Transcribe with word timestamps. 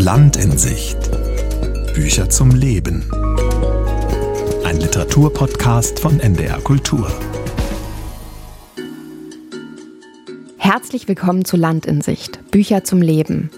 Land 0.00 0.36
in 0.36 0.56
Sicht. 0.56 0.96
Bücher 1.92 2.30
zum 2.30 2.52
Leben. 2.52 3.02
Ein 4.64 4.76
Literaturpodcast 4.78 5.98
von 5.98 6.20
NDR 6.20 6.60
Kultur. 6.60 7.10
Herzlich 10.56 11.08
willkommen 11.08 11.44
zu 11.44 11.56
Land 11.56 11.84
in 11.84 12.00
Sicht. 12.00 12.38
Bücher 12.52 12.84
zum 12.84 13.02
Leben. 13.02 13.50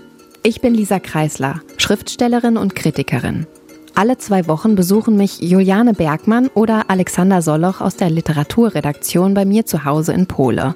Ich 0.42 0.62
bin 0.62 0.74
Lisa 0.74 0.98
Kreisler, 0.98 1.61
Schriftstellerin 1.76 2.57
und 2.57 2.75
Kritikerin. 2.75 3.46
Alle 3.95 4.16
zwei 4.16 4.46
Wochen 4.48 4.77
besuchen 4.77 5.18
mich 5.18 5.43
Juliane 5.43 5.93
Bergmann 5.93 6.48
oder 6.54 6.88
Alexander 6.88 7.43
Soloch 7.43 7.82
aus 7.82 7.96
der 7.96 8.09
Literaturredaktion 8.09 9.34
bei 9.34 9.45
mir 9.45 9.66
zu 9.66 9.84
Hause 9.84 10.14
in 10.14 10.27
Pole, 10.27 10.75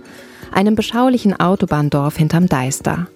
einem 0.53 0.75
beschaulichen 0.75 1.35
Autobahndorf 1.41 2.19
hinterm 2.19 2.49
Deister. 2.49 3.09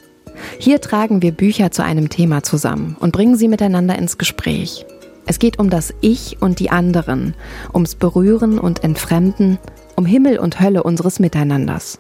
Hier 0.58 0.80
tragen 0.80 1.22
wir 1.22 1.32
Bücher 1.32 1.70
zu 1.70 1.82
einem 1.82 2.08
Thema 2.08 2.42
zusammen 2.42 2.96
und 3.00 3.12
bringen 3.12 3.36
sie 3.36 3.48
miteinander 3.48 3.96
ins 3.98 4.18
Gespräch. 4.18 4.86
Es 5.26 5.38
geht 5.38 5.58
um 5.58 5.68
das 5.68 5.92
Ich 6.00 6.40
und 6.40 6.58
die 6.58 6.70
anderen, 6.70 7.34
ums 7.74 7.94
Berühren 7.94 8.58
und 8.58 8.82
Entfremden, 8.82 9.58
um 9.94 10.06
Himmel 10.06 10.38
und 10.38 10.60
Hölle 10.60 10.82
unseres 10.82 11.20
Miteinanders. 11.20 11.98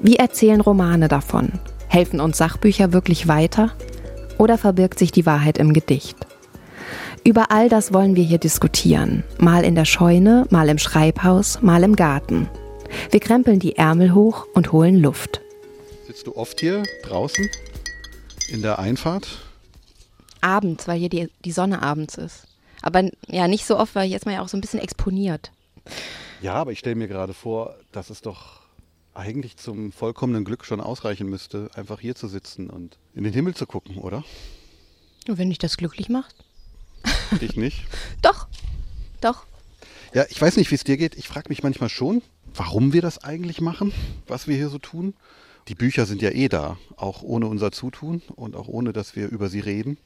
Wie 0.00 0.16
erzählen 0.16 0.60
Romane 0.60 1.08
davon? 1.08 1.52
Helfen 1.88 2.20
uns 2.20 2.38
Sachbücher 2.38 2.92
wirklich 2.92 3.28
weiter? 3.28 3.72
Oder 4.38 4.58
verbirgt 4.58 4.98
sich 4.98 5.12
die 5.12 5.26
Wahrheit 5.26 5.58
im 5.58 5.72
Gedicht? 5.72 6.16
Über 7.24 7.50
all 7.50 7.68
das 7.68 7.92
wollen 7.92 8.16
wir 8.16 8.24
hier 8.24 8.38
diskutieren. 8.38 9.24
Mal 9.38 9.64
in 9.64 9.74
der 9.74 9.84
Scheune, 9.84 10.46
mal 10.50 10.68
im 10.68 10.78
Schreibhaus, 10.78 11.60
mal 11.60 11.82
im 11.82 11.96
Garten. 11.96 12.48
Wir 13.10 13.20
krempeln 13.20 13.58
die 13.58 13.76
Ärmel 13.76 14.14
hoch 14.14 14.46
und 14.54 14.72
holen 14.72 14.96
Luft. 14.96 15.40
Sitzt 16.16 16.28
du 16.28 16.36
oft 16.36 16.58
hier 16.60 16.82
draußen 17.02 17.50
in 18.48 18.62
der 18.62 18.78
Einfahrt? 18.78 19.28
Abends, 20.40 20.88
weil 20.88 20.98
hier 20.98 21.10
die, 21.10 21.28
die 21.44 21.52
Sonne 21.52 21.82
abends 21.82 22.14
ist. 22.14 22.46
Aber 22.80 23.10
ja, 23.28 23.48
nicht 23.48 23.66
so 23.66 23.78
oft, 23.78 23.94
weil 23.94 24.08
jetzt 24.08 24.24
mal 24.24 24.32
ja 24.32 24.40
auch 24.40 24.48
so 24.48 24.56
ein 24.56 24.62
bisschen 24.62 24.80
exponiert. 24.80 25.52
Ja, 26.40 26.54
aber 26.54 26.72
ich 26.72 26.78
stelle 26.78 26.94
mir 26.94 27.06
gerade 27.06 27.34
vor, 27.34 27.76
dass 27.92 28.08
es 28.08 28.22
doch 28.22 28.60
eigentlich 29.12 29.58
zum 29.58 29.92
vollkommenen 29.92 30.46
Glück 30.46 30.64
schon 30.64 30.80
ausreichen 30.80 31.28
müsste, 31.28 31.68
einfach 31.74 32.00
hier 32.00 32.14
zu 32.14 32.28
sitzen 32.28 32.70
und 32.70 32.96
in 33.14 33.24
den 33.24 33.34
Himmel 33.34 33.54
zu 33.54 33.66
gucken, 33.66 33.98
oder? 33.98 34.24
Wenn 35.26 35.50
dich 35.50 35.58
das 35.58 35.76
glücklich 35.76 36.08
macht? 36.08 36.34
Dich 37.42 37.56
nicht? 37.56 37.84
Doch, 38.22 38.48
doch. 39.20 39.44
Ja, 40.14 40.24
ich 40.30 40.40
weiß 40.40 40.56
nicht, 40.56 40.70
wie 40.70 40.76
es 40.76 40.84
dir 40.84 40.96
geht. 40.96 41.14
Ich 41.14 41.28
frage 41.28 41.50
mich 41.50 41.62
manchmal 41.62 41.90
schon, 41.90 42.22
warum 42.54 42.94
wir 42.94 43.02
das 43.02 43.22
eigentlich 43.22 43.60
machen, 43.60 43.92
was 44.26 44.48
wir 44.48 44.56
hier 44.56 44.70
so 44.70 44.78
tun. 44.78 45.12
Die 45.68 45.74
Bücher 45.74 46.06
sind 46.06 46.22
ja 46.22 46.30
eh 46.30 46.48
da, 46.48 46.78
auch 46.96 47.22
ohne 47.22 47.46
unser 47.46 47.72
Zutun 47.72 48.22
und 48.36 48.54
auch 48.54 48.68
ohne, 48.68 48.92
dass 48.92 49.16
wir 49.16 49.28
über 49.28 49.48
sie 49.48 49.60
reden. 49.60 49.98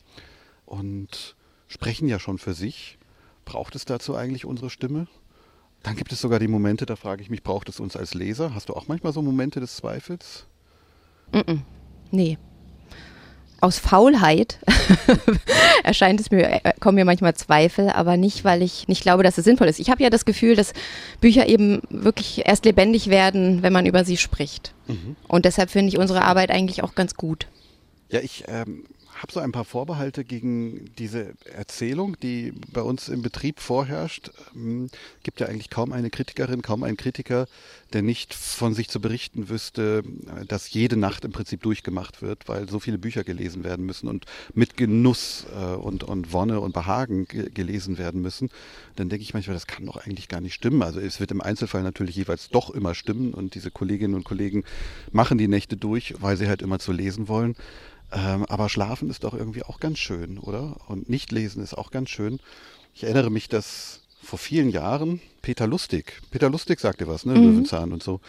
Und 0.65 1.37
sprechen 1.69 2.09
ja 2.09 2.19
schon 2.19 2.39
für 2.39 2.55
sich. 2.55 2.99
Braucht 3.45 3.75
es 3.75 3.85
dazu 3.85 4.17
eigentlich 4.17 4.45
unsere 4.45 4.71
Stimme? 4.71 5.07
Dann 5.83 5.97
gibt 5.97 6.13
es 6.13 6.21
sogar 6.21 6.39
die 6.39 6.49
Momente, 6.49 6.87
da 6.87 6.97
frage 6.97 7.23
ich 7.23 7.31
mich, 7.31 7.43
braucht 7.43 7.69
es 7.69 7.81
uns 7.81 7.97
als 7.97 8.15
Leser? 8.15 8.55
Hast 8.55 8.69
du 8.69 8.75
auch 8.75 8.89
manchmal 8.89 9.13
so 9.13 9.23
Momente 9.23 9.61
des 9.61 9.77
Zweifels? 9.77 10.47
Mm 11.33 11.39
-mm. 11.39 11.59
Nee, 12.11 12.39
aus 13.61 13.79
Faulheit 13.79 14.59
erscheint 15.85 16.21
es 16.21 16.31
mir, 16.31 16.65
äh, 16.65 16.73
kommen 16.81 16.97
mir 16.97 17.05
manchmal 17.05 17.35
Zweifel, 17.35 17.91
aber 17.91 18.17
nicht, 18.17 18.45
weil 18.45 18.63
ich 18.63 18.89
nicht 18.89 19.03
glaube, 19.03 19.23
dass 19.23 19.39
es 19.39 19.45
sinnvoll 19.45 19.69
ist. 19.69 19.79
Ich 19.79 19.91
habe 19.91 20.03
ja 20.03 20.11
das 20.11 20.25
Gefühl, 20.25 20.57
dass 20.57 20.73
Bücher 21.21 21.47
eben 21.47 21.83
wirklich 21.91 22.47
erst 22.47 22.65
lebendig 22.65 23.09
werden, 23.09 23.63
wenn 23.63 23.73
man 23.73 23.87
über 23.87 24.05
sie 24.05 24.17
spricht. 24.17 24.73
Mhm. 24.87 25.17
Und 25.29 25.45
deshalb 25.45 25.71
finde 25.71 25.89
ich 25.89 25.99
unsere 25.99 26.23
Arbeit 26.23 26.51
eigentlich 26.51 26.83
auch 26.83 26.95
ganz 26.95 27.15
gut. 27.15 27.47
Ja, 28.11 28.21
ich 28.21 28.45
ähm, 28.49 28.85
habe 29.21 29.33
so 29.33 29.41
ein 29.41 29.53
paar 29.53 29.67
Vorbehalte 29.67 30.25
gegen 30.25 30.95
diese 30.97 31.35
Erzählung, 31.45 32.17
die 32.23 32.55
bei 32.73 32.81
uns 32.81 33.09
im 33.09 33.21
Betrieb 33.21 33.61
vorherrscht. 33.61 34.31
Ähm, 34.55 34.89
gibt 35.23 35.41
ja 35.41 35.47
eigentlich 35.47 35.69
kaum 35.69 35.93
eine 35.93 36.09
Kritikerin, 36.09 36.63
kaum 36.63 36.83
einen 36.85 36.97
Kritiker, 36.97 37.47
der 37.93 38.01
nicht 38.01 38.33
von 38.33 38.73
sich 38.73 38.89
zu 38.89 39.01
berichten 39.01 39.51
wüsste, 39.51 40.03
dass 40.49 40.73
jede 40.73 40.97
Nacht 40.97 41.25
im 41.25 41.33
Prinzip 41.33 41.61
durchgemacht 41.63 42.23
wird, 42.23 42.49
weil 42.49 42.69
so 42.69 42.81
viele 42.81 42.99
Bücher 42.99 43.23
gelesen 43.23 43.63
werden 43.63 43.85
müssen 43.85 44.09
und 44.09 44.25
mit 44.55 44.77
Genuss 44.79 45.45
äh, 45.55 45.75
und, 45.75 46.03
und 46.03 46.33
Wonne 46.33 46.61
und 46.61 46.73
Behagen 46.73 47.27
ge 47.27 47.51
gelesen 47.51 47.99
werden 47.99 48.23
müssen. 48.23 48.49
Dann 48.97 49.11
denke 49.11 49.23
ich 49.23 49.35
manchmal, 49.35 49.55
das 49.55 49.67
kann 49.67 49.85
doch 49.85 49.97
eigentlich 49.97 50.29
gar 50.29 50.41
nicht 50.41 50.55
stimmen. 50.55 50.83
Also 50.83 50.99
es 50.99 51.21
wird 51.21 51.31
im 51.31 51.43
Einzelfall 51.43 51.83
natürlich 51.83 52.17
jeweils 52.17 52.49
doch 52.49 52.71
immer 52.71 52.95
stimmen 52.95 53.35
und 53.35 53.55
diese 53.55 53.71
Kolleginnen 53.71 54.15
und 54.15 54.25
Kollegen 54.25 54.65
machen 55.13 55.37
die 55.37 55.49
Nächte 55.49 55.77
durch, 55.77 56.15
weil 56.21 56.39
sie 56.39 56.49
halt 56.49 56.63
immer 56.63 56.79
zu 56.79 56.93
lesen 56.93 57.29
wollen. 57.29 57.55
Ähm, 58.13 58.45
aber 58.47 58.69
schlafen 58.69 59.11
ist 59.11 59.25
doch 59.25 59.35
irgendwie 59.35 59.63
auch 59.63 59.81
ganz 59.81 59.99
schön, 59.99 60.39
oder? 60.39 60.77
Und 60.89 61.09
nicht 61.09 61.33
lesen 61.33 61.63
ist 61.63 61.75
auch 61.75 61.91
ganz 61.91 62.11
schön. 62.11 62.41
Ich 62.95 63.05
erinnere 63.05 63.31
mich, 63.31 63.49
dass 63.49 64.01
vor 64.23 64.39
vielen 64.39 64.71
Jahren 64.71 65.21
Peter 65.43 65.67
Lustig, 65.67 66.21
Peter 66.31 66.51
Lustig 66.51 66.81
sagte 66.81 67.07
was, 67.09 67.25
ne, 67.25 67.35
mhm. 67.35 67.45
Löwenzahn 67.45 67.93
und 67.93 68.03
so, 68.03 68.21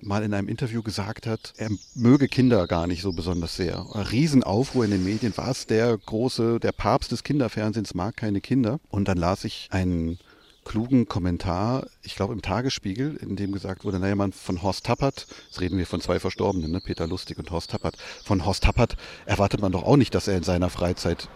mal 0.00 0.22
in 0.22 0.34
einem 0.34 0.48
Interview 0.48 0.82
gesagt 0.82 1.26
hat, 1.26 1.54
er 1.56 1.70
möge 1.94 2.28
Kinder 2.28 2.66
gar 2.66 2.86
nicht 2.86 3.02
so 3.02 3.12
besonders 3.12 3.56
sehr. 3.56 3.86
Riesenaufruhr 3.94 4.84
in 4.84 4.90
den 4.90 5.04
Medien, 5.04 5.32
was 5.36 5.66
der 5.66 5.96
große, 5.96 6.58
der 6.60 6.72
Papst 6.72 7.12
des 7.12 7.22
Kinderfernsehens 7.22 7.94
mag 7.94 8.16
keine 8.16 8.40
Kinder. 8.40 8.80
Und 8.90 9.08
dann 9.08 9.18
las 9.18 9.44
ich 9.44 9.68
einen 9.70 10.18
klugen 10.64 11.06
Kommentar, 11.06 11.86
ich 12.02 12.14
glaube 12.14 12.32
im 12.32 12.42
Tagesspiegel, 12.42 13.16
in 13.16 13.36
dem 13.36 13.52
gesagt 13.52 13.84
wurde, 13.84 13.98
naja, 13.98 14.14
man 14.14 14.32
von 14.32 14.62
Horst 14.62 14.86
Tappert, 14.86 15.26
jetzt 15.46 15.60
reden 15.60 15.78
wir 15.78 15.86
von 15.86 16.00
zwei 16.00 16.20
Verstorbenen, 16.20 16.70
ne, 16.70 16.80
Peter 16.80 17.06
Lustig 17.06 17.38
und 17.38 17.50
Horst 17.50 17.70
Tappert, 17.70 17.96
von 18.24 18.44
Horst 18.44 18.64
Tappert 18.64 18.96
erwartet 19.26 19.60
man 19.60 19.72
doch 19.72 19.82
auch 19.82 19.96
nicht, 19.96 20.14
dass 20.14 20.28
er 20.28 20.36
in 20.36 20.44
seiner 20.44 20.70
Freizeit 20.70 21.28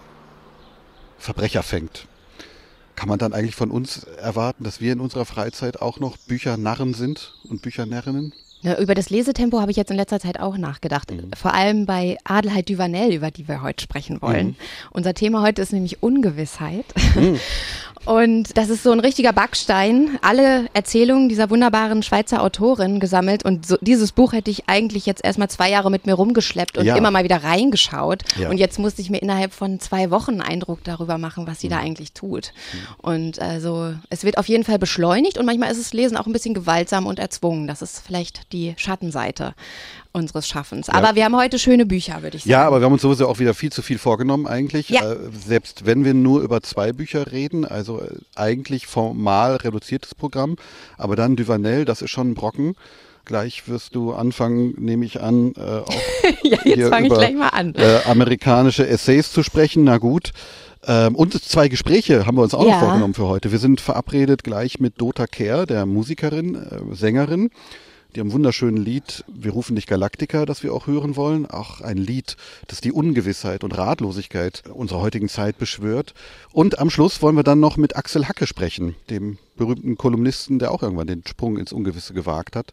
Verbrecher 1.19 1.63
fängt. 1.63 2.07
Kann 2.95 3.09
man 3.09 3.19
dann 3.19 3.33
eigentlich 3.33 3.55
von 3.55 3.71
uns 3.71 4.05
erwarten, 4.05 4.65
dass 4.65 4.81
wir 4.81 4.93
in 4.93 5.01
unserer 5.01 5.27
Freizeit 5.27 5.83
auch 5.83 6.01
noch 6.01 6.17
Büchernarren 6.17 6.95
sind 6.95 7.35
und 7.49 7.63
Büchernärrinnen? 7.63 8.33
Ja, 8.63 8.79
über 8.79 8.95
das 8.95 9.11
Lesetempo 9.11 9.61
habe 9.61 9.71
ich 9.71 9.77
jetzt 9.77 9.91
in 9.91 9.97
letzter 9.97 10.19
Zeit 10.19 10.41
auch 10.41 10.57
nachgedacht. 10.57 11.11
Mhm. 11.11 11.31
Vor 11.37 11.53
allem 11.53 11.85
bei 11.85 12.17
Adelheid 12.25 12.69
Duvanel, 12.69 13.13
über 13.13 13.31
die 13.31 13.47
wir 13.47 13.63
heute 13.63 13.83
sprechen 13.83 14.23
wollen. 14.23 14.49
Mhm. 14.49 14.57
Unser 14.91 15.15
Thema 15.15 15.43
heute 15.43 15.63
ist 15.63 15.73
nämlich 15.73 16.03
Ungewissheit. 16.03 16.87
Mhm. 17.15 17.39
Und 18.07 18.57
das 18.57 18.71
ist 18.71 18.83
so 18.83 18.93
ein 18.93 19.01
richtiger 19.01 19.33
Backstein. 19.33 20.19
Alle 20.23 20.67
Erzählungen 20.73 21.29
dieser 21.29 21.51
wunderbaren 21.51 22.03
Schweizer 22.03 22.43
Autorin 22.43 23.01
gesammelt. 23.01 23.45
Und 23.45 23.67
so, 23.67 23.77
dieses 23.81 24.13
Buch 24.13 24.33
hätte 24.33 24.51
ich 24.51 24.69
eigentlich 24.69 25.07
jetzt 25.07 25.25
erstmal 25.25 25.49
zwei 25.49 25.71
Jahre 25.71 25.91
mit 25.91 26.07
mir 26.07 26.15
rumgeschleppt 26.15 26.79
und 26.79 26.87
ja. 26.87 26.97
immer 26.97 27.11
mal 27.11 27.25
wieder 27.25 27.43
reingeschaut. 27.43 28.23
Ja. 28.39 28.49
Und 28.49 28.59
jetzt 28.59 28.79
musste 28.79 29.03
ich 29.03 29.11
mir 29.11 29.19
innerhalb 29.19 29.53
von 29.53 29.81
zwei 29.81 30.11
Wochen 30.11 30.33
einen 30.33 30.43
Eindruck 30.43 30.85
darüber 30.85 31.19
machen, 31.19 31.47
was 31.47 31.61
sie 31.61 31.67
mhm. 31.67 31.73
da 31.73 31.79
eigentlich 31.79 32.13
tut. 32.13 32.53
Mhm. 32.73 32.79
Und 33.03 33.39
also 33.41 33.95
es 34.09 34.25
wird 34.25 34.39
auf 34.39 34.49
jeden 34.49 34.65
Fall 34.65 34.79
beschleunigt 34.79 35.37
und 35.37 35.47
manchmal 35.47 35.71
ist 35.71 35.81
das 35.81 35.93
Lesen 35.93 36.17
auch 36.17 36.27
ein 36.27 36.33
bisschen 36.33 36.55
gewaltsam 36.55 37.07
und 37.07 37.19
erzwungen. 37.19 37.67
Das 37.67 37.83
ist 37.83 38.03
vielleicht 38.07 38.53
die 38.53 38.75
Schattenseite 38.77 39.55
unseres 40.17 40.49
Schaffens. 40.49 40.89
Aber 40.89 41.09
ja. 41.09 41.15
wir 41.15 41.25
haben 41.27 41.37
heute 41.37 41.59
schöne 41.59 41.87
Bücher, 41.87 42.23
würde 42.23 42.39
ich 42.39 42.45
sagen. 42.45 42.51
Ja, 42.51 42.67
aber 42.67 42.81
wir 42.81 42.87
haben 42.87 42.95
uns 42.95 43.03
sowieso 43.03 43.29
auch 43.29 43.39
wieder 43.39 43.55
viel 43.55 43.71
zu 43.71 43.83
viel 43.83 43.99
vorgenommen 43.99 44.47
eigentlich. 44.47 44.89
Ja. 44.89 45.13
Äh, 45.13 45.17
selbst 45.47 45.87
wenn 45.87 46.05
wir 46.05 46.15
nur 46.15 46.41
über 46.41 46.63
zwei 46.63 46.93
Bücher 46.93 47.31
reden, 47.31 47.65
also 47.65 48.01
äh, 48.01 48.09
eigentlich 48.35 48.87
formal 48.87 49.57
reduziertes 49.57 50.15
Programm, 50.15 50.57
aber 50.97 51.15
dann 51.15 51.37
Duvanel, 51.37 51.85
das 51.85 52.03
ist 52.03 52.11
schon 52.11 52.31
ein 52.31 52.35
Brocken. 52.35 52.75
Gleich 53.27 53.69
wirst 53.69 53.95
du 53.95 54.13
anfangen, 54.13 54.75
nehme 54.79 55.05
ich 55.05 55.21
an, 55.21 55.53
äh, 55.57 55.61
auch 55.61 55.89
ja, 56.43 56.59
jetzt 56.65 56.89
fange 56.89 57.09
ich 57.09 57.13
gleich 57.13 57.35
mal 57.35 57.49
an. 57.49 57.75
Äh, 57.75 58.01
amerikanische 58.07 58.87
Essays 58.87 59.33
zu 59.33 59.43
sprechen. 59.43 59.85
Na 59.85 59.99
gut. 59.99 60.33
Ähm, 60.87 61.17
und 61.17 61.35
zwei 61.43 61.69
Gespräche 61.69 62.27
haben 62.27 62.37
wir 62.37 62.43
uns 62.43 62.55
auch 62.55 62.65
ja. 62.65 62.75
noch 62.75 62.81
vorgenommen 62.81 63.15
für 63.15 63.27
heute. 63.27 63.51
Wir 63.51 63.59
sind 63.59 63.81
verabredet 63.81 64.45
gleich 64.45 64.79
mit 64.79 65.01
Dota 65.01 65.27
Kerr, 65.27 65.67
der 65.67 65.85
Musikerin, 65.85 66.55
äh, 66.55 66.95
Sängerin. 66.95 67.51
Die 68.17 68.21
haben 68.21 68.29
ein 68.29 68.33
wunderschönes 68.33 68.83
Lied, 68.83 69.25
Wir 69.29 69.53
rufen 69.53 69.77
dich 69.77 69.87
Galaktika, 69.87 70.47
das 70.47 70.63
wir 70.63 70.73
auch 70.73 70.87
hören 70.87 71.17
wollen. 71.17 71.45
Auch 71.45 71.83
ein 71.83 71.99
Lied, 71.99 72.39
das 72.67 72.81
die 72.81 72.91
Ungewissheit 72.91 73.63
und 73.63 73.77
Ratlosigkeit 73.77 74.63
unserer 74.73 75.03
heutigen 75.03 75.29
Zeit 75.29 75.59
beschwört. 75.59 76.15
Und 76.51 76.79
am 76.79 76.89
Schluss 76.89 77.21
wollen 77.21 77.37
wir 77.37 77.43
dann 77.43 77.61
noch 77.61 77.77
mit 77.77 77.95
Axel 77.95 78.27
Hacke 78.27 78.47
sprechen, 78.47 78.97
dem 79.11 79.37
berühmten 79.57 79.99
Kolumnisten, 79.99 80.59
der 80.59 80.73
auch 80.73 80.83
irgendwann 80.83 81.09
den 81.09 81.25
Sprung 81.27 81.59
ins 81.59 81.75
Ungewisse 81.75 82.15
gewagt 82.15 82.57
hat. 82.57 82.73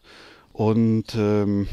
Und 0.54 1.14
ähm, 1.14 1.68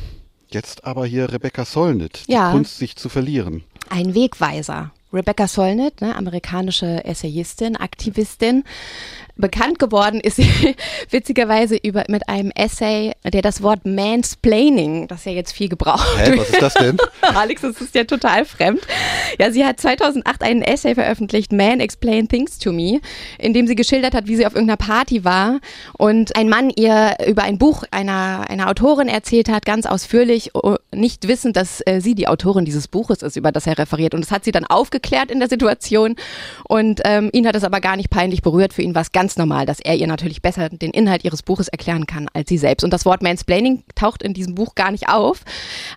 jetzt 0.49 0.83
aber 0.83 1.05
hier 1.05 1.31
Rebecca 1.31 1.63
Solnit, 1.63 2.23
ja. 2.27 2.49
die 2.49 2.57
Kunst, 2.57 2.77
sich 2.77 2.97
zu 2.97 3.07
verlieren. 3.07 3.63
Ein 3.89 4.13
Wegweiser. 4.13 4.91
Rebecca 5.13 5.47
Solnit, 5.47 6.01
ne, 6.01 6.15
amerikanische 6.15 7.03
Essayistin, 7.05 7.75
Aktivistin, 7.75 8.63
Bekannt 9.37 9.79
geworden 9.79 10.19
ist 10.19 10.35
sie 10.35 10.45
witzigerweise 11.09 11.75
über, 11.75 12.03
mit 12.09 12.29
einem 12.29 12.51
Essay, 12.53 13.13
der 13.23 13.41
das 13.41 13.63
Wort 13.63 13.85
Mansplaining, 13.85 15.07
das 15.07 15.25
ja 15.25 15.31
jetzt 15.31 15.53
viel 15.53 15.69
gebraucht 15.69 16.05
Hä, 16.17 16.33
was 16.37 16.49
ist 16.49 16.61
das 16.61 16.73
denn? 16.75 16.97
Alex, 17.21 17.61
das 17.61 17.79
ist 17.81 17.95
ja 17.95 18.03
total 18.03 18.45
fremd. 18.45 18.81
Ja, 19.39 19.51
sie 19.51 19.65
hat 19.65 19.79
2008 19.79 20.43
einen 20.43 20.61
Essay 20.61 20.93
veröffentlicht, 20.93 21.53
Man 21.53 21.79
Explain 21.79 22.27
Things 22.27 22.59
to 22.59 22.71
Me, 22.71 22.99
in 23.39 23.53
dem 23.53 23.67
sie 23.67 23.75
geschildert 23.75 24.13
hat, 24.13 24.27
wie 24.27 24.35
sie 24.35 24.45
auf 24.45 24.53
irgendeiner 24.53 24.77
Party 24.77 25.23
war 25.23 25.59
und 25.97 26.35
ein 26.35 26.47
Mann 26.47 26.69
ihr 26.69 27.15
über 27.25 27.43
ein 27.43 27.57
Buch 27.57 27.83
einer, 27.89 28.45
einer 28.47 28.69
Autorin 28.69 29.07
erzählt 29.07 29.49
hat, 29.49 29.65
ganz 29.65 29.85
ausführlich, 29.85 30.51
nicht 30.93 31.27
wissend, 31.27 31.55
dass 31.55 31.81
äh, 31.85 31.99
sie 31.99 32.15
die 32.15 32.27
Autorin 32.27 32.65
dieses 32.65 32.87
Buches 32.87 33.23
ist, 33.23 33.37
über 33.37 33.51
das 33.51 33.65
er 33.65 33.77
referiert. 33.77 34.13
Und 34.13 34.21
das 34.21 34.31
hat 34.31 34.43
sie 34.43 34.51
dann 34.51 34.65
aufgegriffen 34.65 35.00
aufgeklärt 35.01 35.31
in 35.31 35.39
der 35.39 35.49
Situation. 35.49 36.15
Und 36.67 37.01
ähm, 37.05 37.29
ihn 37.33 37.47
hat 37.47 37.55
es 37.55 37.63
aber 37.63 37.81
gar 37.81 37.97
nicht 37.97 38.09
peinlich 38.09 38.41
berührt. 38.41 38.73
Für 38.73 38.81
ihn 38.81 38.95
war 38.95 39.01
es 39.01 39.11
ganz 39.11 39.37
normal, 39.37 39.65
dass 39.65 39.79
er 39.79 39.95
ihr 39.95 40.07
natürlich 40.07 40.41
besser 40.41 40.69
den 40.69 40.91
Inhalt 40.91 41.25
ihres 41.25 41.43
Buches 41.43 41.67
erklären 41.67 42.05
kann 42.05 42.27
als 42.33 42.49
sie 42.49 42.57
selbst. 42.57 42.83
Und 42.83 42.91
das 42.91 43.05
Wort 43.05 43.21
Mansplaining 43.21 43.83
taucht 43.95 44.23
in 44.23 44.33
diesem 44.33 44.55
Buch 44.55 44.75
gar 44.75 44.91
nicht 44.91 45.09
auf. 45.09 45.41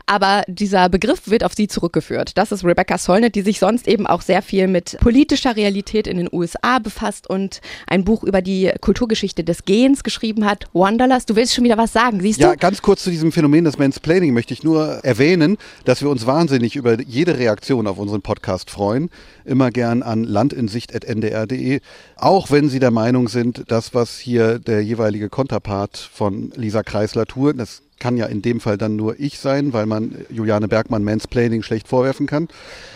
Aber 0.06 0.42
dieser 0.48 0.88
Begriff 0.88 1.28
wird 1.28 1.44
auf 1.44 1.54
sie 1.54 1.68
zurückgeführt. 1.68 2.36
Das 2.36 2.50
ist 2.50 2.64
Rebecca 2.64 2.98
Solnit, 2.98 3.34
die 3.34 3.42
sich 3.42 3.58
sonst 3.58 3.86
eben 3.86 4.06
auch 4.06 4.22
sehr 4.22 4.42
viel 4.42 4.66
mit 4.66 4.96
politischer 5.00 5.56
Realität 5.56 6.06
in 6.06 6.16
den 6.16 6.28
USA 6.32 6.78
befasst 6.78 7.28
und 7.28 7.60
ein 7.86 8.04
Buch 8.04 8.24
über 8.24 8.42
die 8.42 8.72
Kulturgeschichte 8.80 9.44
des 9.44 9.64
Gens 9.64 10.02
geschrieben 10.02 10.44
hat. 10.44 10.64
Wanderlust. 10.72 11.30
Du 11.30 11.36
willst 11.36 11.54
schon 11.54 11.64
wieder 11.64 11.78
was 11.78 11.92
sagen, 11.92 12.20
siehst 12.20 12.40
ja, 12.40 12.48
du? 12.48 12.52
Ja, 12.52 12.56
ganz 12.56 12.82
kurz 12.82 13.02
zu 13.02 13.10
diesem 13.10 13.32
Phänomen 13.32 13.64
des 13.64 13.78
Mansplaining 13.78 14.32
möchte 14.32 14.54
ich 14.54 14.62
nur 14.62 15.04
erwähnen, 15.04 15.56
dass 15.84 16.02
wir 16.02 16.08
uns 16.08 16.26
wahnsinnig 16.26 16.76
über 16.76 17.00
jede 17.00 17.38
Reaktion 17.38 17.86
auf 17.86 17.98
unseren 17.98 18.22
Podcast 18.22 18.70
freuen. 18.70 18.93
Immer 19.44 19.70
gern 19.70 20.02
an 20.02 20.24
landinsicht.ndr.de. 20.24 21.80
Auch 22.16 22.50
wenn 22.50 22.68
Sie 22.68 22.80
der 22.80 22.90
Meinung 22.90 23.28
sind, 23.28 23.64
das, 23.68 23.94
was 23.94 24.18
hier 24.18 24.58
der 24.58 24.82
jeweilige 24.82 25.28
Konterpart 25.28 25.96
von 25.96 26.50
Lisa 26.56 26.82
Kreisler 26.82 27.26
tut, 27.26 27.58
das 27.58 27.83
kann 27.98 28.16
ja 28.16 28.26
in 28.26 28.42
dem 28.42 28.60
Fall 28.60 28.78
dann 28.78 28.96
nur 28.96 29.18
ich 29.18 29.38
sein, 29.38 29.72
weil 29.72 29.86
man 29.86 30.16
Juliane 30.30 30.68
Bergmann 30.68 31.04
Mansplaining 31.04 31.62
schlecht 31.62 31.88
vorwerfen 31.88 32.26
kann. 32.26 32.48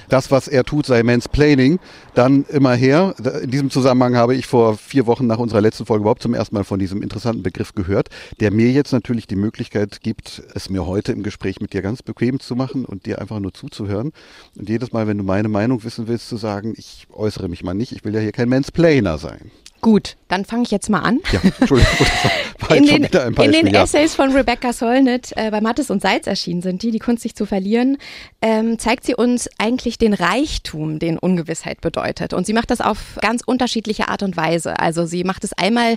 Das, 0.09 0.31
was 0.31 0.49
er 0.49 0.65
tut, 0.65 0.87
sei 0.87 1.03
Mansplaining. 1.03 1.79
Dann 2.15 2.45
immer 2.49 2.75
her. 2.75 3.15
In 3.43 3.51
diesem 3.51 3.71
Zusammenhang 3.71 4.17
habe 4.17 4.35
ich 4.35 4.47
vor 4.47 4.77
vier 4.77 5.07
Wochen 5.07 5.27
nach 5.27 5.39
unserer 5.39 5.61
letzten 5.61 5.87
Folge 5.87 6.03
überhaupt 6.03 6.23
zum 6.23 6.35
ersten 6.35 6.55
Mal 6.55 6.65
von 6.65 6.79
diesem 6.79 7.03
interessanten 7.03 7.43
Begriff 7.43 7.75
gehört, 7.75 8.09
der 8.41 8.51
mir 8.51 8.71
jetzt 8.71 8.93
natürlich 8.93 9.27
die 9.27 9.37
Möglichkeit 9.37 10.01
gibt, 10.03 10.43
es 10.55 10.71
mir 10.71 10.87
heute 10.87 11.13
im 11.13 11.23
Gespräch 11.23 11.61
mit 11.61 11.73
dir 11.73 11.83
ganz 11.83 12.03
bequem 12.03 12.41
zu 12.41 12.57
machen 12.57 12.85
und 12.85 13.07
dir 13.07 13.21
einfach 13.21 13.41
nur 13.41 13.53
zuzuhören. 13.53 14.13
Und 14.57 14.69
jedes 14.69 14.93
Mal, 14.93 15.07
wenn 15.07 15.19
du 15.19 15.25
meine 15.25 15.49
Meinung 15.49 15.85
wissen 15.85 16.09
willst, 16.09 16.29
zu 16.29 16.37
sagen, 16.37 16.75
ich 16.77 17.07
äußere 17.13 17.49
mich 17.49 17.63
mal 17.63 17.75
nicht, 17.75 17.93
ich 17.93 18.05
will 18.05 18.15
ja 18.15 18.21
hier 18.21 18.33
kein 18.33 18.49
Mansplainer 18.49 19.19
sein. 19.19 19.51
Gut, 19.81 20.17
dann 20.27 20.45
fange 20.45 20.65
ich 20.65 20.71
jetzt 20.71 20.91
mal 20.91 21.01
an. 21.01 21.21
Ja, 21.31 21.41
Entschuldigung. 21.61 22.07
War 22.59 22.77
in, 22.77 22.85
den, 22.85 23.03
Beispiel, 23.03 23.45
in 23.45 23.53
den 23.53 23.67
ja. 23.69 23.85
Essays 23.85 24.15
von 24.15 24.33
Rebecca 24.33 24.73
Solnit 24.73 25.33
äh, 25.37 25.51
bei 25.51 25.61
Mattes 25.61 25.91
und 25.91 26.03
Salz 26.03 26.27
erschienen 26.27 26.63
sind, 26.63 26.83
die 26.83 26.91
die 26.91 26.99
Kunst 26.99 27.23
sich 27.23 27.37
zu 27.37 27.47
verlieren, 27.47 27.97
ähm, 28.43 28.79
zeigt 28.79 29.05
sie 29.05 29.15
uns 29.15 29.49
eigentlich 29.59 29.97
den 29.97 30.15
Reichtum, 30.15 30.99
den 30.99 31.19
Ungewissheit 31.19 31.81
bedeutet. 31.81 32.33
Und 32.35 32.47
sie 32.47 32.53
macht 32.53 32.71
das 32.71 32.81
auf 32.81 32.99
ganz 33.21 33.43
unterschiedliche 33.45 34.09
Art 34.09 34.25
und 34.25 34.37
Weise. 34.37 34.79
Also 34.81 35.07
sie 35.07 35.23
macht 35.23 35.45
es 35.45 35.53
einmal 35.53 35.97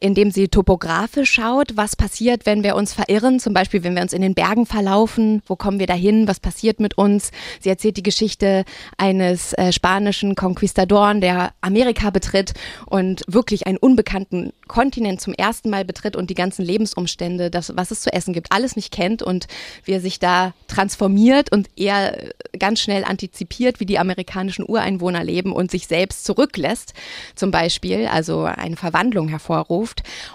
indem 0.00 0.30
sie 0.30 0.48
topografisch 0.48 1.32
schaut, 1.32 1.76
was 1.76 1.96
passiert, 1.96 2.46
wenn 2.46 2.62
wir 2.62 2.76
uns 2.76 2.92
verirren, 2.92 3.40
zum 3.40 3.54
Beispiel 3.54 3.84
wenn 3.84 3.94
wir 3.94 4.02
uns 4.02 4.12
in 4.12 4.22
den 4.22 4.34
Bergen 4.34 4.66
verlaufen, 4.66 5.42
wo 5.46 5.56
kommen 5.56 5.78
wir 5.78 5.86
dahin, 5.86 6.28
was 6.28 6.40
passiert 6.40 6.80
mit 6.80 6.98
uns. 6.98 7.30
Sie 7.60 7.68
erzählt 7.68 7.96
die 7.96 8.02
Geschichte 8.02 8.64
eines 8.96 9.52
äh, 9.54 9.72
spanischen 9.72 10.34
Konquistadoren, 10.34 11.20
der 11.20 11.52
Amerika 11.60 12.10
betritt 12.10 12.54
und 12.86 13.22
wirklich 13.26 13.66
einen 13.66 13.78
unbekannten 13.78 14.52
Kontinent 14.68 15.20
zum 15.20 15.32
ersten 15.32 15.70
Mal 15.70 15.84
betritt 15.84 16.16
und 16.16 16.30
die 16.30 16.34
ganzen 16.34 16.64
Lebensumstände, 16.64 17.50
das, 17.50 17.72
was 17.76 17.90
es 17.90 18.00
zu 18.00 18.12
essen 18.12 18.32
gibt, 18.32 18.52
alles 18.52 18.76
nicht 18.76 18.92
kennt 18.92 19.22
und 19.22 19.46
wie 19.84 19.92
er 19.92 20.00
sich 20.00 20.18
da 20.18 20.54
transformiert 20.68 21.52
und 21.52 21.68
eher 21.76 22.32
ganz 22.58 22.80
schnell 22.80 23.04
antizipiert, 23.04 23.80
wie 23.80 23.86
die 23.86 23.98
amerikanischen 23.98 24.64
Ureinwohner 24.68 25.22
leben 25.24 25.52
und 25.52 25.70
sich 25.70 25.86
selbst 25.86 26.24
zurücklässt, 26.24 26.94
zum 27.34 27.50
Beispiel, 27.50 28.06
also 28.06 28.44
eine 28.44 28.76
Verwandlung 28.76 29.28
hervorruft. 29.28 29.85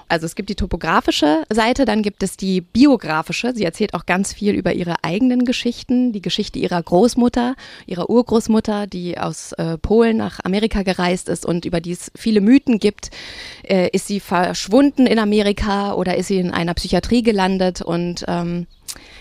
Also 0.07 0.25
es 0.25 0.36
gibt 0.36 0.50
die 0.50 0.56
topografische 0.56 1.44
Seite, 1.50 1.86
dann 1.86 2.01
gibt 2.01 2.24
es 2.24 2.38
die 2.38 2.62
biografische. 2.62 3.53
Sie 3.53 3.63
erzählt 3.63 3.94
auch 3.94 4.06
ganz 4.06 4.33
viel 4.33 4.53
über 4.53 4.74
ihre 4.74 5.03
eigenen 5.03 5.45
Geschichten, 5.45 6.12
die 6.12 6.21
Geschichte 6.21 6.59
ihrer 6.59 6.81
Großmutter, 6.81 7.56
ihrer 7.86 8.09
Urgroßmutter, 8.09 8.88
die 8.88 9.18
aus 9.18 9.53
äh, 9.53 9.77
Polen 9.77 10.18
nach 10.18 10.39
Amerika 10.44 10.83
gereist 10.83 11.30
ist 11.30 11.45
und 11.45 11.65
über 11.65 11.81
die 11.81 11.92
es 11.92 12.12
viele 12.15 12.42
Mythen 12.42 12.80
gibt. 12.80 13.12
Äh, 13.63 13.89
ist 13.89 14.07
sie 14.07 14.19
verschwunden 14.19 15.06
in 15.06 15.19
Amerika 15.19 15.94
oder 15.94 16.18
ist 16.18 16.27
sie 16.27 16.38
in 16.38 16.51
einer 16.51 16.74
Psychiatrie 16.74 17.24
gelandet 17.24 17.81
und 17.81 18.25
ähm, 18.27 18.68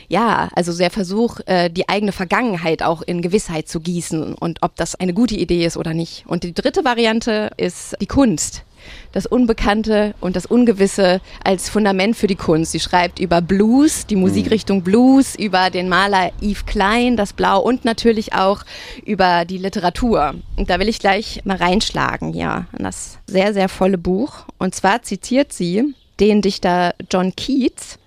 ja, 0.09 0.49
also 0.55 0.77
der 0.77 0.91
Versuch, 0.91 1.39
äh, 1.47 1.71
die 1.71 1.89
eigene 1.89 2.13
Vergangenheit 2.13 2.83
auch 2.83 3.03
in 3.03 3.23
Gewissheit 3.23 3.69
zu 3.69 3.81
gießen 3.81 4.35
und 4.35 4.63
ob 4.63 4.75
das 4.75 4.97
eine 4.97 5.15
gute 5.15 5.37
Idee 5.37 5.65
ist 5.65 5.77
oder 5.77 5.95
nicht. 5.95 6.25
Und 6.27 6.43
die 6.43 6.53
dritte 6.53 6.85
Variante 6.85 7.51
ist 7.57 7.97
die 8.01 8.07
Kunst. 8.07 8.65
Das 9.13 9.27
Unbekannte 9.27 10.15
und 10.21 10.37
das 10.37 10.47
Ungewisse 10.47 11.21
als 11.45 11.69
Fundament 11.69 12.17
für 12.17 12.27
die 12.27 12.37
Kunst. 12.37 12.73
Sie 12.73 12.81
schreibt 12.81 13.19
über 13.19 13.41
Blues, 13.41 14.07
die 14.07 14.17
Musikrichtung 14.17 14.83
Blues, 14.83 15.35
über 15.35 15.71
den 15.71 15.89
Maler 15.89 16.33
Yves 16.41 16.67
Klein, 16.67 17.17
das 17.17 17.33
Blau 17.33 17.61
und 17.61 17.85
natürlich 17.85 18.35
auch 18.35 18.63
über 19.05 19.45
die 19.45 19.59
Literatur. 19.59 20.35
Und 20.57 20.71
da 20.71 20.79
will 20.79 20.89
ich 20.89 20.99
gleich 20.99 21.43
mal 21.45 21.57
reinschlagen, 21.57 22.35
ja, 22.35 22.67
in 22.77 22.85
das 22.85 23.19
sehr, 23.27 23.53
sehr 23.53 23.69
volle 23.69 23.99
Buch. 23.99 24.45
Und 24.59 24.75
zwar 24.75 25.03
zitiert 25.03 25.53
sie 25.53 25.95
den 26.21 26.43
Dichter 26.43 26.95
John 27.11 27.35
Keats, 27.35 27.99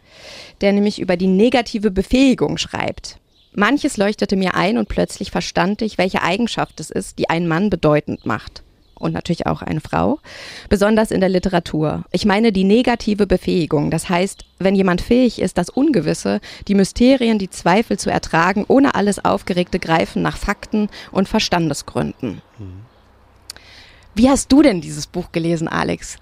der 0.61 0.71
nämlich 0.71 0.99
über 0.99 1.17
die 1.17 1.27
negative 1.27 1.91
Befähigung 1.91 2.57
schreibt. 2.57 3.17
Manches 3.55 3.97
leuchtete 3.97 4.35
mir 4.35 4.55
ein 4.55 4.77
und 4.77 4.87
plötzlich 4.87 5.29
verstand 5.29 5.81
ich, 5.81 5.97
welche 5.97 6.23
Eigenschaft 6.23 6.79
es 6.79 6.89
ist, 6.89 7.19
die 7.19 7.29
einen 7.29 7.47
Mann 7.47 7.69
bedeutend 7.69 8.25
macht. 8.25 8.62
Und 9.03 9.11
natürlich 9.11 9.47
auch 9.47 9.61
eine 9.61 9.81
Frau, 9.81 10.19
besonders 10.69 11.11
in 11.11 11.19
der 11.19 11.27
Literatur. 11.27 12.05
Ich 12.13 12.23
meine 12.23 12.53
die 12.53 12.63
negative 12.63 13.27
Befähigung. 13.27 13.91
Das 13.91 14.07
heißt, 14.07 14.45
wenn 14.59 14.75
jemand 14.75 15.01
fähig 15.01 15.41
ist, 15.41 15.57
das 15.57 15.69
Ungewisse, 15.69 16.39
die 16.69 16.73
Mysterien, 16.73 17.37
die 17.37 17.49
Zweifel 17.49 17.99
zu 17.99 18.09
ertragen, 18.09 18.63
ohne 18.65 18.95
alles 18.95 19.23
aufgeregte 19.23 19.77
Greifen 19.77 20.21
nach 20.21 20.37
Fakten 20.37 20.87
und 21.11 21.27
Verstandesgründen. 21.27 22.41
Mhm. 22.57 22.85
Wie 24.15 24.29
hast 24.29 24.51
du 24.53 24.61
denn 24.61 24.79
dieses 24.79 25.05
Buch 25.05 25.33
gelesen, 25.33 25.67
Alex? 25.67 26.17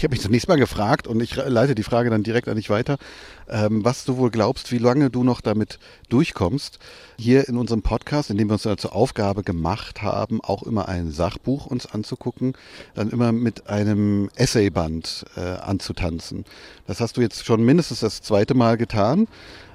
Ich 0.00 0.04
habe 0.04 0.14
mich 0.14 0.22
zunächst 0.22 0.48
mal 0.48 0.56
gefragt 0.56 1.06
und 1.06 1.20
ich 1.20 1.36
leite 1.36 1.74
die 1.74 1.82
Frage 1.82 2.08
dann 2.08 2.22
direkt 2.22 2.48
an 2.48 2.56
dich 2.56 2.70
weiter, 2.70 2.96
ähm, 3.50 3.84
was 3.84 4.06
du 4.06 4.16
wohl 4.16 4.30
glaubst, 4.30 4.72
wie 4.72 4.78
lange 4.78 5.10
du 5.10 5.24
noch 5.24 5.42
damit 5.42 5.78
durchkommst. 6.08 6.78
Hier 7.18 7.46
in 7.50 7.58
unserem 7.58 7.82
Podcast, 7.82 8.30
in 8.30 8.38
dem 8.38 8.48
wir 8.48 8.54
uns 8.54 8.62
zur 8.62 8.96
Aufgabe 8.96 9.42
gemacht 9.42 10.00
haben, 10.00 10.40
auch 10.40 10.62
immer 10.62 10.88
ein 10.88 11.10
Sachbuch 11.10 11.66
uns 11.66 11.84
anzugucken, 11.84 12.54
dann 12.94 13.10
immer 13.10 13.32
mit 13.32 13.68
einem 13.68 14.30
Essayband 14.36 15.26
äh, 15.36 15.40
anzutanzen. 15.40 16.46
Das 16.86 17.02
hast 17.02 17.18
du 17.18 17.20
jetzt 17.20 17.44
schon 17.44 17.62
mindestens 17.62 18.00
das 18.00 18.22
zweite 18.22 18.54
Mal 18.54 18.78
getan. 18.78 19.28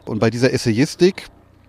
Und 0.05 0.17
bei 0.17 0.31
dieser 0.31 0.51
Essayistik 0.51 1.27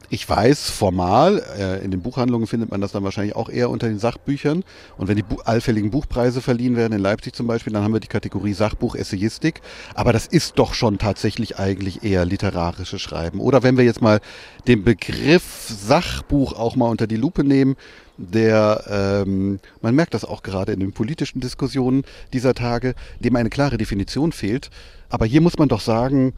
ich 0.08 0.28
weiß, 0.28 0.70
formal, 0.70 1.42
äh, 1.58 1.84
in 1.84 1.90
den 1.90 2.02
Buchhandlungen 2.02 2.46
findet 2.46 2.70
man 2.70 2.80
das 2.80 2.92
dann 2.92 3.04
wahrscheinlich 3.04 3.34
auch 3.34 3.48
eher 3.48 3.70
unter 3.70 3.88
den 3.88 3.98
Sachbüchern. 3.98 4.64
Und 4.96 5.08
wenn 5.08 5.16
die 5.16 5.24
allfälligen 5.44 5.90
Buchpreise 5.90 6.40
verliehen 6.40 6.76
werden, 6.76 6.92
in 6.92 7.00
Leipzig 7.00 7.34
zum 7.34 7.46
Beispiel, 7.46 7.72
dann 7.72 7.82
haben 7.82 7.92
wir 7.92 8.00
die 8.00 8.06
Kategorie 8.06 8.52
Sachbuch, 8.52 8.94
Essayistik. 8.94 9.60
Aber 9.94 10.12
das 10.12 10.26
ist 10.26 10.58
doch 10.58 10.74
schon 10.74 10.98
tatsächlich 10.98 11.58
eigentlich 11.58 12.04
eher 12.04 12.24
literarisches 12.24 13.00
Schreiben. 13.00 13.40
Oder 13.40 13.62
wenn 13.62 13.76
wir 13.76 13.84
jetzt 13.84 14.02
mal 14.02 14.20
den 14.68 14.84
Begriff 14.84 15.68
Sachbuch 15.68 16.52
auch 16.52 16.76
mal 16.76 16.88
unter 16.88 17.06
die 17.06 17.16
Lupe 17.16 17.44
nehmen, 17.44 17.76
der, 18.18 19.24
ähm, 19.26 19.60
man 19.82 19.94
merkt 19.94 20.14
das 20.14 20.24
auch 20.24 20.42
gerade 20.42 20.72
in 20.72 20.80
den 20.80 20.92
politischen 20.92 21.40
Diskussionen 21.40 22.04
dieser 22.32 22.54
Tage, 22.54 22.94
dem 23.20 23.36
eine 23.36 23.50
klare 23.50 23.76
Definition 23.76 24.32
fehlt. 24.32 24.70
Aber 25.08 25.26
hier 25.26 25.40
muss 25.40 25.58
man 25.58 25.68
doch 25.68 25.80
sagen, 25.80 26.32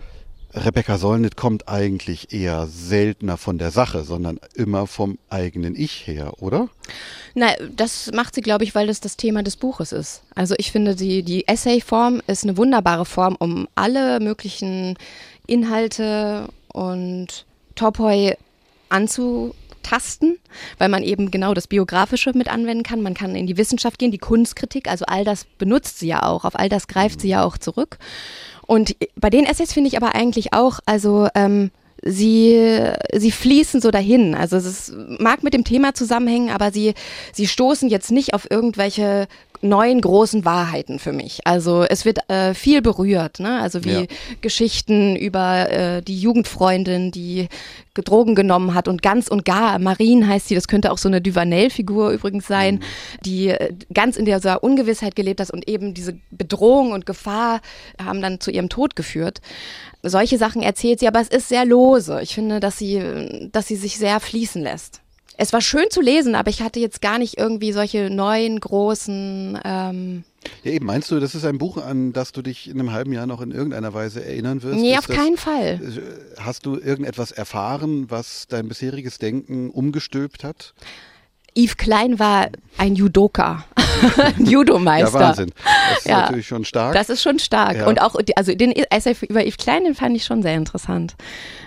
Rebecca 0.55 0.97
Solnit 0.97 1.37
kommt 1.37 1.69
eigentlich 1.69 2.33
eher 2.33 2.67
seltener 2.67 3.37
von 3.37 3.59
der 3.59 3.71
Sache, 3.71 4.03
sondern 4.03 4.41
immer 4.55 4.87
vom 4.87 5.19
eigenen 5.29 5.75
Ich 5.75 6.07
her, 6.07 6.33
oder? 6.43 6.69
Na, 7.35 7.49
das 7.71 8.11
macht 8.13 8.35
sie, 8.35 8.41
glaube 8.41 8.65
ich, 8.65 8.75
weil 8.75 8.87
das 8.87 9.01
das 9.01 9.17
Thema 9.17 9.43
des 9.43 9.57
Buches 9.57 9.93
ist. 9.93 10.23
Also 10.35 10.55
ich 10.59 10.73
finde, 10.73 10.97
die, 10.97 11.23
die 11.23 11.47
Essay-Form 11.47 12.23
ist 12.27 12.45
eine 12.45 12.57
wunderbare 12.57 13.05
Form, 13.05 13.37
um 13.39 13.69
alle 13.75 14.21
möglichen 14.21 14.97
Inhalte 15.47 16.49
und 16.73 17.45
Topoi 17.75 18.35
anzutasten, 19.89 20.39
weil 20.79 20.89
man 20.89 21.03
eben 21.03 21.31
genau 21.31 21.55
das 21.55 21.67
Biografische 21.67 22.33
mit 22.35 22.49
anwenden 22.49 22.83
kann. 22.83 23.03
Man 23.03 23.15
kann 23.15 23.35
in 23.35 23.47
die 23.47 23.57
Wissenschaft 23.57 23.99
gehen, 23.99 24.11
die 24.11 24.19
Kunstkritik, 24.19 24.89
also 24.89 25.05
all 25.07 25.25
das 25.25 25.45
benutzt 25.45 25.99
sie 25.99 26.09
ja 26.09 26.23
auch, 26.23 26.45
auf 26.45 26.59
all 26.59 26.69
das 26.69 26.89
greift 26.89 27.21
sie 27.21 27.29
ja 27.29 27.45
auch 27.45 27.59
zurück. 27.59 27.99
Und 28.67 28.97
bei 29.17 29.31
den 29.31 29.45
Essays 29.45 29.73
finde 29.73 29.89
ich 29.89 29.97
aber 29.97 30.15
eigentlich 30.15 30.53
auch, 30.53 30.81
also 30.85 31.29
ähm, 31.35 31.71
sie, 32.03 32.93
sie 33.15 33.31
fließen 33.31 33.81
so 33.81 33.91
dahin. 33.91 34.35
Also 34.35 34.57
es 34.57 34.93
mag 35.19 35.43
mit 35.43 35.55
dem 35.55 35.65
Thema 35.65 35.95
zusammenhängen, 35.95 36.51
aber 36.51 36.71
sie, 36.71 36.95
sie 37.33 37.47
stoßen 37.47 37.89
jetzt 37.89 38.11
nicht 38.11 38.35
auf 38.35 38.51
irgendwelche 38.51 39.27
neuen 39.61 40.01
großen 40.01 40.45
Wahrheiten 40.45 40.99
für 40.99 41.13
mich. 41.13 41.41
Also 41.45 41.83
es 41.83 42.05
wird 42.05 42.29
äh, 42.31 42.55
viel 42.55 42.83
berührt, 42.83 43.41
ne? 43.41 43.61
Also 43.61 43.85
wie 43.85 43.91
ja. 43.91 44.07
Geschichten 44.41 45.17
über 45.17 45.71
äh, 45.71 46.03
die 46.03 46.19
Jugendfreundin, 46.19 47.11
die 47.11 47.49
Drogen 47.95 48.37
genommen 48.37 48.75
hat 48.75 48.87
und 48.87 49.03
ganz 49.03 49.27
und 49.27 49.45
gar, 49.45 49.79
Marine 49.81 50.29
heißt 50.29 50.49
sie, 50.49 50.55
das 50.55 50.69
könnte 50.69 50.93
auch 50.93 50.99
so 50.99 51.09
eine 51.09 51.21
Duvanel-Figur 51.21 52.11
übrigens 52.11 52.47
sein, 52.47 52.77
mhm. 52.77 52.81
die 53.25 53.49
äh, 53.49 53.75
ganz 53.93 54.17
in 54.17 54.25
dieser 54.25 54.63
Ungewissheit 54.63 55.17
gelebt 55.17 55.41
hat 55.41 55.51
und 55.51 55.69
eben 55.69 55.95
diese 55.95 56.17
Bedrohung 56.31 56.93
und 56.93 57.07
Gefahr 57.07 57.61
haben 58.01 58.23
dann 58.23 58.41
zu 58.41 58.51
ihrem 58.51 58.69
Tod 58.69 58.95
geführt. 58.95 59.41
Solche 60.03 60.39
Sachen 60.39 60.63
erzählt 60.63 61.01
sie, 61.01 61.09
aber 61.09 61.21
es 61.21 61.29
ist 61.29 61.49
sehr 61.49 61.65
lose. 61.65 62.21
Ich 62.23 62.35
finde, 62.35 62.61
dass 62.61 62.79
sie, 62.79 63.51
dass 63.51 63.67
sie 63.67 63.77
sich 63.77 63.99
sehr 63.99 64.21
fließen 64.21 64.63
lässt. 64.63 65.01
Es 65.41 65.53
war 65.53 65.61
schön 65.61 65.89
zu 65.89 66.01
lesen, 66.01 66.35
aber 66.35 66.51
ich 66.51 66.63
hatte 66.63 66.81
jetzt 66.81 67.01
gar 67.01 67.19
nicht 67.19 67.39
irgendwie 67.39 67.71
solche 67.73 68.11
neuen, 68.11 68.59
großen. 68.59 69.59
Ähm 69.65 70.25
ja, 70.65 70.73
eben, 70.73 70.85
meinst 70.85 71.11
du, 71.13 71.21
das 71.21 71.37
ist 71.37 71.45
ein 71.45 71.59
Buch, 71.59 71.77
an 71.79 72.13
das 72.13 72.33
du 72.33 72.43
dich 72.43 72.69
in 72.69 72.79
einem 72.81 72.93
halben 72.93 73.13
Jahr 73.13 73.27
noch 73.27 73.41
in 73.41 73.53
irgendeiner 73.53 73.95
Weise 73.95 74.25
erinnern 74.25 74.63
wirst? 74.65 74.81
Nee, 74.81 74.93
ist 74.93 74.99
auf 74.99 75.07
das, 75.07 75.17
keinen 75.17 75.37
Fall. 75.37 75.81
äh, 75.81 76.41
Hast 76.41 76.67
du 76.67 76.77
irgendetwas 76.77 77.31
erfahren, 77.31 78.11
was 78.11 78.47
dein 78.49 78.69
bisheriges 78.69 79.19
Denken 79.19 79.71
umgestülpt 79.71 80.43
hat? 80.43 80.75
Yves 81.59 81.77
Klein 81.77 82.19
war 82.19 82.49
ein 82.77 82.95
Judoka, 82.95 83.65
ein 84.37 84.45
Ja, 84.45 84.51
Judomeister. 84.53 85.19
Wahnsinn. 85.19 85.51
Das 85.91 85.99
ist 85.99 86.07
Ja. 86.07 86.21
natürlich 86.21 86.47
schon 86.47 86.65
stark. 86.65 86.95
Das 86.95 87.09
ist 87.11 87.21
schon 87.23 87.41
stark. 87.41 87.77
Ja. 87.79 87.87
Und 87.89 88.01
auch, 88.01 88.15
also 88.37 88.55
den 88.55 88.71
Essay 88.73 89.17
über 89.29 89.45
Yves 89.45 89.57
Klein, 89.57 89.83
den 89.85 89.95
fand 89.97 90.15
ich 90.17 90.25
schon 90.25 90.43
sehr 90.43 90.55
interessant. 90.55 91.17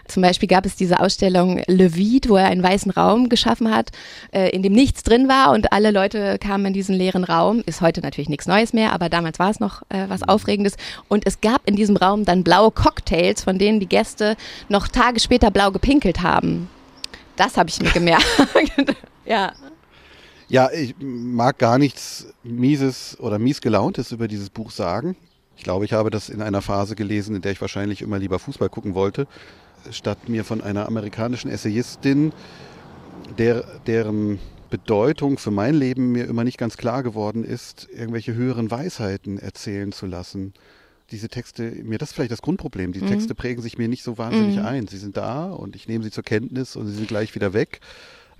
Zum 0.07 0.23
Beispiel 0.23 0.47
gab 0.47 0.65
es 0.65 0.75
diese 0.77 0.99
Ausstellung 1.01 1.61
Le 1.67 1.95
Vide, 1.95 2.29
wo 2.29 2.37
er 2.37 2.45
einen 2.47 2.63
weißen 2.63 2.91
Raum 2.91 3.27
geschaffen 3.29 3.73
hat, 3.73 3.89
äh, 4.33 4.49
in 4.49 4.63
dem 4.63 4.71
nichts 4.73 5.03
drin 5.03 5.27
war 5.27 5.51
und 5.51 5.73
alle 5.73 5.91
Leute 5.91 6.37
kamen 6.39 6.67
in 6.67 6.73
diesen 6.73 6.95
leeren 6.95 7.23
Raum. 7.25 7.61
Ist 7.65 7.81
heute 7.81 7.99
natürlich 8.01 8.29
nichts 8.29 8.47
Neues 8.47 8.71
mehr, 8.73 8.93
aber 8.93 9.09
damals 9.09 9.39
war 9.39 9.49
es 9.49 9.59
noch 9.59 9.81
äh, 9.89 10.05
was 10.07 10.23
Aufregendes. 10.23 10.75
Und 11.09 11.25
es 11.27 11.41
gab 11.41 11.61
in 11.67 11.75
diesem 11.75 11.97
Raum 11.97 12.23
dann 12.23 12.43
blaue 12.43 12.71
Cocktails, 12.71 13.43
von 13.43 13.57
denen 13.59 13.79
die 13.81 13.87
Gäste 13.89 14.35
noch 14.69 14.87
Tage 14.87 15.19
später 15.19 15.51
blau 15.51 15.71
gepinkelt 15.71 16.21
haben. 16.21 16.69
Das 17.35 17.57
habe 17.57 17.69
ich 17.69 17.81
mir 17.81 17.91
gemerkt. 17.91 18.25
ja. 19.25 19.51
Ja, 20.51 20.69
ich 20.69 20.95
mag 20.99 21.59
gar 21.59 21.77
nichts 21.77 22.27
Mieses 22.43 23.17
oder 23.21 23.39
Miesgelauntes 23.39 24.11
über 24.11 24.27
dieses 24.27 24.49
Buch 24.49 24.69
sagen. 24.71 25.15
Ich 25.55 25.63
glaube, 25.63 25.85
ich 25.85 25.93
habe 25.93 26.09
das 26.09 26.27
in 26.27 26.41
einer 26.41 26.61
Phase 26.61 26.97
gelesen, 26.97 27.37
in 27.37 27.41
der 27.41 27.53
ich 27.53 27.61
wahrscheinlich 27.61 28.01
immer 28.01 28.19
lieber 28.19 28.37
Fußball 28.37 28.67
gucken 28.67 28.93
wollte, 28.93 29.27
statt 29.91 30.27
mir 30.27 30.43
von 30.43 30.59
einer 30.59 30.87
amerikanischen 30.87 31.49
Essayistin, 31.49 32.33
der, 33.37 33.63
deren 33.87 34.39
Bedeutung 34.69 35.37
für 35.37 35.51
mein 35.51 35.73
Leben 35.73 36.11
mir 36.11 36.25
immer 36.25 36.43
nicht 36.43 36.57
ganz 36.57 36.75
klar 36.75 37.01
geworden 37.01 37.45
ist, 37.45 37.87
irgendwelche 37.89 38.33
höheren 38.33 38.69
Weisheiten 38.69 39.39
erzählen 39.39 39.93
zu 39.93 40.05
lassen. 40.05 40.53
Diese 41.11 41.29
Texte, 41.29 41.63
mir 41.63 41.97
das 41.97 42.09
ist 42.09 42.15
vielleicht 42.15 42.31
das 42.33 42.41
Grundproblem. 42.41 42.91
Die 42.91 42.99
Texte 42.99 43.35
prägen 43.35 43.61
sich 43.61 43.77
mir 43.77 43.87
nicht 43.87 44.03
so 44.03 44.17
wahnsinnig 44.17 44.59
ein. 44.59 44.87
Sie 44.87 44.97
sind 44.97 45.15
da 45.15 45.49
und 45.49 45.77
ich 45.77 45.87
nehme 45.87 46.03
sie 46.03 46.11
zur 46.11 46.25
Kenntnis 46.25 46.75
und 46.75 46.87
sie 46.87 46.93
sind 46.95 47.07
gleich 47.07 47.35
wieder 47.35 47.53
weg. 47.53 47.79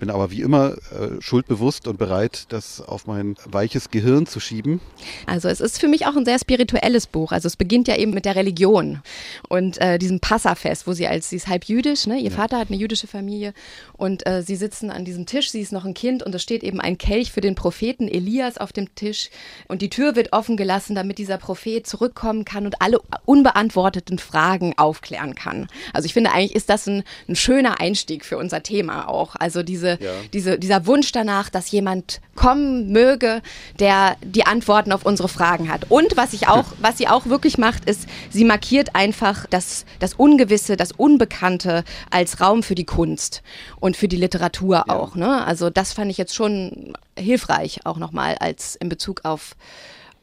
Bin 0.02 0.10
aber 0.10 0.32
wie 0.32 0.40
immer 0.42 0.72
äh, 0.72 1.20
schuldbewusst 1.20 1.86
und 1.86 1.96
bereit, 1.96 2.46
das 2.48 2.80
auf 2.80 3.06
mein 3.06 3.36
weiches 3.44 3.88
Gehirn 3.88 4.26
zu 4.26 4.40
schieben. 4.40 4.80
Also 5.26 5.46
es 5.46 5.60
ist 5.60 5.78
für 5.78 5.86
mich 5.86 6.06
auch 6.06 6.16
ein 6.16 6.24
sehr 6.24 6.40
spirituelles 6.40 7.06
Buch. 7.06 7.30
Also 7.30 7.46
es 7.46 7.54
beginnt 7.54 7.86
ja 7.86 7.96
eben 7.96 8.12
mit 8.12 8.24
der 8.24 8.34
Religion 8.34 9.00
und 9.48 9.80
äh, 9.80 10.00
diesem 10.00 10.18
Passafest, 10.18 10.88
wo 10.88 10.92
sie 10.92 11.06
als, 11.06 11.30
sie 11.30 11.36
ist 11.36 11.46
halb 11.46 11.66
jüdisch, 11.66 12.08
ne? 12.08 12.18
ihr 12.18 12.32
Vater 12.32 12.58
hat 12.58 12.68
eine 12.68 12.78
jüdische 12.78 13.06
Familie 13.06 13.54
und 13.92 14.26
äh, 14.26 14.42
sie 14.42 14.56
sitzen 14.56 14.90
an 14.90 15.04
diesem 15.04 15.24
Tisch, 15.24 15.52
sie 15.52 15.60
ist 15.60 15.70
noch 15.70 15.84
ein 15.84 15.94
Kind 15.94 16.24
und 16.24 16.34
es 16.34 16.42
steht 16.42 16.64
eben 16.64 16.80
ein 16.80 16.98
Kelch 16.98 17.30
für 17.30 17.40
den 17.40 17.54
Propheten 17.54 18.08
Elias 18.08 18.58
auf 18.58 18.72
dem 18.72 18.92
Tisch 18.96 19.30
und 19.68 19.82
die 19.82 19.88
Tür 19.88 20.16
wird 20.16 20.32
offen 20.32 20.56
gelassen, 20.56 20.96
damit 20.96 21.18
dieser 21.18 21.38
Prophet 21.38 21.86
zurückkommen 21.86 22.44
kann 22.44 22.66
und 22.66 22.82
alle 22.82 22.98
unbeantworteten 23.24 24.18
Fragen 24.18 24.74
aufklären 24.76 25.36
kann. 25.36 25.68
Also 25.92 26.06
ich 26.06 26.12
finde 26.12 26.32
eigentlich 26.32 26.56
ist 26.56 26.70
das 26.70 26.88
ein, 26.88 27.04
ein 27.28 27.36
schöner 27.36 27.78
Einstieg 27.78 28.24
für 28.24 28.36
unser 28.36 28.64
Thema 28.64 29.08
auch. 29.08 29.36
Also 29.36 29.62
diese, 29.62 29.91
Ja. 30.00 30.12
diese, 30.32 30.58
dieser 30.58 30.86
Wunsch 30.86 31.12
danach, 31.12 31.50
dass 31.50 31.70
jemand 31.70 32.20
kommen 32.34 32.90
möge, 32.92 33.42
der 33.78 34.16
die 34.24 34.46
Antworten 34.46 34.92
auf 34.92 35.04
unsere 35.04 35.28
Fragen 35.28 35.70
hat. 35.70 35.90
Und 35.90 36.16
was 36.16 36.32
ich 36.32 36.48
auch, 36.48 36.66
was 36.80 36.98
sie 36.98 37.08
auch 37.08 37.26
wirklich 37.26 37.58
macht, 37.58 37.84
ist, 37.84 38.06
sie 38.30 38.44
markiert 38.44 38.94
einfach 38.94 39.46
das, 39.46 39.84
das 39.98 40.14
Ungewisse, 40.14 40.76
das 40.76 40.92
Unbekannte 40.92 41.84
als 42.10 42.40
Raum 42.40 42.62
für 42.62 42.74
die 42.74 42.84
Kunst 42.84 43.42
und 43.80 43.96
für 43.96 44.08
die 44.08 44.16
Literatur 44.16 44.88
auch. 44.90 45.14
Ne? 45.14 45.44
Also 45.44 45.70
das 45.70 45.92
fand 45.92 46.10
ich 46.10 46.18
jetzt 46.18 46.34
schon 46.34 46.94
hilfreich 47.18 47.80
auch 47.84 47.98
nochmal 47.98 48.36
als 48.36 48.76
in 48.76 48.88
Bezug 48.88 49.24
auf, 49.24 49.56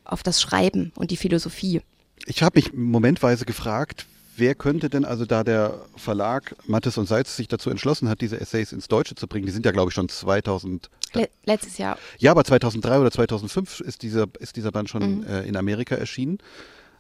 auf 0.04 0.24
das 0.24 0.42
Schreiben 0.42 0.92
und 0.96 1.12
die 1.12 1.18
Philosophie. 1.18 1.82
Ich 2.26 2.44
habe 2.44 2.60
mich 2.60 2.74
momentweise 2.74 3.46
gefragt, 3.46 4.06
wer 4.40 4.56
könnte 4.56 4.90
denn, 4.90 5.06
also 5.06 5.26
da 5.26 5.44
der 5.44 5.82
Verlag 5.96 6.56
Mattes 6.66 6.98
und 6.98 7.08
Seitz 7.08 7.36
sich 7.36 7.48
dazu 7.48 7.70
entschlossen 7.70 8.10
hat, 8.10 8.22
diese 8.22 8.40
Essays 8.40 8.72
ins 8.72 8.88
Deutsche 8.88 9.16
zu 9.16 9.28
bringen, 9.28 9.46
die 9.46 9.52
sind 9.52 9.66
ja 9.66 9.72
glaube 9.72 9.90
ich 9.90 9.96
schon 9.96 10.10
2000, 10.10 10.90
Le 11.14 11.30
letztes 11.46 11.78
Jahr. 11.78 11.98
ja, 12.18 12.32
aber 12.32 12.44
2003 12.44 13.00
oder 13.00 13.12
2005 13.12 13.82
ist 13.82 14.02
dieser, 14.02 14.28
ist 14.40 14.56
dieser 14.56 14.72
Band 14.72 14.90
schon 14.90 15.24
äh, 15.26 15.44
in 15.44 15.56
Amerika 15.56 15.96
erschienen. 15.96 16.40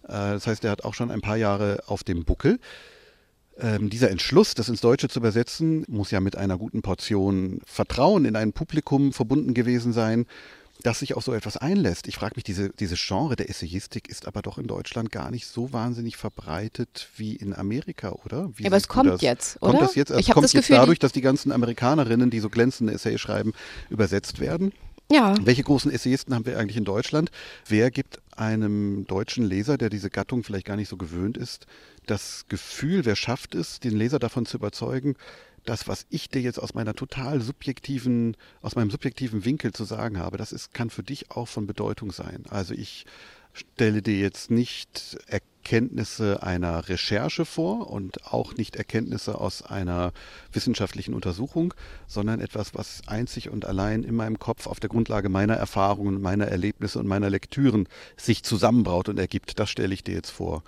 Äh, 0.03 0.11
das 0.11 0.47
heißt, 0.47 0.63
er 0.65 0.71
hat 0.71 0.83
auch 0.83 0.93
schon 0.93 1.11
ein 1.11 1.21
paar 1.21 1.37
Jahre 1.37 1.83
auf 1.87 2.03
dem 2.03 2.25
Buckel. 2.25 2.59
Ähm, 3.59 3.89
dieser 3.89 4.09
Entschluss, 4.09 4.53
das 4.53 4.69
ins 4.69 4.81
Deutsche 4.81 5.09
zu 5.09 5.19
übersetzen, 5.19 5.83
muss 5.89 6.11
ja 6.11 6.21
mit 6.21 6.35
einer 6.37 6.57
guten 6.57 6.81
Portion 6.81 7.59
Vertrauen 7.65 8.25
in 8.25 8.35
ein 8.35 8.53
Publikum 8.53 9.11
verbunden 9.11 9.53
gewesen 9.53 9.91
sein, 9.91 10.25
das 10.81 10.99
sich 10.99 11.15
auf 11.15 11.23
so 11.23 11.33
etwas 11.33 11.57
einlässt. 11.57 12.07
Ich 12.07 12.15
frage 12.15 12.33
mich, 12.35 12.43
diese, 12.45 12.69
diese 12.69 12.95
Genre 12.95 13.35
der 13.35 13.49
Essayistik 13.49 14.07
ist 14.07 14.27
aber 14.27 14.41
doch 14.41 14.57
in 14.57 14.67
Deutschland 14.67 15.11
gar 15.11 15.29
nicht 15.29 15.45
so 15.47 15.73
wahnsinnig 15.73 16.15
verbreitet 16.15 17.09
wie 17.17 17.35
in 17.35 17.53
Amerika, 17.53 18.11
oder? 18.23 18.49
Wie 18.55 18.63
Ja, 18.63 18.69
aber 18.69 18.77
es 18.77 18.87
kommt 18.87 19.09
das? 19.09 19.21
jetzt, 19.21 19.59
Kommt 19.59 19.75
oder? 19.75 19.85
das 19.85 19.95
jetzt? 19.95 20.11
Also 20.11 20.19
Ich 20.21 20.29
kommt 20.31 20.45
das 20.45 20.53
jetzt 20.53 20.67
Gefühl, 20.67 20.77
dadurch, 20.77 20.99
dass 20.99 21.11
die 21.11 21.21
ganzen 21.21 21.51
Amerikanerinnen, 21.51 22.29
die 22.29 22.39
so 22.39 22.49
glänzende 22.49 22.93
Essays 22.93 23.19
schreiben, 23.19 23.53
übersetzt 23.89 24.39
werden? 24.39 24.71
Ja. 25.11 25.33
Welche 25.41 25.63
großen 25.63 25.91
Essayisten 25.91 26.35
haben 26.35 26.45
wir 26.45 26.57
eigentlich 26.57 26.77
in 26.77 26.85
Deutschland? 26.85 27.31
Wer 27.67 27.89
gibt 27.89 28.19
einem 28.37 29.05
deutschen 29.07 29.43
Leser, 29.43 29.77
der 29.77 29.89
diese 29.89 30.09
Gattung 30.09 30.43
vielleicht 30.43 30.67
gar 30.67 30.75
nicht 30.75 30.87
so 30.87 30.97
gewöhnt 30.97 31.35
ist, 31.35 31.65
das 32.05 32.45
Gefühl, 32.47 33.05
wer 33.05 33.15
schafft 33.15 33.55
es, 33.55 33.79
den 33.79 33.97
Leser 33.97 34.19
davon 34.19 34.45
zu 34.45 34.57
überzeugen, 34.57 35.15
das, 35.69 35.87
was 35.87 36.07
ich 36.09 36.29
dir 36.29 36.41
jetzt 36.41 36.57
aus 36.57 36.73
meiner 36.73 36.95
total 36.95 37.41
subjektiven, 37.41 38.35
aus 38.61 38.75
meinem 38.75 38.89
subjektiven 38.89 39.45
Winkel 39.45 39.71
zu 39.71 39.83
sagen 39.83 40.17
habe, 40.17 40.37
das 40.37 40.51
ist, 40.51 40.73
kann 40.73 40.89
für 40.89 41.03
dich 41.03 41.29
auch 41.29 41.47
von 41.47 41.67
Bedeutung 41.67 42.11
sein. 42.11 42.43
Also 42.49 42.73
ich 42.73 43.05
stelle 43.53 44.01
dir 44.01 44.17
jetzt 44.17 44.49
nicht 44.49 45.17
Erkenntnisse 45.27 46.41
einer 46.41 46.89
Recherche 46.89 47.45
vor 47.45 47.91
und 47.91 48.25
auch 48.25 48.55
nicht 48.55 48.77
Erkenntnisse 48.77 49.39
aus 49.39 49.61
einer 49.61 50.11
wissenschaftlichen 50.51 51.13
Untersuchung, 51.13 51.75
sondern 52.07 52.39
etwas, 52.39 52.73
was 52.73 53.01
einzig 53.05 53.49
und 53.49 53.65
allein 53.65 54.03
in 54.03 54.15
meinem 54.15 54.39
Kopf 54.39 54.65
auf 54.65 54.79
der 54.79 54.89
Grundlage 54.89 55.29
meiner 55.29 55.55
Erfahrungen, 55.55 56.19
meiner 56.19 56.47
Erlebnisse 56.47 56.97
und 56.97 57.07
meiner 57.07 57.29
Lektüren 57.29 57.87
sich 58.17 58.41
zusammenbraut 58.41 59.07
und 59.07 59.19
ergibt. 59.19 59.59
Das 59.59 59.69
stelle 59.69 59.93
ich 59.93 60.03
dir 60.03 60.15
jetzt 60.15 60.31
vor. 60.31 60.63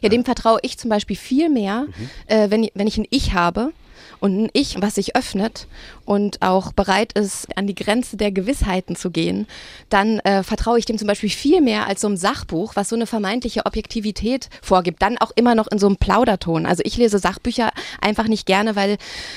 Ja, 0.00 0.08
dem 0.08 0.24
vertraue 0.24 0.60
ich 0.62 0.78
zum 0.78 0.90
Beispiel 0.90 1.16
viel 1.16 1.48
mehr, 1.48 1.86
äh, 2.26 2.50
wenn, 2.50 2.68
wenn 2.74 2.86
ich 2.86 2.98
ein 2.98 3.06
Ich 3.10 3.32
habe 3.32 3.72
und 4.20 4.44
ein 4.44 4.50
Ich, 4.52 4.80
was 4.80 4.96
sich 4.96 5.16
öffnet 5.16 5.66
und 6.04 6.42
auch 6.42 6.72
bereit 6.72 7.12
ist, 7.12 7.46
an 7.56 7.66
die 7.66 7.74
Grenze 7.74 8.16
der 8.16 8.32
Gewissheiten 8.32 8.96
zu 8.96 9.10
gehen, 9.10 9.46
dann 9.90 10.20
äh, 10.20 10.42
vertraue 10.42 10.78
ich 10.78 10.84
dem 10.84 10.98
zum 10.98 11.06
Beispiel 11.06 11.30
viel 11.30 11.60
mehr 11.60 11.86
als 11.86 12.00
so 12.00 12.06
einem 12.06 12.16
Sachbuch, 12.16 12.76
was 12.76 12.88
so 12.88 12.96
eine 12.96 13.06
vermeintliche 13.06 13.66
Objektivität 13.66 14.48
vorgibt. 14.62 15.02
Dann 15.02 15.18
auch 15.18 15.32
immer 15.36 15.54
noch 15.54 15.66
in 15.68 15.78
so 15.78 15.86
einem 15.86 15.96
Plauderton. 15.96 16.66
Also 16.66 16.82
ich 16.84 16.96
lese 16.96 17.18
Sachbücher 17.18 17.70
einfach 18.00 18.26
nicht 18.26 18.46
gerne, 18.46 18.76
weil 18.76 18.96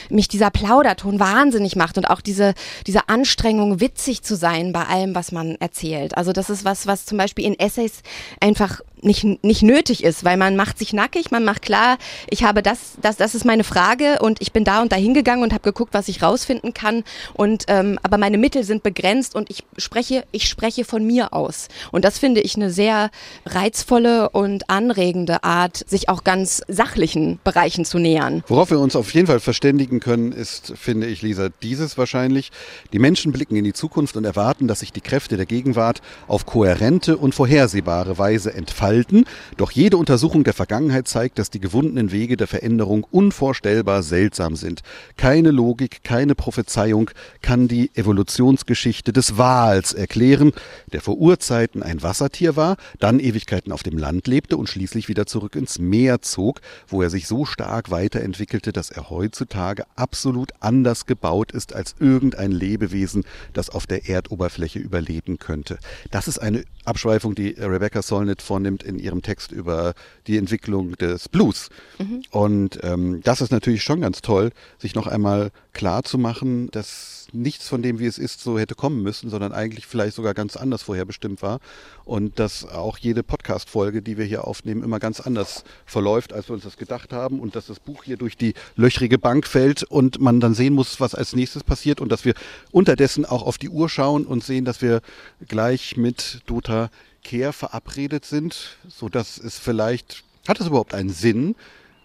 mich 0.09 0.27
dieser 0.27 0.49
Plauderton 0.49 1.19
wahnsinnig 1.19 1.75
macht 1.75 1.97
und 1.97 2.05
auch 2.05 2.21
diese, 2.21 2.53
diese 2.87 3.09
Anstrengung, 3.09 3.79
witzig 3.79 4.23
zu 4.23 4.35
sein 4.35 4.71
bei 4.71 4.83
allem, 4.85 5.13
was 5.13 5.31
man 5.31 5.55
erzählt. 5.55 6.17
Also 6.17 6.31
das 6.31 6.49
ist 6.49 6.65
was, 6.65 6.87
was 6.87 7.05
zum 7.05 7.17
Beispiel 7.17 7.45
in 7.45 7.59
Essays 7.59 8.01
einfach 8.39 8.81
nicht, 9.03 9.23
nicht 9.43 9.63
nötig 9.63 10.03
ist, 10.03 10.23
weil 10.23 10.37
man 10.37 10.55
macht 10.55 10.77
sich 10.77 10.93
nackig, 10.93 11.31
man 11.31 11.43
macht 11.43 11.61
klar, 11.61 11.97
ich 12.29 12.43
habe 12.43 12.61
das, 12.61 12.93
das, 13.01 13.17
das 13.17 13.35
ist 13.35 13.45
meine 13.45 13.63
Frage 13.63 14.19
und 14.21 14.41
ich 14.41 14.50
bin 14.53 14.63
da 14.63 14.81
und 14.81 14.91
da 14.91 14.95
hingegangen 14.95 15.43
und 15.43 15.53
habe 15.53 15.63
geguckt, 15.63 15.93
was 15.93 16.07
ich 16.07 16.21
rausfinden 16.21 16.73
kann. 16.73 17.03
Und 17.33 17.65
ähm, 17.67 17.99
aber 18.03 18.17
meine 18.17 18.37
Mittel 18.37 18.63
sind 18.63 18.83
begrenzt 18.83 19.35
und 19.35 19.49
ich 19.49 19.63
spreche, 19.77 20.23
ich 20.31 20.47
spreche 20.47 20.85
von 20.85 21.05
mir 21.05 21.33
aus. 21.33 21.67
Und 21.91 22.05
das 22.05 22.19
finde 22.19 22.41
ich 22.41 22.55
eine 22.55 22.69
sehr 22.69 23.09
reizvolle 23.45 24.29
und 24.29 24.69
anregende 24.69 25.43
Art, 25.43 25.77
sich 25.87 26.09
auch 26.09 26.23
ganz 26.23 26.61
sachlichen 26.67 27.39
Bereichen 27.43 27.85
zu 27.85 27.99
nähern. 27.99 28.43
Worauf 28.47 28.71
wir 28.71 28.79
uns 28.79 28.95
auf 28.95 29.13
jeden 29.13 29.27
Fall 29.27 29.39
verständigen 29.39 29.99
können, 29.99 30.31
ist, 30.31 30.73
finde 30.75 31.07
ich, 31.07 31.21
Lisa, 31.21 31.49
dieses 31.61 31.97
wahrscheinlich. 31.97 32.51
Die 32.93 32.99
Menschen 32.99 33.31
blicken 33.31 33.55
in 33.55 33.63
die 33.63 33.73
Zukunft 33.73 34.17
und 34.17 34.25
erwarten, 34.25 34.67
dass 34.67 34.79
sich 34.79 34.91
die 34.91 35.01
Kräfte 35.01 35.37
der 35.37 35.45
Gegenwart 35.45 36.01
auf 36.27 36.45
kohärente 36.45 37.17
und 37.17 37.35
vorhersehbare 37.35 38.17
Weise 38.17 38.53
entfalten. 38.53 39.25
Doch 39.57 39.71
jede 39.71 39.97
Untersuchung 39.97 40.43
der 40.43 40.53
Vergangenheit 40.53 41.07
zeigt, 41.07 41.39
dass 41.39 41.49
die 41.49 41.59
gewundenen 41.59 42.11
Wege 42.11 42.37
der 42.37 42.47
Veränderung 42.47 43.05
unvorstellbar 43.09 44.03
seltsam 44.03 44.40
sind. 44.55 44.81
Keine 45.17 45.51
Logik, 45.51 46.03
keine 46.03 46.35
Prophezeiung 46.35 47.11
kann 47.41 47.67
die 47.67 47.91
Evolutionsgeschichte 47.95 49.13
des 49.13 49.37
Wals 49.37 49.93
erklären, 49.93 50.51
der 50.91 51.01
vor 51.01 51.17
Urzeiten 51.17 51.83
ein 51.83 52.03
Wassertier 52.03 52.55
war, 52.55 52.77
dann 52.99 53.19
Ewigkeiten 53.19 53.71
auf 53.71 53.83
dem 53.83 53.97
Land 53.97 54.27
lebte 54.27 54.57
und 54.57 54.67
schließlich 54.67 55.07
wieder 55.07 55.25
zurück 55.25 55.55
ins 55.55 55.79
Meer 55.79 56.21
zog, 56.21 56.61
wo 56.87 57.01
er 57.01 57.09
sich 57.09 57.27
so 57.27 57.45
stark 57.45 57.91
weiterentwickelte, 57.91 58.73
dass 58.73 58.89
er 58.89 59.09
heutzutage 59.09 59.85
absolut 59.95 60.51
anders 60.59 61.05
gebaut 61.05 61.51
ist 61.51 61.73
als 61.73 61.95
irgendein 61.99 62.51
Lebewesen, 62.51 63.23
das 63.53 63.69
auf 63.69 63.87
der 63.87 64.09
Erdoberfläche 64.09 64.79
überleben 64.79 65.37
könnte. 65.37 65.77
Das 66.09 66.27
ist 66.27 66.39
eine 66.39 66.63
Abschweifung, 66.85 67.35
die 67.35 67.49
Rebecca 67.49 68.01
Solnit 68.01 68.41
vornimmt 68.41 68.83
in 68.83 68.97
ihrem 68.97 69.21
Text 69.21 69.51
über 69.51 69.93
die 70.27 70.37
Entwicklung 70.37 70.93
des 70.93 71.29
Blues. 71.29 71.69
Mhm. 71.99 72.23
Und 72.31 72.79
ähm, 72.83 73.21
das 73.23 73.41
ist 73.41 73.51
natürlich 73.51 73.83
schon 73.83 74.01
ganz 74.01 74.21
toll, 74.21 74.51
sich 74.77 74.95
noch 74.95 75.07
einmal 75.07 75.51
klar 75.73 76.03
zu 76.03 76.17
machen, 76.17 76.69
dass 76.71 77.20
nichts 77.33 77.67
von 77.67 77.81
dem, 77.81 77.99
wie 77.99 78.05
es 78.05 78.17
ist, 78.17 78.41
so 78.41 78.57
hätte 78.59 78.75
kommen 78.75 79.01
müssen, 79.01 79.29
sondern 79.29 79.51
eigentlich 79.51 79.85
vielleicht 79.85 80.15
sogar 80.15 80.33
ganz 80.33 80.55
anders 80.55 80.83
vorherbestimmt 80.83 81.41
war. 81.41 81.59
Und 82.05 82.39
dass 82.39 82.65
auch 82.65 82.97
jede 82.97 83.23
Podcast-Folge, 83.23 84.01
die 84.01 84.17
wir 84.17 84.25
hier 84.25 84.47
aufnehmen, 84.47 84.83
immer 84.83 84.99
ganz 84.99 85.19
anders 85.19 85.63
verläuft, 85.85 86.33
als 86.33 86.49
wir 86.49 86.53
uns 86.53 86.63
das 86.63 86.77
gedacht 86.77 87.13
haben. 87.13 87.39
Und 87.39 87.55
dass 87.55 87.67
das 87.67 87.79
Buch 87.79 88.03
hier 88.03 88.17
durch 88.17 88.37
die 88.37 88.53
löchrige 88.75 89.17
Bank 89.17 89.47
fällt 89.47 89.83
und 89.83 90.19
man 90.19 90.39
dann 90.39 90.53
sehen 90.53 90.73
muss, 90.73 90.99
was 90.99 91.15
als 91.15 91.35
nächstes 91.35 91.63
passiert. 91.63 92.01
Und 92.01 92.11
dass 92.11 92.25
wir 92.25 92.33
unterdessen 92.71 93.25
auch 93.25 93.43
auf 93.43 93.57
die 93.57 93.69
Uhr 93.69 93.89
schauen 93.89 94.25
und 94.25 94.43
sehen, 94.43 94.65
dass 94.65 94.81
wir 94.81 95.01
gleich 95.47 95.97
mit 95.97 96.41
Dota 96.45 96.89
Kehr 97.23 97.53
verabredet 97.53 98.25
sind, 98.25 98.77
sodass 98.87 99.37
es 99.37 99.59
vielleicht, 99.59 100.23
hat 100.47 100.59
es 100.59 100.67
überhaupt 100.67 100.93
einen 100.93 101.09
Sinn, 101.09 101.55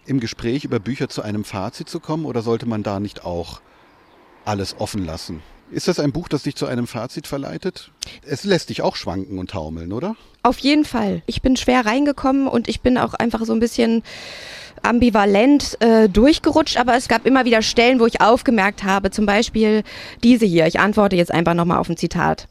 im 0.07 0.19
Gespräch 0.19 0.63
über 0.63 0.79
Bücher 0.79 1.09
zu 1.09 1.21
einem 1.21 1.43
Fazit 1.43 1.89
zu 1.89 1.99
kommen 1.99 2.25
oder 2.25 2.41
sollte 2.41 2.65
man 2.65 2.81
da 2.81 2.99
nicht 2.99 3.25
auch 3.25 3.61
alles 4.47 4.75
offen 4.79 5.05
lassen. 5.05 5.41
Ist 5.69 5.89
das 5.89 5.99
ein 5.99 6.13
Buch, 6.13 6.29
das 6.29 6.43
dich 6.43 6.55
zu 6.55 6.65
einem 6.65 6.87
Fazit 6.87 7.27
verleitet? 7.27 7.91
Es 8.25 8.45
lässt 8.45 8.69
dich 8.69 8.81
auch 8.81 8.95
schwanken 8.95 9.37
und 9.37 9.49
taumeln, 9.51 9.91
oder? 9.91 10.15
Auf 10.41 10.59
jeden 10.59 10.85
Fall. 10.85 11.21
Ich 11.25 11.41
bin 11.41 11.57
schwer 11.57 11.85
reingekommen 11.85 12.47
und 12.47 12.69
ich 12.69 12.79
bin 12.79 12.97
auch 12.97 13.13
einfach 13.13 13.43
so 13.43 13.51
ein 13.51 13.59
bisschen 13.59 14.03
ambivalent 14.81 15.75
äh, 15.81 16.07
durchgerutscht, 16.07 16.77
aber 16.77 16.95
es 16.95 17.09
gab 17.09 17.25
immer 17.25 17.43
wieder 17.43 17.61
Stellen, 17.61 17.99
wo 17.99 18.05
ich 18.05 18.21
aufgemerkt 18.21 18.83
habe, 18.83 19.11
zum 19.11 19.25
Beispiel 19.25 19.83
diese 20.23 20.45
hier. 20.45 20.67
Ich 20.67 20.79
antworte 20.79 21.17
jetzt 21.17 21.33
einfach 21.33 21.53
nochmal 21.53 21.79
auf 21.79 21.89
ein 21.89 21.97
Zitat. 21.97 22.47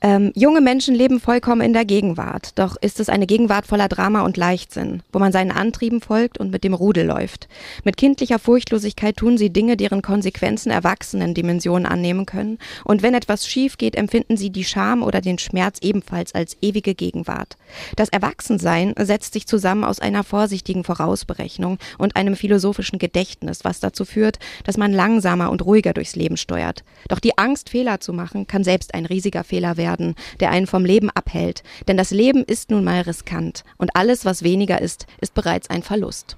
Ähm, 0.00 0.30
junge 0.36 0.60
Menschen 0.60 0.94
leben 0.94 1.18
vollkommen 1.18 1.60
in 1.60 1.72
der 1.72 1.84
Gegenwart, 1.84 2.52
doch 2.54 2.76
ist 2.80 3.00
es 3.00 3.08
eine 3.08 3.26
Gegenwart 3.26 3.66
voller 3.66 3.88
Drama 3.88 4.22
und 4.22 4.36
Leichtsinn, 4.36 5.02
wo 5.12 5.18
man 5.18 5.32
seinen 5.32 5.50
Antrieben 5.50 6.00
folgt 6.00 6.38
und 6.38 6.52
mit 6.52 6.62
dem 6.62 6.72
Rudel 6.72 7.04
läuft. 7.04 7.48
Mit 7.82 7.96
kindlicher 7.96 8.38
Furchtlosigkeit 8.38 9.16
tun 9.16 9.36
sie 9.36 9.50
Dinge, 9.50 9.76
deren 9.76 10.00
Konsequenzen 10.00 10.70
erwachsenen 10.70 11.34
Dimensionen 11.34 11.84
annehmen 11.84 12.26
können, 12.26 12.58
und 12.84 13.02
wenn 13.02 13.12
etwas 13.12 13.48
schief 13.48 13.76
geht, 13.76 13.96
empfinden 13.96 14.36
sie 14.36 14.50
die 14.50 14.62
Scham 14.62 15.02
oder 15.02 15.20
den 15.20 15.38
Schmerz 15.38 15.78
ebenfalls 15.82 16.32
als 16.32 16.56
ewige 16.60 16.94
Gegenwart. 16.94 17.56
Das 17.96 18.08
Erwachsensein 18.08 18.94
setzt 18.96 19.32
sich 19.32 19.48
zusammen 19.48 19.82
aus 19.82 19.98
einer 19.98 20.22
vorsichtigen 20.22 20.84
Vorausberechnung 20.84 21.78
und 21.98 22.14
einem 22.14 22.36
philosophischen 22.36 23.00
Gedächtnis, 23.00 23.64
was 23.64 23.80
dazu 23.80 24.04
führt, 24.04 24.38
dass 24.62 24.76
man 24.76 24.92
langsamer 24.92 25.50
und 25.50 25.64
ruhiger 25.64 25.92
durchs 25.92 26.14
Leben 26.14 26.36
steuert. 26.36 26.84
Doch 27.08 27.18
die 27.18 27.36
Angst, 27.36 27.68
Fehler 27.68 27.98
zu 27.98 28.12
machen, 28.12 28.46
kann 28.46 28.62
selbst 28.62 28.94
ein 28.94 29.04
riesiger 29.04 29.42
Fehler 29.42 29.76
werden 29.76 29.87
werden, 29.88 30.14
der 30.40 30.50
einen 30.50 30.66
vom 30.66 30.84
Leben 30.84 31.10
abhält. 31.10 31.62
Denn 31.86 31.96
das 31.96 32.10
Leben 32.10 32.44
ist 32.44 32.70
nun 32.70 32.84
mal 32.84 33.00
riskant 33.00 33.64
und 33.78 33.90
alles, 33.94 34.24
was 34.24 34.42
weniger 34.42 34.80
ist, 34.80 35.06
ist 35.20 35.34
bereits 35.34 35.70
ein 35.70 35.82
Verlust. 35.82 36.36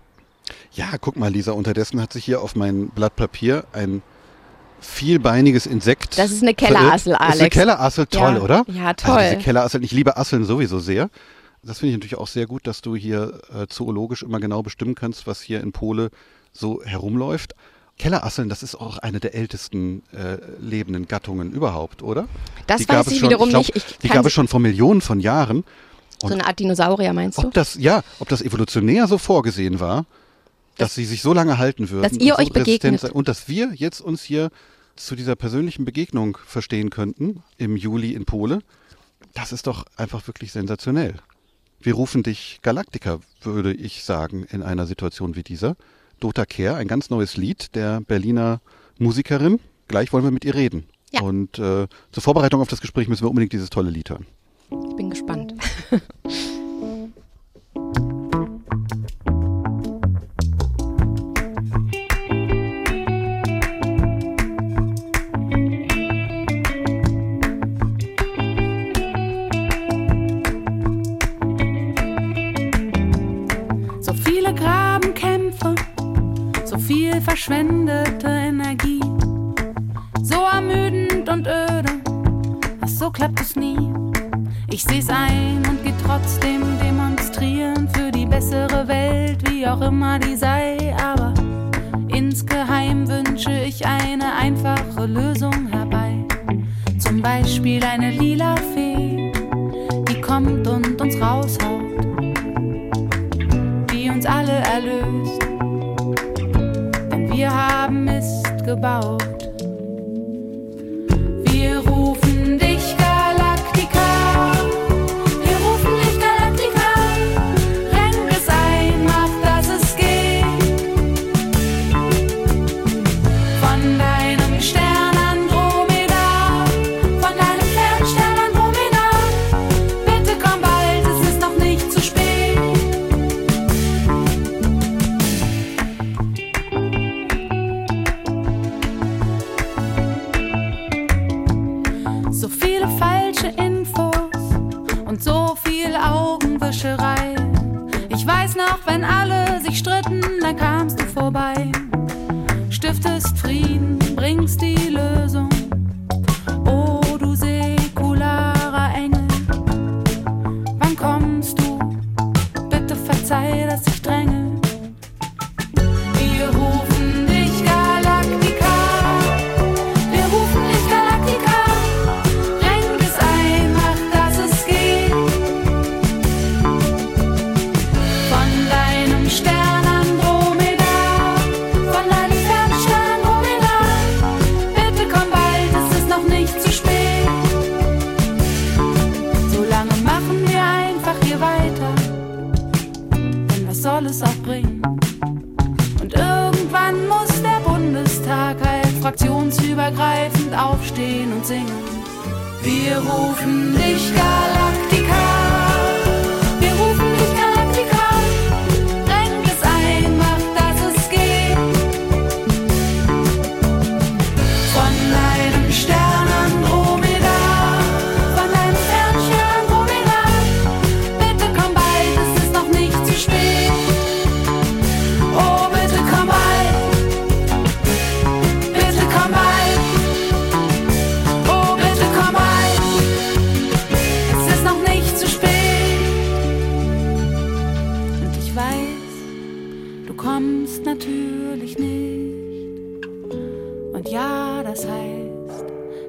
Ja, 0.73 0.87
guck 1.01 1.17
mal, 1.17 1.31
Lisa, 1.33 1.53
unterdessen 1.53 2.01
hat 2.01 2.13
sich 2.13 2.25
hier 2.25 2.41
auf 2.41 2.57
mein 2.57 2.89
Blatt 2.89 3.17
Papier 3.17 3.65
ein 3.73 4.03
vielbeiniges 4.81 5.67
Insekt. 5.67 6.19
Das 6.19 6.31
ist 6.31 6.43
eine 6.43 6.55
Kellerassel, 6.55 7.15
Alex. 7.15 7.27
Das 7.27 7.35
ist 7.35 7.41
eine 7.41 7.51
Kellerassel, 7.51 8.07
toll, 8.07 8.35
ja. 8.35 8.41
oder? 8.41 8.65
Ja, 8.69 8.95
toll. 8.95 9.17
Also 9.17 9.31
diese 9.35 9.45
Kellerasseln, 9.45 9.83
ich 9.83 9.93
liebe 9.93 10.17
Asseln 10.17 10.45
sowieso 10.45 10.79
sehr. 10.79 11.11
Das 11.63 11.79
finde 11.79 11.91
ich 11.91 11.97
natürlich 11.97 12.17
auch 12.17 12.29
sehr 12.29 12.47
gut, 12.47 12.67
dass 12.67 12.81
du 12.81 12.97
hier 12.97 13.43
äh, 13.55 13.67
zoologisch 13.69 14.23
immer 14.23 14.41
genau 14.41 14.63
bestimmen 14.63 14.95
kannst, 14.95 15.27
was 15.27 15.43
hier 15.43 15.61
in 15.61 15.73
Pole 15.73 16.11
so 16.53 16.83
herumläuft. 16.83 17.55
Kellerasseln, 18.01 18.49
das 18.49 18.63
ist 18.63 18.75
auch 18.75 18.97
eine 18.97 19.21
der 19.21 19.35
ältesten 19.35 20.03
äh, 20.13 20.39
lebenden 20.59 21.07
Gattungen 21.07 21.53
überhaupt, 21.53 22.03
oder? 22.03 22.29
Das 22.67 22.81
die 22.81 22.89
weiß 22.89 23.09
ich 23.09 23.19
schon, 23.19 23.29
wiederum 23.29 23.49
ich 23.49 23.53
glaub, 23.53 23.75
nicht. 23.75 23.77
Ich 23.77 23.99
die 23.99 24.09
gab 24.09 24.25
es 24.25 24.33
schon 24.33 24.49
vor 24.49 24.59
Millionen 24.59 25.03
von 25.03 25.21
Jahren. 25.21 25.65
Und 26.23 26.29
so 26.29 26.35
eine 26.35 26.47
Art 26.47 26.59
Dinosaurier 26.59 27.13
meinst 27.13 27.37
du? 27.37 27.43
Ob 27.43 27.53
das, 27.53 27.75
ja, 27.75 28.03
ob 28.19 28.31
das 28.31 28.41
evolutionär 28.41 29.07
so 29.07 29.19
vorgesehen 29.19 29.81
war, 29.81 30.07
dass 30.79 30.89
das, 30.89 30.95
sie 30.95 31.05
sich 31.05 31.21
so 31.21 31.35
lange 31.35 31.59
halten 31.59 31.91
würden. 31.91 32.03
Dass 32.03 32.15
ihr 32.15 32.37
so 32.37 32.39
euch 32.39 32.51
begegnet. 32.51 33.05
Und 33.05 33.29
dass 33.29 33.49
wir 33.49 33.75
jetzt 33.75 34.01
uns 34.01 34.23
hier 34.23 34.51
zu 34.97 35.15
dieser 35.15 35.37
persönlichen 35.37 35.85
Begegnung 35.85 36.39
verstehen 36.47 36.89
könnten 36.89 37.43
im 37.59 37.77
Juli 37.77 38.15
in 38.15 38.25
Pole, 38.25 38.61
das 39.35 39.53
ist 39.53 39.67
doch 39.67 39.85
einfach 39.99 40.27
wirklich 40.27 40.53
sensationell. 40.53 41.17
Wir 41.81 41.93
rufen 41.93 42.23
dich 42.23 42.61
Galaktiker, 42.63 43.21
würde 43.43 43.75
ich 43.75 44.05
sagen, 44.05 44.45
in 44.45 44.63
einer 44.63 44.87
Situation 44.87 45.37
wie 45.37 45.43
dieser. 45.43 45.77
Dota 46.21 46.47
Kehr, 46.47 46.77
ein 46.77 46.89
ganz 46.89 47.11
neues 47.11 47.37
Lied 47.37 47.75
der 47.75 48.01
Berliner 48.01 48.61
Musikerin. 48.99 49.59
Gleich 49.89 50.13
wollen 50.13 50.25
wir 50.25 50.31
mit 50.31 50.45
ihr 50.45 50.55
reden. 50.55 50.85
Ja. 51.13 51.23
Und 51.23 51.59
äh, 51.59 51.89
zur 52.13 52.23
Vorbereitung 52.23 52.61
auf 52.61 52.69
das 52.69 52.81
Gespräch 52.81 53.09
müssen 53.09 53.25
wir 53.25 53.31
unbedingt 53.31 53.53
dieses 53.53 53.71
tolle 53.71 53.91
Lied 53.91 54.11
hören. 54.11 54.27
Ich 54.71 54.97
bin 54.97 55.11
gespannt. 55.11 55.55
verschwendete 77.41 78.27
Energie. 78.27 79.01
So 80.23 80.35
ermüdend 80.53 81.29
und 81.29 81.47
öde, 81.47 81.93
ach 82.81 82.89
so 82.89 83.11
klappt 83.11 83.41
es 83.41 83.55
nie. 83.55 83.79
Ich 84.69 84.83
seh's 84.83 85.09
ein 85.09 85.63
und 85.69 85.83
geh 85.85 85.93
trotzdem 86.05 86.63
demonstrieren 86.83 87.89
für 87.91 88.11
die 88.11 88.27
bessere 88.27 88.89
Welt, 88.89 89.49
wie 89.49 89.67
auch 89.67 89.81
immer 89.81 90.19
die 90.19 90.35
sei. 90.35 90.95
Aber 91.03 91.33
insgeheim 92.09 93.09
wünsche 93.09 93.53
ich 93.53 93.87
eine 93.87 94.35
einfache 94.35 95.07
Lösung 95.07 95.69
herbei. 95.69 96.25
Zum 96.99 97.23
Beispiel 97.23 97.85
eine 97.85 98.11
lila 98.11 98.57
Fee, 98.75 99.33
die 100.09 100.21
kommt 100.21 100.67
und 100.67 101.01
uns 101.01 101.21
raushaut, 101.21 101.85
die 103.93 104.11
uns 104.11 104.27
alle 104.27 104.59
erlöst 104.75 105.50
wir 107.41 107.51
haben 107.51 108.05
Mist 108.05 108.67
gebaut. 108.67 109.40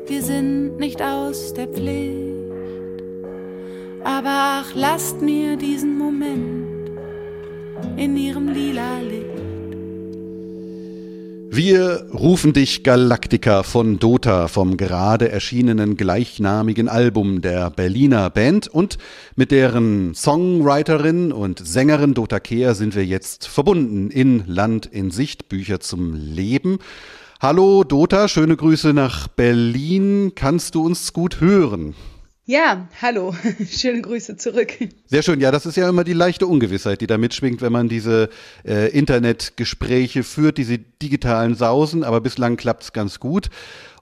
Wir 0.07 0.23
sind 0.23 0.77
nicht 0.77 1.01
aus 1.01 1.53
der 1.53 1.67
Pflicht. 1.67 2.31
Aber 4.03 4.63
ach, 4.63 4.71
lasst 4.75 5.21
mir 5.21 5.57
diesen 5.57 5.97
Moment 5.97 6.89
in 7.97 8.15
ihrem 8.15 8.47
lila 8.47 8.99
Licht. 8.99 9.25
Wir 11.53 12.07
rufen 12.13 12.53
dich 12.53 12.83
Galactica 12.83 13.63
von 13.63 13.99
Dota 13.99 14.47
vom 14.47 14.77
gerade 14.77 15.29
erschienenen 15.29 15.97
gleichnamigen 15.97 16.87
Album 16.87 17.41
der 17.41 17.69
Berliner 17.69 18.29
Band 18.29 18.69
und 18.69 18.97
mit 19.35 19.51
deren 19.51 20.15
Songwriterin 20.15 21.33
und 21.33 21.59
Sängerin 21.59 22.13
Dota 22.13 22.39
Kehr 22.39 22.73
sind 22.73 22.95
wir 22.95 23.05
jetzt 23.05 23.47
verbunden 23.47 24.09
in 24.09 24.45
Land 24.47 24.85
in 24.85 25.11
Sicht, 25.11 25.49
Bücher 25.49 25.81
zum 25.81 26.13
Leben. 26.13 26.79
Hallo 27.41 27.83
Dota, 27.83 28.27
schöne 28.27 28.55
Grüße 28.55 28.93
nach 28.93 29.27
Berlin. 29.27 30.33
Kannst 30.35 30.75
du 30.75 30.85
uns 30.85 31.11
gut 31.11 31.41
hören? 31.41 31.95
Ja, 32.45 32.87
hallo, 33.01 33.33
schöne 33.67 34.03
Grüße 34.03 34.37
zurück. 34.37 34.73
Sehr 35.07 35.23
schön, 35.23 35.41
ja, 35.41 35.49
das 35.49 35.65
ist 35.65 35.75
ja 35.75 35.89
immer 35.89 36.03
die 36.03 36.13
leichte 36.13 36.45
Ungewissheit, 36.45 37.01
die 37.01 37.07
da 37.07 37.17
mitschwingt, 37.17 37.63
wenn 37.63 37.71
man 37.71 37.89
diese 37.89 38.29
äh, 38.63 38.91
Internetgespräche 38.91 40.21
führt, 40.21 40.59
diese 40.59 40.77
digitalen 40.77 41.55
Sausen, 41.55 42.03
aber 42.03 42.21
bislang 42.21 42.57
klappt 42.57 42.83
es 42.83 42.93
ganz 42.93 43.19
gut. 43.19 43.49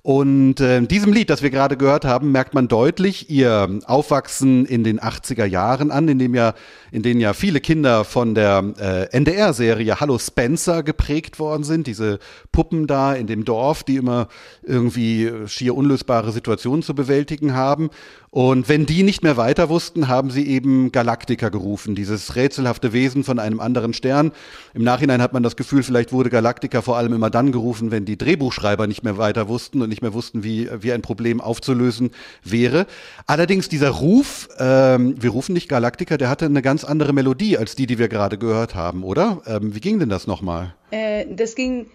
Und 0.01 0.61
äh, 0.61 0.81
diesem 0.81 1.11
Lied, 1.11 1.29
das 1.29 1.41
wir 1.41 1.49
gerade 1.49 1.75
gehört 1.75 2.05
haben, 2.05 2.31
merkt 2.31 2.53
man 2.53 2.69
deutlich 2.69 3.29
ihr 3.29 3.79
Aufwachsen 3.85 4.65
in 4.65 4.85
den 4.85 4.99
80er 4.99 5.45
Jahren 5.45 5.91
an, 5.91 6.07
in 6.07 6.19
dem 6.19 6.33
ja, 6.33 6.53
in 6.91 7.03
denen 7.03 7.19
ja 7.19 7.33
viele 7.33 7.59
Kinder 7.59 8.05
von 8.05 8.33
der 8.33 8.63
äh, 8.79 9.17
NDR-Serie 9.17 9.99
Hallo 9.99 10.17
Spencer 10.17 10.83
geprägt 10.83 11.37
worden 11.37 11.63
sind. 11.63 11.85
Diese 11.85 12.19
Puppen 12.53 12.87
da 12.87 13.13
in 13.13 13.27
dem 13.27 13.43
Dorf, 13.43 13.83
die 13.83 13.97
immer 13.97 14.29
irgendwie 14.63 15.31
schier 15.47 15.75
unlösbare 15.75 16.31
Situationen 16.31 16.81
zu 16.81 16.95
bewältigen 16.95 17.53
haben. 17.53 17.89
Und 18.31 18.69
wenn 18.69 18.85
die 18.85 19.01
nicht 19.01 19.23
mehr 19.23 19.37
weiter 19.37 19.69
wussten, 19.69 20.07
haben 20.07 20.29
sie 20.29 20.47
eben 20.47 20.91
Galaktika 20.91 21.49
gerufen, 21.49 21.95
dieses 21.95 22.35
rätselhafte 22.35 22.93
Wesen 22.93 23.23
von 23.23 23.39
einem 23.39 23.59
anderen 23.59 23.93
Stern. 23.93 24.31
Im 24.75 24.83
Nachhinein 24.83 25.21
hat 25.21 25.33
man 25.33 25.41
das 25.41 25.55
Gefühl, 25.55 25.81
vielleicht 25.81 26.11
wurde 26.11 26.29
Galaktika 26.29 26.81
vor 26.83 26.97
allem 26.97 27.13
immer 27.13 27.31
dann 27.31 27.51
gerufen, 27.51 27.89
wenn 27.89 28.05
die 28.05 28.17
Drehbuchschreiber 28.17 28.85
nicht 28.85 29.03
mehr 29.03 29.17
weiter 29.17 29.47
wussten 29.47 29.81
und 29.81 29.89
nicht 29.89 30.03
mehr 30.03 30.13
wussten, 30.13 30.43
wie, 30.43 30.69
wie 30.79 30.93
ein 30.93 31.01
Problem 31.01 31.41
aufzulösen 31.41 32.11
wäre. 32.43 32.85
Allerdings 33.25 33.67
dieser 33.67 33.89
Ruf, 33.89 34.47
ähm, 34.59 35.15
wir 35.19 35.31
rufen 35.31 35.53
nicht 35.53 35.67
Galaktika, 35.67 36.17
der 36.17 36.29
hatte 36.29 36.45
eine 36.45 36.61
ganz 36.61 36.83
andere 36.83 37.13
Melodie 37.13 37.57
als 37.57 37.75
die, 37.75 37.87
die 37.87 37.97
wir 37.97 38.09
gerade 38.09 38.37
gehört 38.37 38.75
haben, 38.75 39.03
oder? 39.03 39.41
Ähm, 39.47 39.73
wie 39.73 39.79
ging 39.79 39.97
denn 39.97 40.09
das 40.09 40.27
nochmal? 40.27 40.75
Äh, 40.91 41.25
das 41.35 41.55
ging, 41.55 41.87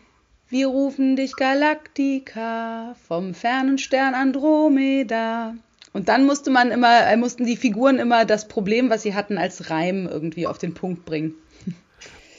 wir 0.49 0.67
rufen 0.67 1.15
dich 1.15 1.37
Galaktika 1.37 2.97
vom 3.07 3.35
fernen 3.35 3.79
Stern 3.79 4.15
Andromeda. 4.15 5.55
Und 5.95 6.09
dann 6.09 6.27
musste 6.27 6.51
man 6.51 6.73
immer, 6.73 7.07
äh, 7.07 7.17
mussten 7.17 7.47
die 7.47 7.57
Figuren 7.57 7.99
immer 7.99 8.25
das 8.25 8.49
Problem, 8.49 8.91
was 8.91 9.03
sie 9.03 9.15
hatten, 9.15 9.39
als 9.39 9.71
Reim 9.71 10.09
irgendwie 10.11 10.47
auf 10.47 10.59
den 10.59 10.75
Punkt 10.75 11.07
bringen. 11.07 11.35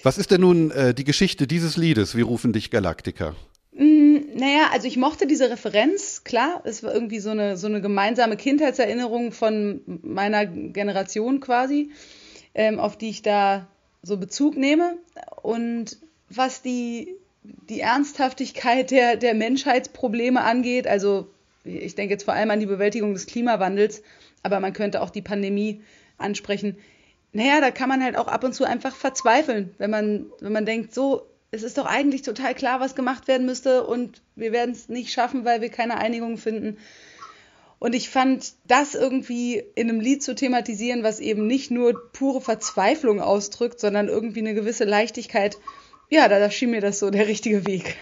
Was 0.03 0.17
ist 0.17 0.29
denn 0.29 0.41
nun 0.41 0.71
äh, 0.71 0.93
die 0.93 1.05
Geschichte 1.05 1.47
dieses 1.47 1.77
Liedes? 1.77 2.15
Wir 2.15 2.25
rufen 2.25 2.51
dich 2.51 2.69
Galaktika. 2.69 3.33
Mm, 3.71 4.17
naja, 4.35 4.71
also 4.73 4.87
ich 4.87 4.97
mochte 4.97 5.25
diese 5.25 5.49
Referenz, 5.49 6.25
klar, 6.25 6.61
es 6.65 6.83
war 6.83 6.93
irgendwie 6.93 7.19
so 7.19 7.29
eine, 7.29 7.55
so 7.55 7.67
eine 7.67 7.79
gemeinsame 7.79 8.35
Kindheitserinnerung 8.35 9.31
von 9.31 9.79
meiner 10.03 10.45
Generation 10.45 11.39
quasi, 11.39 11.91
ähm, 12.53 12.77
auf 12.77 12.97
die 12.97 13.09
ich 13.09 13.21
da 13.21 13.67
so 14.03 14.17
Bezug 14.17 14.57
nehme. 14.57 14.97
Und 15.41 15.97
was 16.29 16.61
die, 16.61 17.15
die 17.69 17.79
Ernsthaftigkeit 17.79 18.91
der, 18.91 19.15
der 19.15 19.33
Menschheitsprobleme 19.33 20.43
angeht, 20.43 20.87
also 20.87 21.29
ich 21.65 21.95
denke 21.95 22.13
jetzt 22.13 22.23
vor 22.23 22.33
allem 22.33 22.51
an 22.51 22.59
die 22.59 22.65
Bewältigung 22.65 23.13
des 23.13 23.25
Klimawandels, 23.25 24.01
aber 24.43 24.59
man 24.59 24.73
könnte 24.73 25.01
auch 25.01 25.09
die 25.09 25.21
Pandemie 25.21 25.81
ansprechen. 26.17 26.77
Naja, 27.33 27.59
da 27.59 27.71
kann 27.71 27.89
man 27.89 28.03
halt 28.03 28.15
auch 28.15 28.27
ab 28.27 28.43
und 28.43 28.53
zu 28.53 28.63
einfach 28.63 28.95
verzweifeln, 28.95 29.73
wenn 29.77 29.89
man, 29.89 30.27
wenn 30.39 30.53
man 30.53 30.65
denkt, 30.65 30.93
so, 30.93 31.27
es 31.51 31.63
ist 31.63 31.77
doch 31.77 31.85
eigentlich 31.85 32.21
total 32.21 32.53
klar, 32.53 32.79
was 32.79 32.95
gemacht 32.95 33.27
werden 33.27 33.45
müsste 33.45 33.85
und 33.85 34.21
wir 34.35 34.51
werden 34.51 34.71
es 34.71 34.89
nicht 34.89 35.11
schaffen, 35.11 35.45
weil 35.45 35.61
wir 35.61 35.69
keine 35.69 35.97
Einigung 35.97 36.37
finden. 36.37 36.77
Und 37.79 37.93
ich 37.93 38.09
fand 38.09 38.53
das 38.67 38.95
irgendwie 38.95 39.63
in 39.75 39.89
einem 39.89 39.99
Lied 39.99 40.23
zu 40.23 40.33
thematisieren, 40.33 41.03
was 41.03 41.19
eben 41.19 41.45
nicht 41.45 41.71
nur 41.71 42.09
pure 42.13 42.41
Verzweiflung 42.41 43.21
ausdrückt, 43.21 43.79
sondern 43.79 44.07
irgendwie 44.07 44.39
eine 44.39 44.53
gewisse 44.53 44.85
Leichtigkeit. 44.85 45.57
Ja, 46.09 46.27
da, 46.27 46.39
da 46.39 46.49
schien 46.49 46.71
mir 46.71 46.81
das 46.81 46.99
so 46.99 47.09
der 47.09 47.27
richtige 47.27 47.65
Weg. 47.67 47.97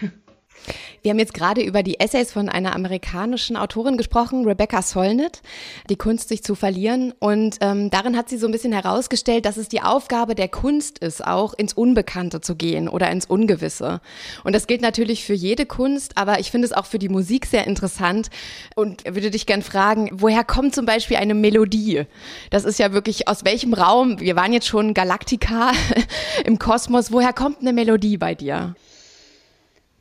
Wir 1.02 1.10
haben 1.10 1.18
jetzt 1.18 1.34
gerade 1.34 1.62
über 1.62 1.82
die 1.82 2.00
Essays 2.00 2.32
von 2.32 2.48
einer 2.48 2.74
amerikanischen 2.74 3.56
Autorin 3.56 3.98
gesprochen, 3.98 4.46
Rebecca 4.46 4.80
Solnit, 4.80 5.42
Die 5.90 5.96
Kunst, 5.96 6.28
sich 6.28 6.42
zu 6.42 6.54
verlieren. 6.54 7.12
Und 7.18 7.58
ähm, 7.60 7.90
darin 7.90 8.16
hat 8.16 8.28
sie 8.30 8.38
so 8.38 8.46
ein 8.46 8.52
bisschen 8.52 8.72
herausgestellt, 8.72 9.44
dass 9.44 9.58
es 9.58 9.68
die 9.68 9.82
Aufgabe 9.82 10.34
der 10.34 10.48
Kunst 10.48 11.00
ist, 11.00 11.24
auch 11.24 11.52
ins 11.52 11.74
Unbekannte 11.74 12.40
zu 12.40 12.56
gehen 12.56 12.88
oder 12.88 13.10
ins 13.10 13.26
Ungewisse. 13.26 14.00
Und 14.44 14.54
das 14.54 14.66
gilt 14.66 14.80
natürlich 14.80 15.24
für 15.24 15.34
jede 15.34 15.66
Kunst, 15.66 16.16
aber 16.16 16.40
ich 16.40 16.50
finde 16.50 16.66
es 16.66 16.72
auch 16.72 16.86
für 16.86 16.98
die 16.98 17.10
Musik 17.10 17.46
sehr 17.46 17.66
interessant 17.66 18.30
und 18.74 19.04
würde 19.04 19.30
dich 19.30 19.46
gern 19.46 19.62
fragen, 19.62 20.08
woher 20.12 20.44
kommt 20.44 20.74
zum 20.74 20.86
Beispiel 20.86 21.18
eine 21.18 21.34
Melodie? 21.34 22.04
Das 22.50 22.64
ist 22.64 22.78
ja 22.78 22.92
wirklich 22.92 23.28
aus 23.28 23.44
welchem 23.44 23.74
Raum, 23.74 24.20
wir 24.20 24.36
waren 24.36 24.52
jetzt 24.52 24.68
schon 24.68 24.94
Galaktika 24.94 25.72
im 26.44 26.58
Kosmos, 26.58 27.12
woher 27.12 27.32
kommt 27.32 27.60
eine 27.60 27.72
Melodie 27.72 28.16
bei 28.16 28.34
dir? 28.34 28.74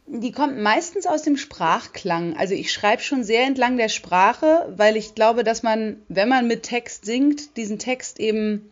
Die 0.05 0.31
kommt 0.31 0.59
meistens 0.59 1.05
aus 1.07 1.21
dem 1.21 1.37
Sprachklang. 1.37 2.35
Also 2.35 2.53
ich 2.53 2.71
schreibe 2.71 3.01
schon 3.01 3.23
sehr 3.23 3.43
entlang 3.43 3.77
der 3.77 3.89
Sprache, 3.89 4.71
weil 4.75 4.97
ich 4.97 5.15
glaube, 5.15 5.43
dass 5.43 5.63
man, 5.63 6.01
wenn 6.09 6.29
man 6.29 6.47
mit 6.47 6.63
Text 6.63 7.05
singt, 7.05 7.55
diesen 7.57 7.79
Text 7.79 8.19
eben 8.19 8.69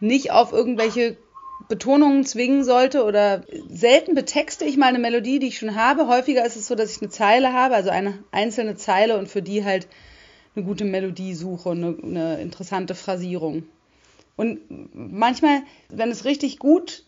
nicht 0.00 0.30
auf 0.30 0.52
irgendwelche 0.52 1.16
Betonungen 1.68 2.24
zwingen 2.24 2.62
sollte 2.62 3.04
oder 3.04 3.44
selten 3.68 4.14
betexte 4.14 4.64
ich 4.64 4.76
mal 4.76 4.88
eine 4.88 4.98
Melodie, 4.98 5.38
die 5.38 5.48
ich 5.48 5.58
schon 5.58 5.74
habe. 5.74 6.08
Häufiger 6.08 6.44
ist 6.44 6.56
es 6.56 6.66
so, 6.66 6.74
dass 6.74 6.94
ich 6.94 7.00
eine 7.00 7.10
Zeile 7.10 7.52
habe, 7.52 7.74
also 7.74 7.90
eine 7.90 8.22
einzelne 8.30 8.76
Zeile 8.76 9.18
und 9.18 9.28
für 9.28 9.42
die 9.42 9.64
halt 9.64 9.88
eine 10.54 10.64
gute 10.64 10.84
Melodie 10.84 11.34
suche, 11.34 11.70
eine, 11.70 11.96
eine 12.02 12.40
interessante 12.40 12.94
Phrasierung. 12.94 13.64
Und 14.36 14.60
manchmal, 14.92 15.62
wenn 15.88 16.10
es 16.10 16.24
richtig 16.24 16.58
gut 16.58 17.03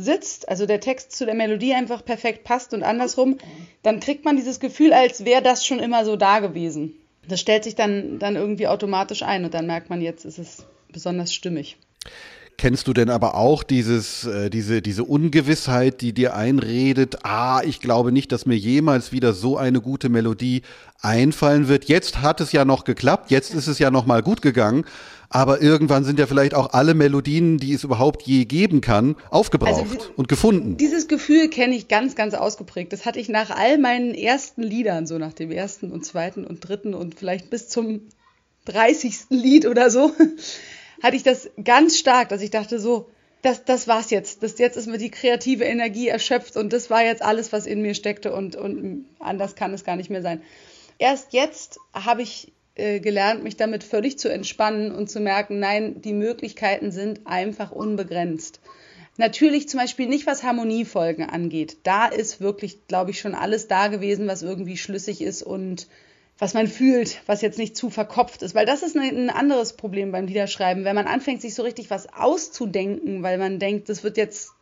sitzt, 0.00 0.48
also 0.48 0.66
der 0.66 0.80
Text 0.80 1.12
zu 1.12 1.26
der 1.26 1.34
Melodie 1.34 1.74
einfach 1.74 2.04
perfekt 2.04 2.44
passt 2.44 2.74
und 2.74 2.82
andersrum, 2.82 3.38
dann 3.82 4.00
kriegt 4.00 4.24
man 4.24 4.36
dieses 4.36 4.60
Gefühl, 4.60 4.92
als 4.92 5.24
wäre 5.24 5.42
das 5.42 5.66
schon 5.66 5.78
immer 5.78 6.04
so 6.04 6.16
da 6.16 6.40
gewesen. 6.40 6.94
Das 7.28 7.40
stellt 7.40 7.64
sich 7.64 7.74
dann, 7.74 8.18
dann 8.18 8.36
irgendwie 8.36 8.66
automatisch 8.66 9.22
ein 9.22 9.44
und 9.44 9.54
dann 9.54 9.66
merkt 9.66 9.90
man, 9.90 10.00
jetzt 10.00 10.24
ist 10.24 10.38
es 10.38 10.66
besonders 10.90 11.34
stimmig. 11.34 11.76
Kennst 12.60 12.88
du 12.88 12.92
denn 12.92 13.08
aber 13.08 13.36
auch 13.36 13.62
dieses, 13.62 14.26
äh, 14.26 14.50
diese, 14.50 14.82
diese 14.82 15.04
Ungewissheit, 15.04 16.02
die 16.02 16.12
dir 16.12 16.36
einredet, 16.36 17.20
ah, 17.22 17.62
ich 17.64 17.80
glaube 17.80 18.12
nicht, 18.12 18.32
dass 18.32 18.44
mir 18.44 18.54
jemals 18.54 19.12
wieder 19.12 19.32
so 19.32 19.56
eine 19.56 19.80
gute 19.80 20.10
Melodie 20.10 20.60
einfallen 21.00 21.68
wird. 21.68 21.86
Jetzt 21.86 22.20
hat 22.20 22.42
es 22.42 22.52
ja 22.52 22.66
noch 22.66 22.84
geklappt, 22.84 23.30
jetzt 23.30 23.54
ist 23.54 23.66
es 23.66 23.78
ja 23.78 23.90
noch 23.90 24.04
mal 24.04 24.22
gut 24.22 24.42
gegangen, 24.42 24.84
aber 25.30 25.62
irgendwann 25.62 26.04
sind 26.04 26.18
ja 26.18 26.26
vielleicht 26.26 26.52
auch 26.52 26.74
alle 26.74 26.92
Melodien, 26.92 27.56
die 27.56 27.72
es 27.72 27.82
überhaupt 27.82 28.24
je 28.24 28.44
geben 28.44 28.82
kann, 28.82 29.16
aufgebraucht 29.30 29.92
also, 29.92 30.12
und 30.16 30.28
gefunden. 30.28 30.76
Dieses 30.76 31.08
Gefühl 31.08 31.48
kenne 31.48 31.74
ich 31.74 31.88
ganz, 31.88 32.14
ganz 32.14 32.34
ausgeprägt. 32.34 32.92
Das 32.92 33.06
hatte 33.06 33.20
ich 33.20 33.30
nach 33.30 33.48
all 33.48 33.78
meinen 33.78 34.14
ersten 34.14 34.62
Liedern, 34.62 35.06
so 35.06 35.16
nach 35.16 35.32
dem 35.32 35.50
ersten 35.50 35.90
und 35.90 36.04
zweiten 36.04 36.44
und 36.44 36.60
dritten 36.60 36.92
und 36.92 37.14
vielleicht 37.14 37.48
bis 37.48 37.70
zum 37.70 38.02
30. 38.66 39.30
Lied 39.30 39.66
oder 39.66 39.90
so, 39.90 40.12
hatte 41.02 41.16
ich 41.16 41.22
das 41.22 41.50
ganz 41.62 41.98
stark, 41.98 42.28
dass 42.28 42.42
ich 42.42 42.50
dachte 42.50 42.78
so, 42.78 43.08
das, 43.42 43.64
das 43.64 43.88
war's 43.88 44.10
jetzt. 44.10 44.42
Das, 44.42 44.58
jetzt 44.58 44.76
ist 44.76 44.86
mir 44.86 44.98
die 44.98 45.10
kreative 45.10 45.64
Energie 45.64 46.08
erschöpft 46.08 46.56
und 46.56 46.72
das 46.72 46.90
war 46.90 47.02
jetzt 47.02 47.22
alles, 47.22 47.52
was 47.52 47.66
in 47.66 47.80
mir 47.82 47.94
steckte 47.94 48.34
und, 48.34 48.56
und 48.56 49.06
anders 49.18 49.54
kann 49.54 49.72
es 49.72 49.84
gar 49.84 49.96
nicht 49.96 50.10
mehr 50.10 50.22
sein. 50.22 50.42
Erst 50.98 51.32
jetzt 51.32 51.78
habe 51.94 52.22
ich 52.22 52.52
äh, 52.74 53.00
gelernt, 53.00 53.42
mich 53.42 53.56
damit 53.56 53.82
völlig 53.82 54.18
zu 54.18 54.28
entspannen 54.28 54.92
und 54.92 55.10
zu 55.10 55.20
merken, 55.20 55.58
nein, 55.58 56.02
die 56.02 56.12
Möglichkeiten 56.12 56.92
sind 56.92 57.26
einfach 57.26 57.72
unbegrenzt. 57.72 58.60
Natürlich 59.16 59.68
zum 59.68 59.80
Beispiel 59.80 60.06
nicht, 60.06 60.26
was 60.26 60.42
Harmoniefolgen 60.42 61.28
angeht. 61.28 61.78
Da 61.82 62.06
ist 62.06 62.40
wirklich, 62.40 62.86
glaube 62.86 63.10
ich, 63.10 63.20
schon 63.20 63.34
alles 63.34 63.68
da 63.68 63.88
gewesen, 63.88 64.26
was 64.28 64.42
irgendwie 64.42 64.76
schlüssig 64.76 65.20
ist 65.20 65.42
und 65.42 65.88
was 66.40 66.54
man 66.54 66.66
fühlt, 66.66 67.20
was 67.26 67.42
jetzt 67.42 67.58
nicht 67.58 67.76
zu 67.76 67.90
verkopft 67.90 68.42
ist. 68.42 68.54
Weil 68.54 68.64
das 68.64 68.82
ist 68.82 68.96
ein 68.96 69.28
anderes 69.28 69.74
Problem 69.74 70.10
beim 70.10 70.26
Liederschreiben. 70.26 70.84
Wenn 70.84 70.96
man 70.96 71.06
anfängt, 71.06 71.42
sich 71.42 71.54
so 71.54 71.62
richtig 71.62 71.90
was 71.90 72.12
auszudenken, 72.14 73.22
weil 73.22 73.36
man 73.36 73.58
denkt, 73.58 73.90
das 73.90 74.02
wird 74.02 74.16
jetzt, 74.16 74.52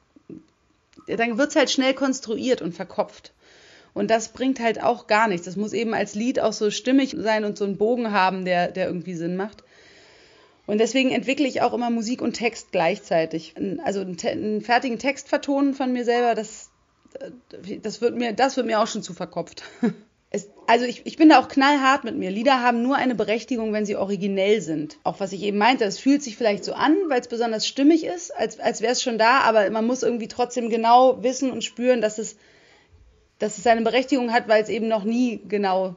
dann 1.06 1.38
wird 1.38 1.50
es 1.50 1.56
halt 1.56 1.70
schnell 1.70 1.94
konstruiert 1.94 2.62
und 2.62 2.74
verkopft. 2.74 3.32
Und 3.94 4.10
das 4.10 4.30
bringt 4.30 4.58
halt 4.58 4.82
auch 4.82 5.06
gar 5.06 5.28
nichts. 5.28 5.46
Das 5.46 5.54
muss 5.54 5.72
eben 5.72 5.94
als 5.94 6.16
Lied 6.16 6.40
auch 6.40 6.52
so 6.52 6.72
stimmig 6.72 7.14
sein 7.16 7.44
und 7.44 7.56
so 7.56 7.64
einen 7.64 7.78
Bogen 7.78 8.10
haben, 8.10 8.44
der, 8.44 8.72
der 8.72 8.86
irgendwie 8.86 9.14
Sinn 9.14 9.36
macht. 9.36 9.62
Und 10.66 10.78
deswegen 10.78 11.12
entwickle 11.12 11.46
ich 11.46 11.62
auch 11.62 11.72
immer 11.72 11.90
Musik 11.90 12.20
und 12.20 12.32
Text 12.32 12.72
gleichzeitig. 12.72 13.54
Also 13.84 14.00
einen, 14.00 14.62
fertigen 14.62 14.98
Text 14.98 15.28
vertonen 15.28 15.74
von 15.74 15.92
mir 15.92 16.04
selber, 16.04 16.34
das, 16.34 16.70
das, 17.82 18.00
wird 18.00 18.16
mir, 18.16 18.32
das 18.32 18.56
wird 18.56 18.66
mir 18.66 18.80
auch 18.80 18.88
schon 18.88 19.04
zu 19.04 19.14
verkopft. 19.14 19.62
es, 20.30 20.50
also 20.66 20.84
ich, 20.84 21.06
ich 21.06 21.16
bin 21.16 21.30
da 21.30 21.40
auch 21.40 21.48
knallhart 21.48 22.04
mit 22.04 22.16
mir. 22.16 22.30
Lieder 22.30 22.60
haben 22.62 22.82
nur 22.82 22.96
eine 22.96 23.14
Berechtigung, 23.14 23.72
wenn 23.72 23.86
sie 23.86 23.96
originell 23.96 24.60
sind. 24.60 24.98
Auch 25.02 25.20
was 25.20 25.32
ich 25.32 25.42
eben 25.42 25.56
meinte, 25.56 25.84
es 25.84 25.98
fühlt 25.98 26.22
sich 26.22 26.36
vielleicht 26.36 26.64
so 26.64 26.74
an, 26.74 26.96
weil 27.08 27.20
es 27.20 27.28
besonders 27.28 27.66
stimmig 27.66 28.04
ist, 28.04 28.30
als, 28.36 28.60
als 28.60 28.82
wäre 28.82 28.92
es 28.92 29.02
schon 29.02 29.16
da, 29.18 29.40
aber 29.40 29.70
man 29.70 29.86
muss 29.86 30.02
irgendwie 30.02 30.28
trotzdem 30.28 30.68
genau 30.68 31.22
wissen 31.22 31.50
und 31.50 31.64
spüren, 31.64 32.02
dass 32.02 32.18
es, 32.18 32.36
dass 33.38 33.56
es 33.56 33.64
seine 33.64 33.80
Berechtigung 33.82 34.32
hat, 34.32 34.48
weil 34.48 34.62
es 34.62 34.68
eben 34.68 34.88
noch 34.88 35.04
nie 35.04 35.40
genau 35.48 35.94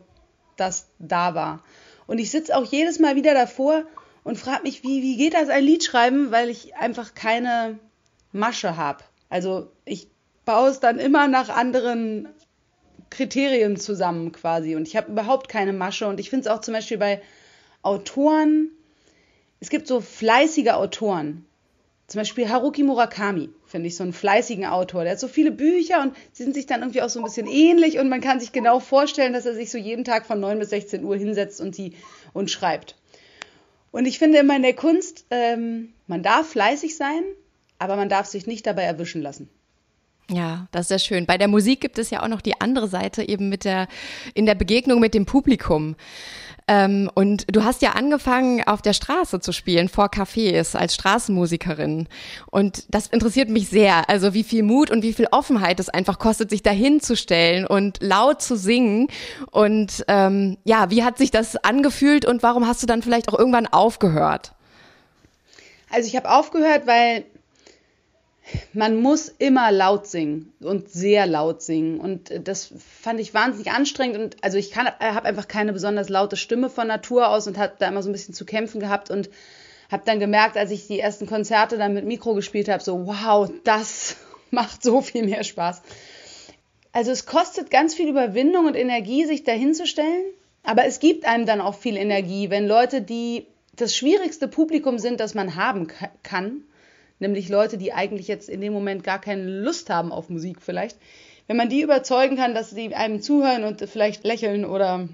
das 0.56 0.88
da 1.00 1.36
war. 1.36 1.64
Und 2.08 2.20
ich 2.20 2.32
sitze 2.32 2.56
auch 2.56 2.66
jedes 2.66 3.00
Mal 3.00 3.16
wieder 3.16 3.34
davor 3.34 3.84
und 4.24 4.38
frage 4.38 4.64
mich, 4.64 4.84
wie, 4.84 5.02
wie 5.02 5.18
geht 5.18 5.34
das 5.34 5.50
ein 5.50 5.64
Lied 5.64 5.84
schreiben, 5.84 6.32
weil 6.32 6.50
ich 6.50 6.76
einfach 6.76 7.16
keine 7.16 7.80
Masche 8.32 8.78
habe. 8.78 9.04
Also 9.30 9.72
ich 9.84 10.08
baue 10.46 10.70
es 10.70 10.80
dann 10.80 11.00
immer 11.00 11.28
nach 11.28 11.50
anderen 11.50 12.28
Kriterien 13.12 13.78
zusammen 13.78 14.32
quasi. 14.32 14.76
Und 14.76 14.88
ich 14.88 14.98
habe 14.98 15.12
überhaupt 15.12 15.48
keine 15.48 15.74
Masche. 15.74 16.08
Und 16.08 16.20
ich 16.20 16.32
finde 16.32 16.48
es 16.48 16.52
auch 16.52 16.62
zum 16.62 16.74
Beispiel 16.74 16.98
bei 16.98 17.22
Autoren, 17.84 18.72
es 19.60 19.70
gibt 19.70 19.88
so 19.88 20.02
fleißige 20.02 20.70
Autoren. 20.70 21.46
Zum 22.08 22.20
Beispiel 22.20 22.50
Haruki 22.50 22.84
Murakami, 22.84 23.52
finde 23.66 23.88
ich, 23.88 23.96
so 23.96 24.04
einen 24.04 24.12
fleißigen 24.12 24.66
Autor. 24.66 25.04
Der 25.04 25.14
hat 25.14 25.20
so 25.20 25.30
viele 25.30 25.52
Bücher 25.52 26.02
und 26.02 26.14
sie 26.34 26.44
sind 26.44 26.56
sich 26.56 26.66
dann 26.66 26.82
irgendwie 26.82 27.02
auch 27.02 27.10
so 27.10 27.20
ein 27.20 27.24
bisschen 27.24 27.48
ähnlich 27.48 28.00
und 28.00 28.10
man 28.10 28.20
kann 28.20 28.40
sich 28.40 28.52
genau 28.52 28.82
vorstellen, 28.82 29.32
dass 29.32 29.46
er 29.46 29.54
sich 29.54 29.72
so 29.72 29.78
jeden 29.78 30.04
Tag 30.04 30.26
von 30.26 30.40
9 30.40 30.60
bis 30.60 30.72
16 30.72 31.06
Uhr 31.06 31.16
hinsetzt 31.16 31.62
und 31.62 31.74
sie 31.74 31.96
und 32.34 32.52
schreibt. 32.52 32.98
Und 33.92 34.06
ich 34.08 34.20
finde 34.20 34.40
immer 34.40 34.56
in 34.56 34.64
der 34.64 34.76
Kunst, 34.76 35.26
ähm, 35.30 35.94
man 36.08 36.22
darf 36.22 36.50
fleißig 36.50 36.98
sein, 36.98 37.24
aber 37.78 37.96
man 37.96 38.10
darf 38.10 38.26
sich 38.26 38.46
nicht 38.46 38.66
dabei 38.68 38.84
erwischen 38.84 39.22
lassen. 39.22 39.50
Ja, 40.32 40.68
das 40.72 40.84
ist 40.84 40.88
sehr 40.88 41.00
schön. 41.00 41.26
Bei 41.26 41.38
der 41.38 41.50
Musik 41.50 41.82
gibt 41.82 42.00
es 42.00 42.10
ja 42.10 42.24
auch 42.24 42.28
noch 42.30 42.42
die 42.42 42.60
andere 42.62 42.88
Seite 42.88 43.28
eben 43.28 43.50
mit 43.50 43.66
der, 43.66 43.88
in 44.34 44.46
der 44.46 44.56
Begegnung 44.56 45.02
mit 45.02 45.14
dem 45.14 45.26
Publikum. 45.26 45.96
Ähm, 46.70 47.10
und 47.16 47.54
du 47.54 47.66
hast 47.66 47.82
ja 47.82 47.92
angefangen, 47.92 48.64
auf 48.66 48.82
der 48.82 48.94
Straße 48.94 49.42
zu 49.42 49.52
spielen, 49.52 49.90
vor 49.90 50.06
Cafés, 50.06 50.78
als 50.78 50.96
Straßenmusikerin. 50.96 52.08
Und 52.50 52.86
das 52.90 53.08
interessiert 53.08 53.50
mich 53.50 53.68
sehr. 53.68 54.10
Also 54.10 54.34
wie 54.34 54.46
viel 54.46 54.64
Mut 54.64 54.90
und 54.90 55.04
wie 55.04 55.12
viel 55.12 55.28
Offenheit 55.32 55.82
es 55.82 55.90
einfach 55.90 56.18
kostet, 56.18 56.50
sich 56.50 56.64
dahin 56.64 57.02
zu 57.02 57.18
stellen 57.18 57.68
und 57.68 58.02
laut 58.02 58.42
zu 58.42 58.56
singen. 58.56 59.08
Und 59.52 60.06
ähm, 60.08 60.58
ja, 60.64 60.90
wie 60.92 61.04
hat 61.04 61.18
sich 61.18 61.32
das 61.32 61.58
angefühlt 61.58 62.24
und 62.24 62.42
warum 62.42 62.68
hast 62.68 62.82
du 62.82 62.88
dann 62.88 63.02
vielleicht 63.02 63.28
auch 63.28 63.38
irgendwann 63.38 63.68
aufgehört? 63.68 64.54
Also 65.90 66.08
ich 66.08 66.16
habe 66.16 66.30
aufgehört, 66.30 66.88
weil 66.88 67.26
man 68.74 68.98
muss 69.02 69.30
immer 69.30 69.72
laut 69.72 70.08
singen 70.08 70.54
und 70.60 70.90
sehr 70.90 71.26
laut 71.26 71.62
singen. 71.62 72.00
Und 72.00 72.32
äh, 72.32 72.42
das 72.42 72.74
fand 73.02 73.20
ich 73.20 73.34
wahnsinnig 73.34 73.72
anstrengend. 73.72 74.18
Und 74.18 74.44
also 74.44 74.58
ich 74.58 74.76
äh, 74.76 74.86
habe 75.00 75.26
einfach 75.26 75.48
keine 75.48 75.74
besonders 75.74 76.10
laute 76.10 76.38
Stimme 76.38 76.70
von 76.70 76.88
Natur 76.88 77.30
aus 77.30 77.48
und 77.48 77.58
habe 77.58 77.74
da 77.80 77.88
immer 77.88 78.04
so 78.04 78.10
ein 78.10 78.14
bisschen 78.14 78.34
zu 78.34 78.46
kämpfen 78.46 78.80
gehabt 78.80 79.12
und 79.12 79.30
habe 79.92 80.04
dann 80.06 80.20
gemerkt, 80.20 80.58
als 80.58 80.72
ich 80.72 80.88
die 80.88 81.00
ersten 81.00 81.28
Konzerte 81.28 81.78
dann 81.78 81.94
mit 81.94 82.06
Mikro 82.06 82.34
gespielt 82.34 82.70
habe, 82.70 82.82
so 82.82 83.08
wow, 83.08 83.52
das 83.64 84.16
macht 84.52 84.84
so 84.84 85.02
viel 85.02 85.26
mehr 85.26 85.44
Spaß. 85.44 85.82
Also 86.94 87.12
es 87.12 87.26
kostet 87.26 87.72
ganz 87.72 87.94
viel 87.94 88.10
Überwindung 88.10 88.66
und 88.66 88.76
Energie, 88.76 89.26
sich 89.26 89.44
dahinzustellen, 89.44 90.24
aber 90.64 90.86
es 90.86 91.00
gibt 91.00 91.26
einem 91.26 91.46
dann 91.46 91.62
auch 91.62 91.76
viel 91.76 91.98
Energie, 91.98 92.50
wenn 92.50 92.68
Leute, 92.68 93.02
die 93.02 93.48
das 93.76 93.96
schwierigste 93.96 94.48
Publikum 94.48 95.00
sind, 95.00 95.20
das 95.20 95.34
man 95.34 95.56
haben 95.56 95.88
kann, 96.24 96.64
nämlich 97.22 97.50
Leute, 97.50 97.78
die 97.78 97.94
eigentlich 97.94 98.28
jetzt 98.28 98.50
in 98.50 98.62
dem 98.62 98.74
Moment 98.74 99.04
gar 99.04 99.22
keine 99.22 99.44
Lust 99.44 99.90
haben 99.90 100.12
auf 100.12 100.30
Musik 100.30 100.62
vielleicht, 100.62 100.98
wenn 101.48 101.58
man 101.58 101.70
die 101.70 101.82
überzeugen 101.82 102.38
kann, 102.38 102.54
dass 102.54 102.70
sie 102.70 102.94
einem 102.94 103.22
zuhören 103.22 103.64
und 103.64 103.82
vielleicht 103.90 104.24
lächeln 104.24 104.66
oder 104.66 105.08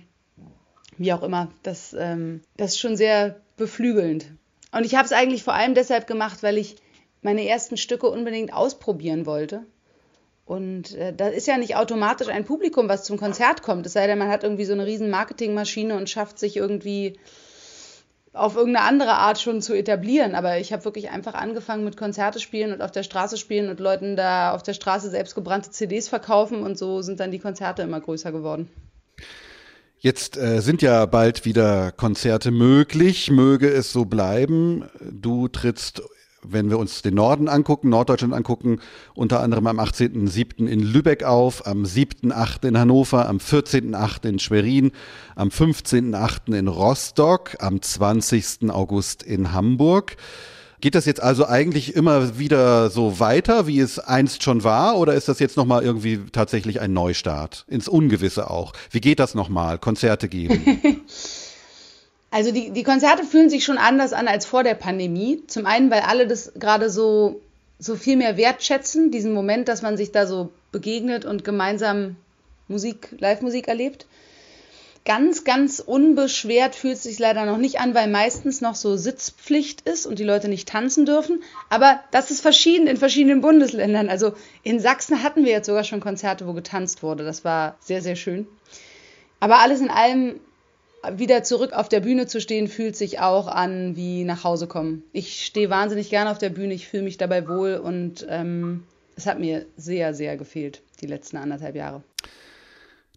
wie 0.98 1.14
auch 1.14 1.24
immer, 1.24 1.52
das, 1.64 1.96
ähm, 1.98 2.42
das 2.56 2.72
ist 2.72 2.80
schon 2.80 2.98
sehr 2.98 3.40
beflügelnd. 3.56 4.26
Und 4.72 4.86
ich 4.86 4.96
habe 4.96 5.06
es 5.06 5.14
eigentlich 5.14 5.44
vor 5.44 5.54
allem 5.54 5.74
deshalb 5.74 6.08
gemacht, 6.08 6.44
weil 6.44 6.58
ich 6.58 6.76
meine 7.22 7.48
ersten 7.48 7.78
Stücke 7.78 8.10
unbedingt 8.10 8.54
ausprobieren 8.54 9.26
wollte. 9.26 9.64
Und 10.46 10.96
äh, 10.96 11.14
da 11.14 11.28
ist 11.28 11.48
ja 11.48 11.58
nicht 11.58 11.76
automatisch 11.76 12.30
ein 12.30 12.46
Publikum, 12.46 12.88
was 12.88 13.04
zum 13.04 13.18
Konzert 13.18 13.64
kommt. 13.64 13.86
Es 13.86 13.94
sei 13.94 14.08
denn, 14.08 14.18
man 14.18 14.30
hat 14.30 14.44
irgendwie 14.44 14.66
so 14.66 14.74
eine 14.74 14.86
riesen 14.86 15.10
Marketingmaschine 15.10 15.98
und 15.98 16.10
schafft 16.10 16.40
sich 16.40 16.56
irgendwie 16.56 17.20
auf 18.38 18.56
irgendeine 18.56 18.86
andere 18.86 19.14
Art 19.14 19.40
schon 19.40 19.62
zu 19.62 19.74
etablieren. 19.74 20.36
Aber 20.36 20.60
ich 20.60 20.74
habe 20.74 20.86
wirklich 20.86 21.10
einfach 21.10 21.34
angefangen 21.34 21.84
mit 21.84 21.98
Konzerte 21.98 22.40
spielen 22.40 22.74
und 22.74 22.82
auf 22.82 22.92
der 22.92 23.04
Straße 23.04 23.38
spielen 23.38 23.70
und 23.70 23.80
Leuten 23.80 24.16
da 24.16 24.54
auf 24.54 24.64
der 24.64 24.74
Straße 24.74 25.10
selbstgebrannte 25.10 25.72
CDs 25.72 26.08
verkaufen 26.08 26.64
und 26.64 26.78
so 26.78 27.02
sind 27.02 27.20
dann 27.20 27.32
die 27.32 27.40
Konzerte 27.40 27.82
immer 27.82 28.00
größer 28.00 28.32
geworden. 28.32 28.70
Jetzt 30.00 30.38
äh, 30.38 30.62
sind 30.62 30.84
ja 30.84 31.06
bald 31.08 31.44
wieder 31.44 31.92
Konzerte 31.92 32.52
möglich, 32.52 33.32
möge 33.32 33.68
es 33.68 33.92
so 33.92 34.06
bleiben. 34.06 34.88
Du 35.02 35.48
trittst 35.48 36.04
wenn 36.44 36.70
wir 36.70 36.78
uns 36.78 37.02
den 37.02 37.16
Norden 37.16 37.48
angucken, 37.48 37.90
Norddeutschland 37.90 38.34
angucken, 38.34 38.80
unter 39.16 39.42
anderem 39.42 39.68
am 39.68 39.80
18.07. 39.80 40.68
in 40.68 40.82
Lübeck 40.82 41.24
auf, 41.24 41.66
am 41.66 41.84
7.08. 41.84 42.68
in 42.68 42.78
Hannover, 42.78 43.28
am 43.28 43.38
14.08. 43.38 44.30
in 44.30 44.40
Schwerin, 44.40 44.92
am 45.36 45.50
15.08. 45.50 46.58
in 46.58 46.68
Rostock, 46.68 47.58
am 47.60 47.82
20. 47.82 48.70
August 48.70 49.24
in 49.24 49.54
Hamburg. 49.54 50.18
Geht 50.80 50.94
das 50.94 51.06
jetzt 51.06 51.24
also 51.24 51.48
eigentlich 51.48 51.96
immer 51.96 52.38
wieder 52.38 52.92
so 52.92 53.20
weiter, 53.20 53.66
wie 53.66 53.80
es 53.80 53.98
einst 53.98 54.44
schon 54.44 54.64
war, 54.64 54.98
oder 54.98 55.16
ist 55.16 55.28
das 55.28 55.40
jetzt 55.40 55.58
nochmal 55.58 55.84
irgendwie 55.84 56.20
tatsächlich 56.32 56.80
ein 56.82 56.94
Neustart? 56.94 57.66
Ins 57.68 57.88
Ungewisse 57.88 58.52
auch. 58.52 58.74
Wie 58.92 59.02
geht 59.02 59.20
das 59.20 59.34
nochmal? 59.34 59.80
Konzerte 59.80 60.30
geben? 60.30 60.82
Also 62.30 62.52
die, 62.52 62.72
die 62.72 62.84
Konzerte 62.84 63.24
fühlen 63.24 63.50
sich 63.50 63.64
schon 63.64 63.78
anders 63.78 64.14
an 64.14 64.28
als 64.28 64.46
vor 64.46 64.64
der 64.64 64.76
Pandemie. 64.76 65.44
Zum 65.48 65.66
einen, 65.66 65.90
weil 65.90 66.02
alle 66.02 66.28
das 66.28 66.52
gerade 66.56 66.90
so, 66.90 67.42
so 67.80 67.96
viel 67.96 68.18
mehr 68.18 68.38
wertschätzen, 68.38 69.12
diesen 69.12 69.34
Moment, 69.34 69.68
dass 69.68 69.82
man 69.82 69.98
sich 69.98 70.12
da 70.12 70.28
so 70.28 70.50
begegnet 70.72 71.26
und 71.26 71.44
gemeinsam 71.44 72.18
Musik, 72.68 73.16
Live-Musik 73.20 73.68
erlebt. 73.68 74.06
Ganz, 75.06 75.46
ganz 75.46 75.80
unbeschwert 75.80 76.76
fühlt 76.76 76.96
es 76.96 77.04
sich 77.04 77.18
leider 77.18 77.46
noch 77.46 77.58
nicht 77.58 77.80
an, 77.80 77.96
weil 77.96 78.10
meistens 78.10 78.60
noch 78.60 78.76
so 78.76 78.98
Sitzpflicht 78.98 79.88
ist 79.88 80.06
und 80.06 80.20
die 80.20 80.26
Leute 80.26 80.50
nicht 80.50 80.68
tanzen 80.68 81.06
dürfen. 81.06 81.42
Aber 81.70 82.02
das 82.12 82.30
ist 82.30 82.42
verschieden 82.42 82.88
in 82.88 82.98
verschiedenen 82.98 83.40
Bundesländern. 83.40 84.10
Also 84.10 84.34
in 84.64 84.82
Sachsen 84.82 85.24
hatten 85.24 85.46
wir 85.46 85.54
jetzt 85.54 85.68
sogar 85.68 85.86
schon 85.86 86.02
Konzerte, 86.02 86.46
wo 86.46 86.52
getanzt 86.52 87.04
wurde. 87.04 87.24
Das 87.24 87.46
war 87.46 87.78
sehr, 87.80 88.02
sehr 88.02 88.18
schön. 88.18 88.48
Aber 89.40 89.60
alles 89.60 89.80
in 89.80 89.90
allem 89.90 90.42
wieder 91.14 91.44
zurück 91.44 91.74
auf 91.74 91.90
der 91.90 92.00
Bühne 92.00 92.28
zu 92.28 92.42
stehen, 92.42 92.68
fühlt 92.68 92.96
sich 92.96 93.20
auch 93.20 93.48
an 93.48 93.96
wie 93.96 94.24
nach 94.24 94.44
Hause 94.44 94.68
kommen. 94.68 95.04
Ich 95.14 95.46
stehe 95.46 95.70
wahnsinnig 95.70 96.10
gerne 96.10 96.32
auf 96.32 96.38
der 96.38 96.50
Bühne, 96.50 96.74
ich 96.74 96.88
fühle 96.88 97.04
mich 97.04 97.18
dabei 97.18 97.48
wohl 97.48 97.76
und 97.76 98.26
ähm, 98.30 98.84
es 99.16 99.26
hat 99.26 99.40
mir 99.40 99.66
sehr, 99.78 100.14
sehr 100.14 100.38
gefehlt, 100.38 100.82
die 101.02 101.08
letzten 101.08 101.38
anderthalb 101.38 101.76
Jahre. 101.76 102.04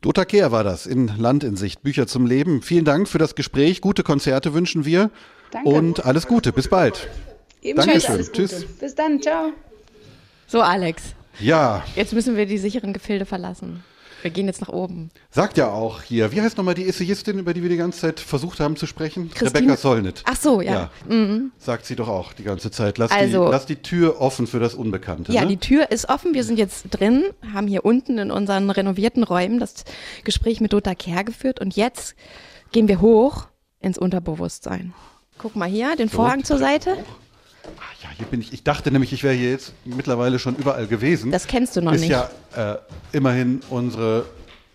Dota 0.01 0.25
Kehr 0.25 0.51
war 0.51 0.65
das 0.65 0.87
in 0.87 1.09
Land 1.19 1.45
in 1.45 1.57
Sicht, 1.57 1.83
Bücher 1.83 2.07
zum 2.07 2.25
Leben. 2.25 2.63
Vielen 2.63 2.87
Dank 2.87 3.07
für 3.07 3.19
das 3.19 3.35
Gespräch, 3.35 3.81
gute 3.81 4.03
Konzerte 4.03 4.55
wünschen 4.55 4.85
wir 4.85 5.11
Danke. 5.51 5.69
und 5.69 6.07
alles 6.07 6.27
Gute, 6.27 6.53
bis 6.53 6.69
bald. 6.69 7.09
Ebenfalls 7.63 8.05
Dankeschön. 8.07 8.33
Tschüss. 8.33 8.65
Bis 8.79 8.95
dann, 8.95 9.21
ciao. 9.21 9.53
So, 10.47 10.63
Alex. 10.63 11.15
Ja. 11.39 11.85
Jetzt 11.97 12.13
müssen 12.13 12.37
wir 12.37 12.47
die 12.47 12.59
sicheren 12.59 12.93
Gefilde 12.93 13.27
verlassen. 13.27 13.85
Wir 14.23 14.31
gehen 14.31 14.47
jetzt 14.47 14.61
nach 14.61 14.69
oben. 14.69 15.11
Sagt 15.31 15.57
ja 15.57 15.71
auch 15.71 16.03
hier, 16.03 16.33
wie 16.33 16.41
heißt 16.41 16.57
nochmal 16.57 16.75
die 16.75 16.89
Essayistin, 16.89 17.39
über 17.39 17.55
die 17.55 17.63
wir 17.63 17.69
die 17.69 17.77
ganze 17.77 18.01
Zeit 18.01 18.21
versucht 18.21 18.61
haben 18.61 18.77
zu 18.77 18.87
sprechen? 18.87 19.31
Christine? 19.31 19.51
Rebecca 19.51 19.77
Solnit. 19.77 20.23
Ach 20.25 20.37
so, 20.37 20.61
ja. 20.61 20.73
ja. 20.73 20.91
Mhm. 21.09 21.53
Sagt 21.59 21.87
sie 21.87 21.97
doch 21.97 22.09
auch 22.09 22.33
die 22.33 22.45
ganze 22.45 22.71
Zeit. 22.71 22.99
Lass, 22.99 23.11
also, 23.11 23.47
die, 23.47 23.51
lass 23.51 23.67
die 23.67 23.77
Tür 23.77 24.21
offen 24.21 24.47
für 24.47 24.59
das 24.59 24.75
Unbekannte. 24.75 25.33
Ja, 25.33 25.43
ne? 25.43 25.49
die 25.49 25.57
Tür 25.57 25.91
ist 25.91 26.09
offen. 26.09 26.35
Wir 26.35 26.45
sind 26.45 26.59
jetzt 26.59 26.87
drin, 26.91 27.25
haben 27.53 27.67
hier 27.67 27.85
unten 27.85 28.19
in 28.19 28.31
unseren 28.31 28.71
renovierten 28.71 29.25
Räumen 29.25 29.61
das 29.61 29.85
Gespräch 30.25 30.61
mit 30.61 30.73
Dota 30.73 30.95
Kerr 30.95 31.25
geführt 31.25 31.61
und 31.61 31.77
jetzt 31.77 32.15
gehen 32.73 32.89
wir 32.89 33.01
hoch 33.01 33.47
ins 33.81 33.99
Unterbewusstsein. 33.99 34.93
Guck 35.39 35.57
mal 35.57 35.69
hier, 35.69 35.97
den 35.97 36.11
Vorhang 36.11 36.45
zur 36.45 36.59
Seite. 36.59 36.99
Hoch. 37.65 38.03
Ja, 38.03 38.09
hier 38.17 38.27
bin 38.27 38.41
ich. 38.41 38.53
Ich 38.53 38.63
dachte 38.65 38.91
nämlich, 38.91 39.13
ich 39.13 39.23
wäre 39.23 39.35
hier 39.35 39.51
jetzt 39.51 39.73
mittlerweile 39.85 40.39
schon 40.39 40.57
überall 40.57 40.87
gewesen. 40.87 41.31
Das 41.31 41.47
kennst 41.47 41.77
du 41.77 41.83
noch 41.83 41.93
ist 41.93 42.01
nicht. 42.01 42.11
Ist 42.11 42.29
ja 42.57 42.75
äh, 42.75 42.79
immerhin 43.13 43.61
unsere 43.71 44.27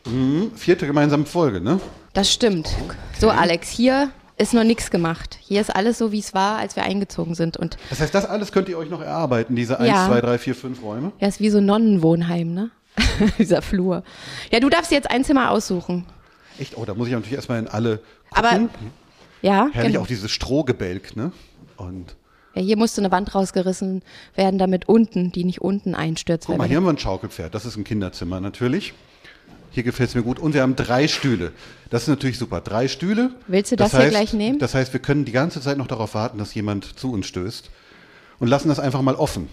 mh, 0.05 0.55
vierte 0.55 0.87
gemeinsame 0.87 1.25
Folge, 1.25 1.61
ne? 1.61 1.79
Das 2.13 2.31
stimmt. 2.31 2.69
Okay. 2.83 2.95
So, 3.19 3.29
Alex, 3.29 3.69
hier 3.69 4.11
ist 4.37 4.53
noch 4.53 4.63
nichts 4.63 4.91
gemacht. 4.91 5.37
Hier 5.41 5.61
ist 5.61 5.73
alles 5.73 5.97
so, 5.97 6.11
wie 6.11 6.19
es 6.19 6.33
war, 6.33 6.57
als 6.57 6.75
wir 6.75 6.83
eingezogen 6.83 7.35
sind. 7.35 7.57
Und 7.57 7.77
das 7.89 7.99
heißt, 7.99 8.13
das 8.13 8.25
alles 8.25 8.51
könnt 8.51 8.69
ihr 8.69 8.77
euch 8.77 8.89
noch 8.89 9.01
erarbeiten, 9.01 9.55
diese 9.55 9.79
1, 9.79 10.07
2, 10.07 10.21
3, 10.21 10.37
4, 10.37 10.55
5 10.55 10.83
Räume? 10.83 11.11
Ja, 11.19 11.27
ist 11.27 11.39
wie 11.39 11.49
so 11.49 11.59
ein 11.59 11.65
Nonnenwohnheim, 11.65 12.53
ne? 12.53 12.71
Dieser 13.37 13.61
Flur. 13.61 14.03
Ja, 14.51 14.59
du 14.59 14.69
darfst 14.69 14.91
jetzt 14.91 15.09
ein 15.09 15.23
Zimmer 15.23 15.51
aussuchen. 15.51 16.05
Echt? 16.59 16.77
Oh, 16.77 16.85
da 16.85 16.93
muss 16.93 17.07
ich 17.07 17.13
natürlich 17.13 17.33
erstmal 17.35 17.59
in 17.59 17.67
alle 17.67 17.99
gucken. 18.29 18.69
Aber, 18.69 18.69
ja. 19.41 19.69
Herrlich 19.71 19.93
genau. 19.93 20.03
auch 20.03 20.07
dieses 20.07 20.31
Strohgebälk, 20.31 21.15
ne? 21.15 21.31
Und 21.77 22.15
ja, 22.55 22.61
hier 22.61 22.77
musste 22.77 23.01
eine 23.01 23.11
Wand 23.11 23.35
rausgerissen 23.35 24.01
werden, 24.35 24.57
damit 24.57 24.87
unten, 24.87 25.31
die 25.31 25.43
nicht 25.43 25.61
unten 25.61 25.93
einstürzt. 25.93 26.47
Guck 26.47 26.57
mal, 26.57 26.67
hier 26.67 26.77
haben 26.77 26.85
wir 26.85 26.91
ein 26.91 26.97
Schaukelpferd. 26.97 27.53
Das 27.53 27.65
ist 27.65 27.75
ein 27.75 27.83
Kinderzimmer 27.83 28.39
natürlich. 28.39 28.93
Hier 29.71 29.83
gefällt 29.83 30.09
es 30.09 30.15
mir 30.15 30.23
gut. 30.23 30.39
Und 30.39 30.53
wir 30.53 30.61
haben 30.61 30.77
drei 30.77 31.07
Stühle. 31.09 31.51
Das 31.89 32.03
ist 32.03 32.07
natürlich 32.07 32.37
super. 32.37 32.61
Drei 32.61 32.87
Stühle. 32.87 33.31
Willst 33.47 33.73
du 33.73 33.75
das, 33.75 33.91
das 33.91 33.99
heißt, 33.99 34.03
hier 34.03 34.17
gleich 34.17 34.33
nehmen? 34.33 34.57
Das 34.57 34.73
heißt, 34.73 34.93
wir 34.93 35.01
können 35.01 35.25
die 35.25 35.33
ganze 35.33 35.59
Zeit 35.59 35.77
noch 35.77 35.87
darauf 35.87 36.15
warten, 36.15 36.37
dass 36.37 36.53
jemand 36.53 36.97
zu 36.97 37.11
uns 37.11 37.27
stößt 37.27 37.69
und 38.39 38.47
lassen 38.47 38.69
das 38.69 38.79
einfach 38.79 39.01
mal 39.01 39.15
offen. 39.15 39.49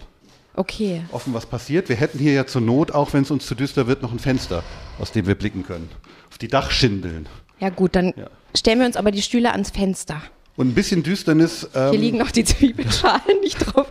Okay. 0.55 1.03
Offen, 1.11 1.33
was 1.33 1.45
passiert. 1.45 1.89
Wir 1.89 1.97
hätten 1.97 2.19
hier 2.19 2.31
ja 2.31 2.45
zur 2.45 2.61
Not, 2.61 2.91
auch 2.91 3.11
wenn 3.11 3.23
es 3.23 3.31
uns 3.31 3.45
zu 3.45 3.55
düster 3.55 3.87
wird, 3.87 4.01
noch 4.01 4.13
ein 4.13 4.19
Fenster, 4.19 4.63
aus 4.99 5.11
dem 5.11 5.25
wir 5.27 5.35
blicken 5.35 5.65
können. 5.65 5.89
Auf 6.29 6.37
die 6.37 6.47
Dachschindeln. 6.47 7.27
Ja 7.59 7.69
gut, 7.69 7.95
dann 7.95 8.13
ja. 8.15 8.27
stellen 8.55 8.79
wir 8.79 8.85
uns 8.85 8.95
aber 8.95 9.11
die 9.11 9.21
Stühle 9.21 9.51
ans 9.51 9.71
Fenster. 9.71 10.21
Und 10.55 10.67
ein 10.69 10.73
bisschen 10.73 11.01
Düsternis. 11.01 11.67
Ähm, 11.73 11.91
hier 11.91 11.99
liegen 11.99 12.17
noch 12.17 12.31
die 12.31 12.43
Zwiebelschalen 12.43 13.39
nicht 13.41 13.57
drauf. 13.57 13.87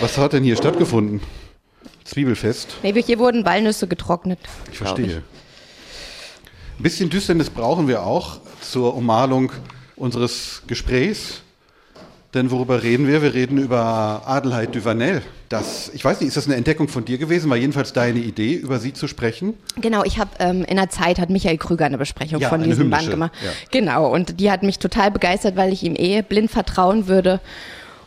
Was 0.00 0.16
hat 0.16 0.32
denn 0.32 0.42
hier 0.42 0.56
stattgefunden? 0.56 1.20
Zwiebelfest? 2.04 2.78
Nee, 2.82 3.02
hier 3.02 3.18
wurden 3.18 3.44
Walnüsse 3.44 3.86
getrocknet. 3.86 4.38
Ich 4.72 4.78
verstehe. 4.78 5.22
Ein 6.78 6.82
bisschen 6.82 7.10
Düsternis 7.10 7.50
brauchen 7.50 7.88
wir 7.88 8.04
auch 8.04 8.40
zur 8.62 8.94
Ummalung 8.94 9.52
unseres 9.96 10.62
Gesprächs. 10.66 11.42
Denn 12.34 12.50
worüber 12.50 12.82
reden 12.82 13.06
wir? 13.06 13.22
Wir 13.22 13.32
reden 13.32 13.56
über 13.56 14.22
Adelheid 14.26 14.74
Duvanel. 14.74 15.22
Das, 15.48 15.90
ich 15.94 16.04
weiß 16.04 16.20
nicht, 16.20 16.28
ist 16.28 16.36
das 16.36 16.46
eine 16.46 16.56
Entdeckung 16.56 16.88
von 16.88 17.06
dir 17.06 17.16
gewesen? 17.16 17.48
War 17.48 17.56
jedenfalls 17.56 17.94
deine 17.94 18.18
Idee, 18.18 18.52
über 18.52 18.78
sie 18.80 18.92
zu 18.92 19.08
sprechen? 19.08 19.54
Genau, 19.80 20.04
ich 20.04 20.18
habe 20.18 20.30
ähm, 20.38 20.62
in 20.64 20.76
der 20.76 20.90
Zeit 20.90 21.18
hat 21.18 21.30
Michael 21.30 21.56
Krüger 21.56 21.86
eine 21.86 21.96
Besprechung 21.96 22.38
ja, 22.40 22.50
von 22.50 22.62
diesem 22.62 22.90
Band 22.90 23.08
gemacht. 23.08 23.32
Ja. 23.42 23.50
Genau, 23.70 24.12
und 24.12 24.40
die 24.40 24.50
hat 24.50 24.62
mich 24.62 24.78
total 24.78 25.10
begeistert, 25.10 25.56
weil 25.56 25.72
ich 25.72 25.82
ihm 25.82 25.94
eh 25.96 26.20
blind 26.20 26.50
vertrauen 26.50 27.08
würde. 27.08 27.40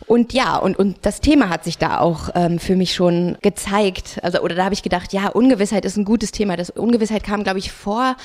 Und 0.06 0.32
ja, 0.32 0.56
und, 0.56 0.78
und 0.78 0.98
das 1.02 1.20
Thema 1.20 1.48
hat 1.48 1.64
sich 1.64 1.78
da 1.78 1.98
auch 2.00 2.30
ähm, 2.34 2.58
für 2.58 2.76
mich 2.76 2.94
schon 2.94 3.36
gezeigt. 3.42 4.18
Also, 4.22 4.40
oder 4.40 4.54
da 4.54 4.64
habe 4.64 4.74
ich 4.74 4.82
gedacht, 4.82 5.12
ja, 5.12 5.28
Ungewissheit 5.28 5.84
ist 5.84 5.96
ein 5.96 6.04
gutes 6.04 6.32
Thema. 6.32 6.56
Das 6.56 6.70
Ungewissheit 6.70 7.24
kam, 7.24 7.44
glaube 7.44 7.58
ich, 7.58 7.72
vor 7.72 8.16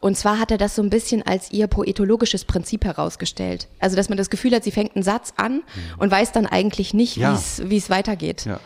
und 0.00 0.16
zwar 0.16 0.38
hat 0.38 0.50
er 0.50 0.56
das 0.58 0.74
so 0.74 0.82
ein 0.82 0.88
bisschen 0.88 1.22
als 1.22 1.50
ihr 1.52 1.66
poetologisches 1.66 2.46
Prinzip 2.46 2.84
herausgestellt. 2.84 3.68
Also, 3.80 3.96
dass 3.96 4.08
man 4.08 4.16
das 4.16 4.30
Gefühl 4.30 4.54
hat, 4.54 4.64
sie 4.64 4.70
fängt 4.70 4.96
einen 4.96 5.02
Satz 5.02 5.34
an 5.36 5.56
mhm. 5.56 5.62
und 5.98 6.10
weiß 6.10 6.32
dann 6.32 6.46
eigentlich 6.46 6.94
nicht, 6.94 7.16
ja. 7.16 7.38
wie 7.62 7.76
es 7.76 7.90
weitergeht. 7.90 8.46
Ja. 8.46 8.60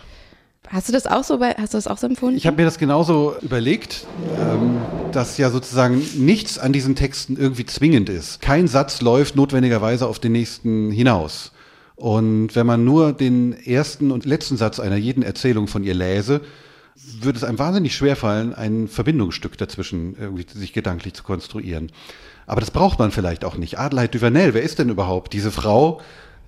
Hast 0.68 0.88
du 0.88 0.92
das 0.92 1.06
auch 1.06 1.24
so, 1.24 1.40
hast 1.40 1.74
du 1.74 1.76
das 1.76 1.86
auch 1.86 1.98
so 1.98 2.06
empfunden? 2.06 2.38
Ich 2.38 2.46
habe 2.46 2.56
mir 2.56 2.64
das 2.64 2.78
genauso 2.78 3.36
überlegt, 3.42 4.06
ähm, 4.40 4.78
dass 5.12 5.36
ja 5.36 5.50
sozusagen 5.50 6.02
nichts 6.14 6.58
an 6.58 6.72
diesen 6.72 6.94
Texten 6.94 7.36
irgendwie 7.36 7.66
zwingend 7.66 8.08
ist. 8.08 8.40
Kein 8.40 8.66
Satz 8.66 9.02
läuft 9.02 9.36
notwendigerweise 9.36 10.06
auf 10.06 10.20
den 10.20 10.32
nächsten 10.32 10.90
hinaus. 10.90 11.52
Und 11.96 12.56
wenn 12.56 12.66
man 12.66 12.84
nur 12.84 13.12
den 13.12 13.52
ersten 13.52 14.10
und 14.10 14.24
letzten 14.24 14.56
Satz 14.56 14.80
einer 14.80 14.96
jeden 14.96 15.22
Erzählung 15.22 15.68
von 15.68 15.84
ihr 15.84 15.94
läse, 15.94 16.40
würde 17.20 17.36
es 17.36 17.44
einem 17.44 17.58
wahnsinnig 17.58 17.94
schwerfallen, 17.94 18.54
ein 18.54 18.88
Verbindungsstück 18.88 19.58
dazwischen 19.58 20.16
irgendwie 20.18 20.46
sich 20.52 20.72
gedanklich 20.72 21.14
zu 21.14 21.22
konstruieren. 21.22 21.90
Aber 22.46 22.60
das 22.60 22.70
braucht 22.70 22.98
man 22.98 23.10
vielleicht 23.10 23.44
auch 23.44 23.56
nicht. 23.56 23.78
Adelheid 23.78 24.14
Duvernel, 24.14 24.54
wer 24.54 24.62
ist 24.62 24.78
denn 24.78 24.90
überhaupt 24.90 25.32
diese 25.32 25.50
Frau? 25.50 26.00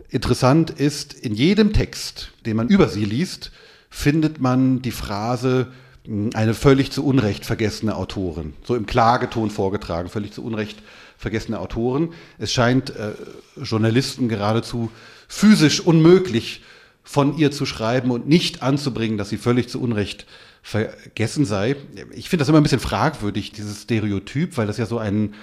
Interessant 0.08 0.70
ist, 0.70 1.14
in 1.14 1.34
jedem 1.34 1.72
Text, 1.72 2.32
den 2.44 2.56
man 2.56 2.68
über 2.68 2.88
sie 2.88 3.04
liest, 3.04 3.50
findet 3.90 4.40
man 4.40 4.82
die 4.82 4.90
Phrase, 4.92 5.68
hm, 6.04 6.30
eine 6.34 6.54
völlig 6.54 6.92
zu 6.92 7.04
Unrecht 7.04 7.44
vergessene 7.44 7.96
Autorin. 7.96 8.54
So 8.64 8.76
im 8.76 8.86
Klageton 8.86 9.50
vorgetragen, 9.50 10.08
völlig 10.08 10.32
zu 10.32 10.44
Unrecht 10.44 10.78
vergessene 11.16 11.58
Autoren. 11.58 12.10
Es 12.38 12.52
scheint 12.52 12.90
äh, 12.90 13.12
Journalisten 13.56 14.28
geradezu 14.28 14.90
physisch 15.28 15.80
unmöglich 15.80 16.62
von 17.02 17.38
ihr 17.38 17.52
zu 17.52 17.66
schreiben 17.66 18.10
und 18.10 18.28
nicht 18.28 18.62
anzubringen, 18.62 19.16
dass 19.16 19.28
sie 19.28 19.36
völlig 19.36 19.68
zu 19.68 19.80
Unrecht 19.80 20.26
vergessen 20.62 21.44
sei. 21.44 21.76
Ich 22.12 22.28
finde 22.28 22.42
das 22.42 22.48
immer 22.48 22.58
ein 22.58 22.64
bisschen 22.64 22.80
fragwürdig, 22.80 23.52
dieses 23.52 23.82
Stereotyp, 23.82 24.56
weil 24.56 24.66
das 24.66 24.78
ja 24.78 24.86
so 24.86 24.98
einen 24.98 25.34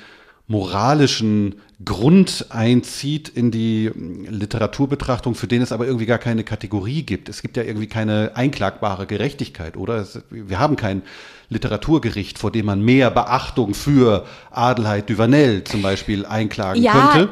moralischen 0.48 1.56
Grund 1.86 2.48
einzieht 2.50 3.30
in 3.30 3.50
die 3.50 3.90
Literaturbetrachtung, 3.96 5.36
für 5.36 5.48
den 5.48 5.62
es 5.62 5.72
aber 5.72 5.86
irgendwie 5.86 6.06
gar 6.06 6.18
keine 6.18 6.44
Kategorie 6.44 7.04
gibt. 7.04 7.30
Es 7.30 7.42
gibt 7.42 7.56
ja 7.56 7.64
irgendwie 7.64 7.88
keine 7.88 8.32
einklagbare 8.36 9.06
Gerechtigkeit, 9.06 9.78
oder? 9.78 9.96
Es, 9.96 10.22
wir 10.30 10.60
haben 10.60 10.76
kein 10.76 11.02
Literaturgericht, 11.50 12.38
vor 12.38 12.52
dem 12.52 12.66
man 12.66 12.82
mehr 12.82 13.10
Beachtung 13.10 13.74
für 13.74 14.26
Adelheid 14.52 15.10
Duvanel 15.10 15.64
zum 15.64 15.82
Beispiel 15.82 16.26
einklagen 16.26 16.84
ja, 16.84 17.12
könnte. 17.14 17.30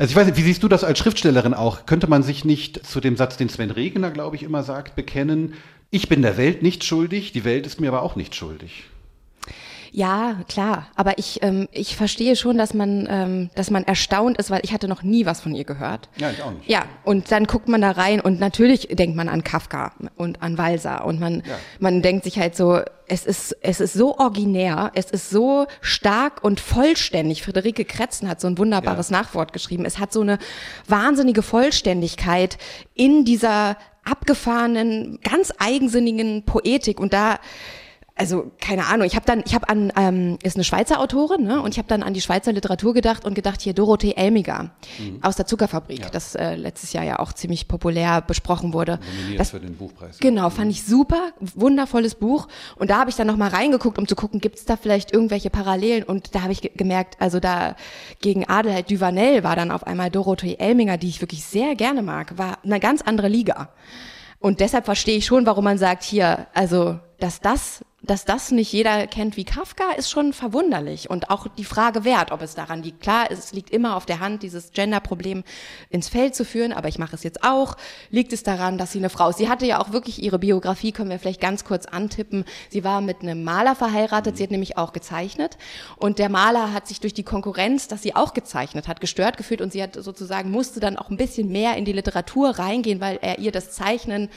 Also 0.00 0.12
ich 0.12 0.16
weiß 0.16 0.28
nicht, 0.28 0.38
wie 0.38 0.42
siehst 0.44 0.62
du 0.62 0.68
das 0.68 0.82
als 0.82 0.98
Schriftstellerin 0.98 1.52
auch? 1.52 1.84
Könnte 1.84 2.06
man 2.06 2.22
sich 2.22 2.46
nicht 2.46 2.86
zu 2.86 3.02
dem 3.02 3.18
Satz, 3.18 3.36
den 3.36 3.50
Sven 3.50 3.70
Regner, 3.70 4.10
glaube 4.10 4.34
ich, 4.34 4.42
immer 4.42 4.62
sagt, 4.62 4.96
bekennen, 4.96 5.52
ich 5.90 6.08
bin 6.08 6.22
der 6.22 6.38
Welt 6.38 6.62
nicht 6.62 6.84
schuldig, 6.84 7.32
die 7.32 7.44
Welt 7.44 7.66
ist 7.66 7.82
mir 7.82 7.88
aber 7.88 8.00
auch 8.00 8.16
nicht 8.16 8.34
schuldig? 8.34 8.84
Ja, 9.92 10.36
klar. 10.48 10.86
Aber 10.94 11.18
ich, 11.18 11.42
ähm, 11.42 11.68
ich 11.72 11.96
verstehe 11.96 12.36
schon, 12.36 12.56
dass 12.56 12.74
man, 12.74 13.08
ähm, 13.10 13.50
dass 13.54 13.70
man 13.70 13.84
erstaunt 13.84 14.38
ist, 14.38 14.50
weil 14.50 14.60
ich 14.62 14.72
hatte 14.72 14.88
noch 14.88 15.02
nie 15.02 15.26
was 15.26 15.40
von 15.40 15.54
ihr 15.54 15.64
gehört. 15.64 16.08
Ja, 16.16 16.30
ich 16.30 16.42
auch 16.42 16.52
nicht. 16.52 16.68
Ja, 16.68 16.84
und 17.04 17.32
dann 17.32 17.44
guckt 17.44 17.68
man 17.68 17.80
da 17.80 17.90
rein 17.92 18.20
und 18.20 18.40
natürlich 18.40 18.88
denkt 18.88 19.16
man 19.16 19.28
an 19.28 19.42
Kafka 19.42 19.92
und 20.16 20.42
an 20.42 20.58
Walser 20.58 21.04
und 21.04 21.20
man, 21.20 21.36
ja. 21.46 21.56
man 21.80 22.02
denkt 22.02 22.24
sich 22.24 22.38
halt 22.38 22.56
so, 22.56 22.80
es 23.08 23.26
ist, 23.26 23.56
es 23.60 23.80
ist 23.80 23.94
so 23.94 24.16
originär, 24.18 24.92
es 24.94 25.10
ist 25.10 25.30
so 25.30 25.66
stark 25.80 26.44
und 26.44 26.60
vollständig. 26.60 27.42
Friederike 27.42 27.84
Kretzen 27.84 28.28
hat 28.28 28.40
so 28.40 28.46
ein 28.46 28.56
wunderbares 28.56 29.10
ja. 29.10 29.18
Nachwort 29.18 29.52
geschrieben. 29.52 29.84
Es 29.84 29.98
hat 29.98 30.12
so 30.12 30.20
eine 30.20 30.38
wahnsinnige 30.86 31.42
Vollständigkeit 31.42 32.56
in 32.94 33.24
dieser 33.24 33.76
abgefahrenen, 34.04 35.18
ganz 35.22 35.52
eigensinnigen 35.58 36.44
Poetik 36.44 37.00
und 37.00 37.12
da 37.12 37.38
also 38.20 38.52
keine 38.60 38.86
Ahnung, 38.86 39.06
ich 39.06 39.16
habe 39.16 39.24
dann, 39.24 39.42
ich 39.46 39.54
habe 39.54 39.66
an, 39.70 39.90
ähm, 39.96 40.38
ist 40.42 40.56
eine 40.56 40.64
Schweizer 40.64 41.00
Autorin, 41.00 41.44
ne? 41.44 41.62
Und 41.62 41.72
ich 41.72 41.78
habe 41.78 41.88
dann 41.88 42.02
an 42.02 42.12
die 42.12 42.20
Schweizer 42.20 42.52
Literatur 42.52 42.92
gedacht 42.92 43.24
und 43.24 43.32
gedacht, 43.34 43.62
hier 43.62 43.72
Dorothee 43.72 44.12
Elmiger 44.12 44.72
mhm. 44.98 45.20
aus 45.22 45.36
der 45.36 45.46
Zuckerfabrik, 45.46 46.00
ja. 46.00 46.10
das 46.10 46.34
äh, 46.34 46.54
letztes 46.54 46.92
Jahr 46.92 47.02
ja 47.02 47.18
auch 47.18 47.32
ziemlich 47.32 47.66
populär 47.66 48.20
besprochen 48.20 48.74
wurde. 48.74 49.00
Das, 49.38 49.52
für 49.52 49.60
den 49.60 49.74
Buchpreis. 49.74 50.18
Genau, 50.18 50.50
fand 50.50 50.70
ich 50.70 50.84
super, 50.84 51.30
wundervolles 51.40 52.14
Buch. 52.14 52.48
Und 52.76 52.90
da 52.90 52.98
habe 53.00 53.08
ich 53.08 53.16
dann 53.16 53.26
nochmal 53.26 53.48
reingeguckt, 53.48 53.98
um 53.98 54.06
zu 54.06 54.16
gucken, 54.16 54.38
gibt 54.38 54.58
es 54.58 54.66
da 54.66 54.76
vielleicht 54.76 55.12
irgendwelche 55.12 55.48
Parallelen? 55.48 56.02
Und 56.02 56.34
da 56.34 56.42
habe 56.42 56.52
ich 56.52 56.60
gemerkt, 56.74 57.16
also 57.20 57.40
da 57.40 57.74
gegen 58.20 58.46
Adelheid 58.46 58.90
Duvanel 58.90 59.44
war 59.44 59.56
dann 59.56 59.70
auf 59.70 59.86
einmal 59.86 60.10
Dorothee 60.10 60.56
Elmiger, 60.58 60.98
die 60.98 61.08
ich 61.08 61.22
wirklich 61.22 61.42
sehr 61.46 61.74
gerne 61.74 62.02
mag, 62.02 62.36
war 62.36 62.58
eine 62.64 62.80
ganz 62.80 63.00
andere 63.00 63.28
Liga. 63.28 63.70
Und 64.40 64.60
deshalb 64.60 64.86
verstehe 64.86 65.18
ich 65.18 65.26
schon, 65.26 65.46
warum 65.46 65.64
man 65.64 65.78
sagt, 65.78 66.02
hier, 66.02 66.46
also, 66.54 66.98
dass 67.18 67.40
das 67.40 67.84
dass 68.02 68.24
das 68.24 68.50
nicht 68.50 68.72
jeder 68.72 69.06
kennt 69.06 69.36
wie 69.36 69.44
Kafka, 69.44 69.92
ist 69.96 70.10
schon 70.10 70.32
verwunderlich 70.32 71.10
und 71.10 71.30
auch 71.30 71.46
die 71.58 71.64
Frage 71.64 72.04
wert, 72.04 72.32
ob 72.32 72.40
es 72.40 72.54
daran 72.54 72.82
liegt. 72.82 73.02
Klar, 73.02 73.30
es 73.30 73.52
liegt 73.52 73.70
immer 73.70 73.96
auf 73.96 74.06
der 74.06 74.20
Hand, 74.20 74.42
dieses 74.42 74.72
Gender-Problem 74.72 75.44
ins 75.90 76.08
Feld 76.08 76.34
zu 76.34 76.44
führen, 76.44 76.72
aber 76.72 76.88
ich 76.88 76.98
mache 76.98 77.14
es 77.14 77.22
jetzt 77.22 77.44
auch. 77.44 77.76
Liegt 78.10 78.32
es 78.32 78.42
daran, 78.42 78.78
dass 78.78 78.92
sie 78.92 78.98
eine 78.98 79.10
Frau 79.10 79.28
ist? 79.28 79.38
Sie 79.38 79.48
hatte 79.48 79.66
ja 79.66 79.80
auch 79.80 79.92
wirklich 79.92 80.22
ihre 80.22 80.38
Biografie, 80.38 80.92
können 80.92 81.10
wir 81.10 81.18
vielleicht 81.18 81.40
ganz 81.40 81.64
kurz 81.64 81.86
antippen. 81.86 82.44
Sie 82.70 82.84
war 82.84 83.00
mit 83.02 83.20
einem 83.20 83.44
Maler 83.44 83.74
verheiratet, 83.74 84.36
sie 84.36 84.44
hat 84.44 84.50
nämlich 84.50 84.78
auch 84.78 84.92
gezeichnet 84.92 85.58
und 85.96 86.18
der 86.18 86.30
Maler 86.30 86.72
hat 86.72 86.88
sich 86.88 87.00
durch 87.00 87.14
die 87.14 87.22
Konkurrenz, 87.22 87.88
dass 87.88 88.02
sie 88.02 88.16
auch 88.16 88.32
gezeichnet 88.32 88.88
hat, 88.88 89.00
gestört 89.00 89.36
gefühlt 89.36 89.60
und 89.60 89.72
sie 89.72 89.82
hat 89.82 89.94
sozusagen 89.94 90.50
musste 90.50 90.80
dann 90.80 90.96
auch 90.96 91.10
ein 91.10 91.16
bisschen 91.16 91.52
mehr 91.52 91.76
in 91.76 91.84
die 91.84 91.92
Literatur 91.92 92.50
reingehen, 92.50 93.00
weil 93.00 93.18
er 93.20 93.38
ihr 93.38 93.52
das 93.52 93.72
Zeichnen 93.72 94.30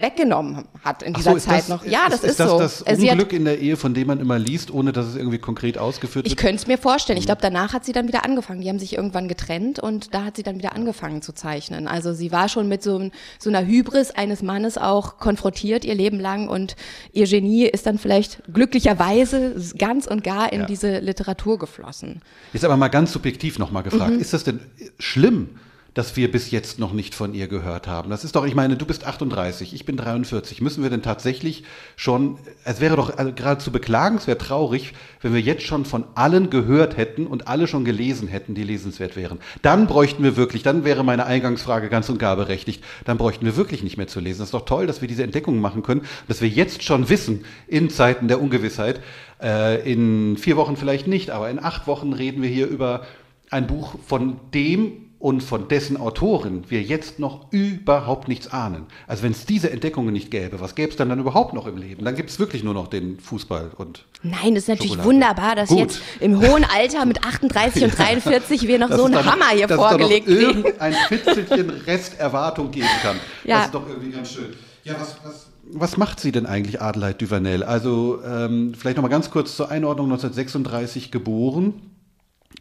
weggenommen 0.00 0.64
hat 0.84 1.02
in 1.02 1.14
dieser 1.14 1.32
so, 1.32 1.38
Zeit 1.38 1.60
das, 1.60 1.68
noch. 1.68 1.84
Ja, 1.84 2.08
das 2.08 2.22
ist, 2.24 2.30
ist 2.30 2.40
das 2.40 2.50
so. 2.50 2.58
das 2.58 2.82
Unglück 2.82 3.32
in 3.32 3.44
der 3.44 3.58
Ehe, 3.58 3.76
von 3.76 3.94
dem 3.94 4.06
man 4.06 4.20
immer 4.20 4.38
liest, 4.38 4.70
ohne 4.70 4.92
dass 4.92 5.06
es 5.06 5.16
irgendwie 5.16 5.38
konkret 5.38 5.78
ausgeführt 5.78 6.24
wird? 6.24 6.26
Ich 6.26 6.36
könnte 6.36 6.56
es 6.56 6.66
mir 6.66 6.78
vorstellen. 6.78 7.18
Ich 7.18 7.26
glaube, 7.26 7.40
danach 7.42 7.72
hat 7.72 7.84
sie 7.84 7.92
dann 7.92 8.08
wieder 8.08 8.24
angefangen. 8.24 8.60
Die 8.60 8.68
haben 8.68 8.78
sich 8.78 8.96
irgendwann 8.96 9.28
getrennt 9.28 9.78
und 9.78 10.14
da 10.14 10.24
hat 10.24 10.36
sie 10.36 10.42
dann 10.42 10.56
wieder 10.58 10.74
angefangen 10.74 11.22
zu 11.22 11.32
zeichnen. 11.32 11.88
Also 11.88 12.12
sie 12.12 12.32
war 12.32 12.48
schon 12.48 12.68
mit 12.68 12.82
so, 12.82 13.10
so 13.38 13.50
einer 13.50 13.66
Hybris 13.66 14.10
eines 14.10 14.42
Mannes 14.42 14.78
auch 14.78 15.18
konfrontiert 15.18 15.84
ihr 15.84 15.94
Leben 15.94 16.20
lang 16.20 16.48
und 16.48 16.76
ihr 17.12 17.26
Genie 17.26 17.66
ist 17.66 17.86
dann 17.86 17.98
vielleicht 17.98 18.42
glücklicherweise 18.52 19.54
ganz 19.76 20.06
und 20.06 20.24
gar 20.24 20.52
in 20.52 20.60
ja. 20.60 20.66
diese 20.66 20.98
Literatur 20.98 21.58
geflossen. 21.58 22.22
Jetzt 22.52 22.64
aber 22.64 22.76
mal 22.76 22.88
ganz 22.88 23.12
subjektiv 23.12 23.58
nochmal 23.58 23.82
gefragt. 23.82 24.14
Mhm. 24.14 24.20
Ist 24.20 24.32
das 24.32 24.44
denn 24.44 24.60
schlimm? 24.98 25.50
Das 25.94 26.16
wir 26.16 26.30
bis 26.30 26.50
jetzt 26.50 26.78
noch 26.78 26.92
nicht 26.92 27.14
von 27.14 27.34
ihr 27.34 27.48
gehört 27.48 27.86
haben. 27.86 28.10
Das 28.10 28.22
ist 28.22 28.36
doch, 28.36 28.46
ich 28.46 28.54
meine, 28.54 28.76
du 28.76 28.86
bist 28.86 29.04
38, 29.06 29.74
ich 29.74 29.84
bin 29.84 29.96
43. 29.96 30.60
Müssen 30.60 30.82
wir 30.82 30.90
denn 30.90 31.02
tatsächlich 31.02 31.64
schon, 31.96 32.38
es 32.64 32.80
wäre 32.80 32.96
doch 32.96 33.16
geradezu 33.34 33.72
beklagenswert 33.72 34.40
traurig, 34.40 34.92
wenn 35.22 35.34
wir 35.34 35.40
jetzt 35.40 35.64
schon 35.64 35.84
von 35.84 36.04
allen 36.14 36.50
gehört 36.50 36.96
hätten 36.96 37.26
und 37.26 37.48
alle 37.48 37.66
schon 37.66 37.84
gelesen 37.84 38.28
hätten, 38.28 38.54
die 38.54 38.62
lesenswert 38.62 39.16
wären. 39.16 39.38
Dann 39.62 39.86
bräuchten 39.86 40.22
wir 40.22 40.36
wirklich, 40.36 40.62
dann 40.62 40.84
wäre 40.84 41.04
meine 41.04 41.26
Eingangsfrage 41.26 41.88
ganz 41.88 42.08
und 42.08 42.18
gar 42.18 42.36
berechtigt, 42.36 42.84
dann 43.04 43.18
bräuchten 43.18 43.44
wir 43.44 43.56
wirklich 43.56 43.82
nicht 43.82 43.96
mehr 43.96 44.08
zu 44.08 44.20
lesen. 44.20 44.38
Das 44.38 44.48
ist 44.48 44.54
doch 44.54 44.66
toll, 44.66 44.86
dass 44.86 45.00
wir 45.00 45.08
diese 45.08 45.24
Entdeckungen 45.24 45.60
machen 45.60 45.82
können, 45.82 46.02
dass 46.28 46.40
wir 46.40 46.48
jetzt 46.48 46.82
schon 46.84 47.08
wissen, 47.08 47.44
in 47.66 47.90
Zeiten 47.90 48.28
der 48.28 48.40
Ungewissheit, 48.40 49.00
äh, 49.42 49.90
in 49.90 50.36
vier 50.36 50.56
Wochen 50.56 50.76
vielleicht 50.76 51.06
nicht, 51.06 51.30
aber 51.30 51.50
in 51.50 51.58
acht 51.58 51.86
Wochen 51.86 52.12
reden 52.12 52.42
wir 52.42 52.50
hier 52.50 52.68
über 52.68 53.02
ein 53.50 53.66
Buch 53.66 53.96
von 54.06 54.38
dem 54.52 55.07
und 55.18 55.42
von 55.42 55.66
dessen 55.66 55.96
Autorin 55.96 56.64
wir 56.68 56.80
jetzt 56.80 57.18
noch 57.18 57.50
überhaupt 57.50 58.28
nichts 58.28 58.52
ahnen. 58.52 58.86
Also 59.08 59.24
wenn 59.24 59.32
es 59.32 59.46
diese 59.46 59.70
Entdeckungen 59.70 60.12
nicht 60.12 60.30
gäbe, 60.30 60.60
was 60.60 60.76
gäbe 60.76 60.90
es 60.90 60.96
dann 60.96 61.08
dann 61.08 61.18
überhaupt 61.18 61.54
noch 61.54 61.66
im 61.66 61.76
Leben? 61.76 62.04
Dann 62.04 62.14
gibt 62.14 62.30
es 62.30 62.38
wirklich 62.38 62.62
nur 62.62 62.74
noch 62.74 62.86
den 62.86 63.18
Fußball 63.18 63.72
und 63.76 64.04
Nein, 64.22 64.54
das 64.54 64.64
ist 64.64 64.68
natürlich 64.68 64.92
Schokolade. 64.92 65.08
wunderbar, 65.08 65.56
dass 65.56 65.70
Gut. 65.70 65.78
jetzt 65.78 66.00
im 66.20 66.40
hohen 66.40 66.64
Alter 66.64 67.04
mit 67.04 67.24
38 67.24 67.84
und 67.84 67.98
43 67.98 68.68
wir 68.68 68.78
noch 68.78 68.90
dass 68.90 68.98
so 68.98 69.06
einen 69.06 69.24
Hammer 69.24 69.48
hier 69.54 69.66
dass 69.66 69.76
vorgelegt 69.76 70.26
kriegen. 70.26 70.40
irgendein 70.40 70.92
Fitzelchen 71.08 71.70
Resterwartung 71.70 72.70
geben 72.70 72.86
kann. 73.02 73.16
Ja. 73.44 73.56
Das 73.56 73.66
ist 73.66 73.74
doch 73.74 73.88
irgendwie 73.88 74.10
ganz 74.10 74.30
schön. 74.32 74.54
Ja, 74.84 74.94
was, 75.00 75.16
was, 75.24 75.46
was 75.72 75.96
macht 75.96 76.20
sie 76.20 76.30
denn 76.32 76.46
eigentlich, 76.46 76.80
Adelheid 76.80 77.20
Duvernel? 77.20 77.64
Also 77.64 78.20
ähm, 78.24 78.72
vielleicht 78.78 78.96
noch 78.96 79.02
mal 79.02 79.08
ganz 79.08 79.30
kurz 79.30 79.56
zur 79.56 79.68
Einordnung, 79.70 80.06
1936 80.06 81.10
geboren. 81.10 81.74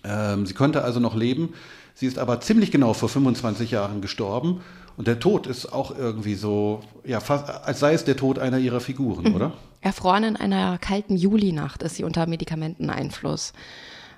Ähm, 0.03 0.45
sie 0.45 0.53
konnte 0.53 0.84
also 0.84 0.99
noch 0.99 1.16
leben. 1.16 1.53
Sie 1.99 2.05
ist 2.05 2.19
aber 2.19 2.39
ziemlich 2.41 2.69
genau 2.69 2.93
vor 2.93 3.09
25 3.09 3.71
Jahren 3.71 4.01
gestorben. 4.01 4.61
Und 4.97 5.07
der 5.07 5.19
Tod 5.19 5.47
ist 5.47 5.73
auch 5.73 5.89
irgendwie 5.97 6.35
so, 6.35 6.81
ja, 7.03 7.19
fast, 7.19 7.49
als 7.49 7.79
sei 7.79 7.93
es 7.93 8.05
der 8.05 8.15
Tod 8.15 8.37
einer 8.37 8.59
ihrer 8.59 8.81
Figuren, 8.81 9.33
oder? 9.33 9.53
Erfroren 9.81 10.23
in 10.23 10.35
einer 10.35 10.77
kalten 10.77 11.17
Julinacht 11.17 11.81
ist 11.81 11.95
sie 11.95 12.03
unter 12.03 12.27
Medikamenteneinfluss. 12.27 13.53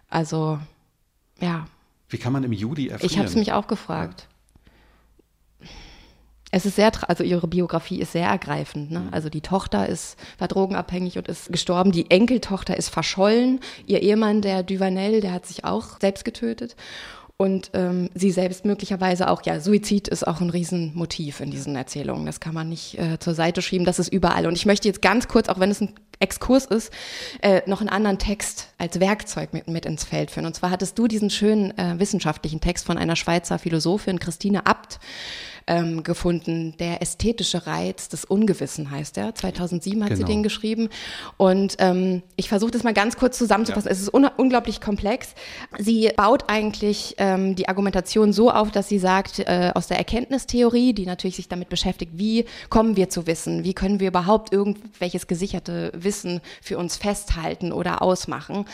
Also, 0.10 0.60
ja, 1.40 1.68
Wie 2.10 2.18
kann 2.18 2.34
man 2.34 2.44
im 2.44 2.52
Juli 2.52 2.90
erfrieren? 2.90 3.12
ich 3.12 3.18
habe 3.18 3.30
es 3.30 3.36
mich 3.36 3.54
auch 3.54 3.68
gefragt. 3.68 4.28
Es 6.52 6.66
ist 6.66 6.76
sehr, 6.76 6.92
also 7.08 7.24
ihre 7.24 7.48
Biografie 7.48 8.02
ist 8.02 8.12
sehr 8.12 8.28
ergreifend. 8.28 8.92
Ne? 8.92 9.08
Also 9.12 9.30
die 9.30 9.42
Tochter 9.42 9.88
ist, 9.88 10.18
war 10.38 10.50
drogenabhängig 10.50 11.18
und 11.18 11.30
ist 11.30 11.50
gestorben. 11.52 11.92
Die 11.94 12.10
Enkeltochter 12.10 12.76
ist 12.76 12.90
verschollen. 12.90 13.62
Ihr 13.86 14.02
Ehemann, 14.02 14.42
der 14.42 14.64
Duvanel, 14.64 15.22
der 15.22 15.32
hat 15.32 15.46
sich 15.46 15.64
auch 15.64 16.00
selbst 16.02 16.26
getötet. 16.26 16.76
Und 17.42 17.72
ähm, 17.74 18.10
sie 18.14 18.32
selbst 18.32 18.66
möglicherweise 18.66 19.30
auch, 19.30 19.42
ja, 19.46 19.62
Suizid 19.62 20.10
ist 20.10 20.28
auch 20.28 20.42
ein 20.42 20.50
Riesenmotiv 20.50 21.40
in 21.40 21.52
diesen 21.52 21.74
Erzählungen. 21.78 22.26
Das 22.26 22.42
kann 22.42 22.54
man 22.54 22.68
nicht 22.68 23.00
äh, 23.00 23.18
zur 23.18 23.34
Seite 23.34 23.62
schieben, 23.62 23.86
das 23.86 23.98
ist 23.98 24.12
überall. 24.12 24.46
Und 24.46 24.58
ich 24.58 24.66
möchte 24.66 24.90
jetzt 24.90 25.02
ganz 25.02 25.30
kurz, 25.30 25.48
auch 25.48 25.58
wenn 25.58 25.72
es 25.72 25.80
ein 25.80 25.94
Exkurs 26.20 26.66
ist, 26.66 26.92
äh, 27.42 27.62
noch 27.66 27.80
einen 27.80 27.88
anderen 27.88 28.18
Text 28.20 28.74
als 28.78 29.00
Werkzeug 29.00 29.54
mit, 29.54 29.70
mit 29.70 29.86
ins 29.86 30.04
Feld 30.04 30.32
führen. 30.32 30.48
Und 30.48 30.56
zwar 30.58 30.70
hattest 30.70 31.00
du 31.00 31.08
diesen 31.08 31.30
schönen 31.30 31.78
äh, 31.78 31.98
wissenschaftlichen 31.98 32.60
Text 32.60 32.86
von 32.86 32.98
einer 32.98 33.16
Schweizer 33.16 33.58
Philosophin, 33.58 34.20
Christine 34.20 34.66
Abt, 34.66 35.00
ähm, 35.70 36.04
gefunden. 36.04 36.76
Der 36.80 37.02
ästhetische 37.02 37.68
Reiz 37.68 38.10
des 38.10 38.26
Ungewissen 38.26 38.92
heißt 38.92 39.18
er. 39.18 39.34
2007 39.36 40.04
hat 40.04 40.10
sie 40.10 40.16
Genau. 40.18 40.28
den 40.28 40.44
geschrieben. 40.44 40.90
Und 41.38 41.76
ähm, 41.80 42.24
ich 42.36 42.50
versuche 42.50 42.72
das 42.72 42.84
mal 42.84 42.94
ganz 42.94 43.16
kurz 43.16 43.38
zusammenzufassen. 43.38 43.90
Es 43.90 44.02
ist 44.02 44.14
un 44.14 44.28
unglaublich 44.38 44.82
komplex. 44.82 45.36
Sie 45.78 46.10
baut 46.18 46.46
eigentlich 46.48 47.16
ähm, 47.20 47.56
die 47.56 47.70
Argumentation 47.70 48.34
so 48.34 48.52
auf, 48.52 48.72
dass 48.72 48.90
sie 48.90 49.00
sagt, 49.00 49.40
äh, 49.40 49.72
aus 49.76 49.88
der 49.88 49.98
Erkenntnistheorie, 49.98 50.94
die 50.94 51.06
natürlich 51.06 51.36
sich 51.36 51.48
damit 51.48 51.70
beschäftigt, 51.70 52.14
wie 52.16 52.46
kommen 52.70 52.96
wir 52.96 53.10
zu 53.10 53.28
Wissen? 53.28 53.64
Wie 53.64 53.74
können 53.74 54.00
wir 54.00 54.08
überhaupt 54.08 54.52
irgendwelches 54.52 55.28
gesicherte 55.28 55.92
Wissen 55.96 56.42
für 56.62 56.78
uns 56.80 56.98
festhalten 56.98 57.72
oder 57.72 58.02
ausmachen? 58.02 58.66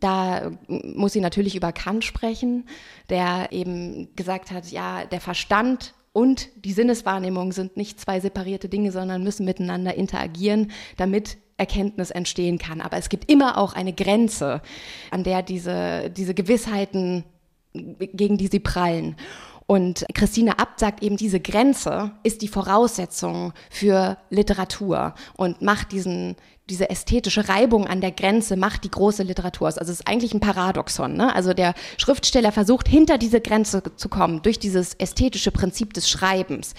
Da 0.00 0.38
äh, 0.46 0.50
muss 0.68 1.12
sie 1.12 1.20
natürlich 1.20 1.56
über 1.56 1.72
Kant 1.72 2.04
sprechen, 2.04 2.68
der 3.10 3.48
eben 3.50 4.14
gesagt 4.14 4.52
hat, 4.52 4.70
ja, 4.70 5.04
der 5.04 5.20
Verstand 5.20 5.92
und 6.16 6.48
die 6.64 6.72
Sinneswahrnehmung 6.72 7.52
sind 7.52 7.76
nicht 7.76 8.00
zwei 8.00 8.20
separierte 8.20 8.70
Dinge, 8.70 8.90
sondern 8.90 9.22
müssen 9.22 9.44
miteinander 9.44 9.96
interagieren, 9.96 10.70
damit 10.96 11.36
Erkenntnis 11.58 12.10
entstehen 12.10 12.56
kann. 12.56 12.80
Aber 12.80 12.96
es 12.96 13.10
gibt 13.10 13.30
immer 13.30 13.58
auch 13.58 13.74
eine 13.74 13.92
Grenze, 13.92 14.62
an 15.10 15.24
der 15.24 15.42
diese, 15.42 16.08
diese 16.08 16.32
Gewissheiten, 16.32 17.24
gegen 17.74 18.38
die 18.38 18.46
sie 18.46 18.60
prallen. 18.60 19.16
Und 19.66 20.06
Christine 20.14 20.58
Abt 20.58 20.80
sagt 20.80 21.02
eben, 21.02 21.18
diese 21.18 21.38
Grenze 21.38 22.12
ist 22.22 22.40
die 22.40 22.48
Voraussetzung 22.48 23.52
für 23.68 24.16
Literatur 24.30 25.14
und 25.36 25.60
macht 25.60 25.92
diesen, 25.92 26.36
diese 26.68 26.90
ästhetische 26.90 27.48
Reibung 27.48 27.86
an 27.86 28.00
der 28.00 28.10
Grenze, 28.10 28.56
macht 28.56 28.82
die 28.82 28.90
große 28.90 29.22
Literatur 29.22 29.68
aus. 29.68 29.78
Also 29.78 29.92
es 29.92 30.00
ist 30.00 30.08
eigentlich 30.08 30.34
ein 30.34 30.40
Paradoxon. 30.40 31.14
Ne? 31.14 31.32
Also 31.32 31.54
der 31.54 31.74
Schriftsteller 31.96 32.50
versucht, 32.50 32.88
hinter 32.88 33.18
diese 33.18 33.40
Grenze 33.40 33.84
zu 33.94 34.08
kommen, 34.08 34.42
durch 34.42 34.58
dieses 34.58 34.94
ästhetische 34.94 35.52
Prinzip 35.52 35.94
des 35.94 36.10
Schreibens. 36.10 36.74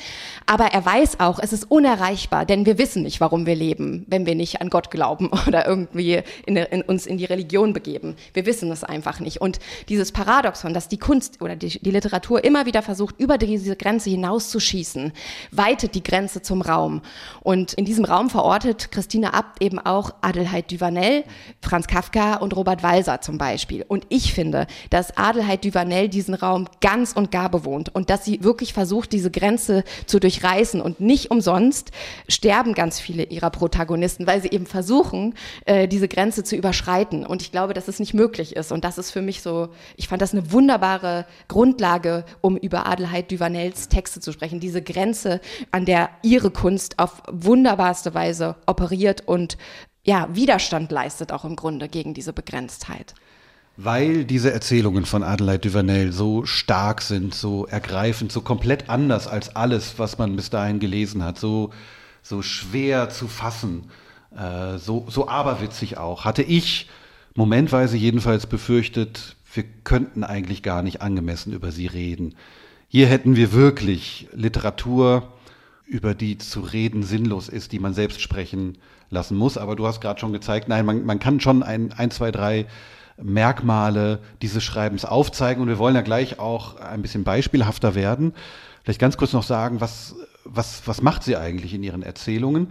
Aber 0.45 0.65
er 0.65 0.85
weiß 0.85 1.21
auch, 1.21 1.39
es 1.39 1.53
ist 1.53 1.71
unerreichbar, 1.71 2.45
denn 2.45 2.65
wir 2.65 2.77
wissen 2.77 3.03
nicht, 3.03 3.21
warum 3.21 3.45
wir 3.45 3.55
leben, 3.55 4.05
wenn 4.09 4.25
wir 4.25 4.35
nicht 4.35 4.59
an 4.59 4.69
Gott 4.69 4.91
glauben 4.91 5.31
oder 5.47 5.65
irgendwie 5.65 6.21
in, 6.45 6.57
in 6.57 6.81
uns 6.81 7.05
in 7.05 7.17
die 7.17 7.25
Religion 7.25 7.71
begeben. 7.71 8.17
Wir 8.33 8.45
wissen 8.45 8.69
es 8.71 8.83
einfach 8.83 9.21
nicht. 9.21 9.39
Und 9.39 9.59
dieses 9.87 10.11
Paradoxon, 10.11 10.73
dass 10.73 10.89
die 10.89 10.99
Kunst 10.99 11.41
oder 11.41 11.55
die, 11.55 11.79
die 11.79 11.91
Literatur 11.91 12.43
immer 12.43 12.65
wieder 12.65 12.81
versucht, 12.81 13.15
über 13.19 13.37
diese 13.37 13.77
Grenze 13.77 14.09
hinauszuschießen, 14.09 15.13
weitet 15.51 15.95
die 15.95 16.03
Grenze 16.03 16.41
zum 16.41 16.61
Raum. 16.61 17.01
Und 17.39 17.71
in 17.71 17.85
diesem 17.85 18.03
Raum 18.03 18.29
verortet 18.29 18.91
Christine 18.91 19.33
Abt 19.33 19.63
eben 19.63 19.76
auch 19.79 20.11
Adelheid 20.21 20.71
Duvanel, 20.71 21.23
Franz 21.61 21.87
Kafka 21.87 22.35
und 22.35 22.55
Robert 22.55 22.83
Walser 22.83 23.21
zum 23.21 23.37
Beispiel. 23.37 23.85
Und 23.87 24.05
ich 24.09 24.33
finde, 24.33 24.67
dass 24.89 25.17
Adelheid 25.17 25.63
Duvanel 25.65 26.09
diesen 26.09 26.33
Raum 26.33 26.67
ganz 26.81 27.13
und 27.13 27.31
gar 27.31 27.49
bewohnt 27.49 27.93
und 27.93 28.09
dass 28.09 28.25
sie 28.25 28.43
wirklich 28.43 28.73
versucht, 28.73 29.11
diese 29.11 29.31
Grenze 29.31 29.83
zu 30.05 30.19
durchreißen. 30.19 30.81
Und 30.81 30.99
nicht 30.99 31.31
umsonst 31.31 31.91
sterben 32.27 32.73
ganz 32.73 32.99
viele 32.99 33.23
ihrer 33.23 33.49
Protagonisten, 33.49 34.27
weil 34.27 34.41
sie 34.41 34.49
eben 34.49 34.65
versuchen, 34.65 35.33
äh, 35.65 35.87
diese 35.87 36.07
Grenze 36.07 36.43
zu 36.43 36.55
überschreiten. 36.55 37.25
Und 37.25 37.41
ich 37.41 37.51
glaube, 37.51 37.73
dass 37.73 37.87
es 37.87 37.99
nicht 37.99 38.13
möglich 38.13 38.55
ist. 38.55 38.71
Und 38.71 38.83
das 38.83 38.97
ist 38.97 39.11
für 39.11 39.21
mich 39.21 39.41
so, 39.41 39.69
ich 39.95 40.07
fand 40.07 40.21
das 40.21 40.33
eine 40.33 40.51
wunderbare 40.51 41.25
Grundlage, 41.47 42.25
um 42.41 42.57
über 42.57 42.87
Adelheid 42.87 43.31
Duvanels 43.31 43.89
Texte 43.89 44.19
zu 44.19 44.31
sprechen. 44.31 44.59
Diese 44.59 44.81
Grenze, 44.81 45.41
an 45.71 45.85
der 45.85 46.09
ihre 46.21 46.51
Kunst 46.51 46.99
auf 46.99 47.21
wunderbarste 47.31 48.13
Weise 48.13 48.55
operiert 48.65 49.23
und 49.25 49.57
ja, 50.07 50.29
Widerstand 50.31 50.91
leistet 50.91 51.33
auch 51.33 51.43
im 51.43 51.55
Grunde 51.55 51.89
gegen 51.89 52.13
diese 52.13 52.31
Begrenztheit. 52.31 53.13
Weil 53.75 54.23
diese 54.23 54.51
Erzählungen 54.51 55.05
von 55.05 55.21
Adelheid 55.21 55.65
Duvernay 55.65 56.11
so 56.11 56.45
stark 56.45 57.01
sind, 57.01 57.35
so 57.35 57.67
ergreifend, 57.67 58.31
so 58.31 58.41
komplett 58.41 58.89
anders 58.89 59.27
als 59.27 59.55
alles, 59.55 59.99
was 59.99 60.17
man 60.17 60.35
bis 60.35 60.49
dahin 60.49 60.79
gelesen 60.79 61.23
hat, 61.23 61.37
so, 61.37 61.71
so 62.23 62.41
schwer 62.41 63.09
zu 63.09 63.27
fassen, 63.27 63.91
äh, 64.35 64.77
so, 64.77 65.05
so 65.09 65.27
aberwitzig 65.27 65.97
auch, 65.97 66.25
hatte 66.25 66.41
ich 66.41 66.89
momentweise 67.35 67.97
jedenfalls 67.97 68.47
befürchtet, 68.47 69.35
wir 69.53 69.65
könnten 69.83 70.23
eigentlich 70.23 70.63
gar 70.63 70.81
nicht 70.81 71.01
angemessen 71.01 71.53
über 71.53 71.71
sie 71.71 71.87
reden. 71.87 72.35
Hier 72.87 73.07
hätten 73.07 73.35
wir 73.35 73.51
wirklich 73.51 74.27
Literatur, 74.33 75.33
über 75.87 76.13
die 76.13 76.37
zu 76.37 76.59
reden 76.59 77.01
sinnlos 77.01 77.49
ist, 77.49 77.71
die 77.71 77.79
man 77.79 77.93
selbst 77.93 78.21
sprechen 78.21 78.77
lassen 79.09 79.37
muss. 79.37 79.57
Aber 79.57 79.75
du 79.75 79.87
hast 79.87 80.01
gerade 80.01 80.19
schon 80.19 80.33
gezeigt, 80.33 80.67
nein, 80.67 80.85
man, 80.85 81.05
man 81.05 81.19
kann 81.19 81.39
schon 81.39 81.63
ein, 81.63 81.93
ein, 81.93 82.11
zwei, 82.11 82.31
drei 82.31 82.65
Merkmale 83.21 84.19
dieses 84.41 84.63
Schreibens 84.63 85.05
aufzeigen. 85.05 85.63
Und 85.63 85.69
wir 85.69 85.77
wollen 85.77 85.95
ja 85.95 86.01
gleich 86.01 86.39
auch 86.39 86.75
ein 86.75 87.01
bisschen 87.01 87.23
beispielhafter 87.23 87.95
werden. 87.95 88.33
Vielleicht 88.83 88.99
ganz 88.99 89.17
kurz 89.17 89.33
noch 89.33 89.43
sagen, 89.43 89.81
was, 89.81 90.15
was, 90.43 90.83
was 90.85 91.01
macht 91.01 91.23
sie 91.23 91.37
eigentlich 91.37 91.73
in 91.73 91.83
ihren 91.83 92.03
Erzählungen, 92.03 92.67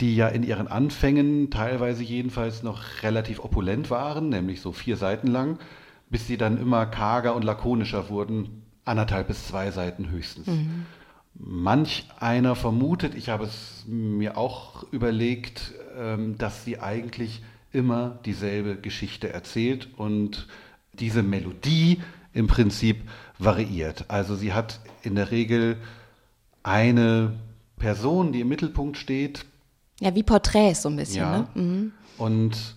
die 0.00 0.16
ja 0.16 0.28
in 0.28 0.42
ihren 0.42 0.66
Anfängen 0.66 1.50
teilweise 1.50 2.02
jedenfalls 2.02 2.62
noch 2.62 2.82
relativ 3.02 3.40
opulent 3.40 3.90
waren, 3.90 4.30
nämlich 4.30 4.60
so 4.60 4.72
vier 4.72 4.96
Seiten 4.96 5.28
lang, 5.28 5.58
bis 6.10 6.26
sie 6.26 6.36
dann 6.36 6.58
immer 6.58 6.86
karger 6.86 7.34
und 7.34 7.44
lakonischer 7.44 8.08
wurden, 8.08 8.62
anderthalb 8.84 9.28
bis 9.28 9.46
zwei 9.46 9.70
Seiten 9.70 10.10
höchstens. 10.10 10.46
Mhm. 10.46 10.86
Manch 11.34 12.06
einer 12.18 12.54
vermutet, 12.54 13.14
ich 13.14 13.28
habe 13.28 13.44
es 13.44 13.84
mir 13.86 14.36
auch 14.36 14.84
überlegt, 14.92 15.72
ähm, 15.98 16.38
dass 16.38 16.64
sie 16.64 16.78
eigentlich 16.78 17.42
immer 17.72 18.20
dieselbe 18.24 18.76
Geschichte 18.76 19.32
erzählt 19.32 19.88
und 19.96 20.46
diese 20.92 21.22
Melodie 21.22 22.00
im 22.32 22.46
Prinzip 22.46 23.02
variiert. 23.38 24.04
Also 24.08 24.36
sie 24.36 24.52
hat 24.52 24.80
in 25.02 25.16
der 25.16 25.30
Regel 25.30 25.76
eine 26.62 27.34
Person, 27.76 28.32
die 28.32 28.40
im 28.40 28.48
Mittelpunkt 28.48 28.96
steht. 28.96 29.44
Ja, 30.00 30.14
wie 30.14 30.22
Porträts 30.22 30.82
so 30.82 30.88
ein 30.88 30.96
bisschen. 30.96 31.18
Ja. 31.18 31.38
Ne? 31.38 31.48
Mhm. 31.54 31.92
Und 32.16 32.76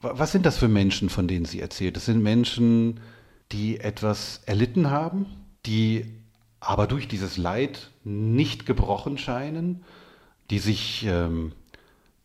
was 0.00 0.32
sind 0.32 0.46
das 0.46 0.58
für 0.58 0.68
Menschen, 0.68 1.10
von 1.10 1.28
denen 1.28 1.44
sie 1.44 1.60
erzählt? 1.60 1.96
Das 1.96 2.06
sind 2.06 2.22
Menschen, 2.22 3.00
die 3.52 3.78
etwas 3.80 4.40
erlitten 4.46 4.90
haben, 4.90 5.26
die 5.66 6.21
aber 6.64 6.86
durch 6.86 7.08
dieses 7.08 7.36
Leid 7.36 7.90
nicht 8.04 8.66
gebrochen 8.66 9.18
scheinen, 9.18 9.82
die 10.50 10.60
sich 10.60 11.04
ähm, 11.08 11.52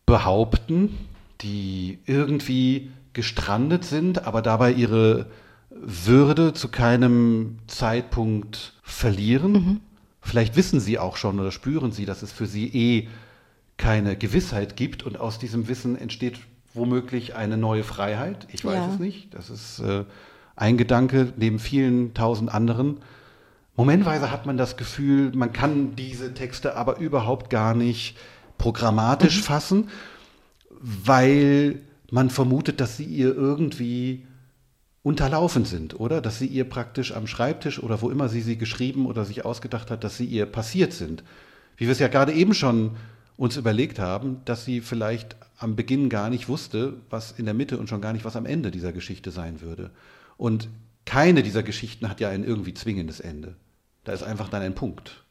behaupten, 0.05 0.95
die 1.41 1.99
irgendwie 2.05 2.91
gestrandet 3.13 3.83
sind, 3.83 4.25
aber 4.27 4.41
dabei 4.43 4.71
ihre 4.71 5.25
Würde 5.71 6.53
zu 6.53 6.69
keinem 6.69 7.57
Zeitpunkt 7.67 8.73
verlieren. 8.83 9.51
Mhm. 9.51 9.79
Vielleicht 10.21 10.55
wissen 10.55 10.79
sie 10.79 10.99
auch 10.99 11.17
schon 11.17 11.39
oder 11.39 11.51
spüren 11.51 11.91
sie, 11.91 12.05
dass 12.05 12.21
es 12.21 12.31
für 12.31 12.45
sie 12.45 12.67
eh 12.67 13.07
keine 13.77 14.15
Gewissheit 14.17 14.75
gibt 14.75 15.03
und 15.03 15.19
aus 15.19 15.39
diesem 15.39 15.67
Wissen 15.67 15.97
entsteht 15.97 16.39
womöglich 16.73 17.35
eine 17.35 17.57
neue 17.57 17.83
Freiheit. 17.83 18.47
Ich 18.51 18.63
weiß 18.63 18.75
Ja. 18.75 18.93
es 18.93 18.99
nicht. 18.99 19.33
Das 19.33 19.49
ist 19.49 19.79
äh, 19.79 20.03
ein 20.55 20.77
Gedanke 20.77 21.33
neben 21.37 21.57
vielen 21.59 22.13
tausend 22.13 22.53
anderen. 22.53 22.97
Momentweise 23.77 24.31
hat 24.31 24.47
man 24.47 24.57
das 24.57 24.75
Gefühl, 24.75 25.31
man 25.35 25.53
kann 25.53 25.95
diese 25.95 26.33
Texte 26.33 26.75
aber 26.75 26.97
überhaupt 26.97 27.51
gar 27.51 27.75
nicht 27.75 28.17
programmatisch 28.57 29.37
mhm. 29.37 29.43
fassen, 29.43 29.89
weil 30.81 31.79
man 32.09 32.31
vermutet, 32.31 32.81
dass 32.81 32.97
sie 32.97 33.05
ihr 33.05 33.35
irgendwie 33.35 34.25
unterlaufen 35.03 35.63
sind, 35.63 35.99
oder? 35.99 36.21
Dass 36.21 36.39
sie 36.39 36.47
ihr 36.47 36.67
praktisch 36.67 37.13
am 37.13 37.27
Schreibtisch 37.27 37.81
oder 37.81 38.01
wo 38.01 38.09
immer 38.09 38.29
sie 38.29 38.41
sie 38.41 38.57
geschrieben 38.57 39.05
oder 39.05 39.25
sich 39.25 39.45
ausgedacht 39.45 39.91
hat, 39.91 40.03
dass 40.03 40.17
sie 40.17 40.25
ihr 40.25 40.47
passiert 40.47 40.91
sind. 40.91 41.23
Wie 41.77 41.85
wir 41.85 41.91
es 41.91 41.99
ja 41.99 42.07
gerade 42.07 42.33
eben 42.33 42.55
schon 42.55 42.97
uns 43.37 43.57
überlegt 43.57 43.99
haben, 43.99 44.41
dass 44.45 44.65
sie 44.65 44.81
vielleicht 44.81 45.35
am 45.59 45.75
Beginn 45.75 46.09
gar 46.09 46.31
nicht 46.31 46.49
wusste, 46.49 46.95
was 47.11 47.31
in 47.31 47.45
der 47.45 47.53
Mitte 47.53 47.77
und 47.77 47.89
schon 47.89 48.01
gar 48.01 48.13
nicht, 48.13 48.25
was 48.25 48.35
am 48.35 48.47
Ende 48.47 48.71
dieser 48.71 48.91
Geschichte 48.91 49.29
sein 49.29 49.61
würde. 49.61 49.91
Und 50.35 50.67
keine 51.05 51.43
dieser 51.43 51.63
Geschichten 51.63 52.09
hat 52.09 52.19
ja 52.19 52.29
ein 52.29 52.43
irgendwie 52.43 52.73
zwingendes 52.73 53.19
Ende. 53.19 53.55
Da 54.07 54.13
ist 54.13 54.23
einfach 54.23 54.47
dann 54.47 54.61
ein 54.61 54.73
Punkt. 54.73 55.21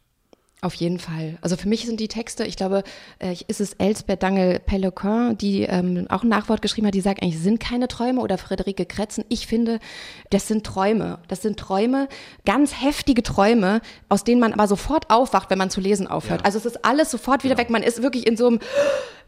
Auf 0.60 0.74
jeden 0.74 0.98
Fall. 0.98 1.38
Also 1.40 1.56
für 1.56 1.66
mich 1.66 1.86
sind 1.86 1.98
die 1.98 2.08
Texte, 2.08 2.44
ich 2.44 2.56
glaube, 2.56 2.84
äh, 3.18 3.34
ist 3.48 3.58
es 3.58 3.72
Elsbeth 3.74 4.22
Dangel-Pellequin, 4.22 5.38
die 5.38 5.62
ähm, 5.62 6.06
auch 6.10 6.24
ein 6.24 6.28
Nachwort 6.28 6.60
geschrieben 6.60 6.86
hat, 6.86 6.94
die 6.94 7.00
sagt 7.00 7.22
eigentlich, 7.22 7.40
sind 7.40 7.58
keine 7.58 7.88
Träume 7.88 8.20
oder 8.20 8.36
Friederike 8.36 8.84
Kretzen. 8.84 9.24
Ich 9.30 9.46
finde, 9.46 9.80
das 10.28 10.46
sind 10.46 10.66
Träume. 10.66 11.20
Das 11.28 11.40
sind 11.40 11.58
Träume, 11.58 12.06
ganz 12.44 12.82
heftige 12.82 13.22
Träume, 13.22 13.80
aus 14.10 14.24
denen 14.24 14.42
man 14.42 14.52
aber 14.52 14.68
sofort 14.68 15.08
aufwacht, 15.08 15.48
wenn 15.48 15.58
man 15.58 15.70
zu 15.70 15.80
lesen 15.80 16.06
aufhört. 16.06 16.42
Ja. 16.42 16.44
Also 16.44 16.58
es 16.58 16.66
ist 16.66 16.84
alles 16.84 17.10
sofort 17.10 17.44
wieder 17.44 17.54
genau. 17.54 17.64
weg. 17.64 17.70
Man 17.70 17.82
ist 17.82 18.02
wirklich 18.02 18.26
in 18.26 18.36
so 18.36 18.48
einem 18.48 18.60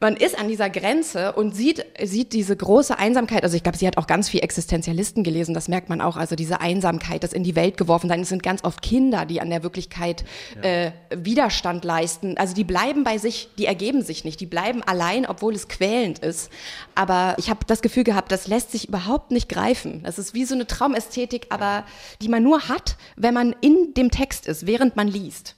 man 0.01 0.17
ist 0.17 0.39
an 0.39 0.49
dieser 0.49 0.71
Grenze 0.71 1.33
und 1.33 1.55
sieht, 1.55 1.85
sieht 2.03 2.33
diese 2.33 2.57
große 2.57 2.99
Einsamkeit. 2.99 3.43
Also 3.43 3.57
ich 3.57 3.63
glaube, 3.63 3.79
sie 3.79 3.87
hat 3.87 3.97
auch 3.97 4.07
ganz 4.07 4.29
viel 4.29 4.41
Existenzialisten 4.41 5.25
gelesen, 5.25 5.55
das 5.55 5.69
merkt 5.69 5.89
man 5.89 6.01
auch. 6.01 6.17
Also 6.17 6.37
diese 6.37 6.61
Einsamkeit, 6.61 7.25
das 7.25 7.33
in 7.33 7.43
die 7.43 7.57
Welt 7.57 7.77
geworfen 7.77 8.09
sein. 8.09 8.21
Es 8.21 8.29
sind 8.29 8.43
ganz 8.43 8.65
oft 8.65 8.81
Kinder, 8.83 9.27
die 9.27 9.41
an 9.41 9.51
der 9.51 9.63
Wirklichkeit 9.63 10.25
ja. 10.63 10.87
äh, 10.87 10.93
Widerstand 11.15 11.85
leisten. 11.85 12.37
Also 12.39 12.55
die 12.55 12.65
bleiben 12.65 13.03
bei 13.05 13.19
sich, 13.19 13.49
die 13.59 13.67
ergeben 13.67 14.03
sich 14.03 14.25
nicht, 14.25 14.41
die 14.41 14.47
bleiben 14.47 14.83
allein, 14.83 15.27
obwohl 15.27 15.55
es 15.55 15.69
quälend 15.69 16.21
ist. 16.21 16.51
Aber 16.95 17.35
ich 17.39 17.51
habe 17.51 17.61
das 17.67 17.83
Gefühl 17.83 18.05
gehabt, 18.05 18.31
das 18.31 18.47
lässt 18.47 18.73
sich 18.73 18.89
überhaupt 18.89 19.31
nicht 19.31 19.49
greifen. 19.49 20.03
Das 20.05 20.19
ist 20.19 20.35
wie 20.35 20.45
so 20.45 20.55
eine 20.55 20.67
Traumästhetik, 20.67 21.47
aber 21.51 21.85
die 22.23 22.29
man 22.29 22.43
nur 22.43 22.69
hat, 22.69 22.97
wenn 23.17 23.35
man 23.35 23.55
in 23.61 23.95
dem 23.95 24.11
Text 24.11 24.47
ist, 24.47 24.67
während 24.67 24.97
man 24.97 25.09
liest. 25.09 25.57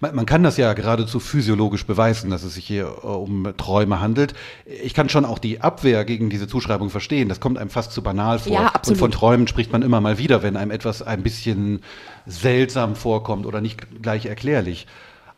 Man, 0.00 0.14
man, 0.14 0.26
kann 0.26 0.42
das 0.42 0.56
ja 0.56 0.72
geradezu 0.72 1.20
physiologisch 1.20 1.86
beweisen, 1.86 2.30
dass 2.30 2.42
es 2.42 2.54
sich 2.54 2.66
hier 2.66 2.84
äh, 2.84 3.06
um 3.06 3.52
Träume 3.56 4.00
handelt. 4.00 4.34
Ich 4.82 4.94
kann 4.94 5.08
schon 5.08 5.24
auch 5.24 5.38
die 5.38 5.60
Abwehr 5.60 6.04
gegen 6.04 6.30
diese 6.30 6.48
Zuschreibung 6.48 6.90
verstehen. 6.90 7.28
Das 7.28 7.40
kommt 7.40 7.58
einem 7.58 7.70
fast 7.70 7.92
zu 7.92 8.02
banal 8.02 8.38
vor. 8.38 8.52
Ja, 8.52 8.66
absolut. 8.66 8.96
Und 8.96 8.98
von 8.98 9.10
Träumen 9.10 9.48
spricht 9.48 9.72
man 9.72 9.82
immer 9.82 10.00
mal 10.00 10.18
wieder, 10.18 10.42
wenn 10.42 10.56
einem 10.56 10.70
etwas 10.70 11.02
ein 11.02 11.22
bisschen 11.22 11.82
seltsam 12.26 12.96
vorkommt 12.96 13.46
oder 13.46 13.60
nicht 13.60 14.02
gleich 14.02 14.26
erklärlich. 14.26 14.86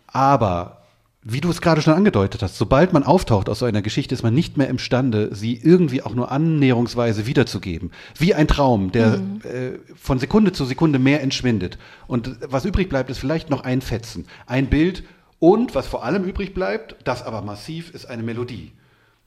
Aber 0.06 0.79
wie 1.22 1.40
du 1.40 1.50
es 1.50 1.60
gerade 1.60 1.82
schon 1.82 1.92
angedeutet 1.92 2.42
hast, 2.42 2.56
sobald 2.56 2.94
man 2.94 3.02
auftaucht 3.02 3.50
aus 3.50 3.58
so 3.58 3.66
einer 3.66 3.82
Geschichte, 3.82 4.14
ist 4.14 4.22
man 4.22 4.32
nicht 4.32 4.56
mehr 4.56 4.68
imstande, 4.68 5.34
sie 5.34 5.60
irgendwie 5.62 6.02
auch 6.02 6.14
nur 6.14 6.30
annäherungsweise 6.30 7.26
wiederzugeben. 7.26 7.90
Wie 8.16 8.34
ein 8.34 8.48
Traum, 8.48 8.90
der 8.90 9.18
mhm. 9.18 9.40
äh, 9.42 9.78
von 9.96 10.18
Sekunde 10.18 10.52
zu 10.52 10.64
Sekunde 10.64 10.98
mehr 10.98 11.22
entschwindet. 11.22 11.78
Und 12.06 12.36
was 12.48 12.64
übrig 12.64 12.88
bleibt, 12.88 13.10
ist 13.10 13.18
vielleicht 13.18 13.50
noch 13.50 13.64
ein 13.64 13.82
Fetzen, 13.82 14.26
ein 14.46 14.68
Bild 14.68 15.04
und 15.38 15.74
was 15.74 15.86
vor 15.86 16.04
allem 16.04 16.24
übrig 16.24 16.54
bleibt, 16.54 16.96
das 17.04 17.22
aber 17.22 17.42
massiv 17.42 17.90
ist 17.90 18.06
eine 18.06 18.22
Melodie. 18.22 18.72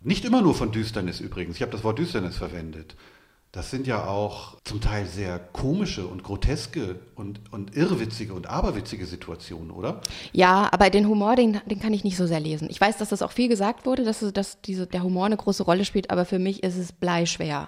Nicht 0.02 0.26
immer 0.26 0.42
nur 0.42 0.56
von 0.56 0.72
Düsternis 0.72 1.20
übrigens. 1.20 1.56
Ich 1.56 1.62
habe 1.62 1.72
das 1.72 1.84
Wort 1.84 2.00
Düsternis 2.00 2.38
verwendet. 2.38 2.96
Das 3.54 3.70
sind 3.70 3.86
ja 3.86 4.08
auch 4.08 4.58
zum 4.64 4.82
Teil 4.82 5.06
sehr 5.06 5.38
komische 5.38 6.08
und 6.08 6.24
groteske 6.24 6.96
und, 7.14 7.40
und 7.52 7.78
irrwitzige 7.78 8.34
und 8.34 8.50
aberwitzige 8.50 9.06
Situationen, 9.06 9.70
oder? 9.70 10.02
Ja, 10.32 10.70
aber 10.72 10.90
den 10.90 11.08
Humor, 11.08 11.36
den, 11.36 11.62
den 11.68 11.80
kann 11.80 11.94
ich 11.94 12.04
nicht 12.04 12.18
so 12.18 12.26
sehr 12.26 12.40
lesen. 12.40 12.68
Ich 12.72 12.82
weiß, 12.82 12.98
dass 12.98 13.10
das 13.10 13.22
auch 13.22 13.32
viel 13.32 13.50
gesagt 13.50 13.86
wurde, 13.86 14.04
dass, 14.06 14.26
dass 14.34 14.60
diese, 14.62 14.88
der 14.88 15.04
Humor 15.04 15.28
eine 15.28 15.38
große 15.38 15.62
Rolle 15.62 15.86
spielt, 15.86 16.10
aber 16.10 16.26
für 16.26 16.40
mich 16.40 16.64
ist 16.64 16.78
es 16.78 16.92
bleischwer. 16.92 17.68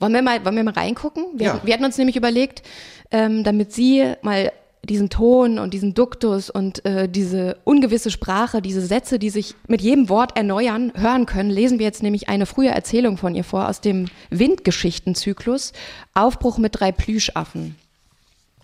Wollen 0.00 0.14
wir 0.14 0.22
mal, 0.22 0.42
wollen 0.42 0.56
wir 0.56 0.64
mal 0.64 0.72
reingucken? 0.72 1.26
Wir, 1.34 1.48
ja. 1.48 1.60
wir 1.62 1.74
hatten 1.74 1.84
uns 1.84 1.98
nämlich 1.98 2.16
überlegt, 2.16 2.62
ähm, 3.10 3.44
damit 3.44 3.74
Sie 3.74 4.14
mal 4.22 4.52
diesen 4.86 5.10
Ton 5.10 5.58
und 5.58 5.74
diesen 5.74 5.94
Duktus 5.94 6.50
und 6.50 6.84
äh, 6.84 7.08
diese 7.08 7.56
ungewisse 7.64 8.10
Sprache, 8.10 8.62
diese 8.62 8.80
Sätze, 8.80 9.18
die 9.18 9.30
sich 9.30 9.54
mit 9.66 9.82
jedem 9.82 10.08
Wort 10.08 10.36
erneuern, 10.36 10.92
hören 10.94 11.26
können, 11.26 11.50
lesen 11.50 11.78
wir 11.78 11.86
jetzt 11.86 12.02
nämlich 12.02 12.28
eine 12.28 12.46
frühe 12.46 12.70
Erzählung 12.70 13.16
von 13.16 13.34
ihr 13.34 13.44
vor 13.44 13.68
aus 13.68 13.80
dem 13.80 14.06
Windgeschichtenzyklus 14.30 15.72
Aufbruch 16.14 16.58
mit 16.58 16.80
drei 16.80 16.92
Plüschaffen. 16.92 17.76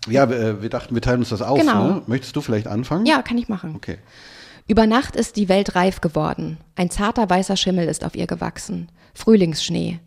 Ja, 0.07 0.29
wir, 0.29 0.39
äh, 0.39 0.61
wir 0.61 0.69
dachten, 0.69 0.95
wir 0.95 1.01
teilen 1.01 1.19
uns 1.19 1.29
das 1.29 1.41
auf. 1.41 1.59
Genau. 1.59 1.87
Ne? 1.87 2.01
Möchtest 2.07 2.35
du 2.35 2.41
vielleicht 2.41 2.67
anfangen? 2.67 3.05
Ja, 3.05 3.21
kann 3.21 3.37
ich 3.37 3.49
machen. 3.49 3.75
Okay. 3.75 3.97
Über 4.67 4.87
Nacht 4.87 5.15
ist 5.15 5.35
die 5.35 5.49
Welt 5.49 5.75
reif 5.75 6.01
geworden. 6.01 6.57
Ein 6.75 6.89
zarter 6.89 7.29
weißer 7.29 7.57
Schimmel 7.57 7.87
ist 7.87 8.05
auf 8.05 8.15
ihr 8.15 8.27
gewachsen. 8.27 8.89
Frühlingsschnee. 9.13 9.99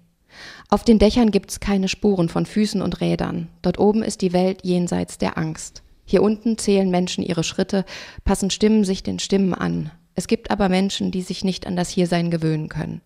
Auf 0.68 0.84
den 0.84 0.98
Dächern 0.98 1.30
gibt's 1.30 1.60
keine 1.60 1.88
Spuren 1.88 2.28
von 2.28 2.46
Füßen 2.46 2.82
und 2.82 3.00
Rädern. 3.00 3.48
Dort 3.62 3.78
oben 3.78 4.02
ist 4.02 4.22
die 4.22 4.32
Welt 4.32 4.60
jenseits 4.64 5.18
der 5.18 5.38
Angst. 5.38 5.83
Hier 6.04 6.22
unten 6.22 6.58
zählen 6.58 6.90
Menschen 6.90 7.24
ihre 7.24 7.44
Schritte, 7.44 7.84
passen 8.24 8.50
Stimmen 8.50 8.84
sich 8.84 9.02
den 9.02 9.18
Stimmen 9.18 9.54
an. 9.54 9.90
Es 10.14 10.26
gibt 10.26 10.50
aber 10.50 10.68
Menschen, 10.68 11.10
die 11.10 11.22
sich 11.22 11.44
nicht 11.44 11.66
an 11.66 11.76
das 11.76 11.88
Hiersein 11.88 12.30
gewöhnen 12.30 12.68
können. 12.68 13.00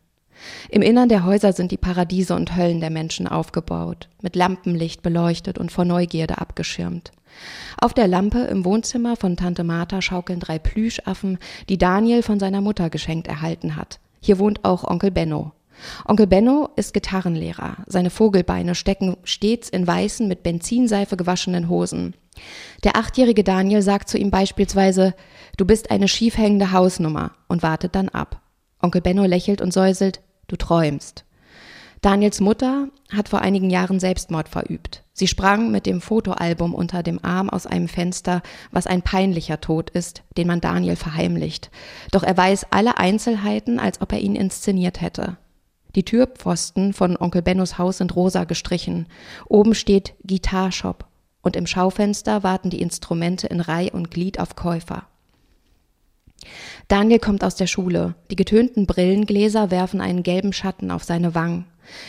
Im 0.68 0.82
Innern 0.82 1.08
der 1.08 1.24
Häuser 1.24 1.52
sind 1.52 1.72
die 1.72 1.76
Paradiese 1.76 2.34
und 2.34 2.56
Höllen 2.56 2.80
der 2.80 2.90
Menschen 2.90 3.26
aufgebaut, 3.26 4.08
mit 4.22 4.36
Lampenlicht 4.36 5.02
beleuchtet 5.02 5.58
und 5.58 5.72
vor 5.72 5.84
Neugierde 5.84 6.38
abgeschirmt. 6.38 7.12
Auf 7.80 7.94
der 7.94 8.08
Lampe 8.08 8.38
im 8.38 8.64
Wohnzimmer 8.64 9.16
von 9.16 9.36
Tante 9.36 9.64
Martha 9.64 10.00
schaukeln 10.02 10.40
drei 10.40 10.58
Plüschaffen, 10.58 11.38
die 11.68 11.78
Daniel 11.78 12.22
von 12.22 12.38
seiner 12.38 12.60
Mutter 12.60 12.90
geschenkt 12.90 13.26
erhalten 13.26 13.76
hat. 13.76 14.00
Hier 14.20 14.38
wohnt 14.38 14.64
auch 14.64 14.84
Onkel 14.84 15.10
Benno. 15.10 15.52
Onkel 16.04 16.26
Benno 16.26 16.70
ist 16.76 16.94
Gitarrenlehrer. 16.94 17.78
Seine 17.86 18.10
Vogelbeine 18.10 18.74
stecken 18.74 19.16
stets 19.24 19.68
in 19.68 19.86
weißen, 19.86 20.26
mit 20.28 20.42
Benzinseife 20.42 21.16
gewaschenen 21.16 21.68
Hosen. 21.68 22.14
Der 22.84 22.96
achtjährige 22.96 23.44
Daniel 23.44 23.82
sagt 23.82 24.08
zu 24.08 24.18
ihm 24.18 24.30
beispielsweise, 24.30 25.14
du 25.56 25.64
bist 25.64 25.90
eine 25.90 26.08
schiefhängende 26.08 26.72
Hausnummer 26.72 27.32
und 27.48 27.62
wartet 27.62 27.94
dann 27.94 28.08
ab. 28.08 28.42
Onkel 28.80 29.00
Benno 29.00 29.24
lächelt 29.24 29.60
und 29.60 29.72
säuselt, 29.72 30.20
du 30.46 30.56
träumst. 30.56 31.24
Daniels 32.00 32.40
Mutter 32.40 32.88
hat 33.10 33.28
vor 33.28 33.40
einigen 33.40 33.70
Jahren 33.70 33.98
Selbstmord 33.98 34.48
verübt. 34.48 35.02
Sie 35.12 35.26
sprang 35.26 35.72
mit 35.72 35.84
dem 35.84 36.00
Fotoalbum 36.00 36.72
unter 36.74 37.02
dem 37.02 37.24
Arm 37.24 37.50
aus 37.50 37.66
einem 37.66 37.88
Fenster, 37.88 38.40
was 38.70 38.86
ein 38.86 39.02
peinlicher 39.02 39.60
Tod 39.60 39.90
ist, 39.90 40.22
den 40.36 40.46
man 40.46 40.60
Daniel 40.60 40.94
verheimlicht. 40.94 41.72
Doch 42.12 42.22
er 42.22 42.36
weiß 42.36 42.68
alle 42.70 42.98
Einzelheiten, 42.98 43.80
als 43.80 44.00
ob 44.00 44.12
er 44.12 44.20
ihn 44.20 44.36
inszeniert 44.36 45.00
hätte. 45.00 45.38
Die 45.94 46.04
Türpfosten 46.04 46.92
von 46.92 47.16
Onkel 47.16 47.42
Bennos 47.42 47.78
Haus 47.78 47.98
sind 47.98 48.14
rosa 48.14 48.44
gestrichen. 48.44 49.06
Oben 49.48 49.74
steht 49.74 50.14
Gitarshop 50.24 51.06
und 51.42 51.56
im 51.56 51.66
Schaufenster 51.66 52.42
warten 52.42 52.70
die 52.70 52.80
Instrumente 52.80 53.46
in 53.46 53.60
Reih 53.60 53.90
und 53.92 54.10
Glied 54.10 54.38
auf 54.38 54.54
Käufer. 54.54 55.06
Daniel 56.88 57.18
kommt 57.18 57.42
aus 57.42 57.56
der 57.56 57.66
Schule. 57.66 58.14
Die 58.30 58.36
getönten 58.36 58.86
Brillengläser 58.86 59.70
werfen 59.70 60.00
einen 60.00 60.22
gelben 60.22 60.52
Schatten 60.52 60.90
auf 60.90 61.04
seine 61.04 61.34
Wangen. 61.34 61.66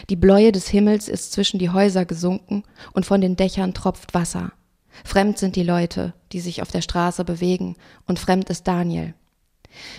Die 0.09 0.15
Bläue 0.15 0.51
des 0.51 0.67
Himmels 0.67 1.07
ist 1.07 1.31
zwischen 1.31 1.59
die 1.59 1.69
Häuser 1.69 2.05
gesunken 2.05 2.63
und 2.93 3.05
von 3.05 3.21
den 3.21 3.35
Dächern 3.35 3.73
tropft 3.73 4.13
Wasser. 4.13 4.51
Fremd 5.03 5.37
sind 5.37 5.55
die 5.55 5.63
Leute, 5.63 6.13
die 6.31 6.41
sich 6.41 6.61
auf 6.61 6.71
der 6.71 6.81
Straße 6.81 7.23
bewegen, 7.23 7.75
und 8.05 8.19
fremd 8.19 8.49
ist 8.49 8.67
Daniel. 8.67 9.13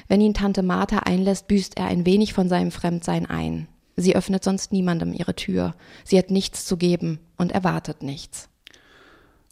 Wenn 0.09 0.21
ihn 0.21 0.35
Tante 0.35 0.63
Martha 0.63 1.01
einlässt, 1.01 1.49
büßt 1.49 1.77
er 1.77 1.87
ein 1.87 2.07
wenig 2.07 2.33
von 2.33 2.49
seinem 2.49 2.71
Fremdsein 2.71 3.27
ein. 3.27 3.69
Sie 3.97 4.17
öffnet 4.17 4.45
sonst 4.45 4.73
niemandem 4.73 5.13
ihre 5.13 5.37
Tür. 5.37 5.75
Sie 6.05 6.19
hat 6.19 6.31
nichts 6.31 6.65
zu 6.65 6.77
geben 6.77 7.19
und 7.37 7.53
erwartet 7.53 8.03
nichts. 8.03 8.49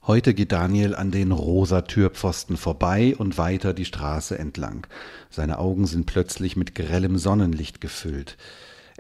Heute 0.07 0.33
geht 0.33 0.53
Daniel 0.53 0.95
an 0.95 1.11
den 1.11 1.33
rosa 1.33 1.83
Türpfosten 1.83 2.57
vorbei 2.57 3.15
und 3.15 3.37
weiter 3.37 3.75
die 3.75 3.85
Straße 3.85 4.39
entlang. 4.39 4.87
Seine 5.29 5.59
Augen 5.59 5.87
sind 5.87 6.07
plötzlich 6.07 6.57
mit 6.57 6.75
grellem 6.75 7.19
Sonnenlicht 7.19 7.83
gefüllt. 7.83 8.39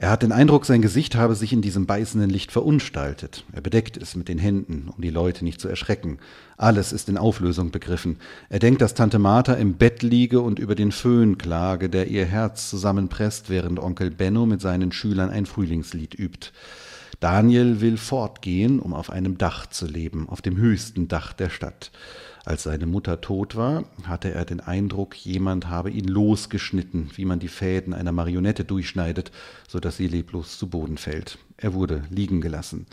Er 0.00 0.10
hat 0.10 0.22
den 0.22 0.30
Eindruck, 0.30 0.64
sein 0.64 0.80
Gesicht 0.80 1.16
habe 1.16 1.34
sich 1.34 1.52
in 1.52 1.60
diesem 1.60 1.84
beißenden 1.84 2.30
Licht 2.30 2.52
verunstaltet. 2.52 3.44
Er 3.52 3.60
bedeckt 3.60 3.96
es 3.96 4.14
mit 4.14 4.28
den 4.28 4.38
Händen, 4.38 4.88
um 4.96 5.02
die 5.02 5.10
Leute 5.10 5.44
nicht 5.44 5.60
zu 5.60 5.66
erschrecken. 5.66 6.18
Alles 6.56 6.92
ist 6.92 7.08
in 7.08 7.18
Auflösung 7.18 7.72
begriffen. 7.72 8.18
Er 8.48 8.60
denkt, 8.60 8.80
dass 8.80 8.94
Tante 8.94 9.18
Martha 9.18 9.54
im 9.54 9.74
Bett 9.74 10.04
liege 10.04 10.40
und 10.40 10.60
über 10.60 10.76
den 10.76 10.92
Föhn 10.92 11.36
klage, 11.36 11.90
der 11.90 12.06
ihr 12.06 12.26
Herz 12.26 12.70
zusammenpresst, 12.70 13.50
während 13.50 13.80
Onkel 13.80 14.12
Benno 14.12 14.46
mit 14.46 14.60
seinen 14.60 14.92
Schülern 14.92 15.30
ein 15.30 15.46
Frühlingslied 15.46 16.16
übt. 16.16 16.52
Daniel 17.18 17.80
will 17.80 17.96
fortgehen, 17.96 18.78
um 18.78 18.94
auf 18.94 19.10
einem 19.10 19.36
Dach 19.36 19.66
zu 19.66 19.84
leben, 19.84 20.28
auf 20.28 20.40
dem 20.40 20.58
höchsten 20.58 21.08
Dach 21.08 21.32
der 21.32 21.50
Stadt. 21.50 21.90
Als 22.48 22.62
seine 22.62 22.86
Mutter 22.86 23.20
tot 23.20 23.56
war, 23.56 23.84
hatte 24.04 24.32
er 24.32 24.46
den 24.46 24.60
Eindruck, 24.60 25.14
jemand 25.14 25.68
habe 25.68 25.90
ihn 25.90 26.08
losgeschnitten, 26.08 27.10
wie 27.14 27.26
man 27.26 27.40
die 27.40 27.48
Fäden 27.48 27.92
einer 27.92 28.10
Marionette 28.10 28.64
durchschneidet, 28.64 29.32
so 29.68 29.80
dass 29.80 29.98
sie 29.98 30.06
leblos 30.06 30.56
zu 30.56 30.66
Boden 30.70 30.96
fällt. 30.96 31.36
Er 31.58 31.74
wurde 31.74 32.04
liegen 32.08 32.40
gelassen. 32.40 32.86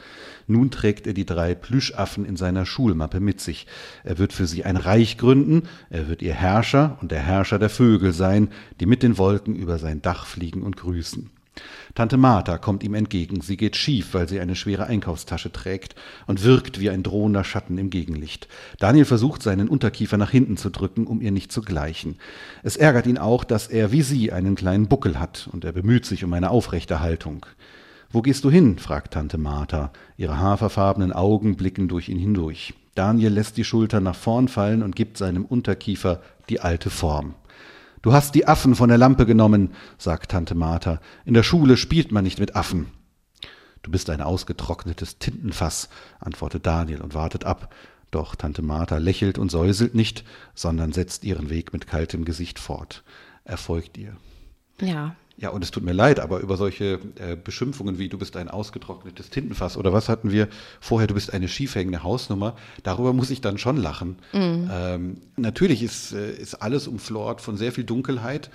Nun 0.46 0.72
trägt 0.72 1.08
er 1.08 1.14
die 1.14 1.26
drei 1.26 1.56
Plüschaffen 1.56 2.26
in 2.26 2.36
seiner 2.36 2.66
Schulmappe 2.66 3.22
mit 3.22 3.40
sich. 3.40 3.66
Er 4.04 4.18
wird 4.18 4.34
für 4.34 4.46
sie 4.46 4.66
ein 4.66 4.76
Reich 4.76 5.18
gründen, 5.18 5.70
er 5.90 6.10
wird 6.10 6.22
ihr 6.22 6.34
Herrscher 6.34 6.98
und 7.00 7.14
der 7.14 7.22
Herrscher 7.22 7.58
der 7.58 7.70
Vögel 7.70 8.12
sein, 8.12 8.50
die 8.82 8.86
mit 8.86 9.04
den 9.04 9.18
Wolken 9.18 9.56
über 9.56 9.80
sein 9.80 10.02
Dach 10.02 10.26
fliegen 10.26 10.64
und 10.64 10.76
grüßen. 10.76 11.30
Tante 11.96 12.18
Martha 12.18 12.58
kommt 12.58 12.84
ihm 12.84 12.94
entgegen. 12.94 13.40
Sie 13.40 13.56
geht 13.56 13.78
schief, 13.78 14.14
weil 14.14 14.28
sie 14.28 14.42
eine 14.42 14.58
schwere 14.58 14.88
Einkaufstasche 14.88 15.54
trägt 15.54 15.96
und 16.28 16.44
wirkt 16.44 16.82
wie 16.82 16.90
ein 16.90 17.04
drohender 17.04 17.46
Schatten 17.46 17.78
im 17.78 17.90
Gegenlicht. 17.90 18.50
Daniel 18.80 19.06
versucht, 19.06 19.42
seinen 19.42 19.70
Unterkiefer 19.70 20.18
nach 20.18 20.30
hinten 20.30 20.58
zu 20.58 20.70
drücken, 20.70 21.08
um 21.08 21.22
ihr 21.22 21.32
nicht 21.32 21.54
zu 21.54 21.62
gleichen. 21.62 22.18
Es 22.64 22.76
ärgert 22.76 23.08
ihn 23.08 23.18
auch, 23.18 23.46
dass 23.46 23.68
er 23.68 23.94
wie 23.94 24.02
sie 24.02 24.34
einen 24.34 24.56
kleinen 24.56 24.88
Buckel 24.88 25.22
hat 25.22 25.48
und 25.54 25.64
er 25.64 25.72
bemüht 25.72 26.06
sich 26.06 26.26
um 26.26 26.34
eine 26.34 26.50
aufrechte 26.50 27.00
Haltung. 27.00 27.46
Wo 28.12 28.22
gehst 28.22 28.44
du 28.44 28.52
hin? 28.52 28.78
fragt 28.78 29.14
Tante 29.14 29.38
Martha. 29.38 29.94
Ihre 30.18 30.38
haferfarbenen 30.38 31.14
Augen 31.14 31.56
blicken 31.56 31.88
durch 31.88 32.10
ihn 32.10 32.20
hindurch. 32.20 32.74
Daniel 32.96 33.32
lässt 33.32 33.56
die 33.56 33.64
Schultern 33.64 34.04
nach 34.04 34.16
vorn 34.16 34.50
fallen 34.50 34.84
und 34.84 34.98
gibt 34.98 35.18
seinem 35.18 35.46
Unterkiefer 35.46 36.22
die 36.50 36.60
alte 36.60 36.90
Form. 36.90 37.36
Du 38.06 38.14
hast 38.14 38.36
die 38.36 38.48
Affen 38.48 38.76
von 38.76 38.90
der 38.90 39.00
Lampe 39.00 39.26
genommen, 39.26 39.74
sagt 39.98 40.30
Tante 40.30 40.54
Martha. 40.54 41.00
In 41.26 41.34
der 41.34 41.42
Schule 41.42 41.76
spielt 41.76 42.12
man 42.12 42.24
nicht 42.24 42.40
mit 42.40 42.56
Affen. 42.56 42.92
Du 43.82 43.90
bist 43.90 44.12
ein 44.12 44.22
ausgetrocknetes 44.22 45.18
Tintenfass, 45.18 45.90
antwortet 46.20 46.68
Daniel 46.68 47.02
und 47.02 47.16
wartet 47.16 47.46
ab. 47.46 47.74
Doch 48.12 48.36
Tante 48.36 48.62
Martha 48.62 48.98
lächelt 48.98 49.40
und 49.40 49.50
säuselt 49.50 49.96
nicht, 49.96 50.24
sondern 50.54 50.92
setzt 50.92 51.24
ihren 51.24 51.50
Weg 51.50 51.74
mit 51.74 51.88
kaltem 51.88 52.26
Gesicht 52.26 52.60
fort. 52.60 53.04
Er 53.44 53.58
folgt 53.58 53.98
ihr. 53.98 54.16
Ja, 54.80 55.16
ja, 55.38 55.50
und 55.50 55.64
es 55.64 55.72
tut 55.72 55.84
mir 55.84 55.92
leid, 55.92 56.22
aber 56.22 56.40
über 56.40 56.56
solche 56.56 57.00
äh, 57.20 57.36
Beschimpfungen 57.36 58.00
wie 58.00 58.08
du 58.08 58.18
bist 58.18 58.38
ein 58.38 58.48
ausgetrocknetes 58.48 59.30
Tintenfass 59.30 59.76
oder 59.76 59.92
was 59.92 60.08
hatten 60.08 60.32
wir 60.32 60.48
vorher, 60.80 61.08
du 61.08 61.14
bist 61.14 61.34
eine 61.34 61.50
schiefhängende 61.50 62.04
Hausnummer, 62.04 62.56
darüber 62.84 63.12
muss 63.12 63.30
ich 63.30 63.42
dann 63.42 63.58
schon 63.58 63.76
lachen. 63.76 64.18
Mhm. 64.32 64.70
Ähm, 64.72 65.18
natürlich 65.36 65.84
ist, 65.84 66.14
äh, 66.14 66.32
ist 66.32 66.56
alles 66.56 66.88
umflort 66.88 67.42
von 67.42 67.58
sehr 67.58 67.74
viel 67.74 67.84
Dunkelheit, 67.84 68.50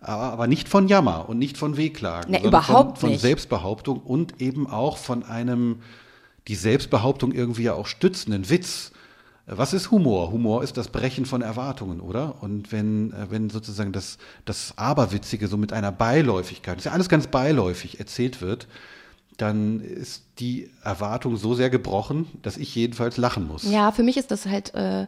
aber, 0.00 0.32
aber 0.32 0.46
nicht 0.46 0.68
von 0.68 0.86
Jammer 0.86 1.28
und 1.28 1.38
nicht 1.38 1.58
von 1.58 1.76
Wehklagen, 1.76 2.30
nee, 2.30 2.46
überhaupt 2.46 2.98
von, 2.98 3.10
von. 3.10 3.18
Selbstbehauptung 3.18 3.98
und 4.00 4.40
eben 4.40 4.68
auch 4.68 4.98
von 4.98 5.24
einem 5.24 5.80
die 6.46 6.54
Selbstbehauptung 6.54 7.32
irgendwie 7.32 7.64
ja 7.64 7.74
auch 7.74 7.86
stützenden 7.86 8.48
Witz. 8.48 8.92
Was 9.52 9.72
ist 9.72 9.90
Humor? 9.90 10.30
Humor 10.30 10.62
ist 10.62 10.76
das 10.76 10.88
Brechen 10.88 11.26
von 11.26 11.42
Erwartungen, 11.42 12.00
oder? 12.00 12.40
Und 12.40 12.70
wenn, 12.70 13.12
äh, 13.12 13.30
wenn 13.30 13.50
sozusagen 13.50 13.92
das, 13.92 14.18
das 14.44 14.74
Aberwitzige 14.76 15.48
so 15.48 15.56
mit 15.56 15.72
einer 15.72 15.90
Beiläufigkeit, 15.90 16.76
das 16.76 16.82
ist 16.82 16.86
ja 16.86 16.92
alles 16.92 17.08
ganz 17.08 17.26
beiläufig 17.26 17.98
erzählt 17.98 18.40
wird, 18.40 18.68
dann 19.36 19.80
ist 19.80 20.24
die 20.38 20.70
Erwartung 20.84 21.36
so 21.36 21.54
sehr 21.54 21.70
gebrochen, 21.70 22.26
dass 22.42 22.56
ich 22.56 22.74
jedenfalls 22.74 23.16
lachen 23.16 23.48
muss. 23.48 23.64
Ja, 23.64 23.90
für 23.90 24.02
mich 24.02 24.16
ist 24.16 24.30
das 24.30 24.46
halt 24.46 24.74
äh, 24.74 25.06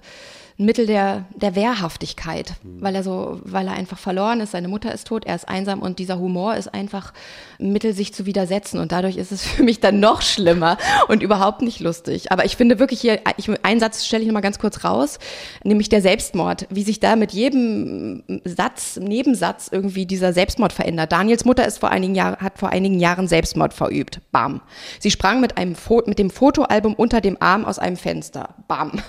Mittel 0.64 0.86
der, 0.86 1.24
der 1.34 1.54
Wehrhaftigkeit, 1.54 2.54
mhm. 2.62 2.82
weil 2.82 2.94
er 2.94 3.02
so, 3.02 3.40
weil 3.44 3.66
er 3.66 3.74
einfach 3.74 3.98
verloren 3.98 4.40
ist, 4.40 4.52
seine 4.52 4.68
Mutter 4.68 4.92
ist 4.92 5.06
tot, 5.06 5.24
er 5.24 5.34
ist 5.34 5.48
einsam 5.48 5.80
und 5.80 5.98
dieser 5.98 6.18
Humor 6.18 6.56
ist 6.56 6.72
einfach 6.72 7.12
ein 7.60 7.72
Mittel, 7.72 7.92
sich 7.92 8.12
zu 8.12 8.26
widersetzen 8.26 8.78
und 8.78 8.92
dadurch 8.92 9.16
ist 9.16 9.32
es 9.32 9.42
für 9.46 9.62
mich 9.62 9.80
dann 9.80 10.00
noch 10.00 10.22
schlimmer 10.22 10.78
und 11.08 11.22
überhaupt 11.22 11.62
nicht 11.62 11.80
lustig. 11.80 12.32
Aber 12.32 12.44
ich 12.44 12.56
finde 12.56 12.78
wirklich 12.78 13.00
hier, 13.00 13.20
ich, 13.36 13.48
einen 13.64 13.80
Satz 13.80 14.04
stelle 14.04 14.22
ich 14.22 14.28
nochmal 14.28 14.42
ganz 14.42 14.58
kurz 14.58 14.84
raus, 14.84 15.18
nämlich 15.64 15.88
der 15.88 16.02
Selbstmord, 16.02 16.66
wie 16.70 16.82
sich 16.82 17.00
da 17.00 17.16
mit 17.16 17.32
jedem 17.32 18.22
Satz, 18.44 18.96
Nebensatz 18.96 19.68
irgendwie 19.70 20.06
dieser 20.06 20.32
Selbstmord 20.32 20.72
verändert. 20.72 21.12
Daniels 21.12 21.44
Mutter 21.44 21.66
ist 21.66 21.78
vor 21.78 21.90
einigen 21.90 22.14
Jahren, 22.14 22.36
hat 22.36 22.58
vor 22.58 22.70
einigen 22.70 23.00
Jahren 23.00 23.28
Selbstmord 23.28 23.74
verübt. 23.74 24.20
Bam. 24.30 24.60
Sie 24.98 25.10
sprang 25.10 25.40
mit 25.40 25.56
einem 25.56 25.76
mit 26.06 26.18
dem 26.18 26.30
Fotoalbum 26.30 26.94
unter 26.94 27.20
dem 27.20 27.36
Arm 27.40 27.64
aus 27.64 27.78
einem 27.78 27.96
Fenster. 27.96 28.54
Bam. 28.68 29.00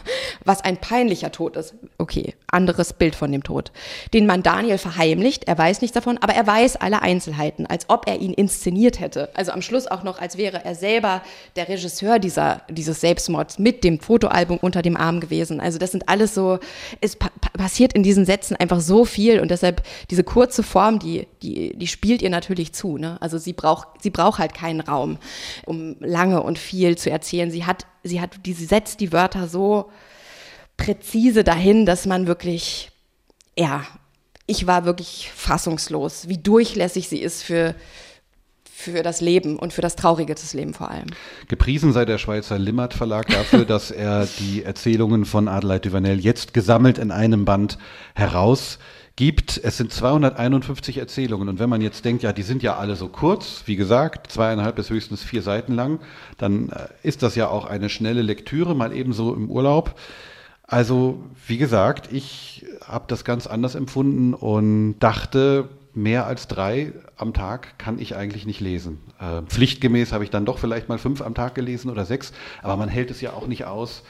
Was 0.46 0.64
ein 0.64 0.78
peinlicher 0.78 1.32
Tod 1.32 1.43
ist. 1.50 1.76
Okay, 1.98 2.34
anderes 2.48 2.94
Bild 2.94 3.16
von 3.16 3.32
dem 3.32 3.44
Tod. 3.44 3.72
Den 4.14 4.26
man 4.26 4.44
Daniel 4.44 4.78
verheimlicht, 4.78 5.46
er 5.46 5.58
weiß 5.58 5.82
nichts 5.82 5.96
davon, 5.96 6.18
aber 6.20 6.34
er 6.34 6.46
weiß 6.46 6.78
alle 6.78 7.02
Einzelheiten, 7.02 7.66
als 7.66 7.90
ob 7.90 8.08
er 8.08 8.20
ihn 8.20 8.34
inszeniert 8.34 9.00
hätte. 9.00 9.30
Also 9.36 9.52
am 9.52 9.62
Schluss 9.62 9.88
auch 9.88 10.04
noch, 10.04 10.20
als 10.20 10.38
wäre 10.38 10.64
er 10.64 10.76
selber 10.76 11.22
der 11.56 11.70
Regisseur 11.70 12.20
dieser, 12.20 12.62
dieses 12.70 13.02
Selbstmords 13.02 13.60
mit 13.60 13.84
dem 13.84 14.00
Fotoalbum 14.00 14.58
unter 14.58 14.82
dem 14.82 14.98
Arm 14.98 15.20
gewesen. 15.20 15.60
Also 15.60 15.78
das 15.78 15.92
sind 15.92 16.10
alles 16.10 16.34
so, 16.34 16.60
es 17.02 17.16
pa 17.16 17.30
passiert 17.54 17.94
in 17.94 18.02
diesen 18.02 18.26
Sätzen 18.26 18.56
einfach 18.56 18.80
so 18.80 19.06
viel 19.06 19.40
und 19.40 19.52
deshalb 19.52 19.84
diese 20.10 20.24
kurze 20.24 20.64
Form, 20.64 20.98
die, 20.98 21.28
die, 21.44 21.78
die 21.78 21.88
spielt 21.88 22.22
ihr 22.22 22.32
natürlich 22.32 22.74
zu. 22.74 22.98
Ne? 22.98 23.18
Also 23.22 23.38
sie 23.38 23.54
braucht, 23.54 24.02
sie 24.02 24.10
braucht 24.10 24.40
halt 24.40 24.54
keinen 24.54 24.82
Raum, 24.82 25.18
um 25.66 25.96
lange 26.00 26.42
und 26.42 26.58
viel 26.58 26.98
zu 26.98 27.12
erzählen. 27.12 27.52
Sie 27.52 27.66
hat, 27.66 27.86
sie 28.04 28.22
hat, 28.22 28.32
sie 28.44 28.54
setzt 28.54 29.00
die 29.00 29.12
Wörter 29.12 29.48
so 29.48 29.92
präzise 30.84 31.46
dahin, 31.46 31.86
dass 31.86 32.06
man 32.06 32.28
wirklich, 32.28 32.92
ja, 33.58 33.86
ich 34.48 34.68
war 34.68 34.84
wirklich 34.84 35.32
fassungslos, 35.34 36.28
wie 36.28 36.38
durchlässig 36.38 37.08
sie 37.08 37.20
ist 37.20 37.44
für, 37.44 37.74
für 38.66 39.02
das 39.02 39.22
Leben 39.22 39.58
und 39.58 39.72
für 39.72 39.82
das 39.82 39.96
Traurige 39.96 40.36
des 40.36 40.54
Lebens 40.54 40.76
vor 40.76 40.92
allem. 40.92 41.08
Gepriesen 41.48 41.94
sei 41.94 42.04
der 42.04 42.18
Schweizer 42.18 42.60
Limmert 42.60 42.94
Verlag 42.94 43.28
dafür, 43.28 43.64
dass 43.66 43.92
er 43.92 44.28
die 44.40 44.64
Erzählungen 44.64 45.24
von 45.24 45.48
Adelheid 45.48 45.86
Duvanel 45.86 46.20
jetzt 46.20 46.54
gesammelt 46.54 46.98
in 46.98 47.12
einem 47.12 47.46
Band 47.46 47.78
herausgibt. 48.14 49.62
Es 49.64 49.78
sind 49.78 49.94
251 49.94 50.98
Erzählungen 50.98 51.48
und 51.48 51.60
wenn 51.60 51.70
man 51.70 51.80
jetzt 51.80 52.04
denkt, 52.04 52.24
ja, 52.24 52.34
die 52.34 52.44
sind 52.44 52.62
ja 52.62 52.76
alle 52.76 52.98
so 52.98 53.08
kurz, 53.08 53.64
wie 53.68 53.78
gesagt, 53.78 54.30
zweieinhalb 54.30 54.76
bis 54.76 54.90
höchstens 54.90 55.24
vier 55.24 55.44
Seiten 55.44 55.76
lang, 55.76 56.02
dann 56.38 56.68
äh, 56.72 56.88
ist 57.04 57.24
das 57.24 57.36
ja 57.36 57.48
auch 57.48 57.64
eine 57.64 57.88
schnelle 57.88 58.22
Lektüre, 58.22 58.76
mal 58.76 58.94
ebenso 58.94 59.34
im 59.34 59.50
Urlaub. 59.50 59.96
Also, 60.66 61.24
wie 61.46 61.58
gesagt, 61.58 62.12
ich 62.12 62.66
habe 62.86 63.06
das 63.08 63.26
ganz 63.26 63.48
anders 63.48 63.76
empfunden 63.76 64.34
und 64.34 65.00
dachte, 65.00 65.70
mehr 65.94 66.26
als 66.26 66.48
drei 66.48 66.94
am 67.18 67.34
Tag 67.34 67.78
kann 67.78 68.00
ich 68.00 68.16
eigentlich 68.16 68.46
nicht 68.46 68.60
lesen. 68.60 69.00
Äh, 69.20 69.42
pflichtgemäß 69.44 70.12
habe 70.12 70.24
ich 70.24 70.30
dann 70.30 70.46
doch 70.46 70.58
vielleicht 70.58 70.90
mal 70.90 70.98
fünf 70.98 71.22
am 71.22 71.36
Tag 71.36 71.56
gelesen 71.56 71.92
oder 71.92 72.06
sechs, 72.06 72.34
aber 72.62 72.78
man 72.78 72.90
hält 72.90 73.12
es 73.12 73.22
ja 73.22 73.34
auch 73.34 73.48
nicht 73.48 73.66
aus, 73.66 74.04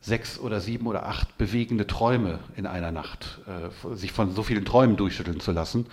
sechs 0.00 0.38
oder 0.38 0.60
sieben 0.60 0.86
oder 0.86 1.06
acht 1.06 1.38
bewegende 1.38 1.86
Träume 1.86 2.38
in 2.56 2.66
einer 2.66 2.90
Nacht, 2.90 3.40
äh, 3.46 3.94
sich 3.94 4.12
von 4.12 4.34
so 4.34 4.42
vielen 4.42 4.64
Träumen 4.64 4.96
durchschütteln 4.96 5.40
zu 5.40 5.52
lassen. 5.52 5.86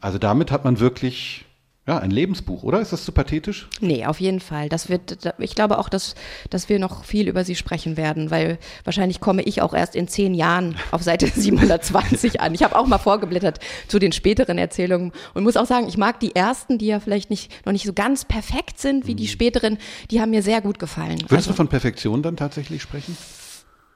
Also 0.00 0.18
damit 0.18 0.52
hat 0.52 0.64
man 0.64 0.80
wirklich 0.80 1.44
ja, 1.88 1.96
ein 1.96 2.10
Lebensbuch, 2.10 2.64
oder? 2.64 2.82
Ist 2.82 2.92
das 2.92 3.06
zu 3.06 3.12
pathetisch? 3.12 3.66
Nee, 3.80 4.04
auf 4.04 4.20
jeden 4.20 4.40
Fall. 4.40 4.68
Das 4.68 4.90
wird, 4.90 5.32
ich 5.38 5.54
glaube 5.54 5.78
auch, 5.78 5.88
dass, 5.88 6.14
dass 6.50 6.68
wir 6.68 6.78
noch 6.78 7.02
viel 7.02 7.26
über 7.28 7.44
sie 7.44 7.54
sprechen 7.54 7.96
werden, 7.96 8.30
weil 8.30 8.58
wahrscheinlich 8.84 9.20
komme 9.20 9.40
ich 9.40 9.62
auch 9.62 9.72
erst 9.72 9.96
in 9.96 10.06
zehn 10.06 10.34
Jahren 10.34 10.76
auf 10.90 11.02
Seite 11.02 11.26
720 11.34 12.42
an. 12.42 12.52
Ich 12.52 12.62
habe 12.62 12.76
auch 12.76 12.86
mal 12.86 12.98
vorgeblättert 12.98 13.60
zu 13.88 13.98
den 13.98 14.12
späteren 14.12 14.58
Erzählungen 14.58 15.12
und 15.32 15.44
muss 15.44 15.56
auch 15.56 15.64
sagen, 15.64 15.88
ich 15.88 15.96
mag 15.96 16.20
die 16.20 16.36
ersten, 16.36 16.76
die 16.76 16.88
ja 16.88 17.00
vielleicht 17.00 17.30
nicht, 17.30 17.64
noch 17.64 17.72
nicht 17.72 17.86
so 17.86 17.94
ganz 17.94 18.26
perfekt 18.26 18.78
sind 18.78 19.06
wie 19.06 19.14
die 19.14 19.24
mhm. 19.24 19.28
späteren, 19.28 19.78
die 20.10 20.20
haben 20.20 20.30
mir 20.30 20.42
sehr 20.42 20.60
gut 20.60 20.78
gefallen. 20.78 21.18
Würdest 21.22 21.32
also, 21.32 21.50
du 21.52 21.56
von 21.56 21.68
Perfektion 21.68 22.22
dann 22.22 22.36
tatsächlich 22.36 22.82
sprechen? 22.82 23.16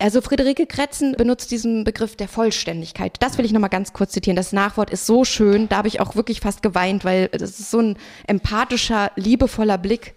Also 0.03 0.21
Friederike 0.21 0.67
Kretzen 0.67 1.13
benutzt 1.13 1.53
diesen 1.53 1.85
Begriff 1.85 2.17
der 2.17 2.27
Vollständigkeit. 2.27 3.19
Das 3.21 3.39
will 3.39 3.45
ich 3.45 3.53
nochmal 3.53 3.71
ganz 3.71 3.93
kurz 3.93 4.11
zitieren. 4.11 4.35
Das 4.35 4.53
Nachwort 4.53 4.91
ist 4.91 5.07
so 5.07 5.25
schön, 5.25 5.69
da 5.69 5.77
habe 5.77 5.87
ich 5.87 6.01
auch 6.01 6.17
wirklich 6.17 6.41
fast 6.41 6.61
geweint, 6.61 7.05
weil 7.05 7.29
das 7.29 7.61
ist 7.61 7.71
so 7.71 7.79
ein 7.79 7.97
empathischer, 8.27 9.13
liebevoller 9.15 9.79
Blick, 9.79 10.15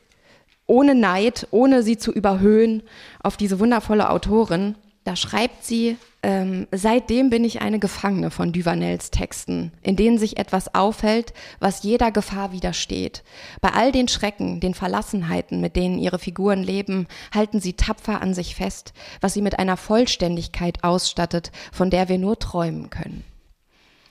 ohne 0.66 0.96
Neid, 0.96 1.48
ohne 1.52 1.84
sie 1.84 2.00
zu 2.00 2.12
überhöhen, 2.12 2.82
auf 3.22 3.38
diese 3.38 3.60
wundervolle 3.60 4.10
Autorin. 4.10 4.74
Da 5.04 5.16
schreibt 5.16 5.64
sie, 5.64 5.98
ähm, 6.26 6.66
seitdem 6.72 7.30
bin 7.30 7.44
ich 7.44 7.62
eine 7.62 7.78
Gefangene 7.78 8.32
von 8.32 8.52
Duvanels 8.52 9.12
Texten, 9.12 9.72
in 9.84 9.96
denen 9.96 10.18
sich 10.18 10.38
etwas 10.38 10.74
aufhält, 10.74 11.36
was 11.60 11.84
jeder 11.84 12.12
Gefahr 12.12 12.52
widersteht. 12.52 13.24
Bei 13.62 13.74
all 13.74 13.92
den 13.92 14.08
Schrecken, 14.08 14.60
den 14.60 14.74
Verlassenheiten, 14.74 15.62
mit 15.62 15.76
denen 15.76 16.00
ihre 16.00 16.18
Figuren 16.18 16.64
leben, 16.64 17.06
halten 17.32 17.60
sie 17.60 17.74
tapfer 17.74 18.24
an 18.24 18.34
sich 18.34 18.56
fest, 18.56 18.94
was 19.22 19.36
sie 19.36 19.44
mit 19.44 19.60
einer 19.60 19.78
Vollständigkeit 19.78 20.84
ausstattet, 20.84 21.52
von 21.72 21.92
der 21.92 22.10
wir 22.10 22.18
nur 22.18 22.40
träumen 22.40 22.90
können. 22.90 23.24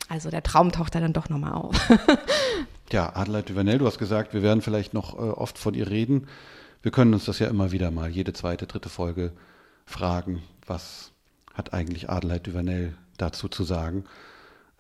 Also 0.09 0.31
der 0.31 0.45
Traum 0.45 0.71
taucht 0.71 0.95
da 0.95 1.01
dann 1.01 1.15
doch 1.15 1.29
nochmal 1.29 1.55
auf. 1.55 1.75
ja, 2.93 3.17
Adelheid 3.17 3.51
Duvanel, 3.51 3.79
du 3.79 3.87
hast 3.87 3.99
gesagt, 3.99 4.35
wir 4.35 4.43
werden 4.43 4.63
vielleicht 4.63 4.95
noch 4.95 5.15
äh, 5.15 5.33
oft 5.33 5.59
von 5.59 5.75
ihr 5.75 5.91
reden. 5.91 6.29
Wir 6.81 6.93
können 6.93 7.13
uns 7.13 7.25
das 7.25 7.41
ja 7.41 7.49
immer 7.49 7.73
wieder 7.73 7.91
mal, 7.91 8.09
jede 8.09 8.33
zweite, 8.35 8.69
dritte 8.69 8.89
Folge 8.89 9.33
fragen, 9.85 10.45
was 10.65 11.14
hat 11.55 11.73
eigentlich 11.73 12.11
Adelheid 12.11 12.47
Duvanel 12.47 12.95
dazu 13.17 13.49
zu 13.49 13.65
sagen. 13.65 14.05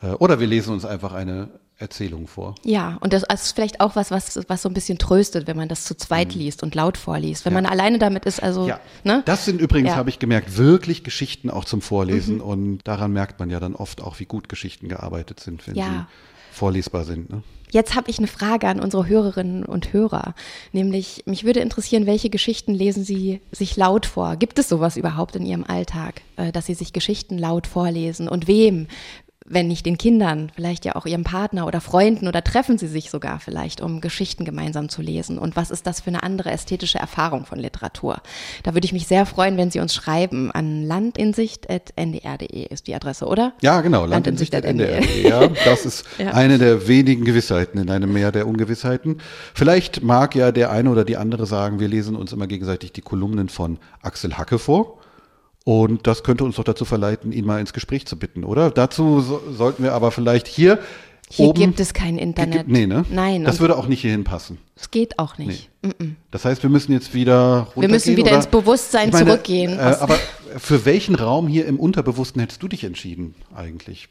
Äh, 0.02 0.08
oder 0.08 0.40
wir 0.40 0.46
lesen 0.46 0.72
uns 0.72 0.84
einfach 0.84 1.12
eine 1.12 1.48
Erzählungen 1.76 2.28
vor. 2.28 2.54
Ja, 2.62 2.98
und 3.00 3.12
das 3.12 3.24
ist 3.24 3.52
vielleicht 3.52 3.80
auch 3.80 3.96
was, 3.96 4.12
was, 4.12 4.38
was 4.48 4.62
so 4.62 4.68
ein 4.68 4.74
bisschen 4.74 4.96
tröstet, 4.98 5.48
wenn 5.48 5.56
man 5.56 5.68
das 5.68 5.84
zu 5.84 5.96
zweit 5.96 6.34
mhm. 6.34 6.42
liest 6.42 6.62
und 6.62 6.74
laut 6.74 6.96
vorliest. 6.96 7.44
Wenn 7.44 7.52
ja. 7.52 7.62
man 7.62 7.66
alleine 7.70 7.98
damit 7.98 8.26
ist, 8.26 8.42
also. 8.42 8.68
Ja. 8.68 8.78
Ne? 9.02 9.22
Das 9.24 9.44
sind 9.44 9.60
übrigens, 9.60 9.90
ja. 9.90 9.96
habe 9.96 10.08
ich 10.08 10.20
gemerkt, 10.20 10.56
wirklich 10.56 11.02
Geschichten 11.02 11.50
auch 11.50 11.64
zum 11.64 11.80
Vorlesen. 11.80 12.36
Mhm. 12.36 12.42
Und 12.42 12.78
daran 12.84 13.12
merkt 13.12 13.40
man 13.40 13.50
ja 13.50 13.58
dann 13.58 13.74
oft 13.74 14.02
auch, 14.02 14.20
wie 14.20 14.24
gut 14.24 14.48
Geschichten 14.48 14.88
gearbeitet 14.88 15.40
sind, 15.40 15.66
wenn 15.66 15.74
sie 15.74 16.06
vorlesbar 16.54 17.04
sind. 17.04 17.30
Ne? 17.30 17.42
Jetzt 17.74 17.96
habe 17.96 18.08
ich 18.08 18.18
eine 18.18 18.28
Frage 18.28 18.68
an 18.68 18.78
unsere 18.78 19.08
Hörerinnen 19.08 19.64
und 19.64 19.92
Hörer. 19.92 20.36
Nämlich, 20.70 21.24
mich 21.26 21.42
würde 21.42 21.58
interessieren, 21.58 22.06
welche 22.06 22.30
Geschichten 22.30 22.72
lesen 22.72 23.02
Sie 23.02 23.40
sich 23.50 23.76
laut 23.76 24.06
vor? 24.06 24.36
Gibt 24.36 24.60
es 24.60 24.68
sowas 24.68 24.96
überhaupt 24.96 25.34
in 25.34 25.44
Ihrem 25.44 25.64
Alltag, 25.64 26.22
äh, 26.36 26.52
dass 26.52 26.66
Sie 26.66 26.74
sich 26.74 26.92
Geschichten 26.92 27.36
laut 27.36 27.66
vorlesen? 27.66 28.28
Und 28.28 28.46
wem? 28.46 28.86
Wenn 29.46 29.68
nicht 29.68 29.84
den 29.84 29.98
Kindern, 29.98 30.50
vielleicht 30.54 30.86
ja 30.86 30.96
auch 30.96 31.04
ihrem 31.04 31.22
Partner 31.22 31.66
oder 31.66 31.82
Freunden 31.82 32.28
oder 32.28 32.42
treffen 32.42 32.78
sie 32.78 32.86
sich 32.86 33.10
sogar 33.10 33.40
vielleicht, 33.40 33.82
um 33.82 34.00
Geschichten 34.00 34.46
gemeinsam 34.46 34.88
zu 34.88 35.02
lesen. 35.02 35.38
Und 35.38 35.54
was 35.54 35.70
ist 35.70 35.86
das 35.86 36.00
für 36.00 36.08
eine 36.08 36.22
andere 36.22 36.50
ästhetische 36.50 36.98
Erfahrung 36.98 37.44
von 37.44 37.58
Literatur? 37.58 38.22
Da 38.62 38.72
würde 38.72 38.86
ich 38.86 38.94
mich 38.94 39.06
sehr 39.06 39.26
freuen, 39.26 39.58
wenn 39.58 39.70
Sie 39.70 39.80
uns 39.80 39.94
schreiben 39.94 40.50
an 40.50 40.82
landinsicht.ndr.de 40.82 42.66
ist 42.68 42.86
die 42.86 42.94
Adresse, 42.94 43.26
oder? 43.26 43.52
Ja, 43.60 43.82
genau, 43.82 44.06
landinsicht.ndr.de. 44.06 45.04
Ja, 45.28 45.48
das 45.48 45.84
ist 45.84 46.06
ja. 46.18 46.32
eine 46.32 46.58
der 46.58 46.88
wenigen 46.88 47.24
Gewissheiten 47.24 47.78
in 47.78 47.90
einem 47.90 48.12
Meer 48.12 48.32
der 48.32 48.46
Ungewissheiten. 48.46 49.20
Vielleicht 49.52 50.02
mag 50.02 50.34
ja 50.34 50.52
der 50.52 50.70
eine 50.70 50.90
oder 50.90 51.04
die 51.04 51.18
andere 51.18 51.44
sagen, 51.44 51.80
wir 51.80 51.88
lesen 51.88 52.16
uns 52.16 52.32
immer 52.32 52.46
gegenseitig 52.46 52.92
die 52.92 53.02
Kolumnen 53.02 53.50
von 53.50 53.78
Axel 54.02 54.38
Hacke 54.38 54.58
vor. 54.58 55.03
Und 55.64 56.06
das 56.06 56.22
könnte 56.22 56.44
uns 56.44 56.56
doch 56.56 56.64
dazu 56.64 56.84
verleiten, 56.84 57.32
ihn 57.32 57.46
mal 57.46 57.58
ins 57.58 57.72
Gespräch 57.72 58.06
zu 58.06 58.18
bitten, 58.18 58.44
oder? 58.44 58.70
Dazu 58.70 59.20
so, 59.20 59.42
sollten 59.50 59.82
wir 59.82 59.94
aber 59.94 60.10
vielleicht 60.10 60.46
hier. 60.46 60.78
Hier 61.36 61.48
oben, 61.48 61.60
gibt 61.60 61.80
es 61.80 61.92
kein 61.92 62.16
Internet. 62.16 62.68
Nee, 62.68 62.86
ne? 62.86 63.04
Nein. 63.10 63.42
Das 63.42 63.58
würde 63.58 63.76
auch 63.76 63.88
nicht 63.88 64.02
hierhin 64.02 64.22
passen. 64.22 64.58
Es 64.76 64.92
geht 64.92 65.18
auch 65.18 65.36
nicht. 65.36 65.68
Nee. 65.82 65.88
Mm 65.88 65.92
-mm. 65.92 66.10
Das 66.30 66.44
heißt, 66.44 66.62
wir 66.62 66.70
müssen 66.70 66.92
jetzt 66.92 67.12
wieder 67.12 67.68
runtergehen. 67.74 67.82
Wir 67.82 67.88
müssen 67.88 68.16
wieder 68.16 68.28
oder? 68.28 68.36
ins 68.36 68.46
Bewusstsein 68.46 69.10
meine, 69.10 69.26
zurückgehen. 69.26 69.76
Äh, 69.76 69.96
aber 69.98 70.16
für 70.56 70.84
welchen 70.84 71.16
Raum 71.16 71.48
hier 71.48 71.66
im 71.66 71.80
Unterbewussten 71.80 72.40
hättest 72.40 72.62
du 72.62 72.68
dich 72.68 72.84
entschieden 72.84 73.34
eigentlich? 73.52 74.08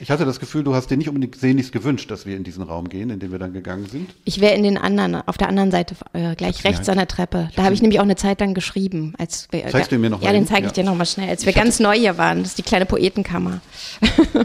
Ich 0.00 0.10
hatte 0.10 0.24
das 0.24 0.40
Gefühl, 0.40 0.64
du 0.64 0.74
hast 0.74 0.90
dir 0.90 0.96
nicht 0.96 1.08
unbedingt 1.08 1.36
sehnlichst 1.36 1.72
gewünscht, 1.72 2.10
dass 2.10 2.24
wir 2.24 2.36
in 2.36 2.44
diesen 2.44 2.62
Raum 2.62 2.88
gehen, 2.88 3.10
in 3.10 3.20
den 3.20 3.32
wir 3.32 3.38
dann 3.38 3.52
gegangen 3.52 3.86
sind. 3.86 4.08
Ich 4.24 4.40
wäre 4.40 4.54
in 4.54 4.62
den 4.62 4.78
anderen, 4.78 5.16
auf 5.16 5.36
der 5.36 5.48
anderen 5.48 5.70
Seite, 5.70 5.94
äh, 6.14 6.34
gleich 6.36 6.64
rechts 6.64 6.88
an 6.88 6.96
der 6.96 7.08
Treppe. 7.08 7.50
Da 7.54 7.64
habe 7.64 7.74
ich 7.74 7.82
nämlich 7.82 8.00
auch 8.00 8.04
eine 8.04 8.16
Zeit 8.16 8.40
lang 8.40 8.54
geschrieben. 8.54 9.12
Als 9.18 9.48
wir, 9.50 9.66
Zeigst 9.68 9.92
du 9.92 9.98
mir 9.98 10.08
noch 10.08 10.22
Ja, 10.22 10.32
den 10.32 10.46
zeige 10.46 10.66
ich 10.66 10.76
ja. 10.76 10.82
dir 10.82 10.84
nochmal 10.84 11.06
schnell, 11.06 11.28
als 11.28 11.44
wir 11.44 11.52
ganz 11.52 11.80
neu 11.80 11.98
hier 11.98 12.16
waren. 12.16 12.38
Das 12.38 12.48
ist 12.48 12.58
die 12.58 12.62
kleine 12.62 12.86
Poetenkammer. 12.86 13.60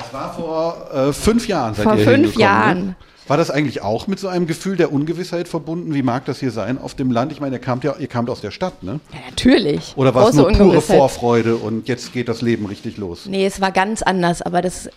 das 0.00 0.12
war 0.12 0.34
vor 0.34 0.90
äh, 0.92 1.12
fünf 1.12 1.48
Jahren. 1.48 1.74
Seid 1.74 1.84
vor 1.84 1.96
ihr 1.96 2.04
fünf 2.04 2.34
ne? 2.36 2.42
Jahren. 2.42 2.86
Ne? 2.86 2.96
War 3.26 3.36
das 3.36 3.50
eigentlich 3.50 3.82
auch 3.82 4.08
mit 4.08 4.18
so 4.18 4.26
einem 4.26 4.46
Gefühl 4.46 4.76
der 4.76 4.92
Ungewissheit 4.92 5.46
verbunden? 5.46 5.94
Wie 5.94 6.02
mag 6.02 6.24
das 6.24 6.40
hier 6.40 6.50
sein 6.50 6.78
auf 6.78 6.94
dem 6.94 7.12
Land? 7.12 7.30
Ich 7.30 7.40
meine, 7.40 7.56
ihr 7.56 7.60
kamt 7.60 7.84
ja, 7.84 7.94
ihr 7.96 8.08
kamt 8.08 8.28
aus 8.28 8.40
der 8.40 8.50
Stadt, 8.50 8.82
ne? 8.82 8.98
Ja, 9.12 9.18
natürlich. 9.28 9.92
Oder 9.96 10.14
war 10.14 10.28
es 10.28 10.34
nur 10.34 10.50
pure 10.50 10.80
Vorfreude 10.80 11.54
und 11.54 11.86
jetzt 11.86 12.12
geht 12.12 12.28
das 12.28 12.42
Leben 12.42 12.66
richtig 12.66 12.96
los? 12.96 13.26
Nee, 13.26 13.46
es 13.46 13.60
war 13.60 13.70
ganz 13.70 14.02
anders, 14.02 14.42
aber 14.42 14.62
das 14.62 14.90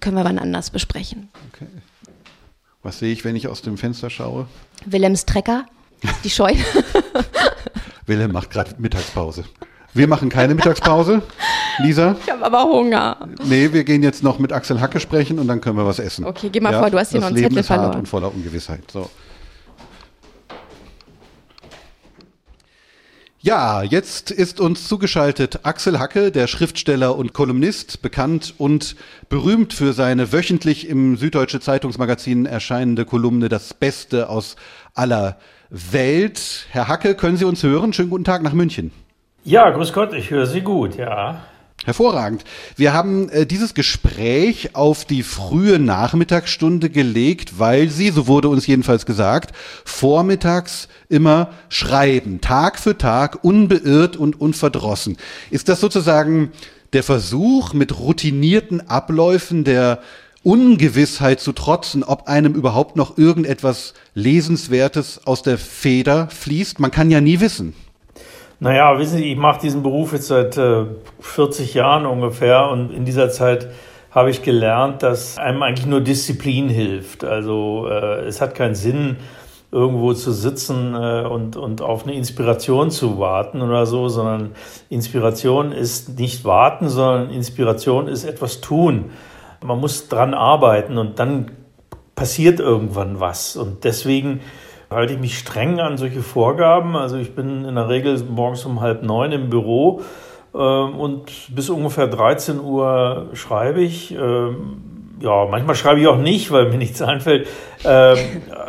können 0.00 0.16
wir 0.16 0.24
wann 0.24 0.40
anders 0.40 0.70
besprechen. 0.70 1.28
Okay. 1.52 1.68
Was 2.82 2.98
sehe 2.98 3.12
ich, 3.12 3.24
wenn 3.24 3.36
ich 3.36 3.46
aus 3.46 3.62
dem 3.62 3.76
Fenster 3.76 4.10
schaue? 4.10 4.48
Willems 4.84 5.24
Trecker, 5.24 5.64
die 6.24 6.30
Scheune. 6.30 6.64
Willem 8.06 8.32
macht 8.32 8.50
gerade 8.50 8.74
Mittagspause. 8.78 9.44
Wir 9.94 10.06
machen 10.06 10.28
keine 10.28 10.54
Mittagspause, 10.54 11.22
Lisa. 11.78 12.16
Ich 12.24 12.30
habe 12.30 12.44
aber 12.44 12.64
Hunger. 12.64 13.28
Nee, 13.44 13.72
wir 13.72 13.84
gehen 13.84 14.02
jetzt 14.02 14.22
noch 14.22 14.38
mit 14.38 14.52
Axel 14.52 14.80
Hacke 14.80 15.00
sprechen 15.00 15.38
und 15.38 15.48
dann 15.48 15.60
können 15.60 15.76
wir 15.76 15.86
was 15.86 15.98
essen. 15.98 16.24
Okay, 16.24 16.50
geh 16.50 16.60
mal 16.60 16.72
ja, 16.72 16.80
vor, 16.80 16.90
du 16.90 16.98
hast 16.98 17.10
hier 17.10 17.20
noch 17.20 17.28
einen 17.28 17.36
Leben 17.36 17.48
Zettel 17.48 17.60
ist 17.60 17.66
verloren. 17.66 17.88
Hart 17.88 17.96
und 17.96 18.08
voller 18.08 18.32
Ungewissheit. 18.32 18.90
So. 18.90 19.08
Ja, 23.40 23.82
jetzt 23.82 24.30
ist 24.30 24.60
uns 24.60 24.88
zugeschaltet 24.88 25.60
Axel 25.62 25.98
Hacke, 26.00 26.32
der 26.32 26.48
Schriftsteller 26.48 27.16
und 27.16 27.32
Kolumnist, 27.32 28.02
bekannt 28.02 28.54
und 28.58 28.96
berühmt 29.28 29.72
für 29.72 29.92
seine 29.92 30.32
wöchentlich 30.32 30.88
im 30.88 31.16
Süddeutsche 31.16 31.60
Zeitungsmagazin 31.60 32.46
erscheinende 32.46 33.04
Kolumne 33.04 33.48
Das 33.48 33.74
Beste 33.74 34.28
aus 34.28 34.56
aller 34.94 35.38
Welt. 35.70 36.66
Herr 36.70 36.88
Hacke, 36.88 37.14
können 37.14 37.36
Sie 37.36 37.44
uns 37.44 37.62
hören? 37.62 37.92
Schönen 37.92 38.10
guten 38.10 38.24
Tag 38.24 38.42
nach 38.42 38.52
München. 38.52 38.90
Ja, 39.44 39.70
grüß 39.70 39.92
Gott, 39.92 40.12
ich 40.12 40.30
höre 40.30 40.46
Sie 40.46 40.60
gut, 40.60 40.96
ja. 40.96 41.40
Hervorragend. 41.84 42.44
Wir 42.76 42.92
haben 42.92 43.30
äh, 43.30 43.46
dieses 43.46 43.72
Gespräch 43.72 44.74
auf 44.74 45.04
die 45.04 45.22
frühe 45.22 45.78
Nachmittagsstunde 45.78 46.90
gelegt, 46.90 47.58
weil 47.58 47.88
Sie, 47.88 48.10
so 48.10 48.26
wurde 48.26 48.48
uns 48.48 48.66
jedenfalls 48.66 49.06
gesagt, 49.06 49.54
vormittags 49.84 50.88
immer 51.08 51.50
schreiben, 51.68 52.40
Tag 52.40 52.78
für 52.78 52.98
Tag, 52.98 53.42
unbeirrt 53.42 54.16
und 54.16 54.40
unverdrossen. 54.40 55.16
Ist 55.50 55.68
das 55.68 55.80
sozusagen 55.80 56.52
der 56.92 57.04
Versuch, 57.04 57.72
mit 57.72 57.98
routinierten 57.98 58.88
Abläufen 58.88 59.62
der 59.64 60.00
Ungewissheit 60.42 61.40
zu 61.40 61.52
trotzen, 61.52 62.02
ob 62.02 62.26
einem 62.26 62.54
überhaupt 62.54 62.96
noch 62.96 63.16
irgendetwas 63.16 63.94
Lesenswertes 64.14 65.26
aus 65.26 65.42
der 65.42 65.58
Feder 65.58 66.28
fließt? 66.28 66.80
Man 66.80 66.90
kann 66.90 67.10
ja 67.10 67.20
nie 67.20 67.40
wissen. 67.40 67.74
Naja, 68.60 68.98
wissen 68.98 69.18
Sie, 69.18 69.32
ich 69.32 69.38
mache 69.38 69.60
diesen 69.60 69.82
Beruf 69.82 70.12
jetzt 70.12 70.28
seit 70.28 70.56
äh, 70.56 70.84
40 71.20 71.74
Jahren 71.74 72.06
ungefähr 72.06 72.68
und 72.70 72.90
in 72.90 73.04
dieser 73.04 73.30
Zeit 73.30 73.68
habe 74.10 74.30
ich 74.30 74.42
gelernt, 74.42 75.02
dass 75.02 75.38
einem 75.38 75.62
eigentlich 75.62 75.86
nur 75.86 76.00
Disziplin 76.00 76.68
hilft. 76.68 77.22
Also 77.24 77.86
äh, 77.88 78.26
es 78.26 78.40
hat 78.40 78.54
keinen 78.56 78.74
Sinn, 78.74 79.16
irgendwo 79.70 80.14
zu 80.14 80.32
sitzen 80.32 80.94
äh, 80.94 81.26
und, 81.28 81.56
und 81.56 81.82
auf 81.82 82.04
eine 82.04 82.14
Inspiration 82.14 82.90
zu 82.90 83.18
warten 83.18 83.60
oder 83.60 83.86
so, 83.86 84.08
sondern 84.08 84.52
Inspiration 84.88 85.72
ist 85.72 86.18
nicht 86.18 86.44
warten, 86.44 86.88
sondern 86.88 87.30
Inspiration 87.30 88.08
ist 88.08 88.24
etwas 88.24 88.60
tun. 88.60 89.10
Man 89.62 89.78
muss 89.78 90.08
dran 90.08 90.34
arbeiten 90.34 90.96
und 90.96 91.18
dann 91.18 91.50
passiert 92.14 92.60
irgendwann 92.60 93.20
was. 93.20 93.56
Und 93.56 93.84
deswegen 93.84 94.40
halte 94.90 95.14
ich 95.14 95.20
mich 95.20 95.38
streng 95.38 95.80
an 95.80 95.98
solche 95.98 96.22
Vorgaben. 96.22 96.96
Also 96.96 97.16
ich 97.16 97.34
bin 97.34 97.64
in 97.64 97.74
der 97.74 97.88
Regel 97.88 98.22
morgens 98.24 98.64
um 98.64 98.80
halb 98.80 99.02
neun 99.02 99.32
im 99.32 99.50
Büro 99.50 100.02
äh, 100.54 100.58
und 100.58 101.24
bis 101.54 101.70
ungefähr 101.70 102.06
13 102.06 102.60
Uhr 102.60 103.28
schreibe 103.34 103.82
ich. 103.82 104.14
Äh, 104.14 104.50
ja, 105.20 105.46
manchmal 105.50 105.74
schreibe 105.74 106.00
ich 106.00 106.06
auch 106.06 106.18
nicht, 106.18 106.50
weil 106.50 106.70
mir 106.70 106.78
nichts 106.78 107.02
einfällt. 107.02 107.48
Äh, 107.84 108.16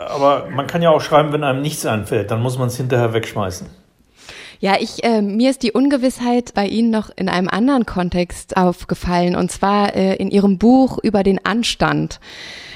aber 0.09 0.47
man 0.49 0.67
kann 0.67 0.81
ja 0.81 0.89
auch 0.89 1.01
schreiben, 1.01 1.31
wenn 1.31 1.43
einem 1.43 1.61
nichts 1.61 1.85
einfällt. 1.85 2.31
Dann 2.31 2.41
muss 2.41 2.57
man 2.57 2.67
es 2.67 2.77
hinterher 2.77 3.13
wegschmeißen. 3.13 3.67
Ja, 4.61 4.75
ich, 4.77 5.05
äh, 5.05 5.21
mir 5.21 5.51
ist 5.51 5.63
die 5.63 5.71
Ungewissheit 5.71 6.53
bei 6.53 6.67
Ihnen 6.67 6.89
noch 6.89 7.09
in 7.15 7.29
einem 7.29 7.47
anderen 7.47 7.85
Kontext 7.85 8.57
aufgefallen, 8.57 9.37
und 9.37 9.49
zwar 9.53 9.95
äh, 9.95 10.15
in 10.15 10.29
Ihrem 10.31 10.57
Buch 10.57 10.97
über 11.01 11.23
den 11.23 11.45
Anstand. 11.45 12.19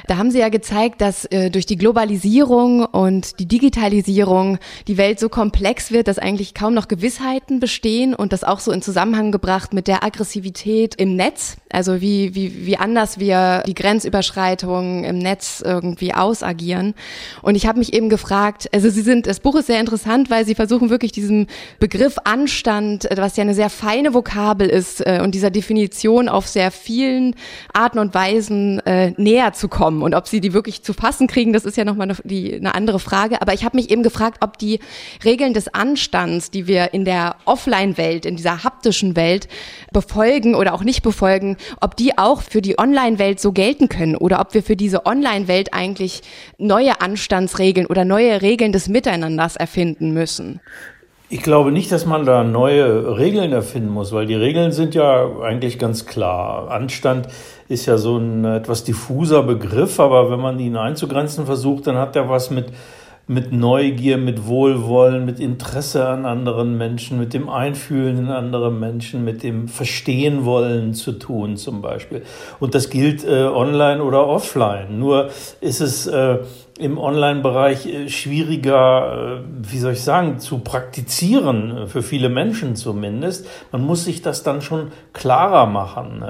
Da 0.08 0.18
haben 0.18 0.32
Sie 0.32 0.40
ja 0.40 0.50
gezeigt, 0.50 1.02
dass 1.02 1.26
äh, 1.26 1.50
durch 1.50 1.66
die 1.66 1.78
Globalisierung 1.78 2.86
und 2.86 3.40
die 3.40 3.48
Digitalisierung 3.48 4.58
die 4.88 4.98
Welt 4.98 5.20
so 5.20 5.30
komplex 5.30 5.92
wird, 5.92 6.08
dass 6.08 6.20
eigentlich 6.20 6.54
kaum 6.54 6.74
noch 6.74 6.88
Gewissheiten 6.88 7.60
bestehen 7.60 8.14
und 8.14 8.34
das 8.34 8.44
auch 8.44 8.60
so 8.60 8.72
in 8.72 8.82
Zusammenhang 8.82 9.32
gebracht 9.32 9.74
mit 9.74 9.88
der 9.88 10.04
Aggressivität 10.04 10.96
im 10.96 11.16
Netz. 11.16 11.56
Also 11.70 12.02
wie, 12.02 12.36
wie, 12.36 12.66
wie 12.66 12.78
anders 12.78 13.18
wir 13.18 13.64
die 13.66 13.74
Grenzüberschreitungen 13.74 15.06
im 15.06 15.18
Netz 15.20 15.64
irgendwie 15.66 16.14
ausagieren. 16.14 16.94
Und 17.42 17.56
ich 17.56 17.66
habe 17.66 17.80
mich 17.80 17.94
eben 17.94 18.10
gefragt, 18.10 18.70
also 18.74 18.90
Sie 18.90 19.02
sind, 19.02 19.26
das 19.28 19.40
Buch 19.40 19.56
ist 19.56 19.68
sehr 19.68 19.80
interessant, 19.80 20.30
weil 20.30 20.46
Sie 20.46 20.56
versuchen 20.56 20.90
wirklich 20.90 21.14
diesem 21.14 21.48
Begriff 21.80 22.18
Anstand, 22.26 23.10
äh, 23.10 23.16
was 23.18 23.38
ja 23.38 23.44
eine 23.44 23.54
sehr 23.54 23.70
feine 23.70 24.14
Vokabel 24.14 24.68
ist 24.68 25.00
äh, 25.06 25.22
und 25.24 25.34
dieser 25.34 25.50
Definition 25.50 26.28
auf 26.28 26.48
sehr 26.48 26.72
vielen 26.72 27.36
Arten 27.72 28.00
und 28.00 28.14
Weisen 28.14 28.80
äh, 28.86 29.14
näher 29.18 29.54
zu 29.54 29.70
kommen. 29.70 29.93
Und 30.02 30.16
ob 30.16 30.28
sie 30.28 30.42
die 30.42 30.54
wirklich 30.54 30.84
zu 30.84 30.94
fassen 30.94 31.28
kriegen, 31.28 31.54
das 31.54 31.66
ist 31.66 31.78
ja 31.78 31.86
nochmal 31.86 32.10
eine, 32.10 32.18
die, 32.24 32.54
eine 32.54 32.74
andere 32.76 33.00
Frage. 33.00 33.42
Aber 33.42 33.54
ich 33.54 33.64
habe 33.64 33.78
mich 33.78 33.90
eben 33.92 34.04
gefragt, 34.04 34.38
ob 34.42 34.58
die 34.58 34.80
Regeln 35.24 35.54
des 35.54 35.74
Anstands, 35.74 36.52
die 36.52 36.68
wir 36.68 36.94
in 36.94 37.06
der 37.06 37.36
Offline-Welt, 37.46 38.26
in 38.26 38.36
dieser 38.36 38.64
haptischen 38.64 39.16
Welt 39.16 39.48
befolgen 39.92 40.56
oder 40.56 40.74
auch 40.74 40.84
nicht 40.84 41.04
befolgen, 41.04 41.58
ob 41.82 41.96
die 41.98 42.18
auch 42.18 42.42
für 42.42 42.62
die 42.62 42.80
Online-Welt 42.80 43.40
so 43.40 43.52
gelten 43.52 43.90
können 43.90 44.16
oder 44.16 44.40
ob 44.40 44.54
wir 44.54 44.64
für 44.64 44.76
diese 44.76 45.06
Online-Welt 45.06 45.74
eigentlich 45.74 46.22
neue 46.58 47.02
Anstandsregeln 47.02 47.88
oder 47.88 48.06
neue 48.06 48.42
Regeln 48.42 48.72
des 48.72 48.88
Miteinanders 48.88 49.56
erfinden 49.56 50.14
müssen. 50.14 50.62
Ich 51.34 51.42
glaube 51.42 51.72
nicht, 51.72 51.92
dass 51.92 52.06
man 52.06 52.28
da 52.28 52.44
neue 52.44 53.18
Regeln 53.18 53.54
erfinden 53.54 53.90
muss, 53.90 54.12
weil 54.12 54.28
die 54.28 54.36
Regeln 54.36 54.72
sind 54.72 54.94
ja 54.94 55.40
eigentlich 55.42 55.80
ganz 55.80 56.06
klar. 56.06 56.70
Anstand 56.70 57.28
ist 57.68 57.88
ja 57.88 57.98
so 57.98 58.18
ein 58.18 58.46
etwas 58.46 58.84
diffuser 58.84 59.42
Begriff, 59.42 60.00
aber 60.00 60.30
wenn 60.30 60.40
man 60.40 60.60
ihn 60.60 60.78
einzugrenzen 60.78 61.48
versucht, 61.48 61.88
dann 61.88 61.98
hat 61.98 62.16
er 62.16 62.30
was 62.30 62.52
mit 62.52 62.68
mit 63.26 63.54
Neugier, 63.54 64.18
mit 64.18 64.48
Wohlwollen, 64.48 65.24
mit 65.24 65.40
Interesse 65.40 66.06
an 66.08 66.26
anderen 66.26 66.78
Menschen, 66.78 67.18
mit 67.18 67.34
dem 67.34 67.48
Einfühlen 67.48 68.18
in 68.18 68.28
andere 68.28 68.70
Menschen, 68.70 69.24
mit 69.24 69.44
dem 69.44 69.70
Verstehen 69.70 70.44
wollen 70.44 70.94
zu 70.94 71.14
tun 71.14 71.56
zum 71.56 71.82
Beispiel. 71.82 72.24
Und 72.60 72.76
das 72.76 72.90
gilt 72.90 73.24
äh, 73.24 73.46
online 73.46 74.04
oder 74.04 74.28
offline. 74.28 75.00
Nur 75.00 75.30
ist 75.62 75.80
es 75.80 76.06
äh, 76.06 76.40
im 76.80 76.98
Online-Bereich 76.98 77.86
äh, 77.86 78.10
schwieriger, 78.10 79.42
äh, 79.42 79.72
wie 79.72 79.78
soll 79.78 79.94
ich 79.94 80.04
sagen, 80.04 80.40
zu 80.40 80.60
praktizieren, 80.60 81.78
äh, 81.78 81.88
für 81.88 82.02
viele 82.02 82.30
Menschen 82.30 82.76
zumindest. 82.76 83.48
Man 83.72 83.84
muss 83.84 84.06
sich 84.06 84.22
das 84.22 84.44
dann 84.44 84.62
schon 84.62 84.92
klarer 85.14 85.68
machen, 85.68 86.24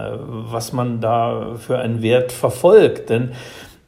was 0.52 0.74
man 0.74 1.00
da 1.00 1.56
für 1.58 1.80
einen 1.80 2.02
Wert 2.02 2.32
verfolgt. 2.32 3.10
Denn 3.10 3.32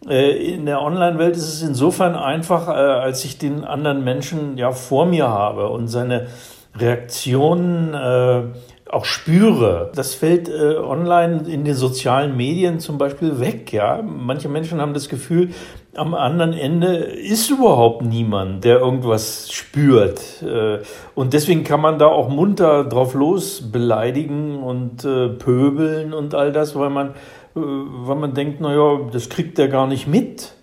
in 0.07 0.67
der 0.67 0.81
Online-Welt 0.81 1.35
ist 1.35 1.47
es 1.47 1.61
insofern 1.63 2.15
einfach, 2.15 2.67
als 2.67 3.25
ich 3.25 3.39
den 3.39 3.63
anderen 3.63 4.03
Menschen 4.03 4.57
ja 4.57 4.71
vor 4.71 5.07
mir 5.07 5.29
habe 5.29 5.69
und 5.69 5.87
seine 5.87 6.27
Reaktionen 6.77 7.95
auch 8.95 9.05
spüre. 9.05 9.91
Das 9.93 10.15
fällt 10.15 10.47
äh, 10.47 10.77
online 10.77 11.49
in 11.49 11.65
den 11.65 11.75
sozialen 11.75 12.37
Medien 12.37 12.79
zum 12.79 12.97
Beispiel 12.97 13.41
weg. 13.41 13.73
Ja, 13.73 14.01
manche 14.01 14.47
Menschen 14.47 14.79
haben 14.79 14.93
das 14.93 15.09
Gefühl, 15.09 15.49
am 15.95 16.13
anderen 16.13 16.53
Ende 16.53 16.95
ist 16.95 17.49
überhaupt 17.49 18.03
niemand, 18.03 18.63
der 18.63 18.79
irgendwas 18.79 19.51
spürt. 19.51 20.41
Äh, 20.41 20.79
und 21.13 21.33
deswegen 21.33 21.65
kann 21.65 21.81
man 21.81 21.99
da 21.99 22.07
auch 22.07 22.29
munter 22.29 22.85
drauf 22.85 23.13
los 23.13 23.69
beleidigen 23.69 24.63
und 24.63 25.03
äh, 25.03 25.27
pöbeln 25.27 26.13
und 26.13 26.33
all 26.33 26.53
das, 26.53 26.73
weil 26.77 26.89
man 26.89 27.09
äh, 27.09 27.59
weil 27.59 28.15
man 28.15 28.33
denkt, 28.33 28.61
naja, 28.61 28.99
das 29.11 29.27
kriegt 29.27 29.57
der 29.57 29.67
gar 29.67 29.87
nicht 29.87 30.07
mit. 30.07 30.53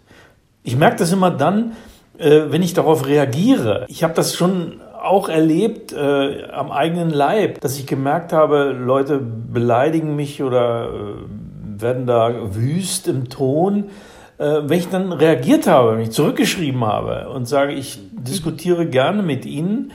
Ich 0.63 0.77
merke 0.77 0.97
das 0.97 1.13
immer 1.13 1.31
dann, 1.31 1.73
wenn 2.15 2.63
ich 2.63 2.73
darauf 2.73 3.09
reagiere. 3.09 3.85
Ich 3.89 4.05
habe 4.05 4.15
das 4.15 4.37
schon 4.37 4.81
auch 5.03 5.29
erlebt 5.29 5.93
äh, 5.93 6.45
am 6.51 6.71
eigenen 6.71 7.11
Leib, 7.11 7.61
dass 7.61 7.79
ich 7.79 7.87
gemerkt 7.87 8.33
habe, 8.33 8.73
Leute 8.73 9.19
beleidigen 9.19 10.17
mich 10.17 10.43
oder 10.43 10.89
äh, 10.89 11.81
werden 11.81 12.07
da 12.07 12.55
wüst 12.55 13.09
im 13.09 13.29
Ton. 13.29 13.91
Äh, 14.39 14.63
wenn 14.65 14.79
ich 14.79 14.89
dann 14.89 15.13
reagiert 15.13 15.67
habe, 15.67 15.95
wenn 15.95 16.03
ich 16.03 16.13
zurückgeschrieben 16.13 16.85
habe 16.85 17.29
und 17.31 17.47
sage, 17.47 17.73
ich 17.73 17.99
diskutiere 18.13 18.87
gerne 18.87 19.23
mit 19.23 19.45
Ihnen, 19.45 19.93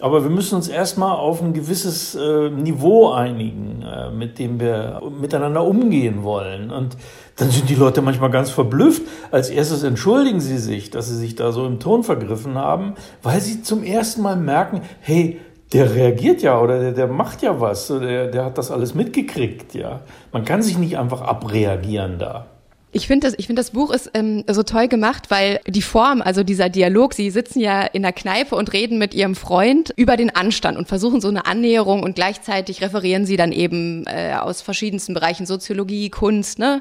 aber 0.00 0.22
wir 0.22 0.30
müssen 0.30 0.54
uns 0.54 0.68
erstmal 0.68 1.16
auf 1.16 1.42
ein 1.42 1.52
gewisses 1.52 2.14
äh, 2.14 2.50
Niveau 2.50 3.10
einigen, 3.10 3.82
äh, 3.82 4.10
mit 4.10 4.38
dem 4.38 4.60
wir 4.60 5.02
miteinander 5.20 5.64
umgehen 5.64 6.22
wollen. 6.22 6.70
Und 6.70 6.96
dann 7.36 7.50
sind 7.50 7.68
die 7.68 7.74
Leute 7.74 8.00
manchmal 8.00 8.30
ganz 8.30 8.50
verblüfft. 8.50 9.02
Als 9.32 9.50
erstes 9.50 9.82
entschuldigen 9.82 10.40
sie 10.40 10.58
sich, 10.58 10.90
dass 10.90 11.08
sie 11.08 11.16
sich 11.16 11.34
da 11.34 11.50
so 11.50 11.66
im 11.66 11.80
Ton 11.80 12.04
vergriffen 12.04 12.54
haben, 12.54 12.94
weil 13.22 13.40
sie 13.40 13.62
zum 13.62 13.82
ersten 13.82 14.22
Mal 14.22 14.36
merken, 14.36 14.82
hey, 15.00 15.40
der 15.72 15.94
reagiert 15.94 16.42
ja 16.42 16.60
oder 16.60 16.78
der, 16.78 16.92
der 16.92 17.08
macht 17.08 17.42
ja 17.42 17.60
was, 17.60 17.88
der, 17.88 18.28
der 18.28 18.44
hat 18.44 18.56
das 18.56 18.70
alles 18.70 18.94
mitgekriegt, 18.94 19.74
ja. 19.74 20.00
Man 20.32 20.44
kann 20.44 20.62
sich 20.62 20.78
nicht 20.78 20.96
einfach 20.96 21.20
abreagieren 21.20 22.18
da. 22.18 22.46
Ich 22.90 23.06
finde 23.06 23.26
das, 23.26 23.38
ich 23.38 23.46
finde 23.46 23.60
das 23.60 23.72
Buch 23.72 23.90
ist 23.90 24.10
ähm, 24.14 24.44
so 24.48 24.62
toll 24.62 24.88
gemacht, 24.88 25.30
weil 25.30 25.60
die 25.66 25.82
Form, 25.82 26.22
also 26.22 26.42
dieser 26.42 26.70
Dialog, 26.70 27.12
sie 27.12 27.30
sitzen 27.30 27.60
ja 27.60 27.82
in 27.82 28.00
der 28.00 28.14
Kneipe 28.14 28.56
und 28.56 28.72
reden 28.72 28.96
mit 28.96 29.12
ihrem 29.12 29.34
Freund 29.34 29.92
über 29.96 30.16
den 30.16 30.34
Anstand 30.34 30.78
und 30.78 30.88
versuchen 30.88 31.20
so 31.20 31.28
eine 31.28 31.44
Annäherung 31.44 32.02
und 32.02 32.14
gleichzeitig 32.14 32.80
referieren 32.80 33.26
sie 33.26 33.36
dann 33.36 33.52
eben 33.52 34.06
äh, 34.06 34.32
aus 34.40 34.62
verschiedensten 34.62 35.12
Bereichen 35.12 35.44
Soziologie, 35.44 36.08
Kunst, 36.08 36.58
ne? 36.58 36.80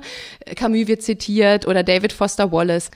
Camus 0.55 0.87
wird 0.87 1.01
zitiert 1.01 1.67
oder 1.67 1.83
David 1.83 2.13
Foster 2.13 2.53
Wallace. 2.53 2.89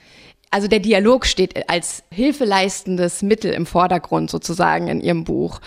Also 0.50 0.68
der 0.68 0.80
Dialog 0.80 1.24
steht 1.24 1.70
als 1.70 2.04
hilfeleistendes 2.10 3.22
Mittel 3.22 3.52
im 3.52 3.64
Vordergrund 3.64 4.30
sozusagen 4.30 4.88
in 4.88 5.00
Ihrem 5.00 5.24
Buch. 5.24 5.60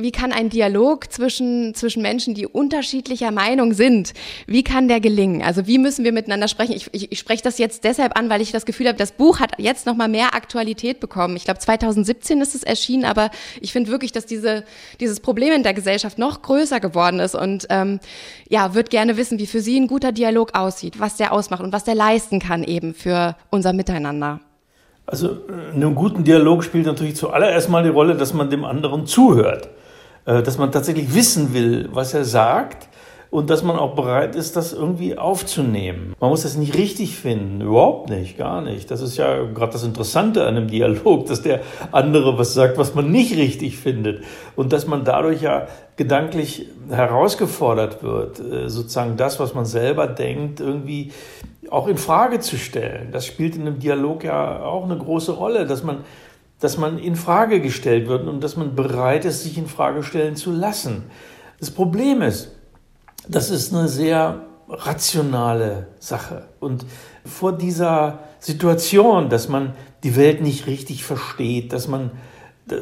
Wie 0.00 0.12
kann 0.12 0.32
ein 0.32 0.48
Dialog 0.48 1.12
zwischen, 1.12 1.74
zwischen 1.74 2.02
Menschen, 2.02 2.34
die 2.34 2.46
unterschiedlicher 2.46 3.30
Meinung 3.30 3.74
sind, 3.74 4.14
wie 4.46 4.62
kann 4.62 4.88
der 4.88 5.00
gelingen? 5.00 5.42
Also 5.42 5.66
wie 5.66 5.78
müssen 5.78 6.04
wir 6.04 6.12
miteinander 6.12 6.48
sprechen? 6.48 6.72
Ich, 6.72 6.88
ich, 6.92 7.12
ich 7.12 7.18
spreche 7.18 7.42
das 7.42 7.58
jetzt 7.58 7.84
deshalb 7.84 8.16
an, 8.16 8.30
weil 8.30 8.40
ich 8.40 8.52
das 8.52 8.64
Gefühl 8.64 8.88
habe, 8.88 8.98
das 8.98 9.12
Buch 9.12 9.40
hat 9.40 9.52
jetzt 9.58 9.86
nochmal 9.86 10.08
mehr 10.08 10.34
Aktualität 10.34 11.00
bekommen. 11.00 11.36
Ich 11.36 11.44
glaube, 11.44 11.60
2017 11.60 12.40
ist 12.40 12.54
es 12.54 12.62
erschienen, 12.62 13.04
aber 13.04 13.30
ich 13.60 13.72
finde 13.72 13.90
wirklich, 13.90 14.12
dass 14.12 14.26
diese, 14.26 14.64
dieses 15.00 15.20
Problem 15.20 15.52
in 15.52 15.62
der 15.62 15.74
Gesellschaft 15.74 16.18
noch 16.18 16.42
größer 16.42 16.80
geworden 16.80 17.20
ist 17.20 17.34
und 17.34 17.66
ähm, 17.70 18.00
ja, 18.48 18.74
würde 18.74 18.88
gerne 18.88 19.16
wissen, 19.16 19.38
wie 19.38 19.46
für 19.46 19.60
Sie 19.60 19.78
ein 19.78 19.88
guter 19.88 20.12
Dialog 20.12 20.54
aussieht, 20.54 21.00
was 21.00 21.16
der 21.16 21.32
ausmacht 21.32 21.62
und 21.62 21.72
was 21.72 21.84
der 21.84 21.94
leisten 21.94 22.38
kann 22.38 22.64
eben 22.64 22.94
für 22.94 23.36
unser 23.50 23.72
Miteinander. 23.72 24.40
Also 25.06 25.28
äh, 25.28 25.74
in 25.74 25.82
einem 25.82 25.94
guten 25.94 26.24
Dialog 26.24 26.64
spielt 26.64 26.86
natürlich 26.86 27.16
zuallererst 27.16 27.68
mal 27.68 27.82
die 27.82 27.88
Rolle, 27.88 28.16
dass 28.16 28.34
man 28.34 28.50
dem 28.50 28.64
anderen 28.64 29.06
zuhört, 29.06 29.68
dass 30.24 30.58
man 30.58 30.70
tatsächlich 30.70 31.14
wissen 31.14 31.54
will, 31.54 31.88
was 31.92 32.14
er 32.14 32.24
sagt 32.24 32.88
und 33.32 33.48
dass 33.48 33.62
man 33.62 33.76
auch 33.78 33.94
bereit 33.94 34.36
ist, 34.36 34.56
das 34.56 34.74
irgendwie 34.74 35.16
aufzunehmen. 35.16 36.14
Man 36.20 36.28
muss 36.28 36.42
das 36.42 36.54
nicht 36.58 36.76
richtig 36.76 37.16
finden, 37.16 37.62
überhaupt 37.62 38.10
nicht, 38.10 38.36
gar 38.36 38.60
nicht. 38.60 38.90
Das 38.90 39.00
ist 39.00 39.16
ja 39.16 39.44
gerade 39.44 39.72
das 39.72 39.84
Interessante 39.84 40.42
an 40.46 40.54
einem 40.54 40.68
Dialog, 40.68 41.24
dass 41.26 41.40
der 41.40 41.60
andere 41.92 42.36
was 42.36 42.52
sagt, 42.52 42.76
was 42.76 42.94
man 42.94 43.10
nicht 43.10 43.34
richtig 43.34 43.78
findet 43.78 44.22
und 44.54 44.74
dass 44.74 44.86
man 44.86 45.04
dadurch 45.04 45.40
ja 45.40 45.66
gedanklich 45.96 46.66
herausgefordert 46.90 48.02
wird, 48.02 48.38
äh, 48.38 48.68
sozusagen 48.68 49.16
das, 49.16 49.40
was 49.40 49.54
man 49.54 49.64
selber 49.64 50.06
denkt, 50.06 50.60
irgendwie 50.60 51.10
auch 51.70 51.88
in 51.88 51.96
Frage 51.96 52.40
zu 52.40 52.58
stellen. 52.58 53.12
Das 53.12 53.24
spielt 53.24 53.56
in 53.56 53.62
einem 53.62 53.78
Dialog 53.78 54.24
ja 54.24 54.62
auch 54.62 54.84
eine 54.84 54.98
große 54.98 55.32
Rolle, 55.32 55.64
dass 55.66 55.82
man, 55.82 56.04
dass 56.62 56.78
man 56.78 56.96
in 56.96 57.16
Frage 57.16 57.60
gestellt 57.60 58.06
wird 58.06 58.28
und 58.28 58.40
dass 58.40 58.56
man 58.56 58.76
bereit 58.76 59.24
ist, 59.24 59.42
sich 59.42 59.58
in 59.58 59.66
Frage 59.66 60.04
stellen 60.04 60.36
zu 60.36 60.52
lassen. 60.52 61.02
Das 61.58 61.72
Problem 61.72 62.22
ist, 62.22 62.52
das 63.28 63.50
ist 63.50 63.74
eine 63.74 63.88
sehr 63.88 64.46
rationale 64.68 65.88
Sache. 65.98 66.44
Und 66.60 66.86
vor 67.24 67.52
dieser 67.52 68.20
Situation, 68.38 69.28
dass 69.28 69.48
man 69.48 69.72
die 70.04 70.14
Welt 70.14 70.40
nicht 70.40 70.68
richtig 70.68 71.02
versteht, 71.02 71.72
dass 71.72 71.88
man 71.88 72.12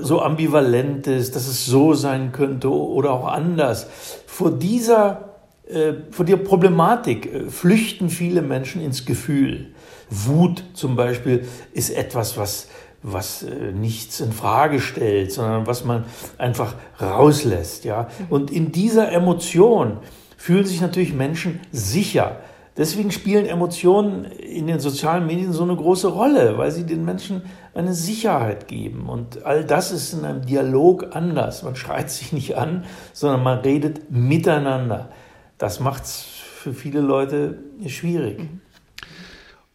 so 0.03 0.21
ambivalent 0.21 1.07
ist, 1.07 1.35
dass 1.35 1.49
es 1.49 1.65
so 1.65 1.95
sein 1.95 2.33
könnte 2.33 2.71
oder 2.71 3.13
auch 3.13 3.29
anders, 3.29 3.87
vor 4.27 4.51
dieser 4.51 5.31
äh, 5.67 5.95
vor 6.11 6.27
der 6.27 6.37
Problematik 6.37 7.33
äh, 7.33 7.49
flüchten 7.49 8.11
viele 8.11 8.43
Menschen 8.43 8.83
ins 8.83 9.07
Gefühl. 9.07 9.69
Wut 10.11 10.65
zum 10.75 10.97
Beispiel 10.97 11.47
ist 11.73 11.91
etwas, 11.91 12.37
was, 12.37 12.69
was 13.03 13.43
äh, 13.43 13.73
nichts 13.73 14.21
in 14.21 14.33
Frage 14.33 14.81
stellt, 14.81 15.33
sondern 15.33 15.67
was 15.67 15.85
man 15.85 16.05
einfach 16.39 16.75
rauslässt. 17.01 17.85
Ja? 17.85 18.09
Und 18.29 18.51
in 18.51 18.73
dieser 18.73 19.11
Emotion 19.13 19.99
fühlen 20.37 20.67
sich 20.67 20.81
natürlich 20.81 21.13
Menschen 21.15 21.61
sicher. 21.73 22.37
Deswegen 22.77 23.11
spielen 23.11 23.47
Emotionen 23.47 24.25
in 24.25 24.67
den 24.67 24.81
sozialen 24.81 25.27
Medien 25.27 25.53
so 25.53 25.65
eine 25.65 25.77
große 25.77 26.09
Rolle, 26.09 26.57
weil 26.57 26.71
sie 26.71 26.87
den 26.87 27.05
Menschen 27.05 27.43
eine 27.75 27.95
Sicherheit 27.95 28.69
geben. 28.69 29.09
Und 29.09 29.45
all 29.45 29.65
das 29.65 29.93
ist 29.93 30.13
in 30.13 30.25
einem 30.25 30.47
Dialog 30.47 31.15
anders. 31.15 31.63
Man 31.63 31.77
schreit 31.77 32.11
sich 32.11 32.33
nicht 32.33 32.57
an, 32.57 32.85
sondern 33.13 33.43
man 33.43 33.59
redet 33.59 34.11
miteinander. 34.11 35.11
Das 35.59 35.81
macht 35.81 36.05
es 36.05 36.25
für 36.61 36.73
viele 36.73 37.01
Leute 37.01 37.59
schwierig. 37.87 38.49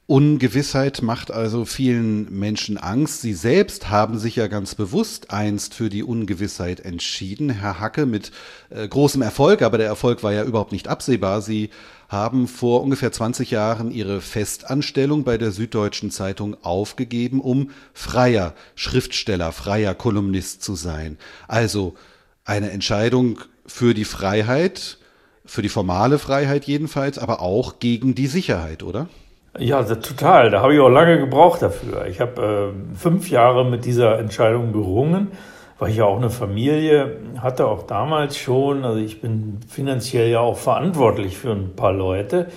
Ungewissheit 0.08 1.02
macht 1.02 1.32
also 1.32 1.66
vielen 1.66 2.32
Menschen 2.32 2.78
Angst. 2.78 3.22
Sie 3.22 3.34
selbst 3.34 3.90
haben 3.90 4.20
sich 4.20 4.36
ja 4.36 4.46
ganz 4.46 4.76
bewusst 4.76 5.32
einst 5.32 5.74
für 5.74 5.90
die 5.90 6.04
Ungewissheit 6.04 6.80
entschieden. 6.80 7.50
Herr 7.50 7.80
Hacke 7.80 8.06
mit 8.06 8.32
äh, 8.70 8.88
großem 8.88 9.24
Erfolg, 9.24 9.64
aber 9.64 9.80
der 9.80 9.88
Erfolg 9.88 10.22
war 10.22 10.32
ja 10.32 10.44
überhaupt 10.44 10.74
nicht 10.74 10.88
absehbar. 10.88 11.42
Sie 11.42 11.72
haben 12.08 12.48
vor 12.48 12.84
ungefähr 12.84 13.12
20 13.12 13.50
Jahren 13.50 13.90
ihre 13.90 14.22
Festanstellung 14.22 15.24
bei 15.24 15.40
der 15.40 15.52
Süddeutschen 15.52 16.12
Zeitung 16.12 16.56
aufgegeben, 16.64 17.42
um 17.42 17.72
freier 17.96 18.54
Schriftsteller, 18.76 19.52
freier 19.52 19.96
Kolumnist 19.96 20.62
zu 20.62 20.76
sein. 20.76 21.18
Also 21.48 21.96
eine 22.44 22.70
Entscheidung 22.70 23.40
für 23.66 23.96
die 23.96 24.06
Freiheit, 24.06 25.00
für 25.46 25.64
die 25.64 25.70
formale 25.70 26.20
Freiheit 26.20 26.66
jedenfalls, 26.66 27.18
aber 27.18 27.42
auch 27.42 27.80
gegen 27.80 28.14
die 28.14 28.28
Sicherheit, 28.28 28.84
oder? 28.84 29.10
Ja, 29.58 29.84
total. 29.84 30.50
Da 30.50 30.62
habe 30.62 30.74
ich 30.74 30.80
auch 30.82 30.90
lange 30.90 31.18
gebraucht 31.18 31.62
dafür. 31.62 32.08
Ich 32.08 32.20
habe 32.20 32.74
äh, 32.74 32.98
fünf 32.98 33.30
Jahre 33.30 33.64
mit 33.64 33.86
dieser 33.86 34.20
Entscheidung 34.20 34.74
gerungen, 34.74 35.32
weil 35.80 35.92
ich 35.92 35.98
ja 35.98 36.06
auch 36.06 36.18
eine 36.18 36.30
Familie 36.30 37.20
hatte, 37.38 37.68
auch 37.68 37.84
damals 37.84 38.38
schon. 38.38 38.84
Also 38.84 39.00
ich 39.00 39.22
bin 39.22 39.60
finanziell 39.70 40.30
ja 40.30 40.42
auch 40.42 40.58
verantwortlich 40.58 41.38
für 41.38 41.52
ein 41.52 41.74
paar 41.76 41.94
Leute. 41.94 42.48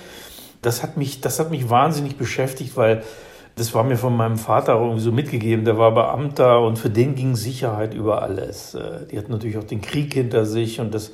Das 0.61 0.83
hat 0.83 0.97
mich, 0.97 1.21
das 1.21 1.39
hat 1.39 1.51
mich 1.51 1.69
wahnsinnig 1.69 2.17
beschäftigt, 2.17 2.75
weil 2.75 3.03
das 3.55 3.73
war 3.73 3.85
mir 3.85 3.97
von 3.97 4.15
meinem 4.15 4.37
Vater 4.37 4.73
irgendwie 4.73 5.01
so 5.01 5.13
mitgegeben. 5.13 5.63
Der 5.63 5.77
war 5.77 5.93
Beamter 5.93 6.61
und 6.61 6.77
für 6.77 6.89
den 6.89 7.15
ging 7.15 7.35
Sicherheit 7.35 7.93
über 7.93 8.23
alles. 8.23 8.75
Äh, 8.75 9.05
die 9.09 9.17
hatten 9.17 9.31
natürlich 9.31 9.57
auch 9.57 9.63
den 9.63 9.81
Krieg 9.81 10.13
hinter 10.13 10.45
sich 10.45 10.81
und 10.81 10.93
das 10.93 11.13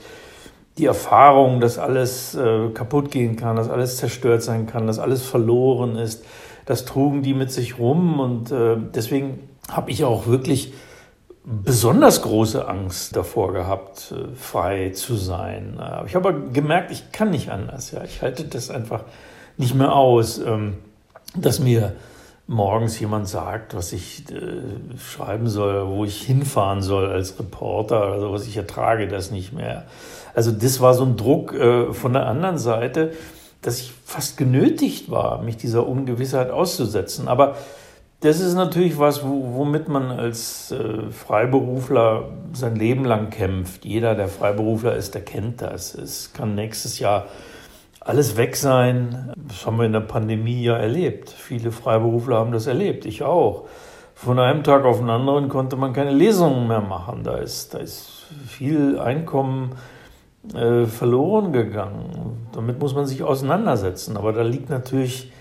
die 0.77 0.85
Erfahrung, 0.85 1.61
dass 1.61 1.77
alles 1.77 2.35
äh, 2.35 2.69
kaputt 2.69 3.11
gehen 3.11 3.35
kann, 3.35 3.55
dass 3.55 3.69
alles 3.69 3.97
zerstört 3.97 4.43
sein 4.43 4.67
kann, 4.67 4.87
dass 4.87 4.99
alles 4.99 5.23
verloren 5.23 5.95
ist, 5.95 6.25
das 6.65 6.85
trugen 6.85 7.21
die 7.21 7.33
mit 7.33 7.51
sich 7.51 7.79
rum 7.79 8.19
und 8.19 8.51
äh, 8.51 8.75
deswegen 8.93 9.39
habe 9.69 9.91
ich 9.91 10.03
auch 10.03 10.27
wirklich 10.27 10.73
besonders 11.43 12.23
große 12.23 12.67
Angst 12.67 13.15
davor 13.15 13.53
gehabt, 13.53 14.11
äh, 14.11 14.35
frei 14.35 14.89
zu 14.89 15.15
sein. 15.15 15.79
Ich 16.07 16.15
habe 16.15 16.49
gemerkt, 16.51 16.91
ich 16.91 17.11
kann 17.11 17.29
nicht 17.29 17.49
anders. 17.51 17.91
Ja, 17.91 18.03
ich 18.03 18.21
halte 18.21 18.43
das 18.45 18.69
einfach 18.69 19.03
nicht 19.57 19.75
mehr 19.75 19.93
aus, 19.93 20.39
ähm, 20.39 20.75
dass 21.35 21.59
mir 21.59 21.95
morgens 22.47 22.99
jemand 22.99 23.27
sagt, 23.27 23.75
was 23.75 23.93
ich 23.93 24.29
äh, 24.31 24.97
schreiben 24.99 25.47
soll, 25.47 25.87
wo 25.87 26.05
ich 26.05 26.21
hinfahren 26.21 26.81
soll 26.81 27.07
als 27.07 27.39
Reporter 27.39 28.07
oder 28.07 28.19
sowas. 28.19 28.47
Ich 28.47 28.57
ertrage 28.57 29.07
das 29.07 29.31
nicht 29.31 29.53
mehr. 29.53 29.85
Also 30.35 30.51
das 30.51 30.81
war 30.81 30.93
so 30.93 31.05
ein 31.05 31.15
Druck 31.15 31.53
äh, 31.53 31.93
von 31.93 32.13
der 32.13 32.27
anderen 32.27 32.57
Seite, 32.57 33.13
dass 33.61 33.79
ich 33.79 33.93
fast 34.03 34.37
genötigt 34.37 35.09
war, 35.09 35.41
mich 35.41 35.57
dieser 35.57 35.87
Ungewissheit 35.87 36.51
auszusetzen. 36.51 37.27
Aber 37.27 37.55
das 38.19 38.39
ist 38.39 38.53
natürlich 38.53 38.99
was, 38.99 39.23
womit 39.23 39.87
man 39.87 40.11
als 40.11 40.71
äh, 40.71 41.09
Freiberufler 41.11 42.29
sein 42.53 42.75
Leben 42.75 43.05
lang 43.05 43.29
kämpft. 43.29 43.85
Jeder, 43.85 44.13
der 44.15 44.27
Freiberufler 44.27 44.95
ist, 44.95 45.15
der 45.15 45.21
kennt 45.21 45.61
das. 45.61 45.95
Es 45.95 46.33
kann 46.33 46.53
nächstes 46.53 46.99
Jahr 46.99 47.27
alles 47.99 48.37
weg 48.37 48.55
sein. 48.55 49.33
Das 49.47 49.65
haben 49.65 49.77
wir 49.77 49.85
in 49.85 49.93
der 49.93 50.01
Pandemie 50.01 50.63
ja 50.63 50.75
erlebt. 50.75 51.29
Viele 51.29 51.71
Freiberufler 51.71 52.37
haben 52.37 52.51
das 52.51 52.67
erlebt, 52.67 53.05
ich 53.05 53.23
auch. 53.23 53.67
Von 54.13 54.39
einem 54.39 54.63
Tag 54.63 54.85
auf 54.85 54.99
den 54.99 55.09
anderen 55.09 55.49
konnte 55.49 55.75
man 55.75 55.93
keine 55.93 56.11
Lesungen 56.11 56.67
mehr 56.67 56.81
machen. 56.81 57.23
Da 57.23 57.37
ist, 57.37 57.73
da 57.73 57.79
ist 57.79 58.25
viel 58.47 58.99
Einkommen 58.99 59.71
äh, 60.53 60.85
verloren 60.85 61.51
gegangen. 61.51 62.47
Damit 62.53 62.79
muss 62.79 62.93
man 62.93 63.05
sich 63.05 63.23
auseinandersetzen. 63.23 64.17
Aber 64.17 64.33
da 64.33 64.41
liegt 64.41 64.69
natürlich 64.69 65.31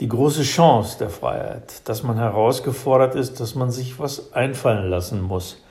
die 0.00 0.08
große 0.08 0.42
Chance 0.42 0.98
der 0.98 1.10
Freiheit, 1.10 1.88
dass 1.88 2.02
man 2.02 2.16
herausgefordert 2.16 3.14
ist, 3.14 3.38
dass 3.38 3.54
man 3.54 3.70
sich 3.70 3.98
was 3.98 4.32
einfallen 4.32 4.88
lassen 4.88 5.22
muss. 5.22 5.62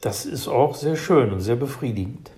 Das 0.00 0.26
ist 0.26 0.48
auch 0.48 0.74
sehr 0.74 0.96
schön 0.96 1.32
und 1.32 1.40
sehr 1.40 1.56
befriedigend. 1.56 2.30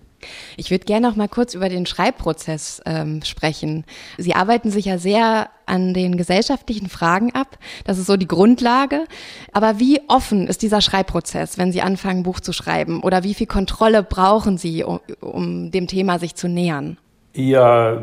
Ich 0.57 0.71
würde 0.71 0.85
gerne 0.85 1.09
noch 1.09 1.17
mal 1.17 1.29
kurz 1.29 1.55
über 1.55 1.69
den 1.69 1.87
Schreibprozess 1.87 2.83
ähm, 2.87 3.23
sprechen. 3.23 3.85
Sie 4.17 4.35
arbeiten 4.35 4.71
sich 4.71 4.87
ja 4.87 4.99
sehr 4.99 5.51
an 5.67 5.95
den 5.95 6.17
gesellschaftlichen 6.17 6.89
Fragen 6.89 7.35
ab. 7.35 7.59
Das 7.85 7.99
ist 7.99 8.07
so 8.07 8.17
die 8.17 8.29
Grundlage. 8.29 9.05
Aber 9.53 9.79
wie 9.79 10.01
offen 10.09 10.47
ist 10.47 10.63
dieser 10.63 10.81
Schreibprozess, 10.81 11.59
wenn 11.59 11.73
Sie 11.73 11.83
anfangen, 11.83 12.21
ein 12.21 12.23
Buch 12.23 12.41
zu 12.41 12.53
schreiben? 12.53 13.03
Oder 13.03 13.23
wie 13.23 13.35
viel 13.35 13.47
Kontrolle 13.47 14.03
brauchen 14.03 14.59
Sie, 14.59 14.83
um, 14.85 15.01
um 15.21 15.71
dem 15.71 15.87
Thema 15.87 16.19
sich 16.19 16.35
zu 16.35 16.49
nähern? 16.49 16.99
Ja, 17.35 18.03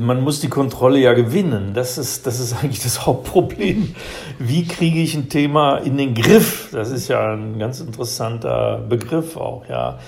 man 0.00 0.22
muss 0.22 0.40
die 0.40 0.48
Kontrolle 0.48 0.98
ja 0.98 1.12
gewinnen. 1.12 1.72
Das 1.74 1.98
ist, 1.98 2.26
das 2.26 2.40
ist 2.40 2.54
eigentlich 2.62 2.82
das 2.82 3.04
Hauptproblem. 3.06 3.94
Wie 4.38 4.66
kriege 4.66 5.00
ich 5.00 5.14
ein 5.14 5.28
Thema 5.28 5.78
in 5.78 5.98
den 5.98 6.14
Griff? 6.14 6.70
Das 6.72 6.90
ist 6.90 7.08
ja 7.08 7.34
ein 7.34 7.58
ganz 7.58 7.80
interessanter 7.80 8.78
Begriff 8.88 9.36
auch, 9.36 9.68
ja. 9.68 9.98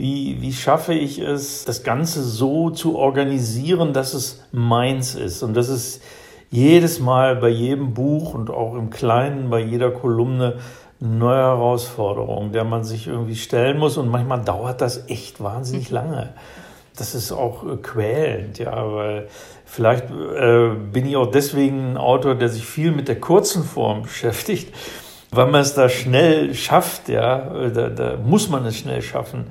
Wie, 0.00 0.40
wie 0.40 0.54
schaffe 0.54 0.94
ich 0.94 1.18
es, 1.18 1.66
das 1.66 1.82
Ganze 1.82 2.22
so 2.22 2.70
zu 2.70 2.96
organisieren, 2.96 3.92
dass 3.92 4.14
es 4.14 4.42
meins 4.50 5.14
ist? 5.14 5.42
Und 5.42 5.52
dass 5.54 5.68
es 5.68 6.00
jedes 6.50 7.00
Mal 7.00 7.36
bei 7.36 7.50
jedem 7.50 7.92
Buch 7.92 8.32
und 8.32 8.48
auch 8.48 8.76
im 8.76 8.88
Kleinen 8.88 9.50
bei 9.50 9.60
jeder 9.60 9.90
Kolumne 9.90 10.54
eine 11.02 11.10
neue 11.10 11.42
Herausforderung, 11.42 12.50
der 12.50 12.64
man 12.64 12.82
sich 12.82 13.08
irgendwie 13.08 13.36
stellen 13.36 13.78
muss. 13.78 13.98
Und 13.98 14.08
manchmal 14.08 14.40
dauert 14.40 14.80
das 14.80 15.06
echt 15.10 15.42
wahnsinnig 15.42 15.90
lange. 15.90 16.30
Das 16.96 17.14
ist 17.14 17.30
auch 17.30 17.64
äh, 17.64 17.76
quälend, 17.76 18.58
ja, 18.58 18.92
weil 18.94 19.28
vielleicht 19.66 20.04
äh, 20.10 20.70
bin 20.92 21.04
ich 21.04 21.16
auch 21.16 21.30
deswegen 21.30 21.92
ein 21.92 21.96
Autor, 21.98 22.36
der 22.36 22.48
sich 22.48 22.64
viel 22.64 22.90
mit 22.90 23.06
der 23.06 23.20
kurzen 23.20 23.64
Form 23.64 24.02
beschäftigt, 24.04 24.74
weil 25.30 25.48
man 25.48 25.60
es 25.60 25.74
da 25.74 25.90
schnell 25.90 26.54
schafft, 26.54 27.10
ja, 27.10 27.66
äh, 27.66 27.70
da, 27.70 27.90
da 27.90 28.16
muss 28.16 28.48
man 28.48 28.64
es 28.64 28.78
schnell 28.78 29.02
schaffen, 29.02 29.50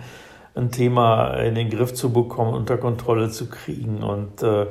ein 0.59 0.71
Thema 0.71 1.33
in 1.35 1.55
den 1.55 1.69
Griff 1.69 1.93
zu 1.93 2.11
bekommen, 2.11 2.53
unter 2.53 2.77
Kontrolle 2.77 3.29
zu 3.29 3.49
kriegen 3.49 4.03
und 4.03 4.43
äh, 4.43 4.67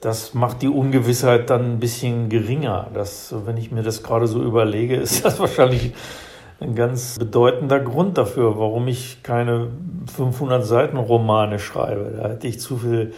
das 0.00 0.32
macht 0.32 0.62
die 0.62 0.68
Ungewissheit 0.68 1.50
dann 1.50 1.74
ein 1.74 1.78
bisschen 1.78 2.30
geringer. 2.30 2.88
Das, 2.94 3.34
wenn 3.44 3.58
ich 3.58 3.70
mir 3.70 3.82
das 3.82 4.02
gerade 4.02 4.26
so 4.26 4.42
überlege, 4.42 4.96
ist 4.96 5.24
das 5.24 5.38
wahrscheinlich 5.40 5.92
ein 6.58 6.74
ganz 6.74 7.18
bedeutender 7.18 7.80
Grund 7.80 8.18
dafür, 8.18 8.58
warum 8.58 8.88
ich 8.88 9.22
keine 9.22 9.68
500 10.14 10.64
Seiten 10.64 10.96
Romane 10.96 11.58
schreibe. 11.58 12.14
Da 12.16 12.28
hätte 12.28 12.48
ich 12.48 12.60
zu 12.60 12.78
viel, 12.78 13.12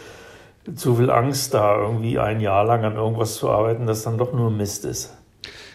zu 0.75 0.97
viel 0.97 1.11
Angst, 1.11 1.55
da 1.55 1.77
irgendwie 1.77 2.19
ein 2.19 2.41
Jahr 2.41 2.65
lang 2.65 2.85
an 2.85 2.97
irgendwas 2.97 3.35
zu 3.37 3.49
arbeiten, 3.51 3.87
das 3.87 4.03
dann 4.03 4.19
doch 4.19 4.33
nur 4.33 4.51
Mist 4.51 4.85
ist. 4.85 5.17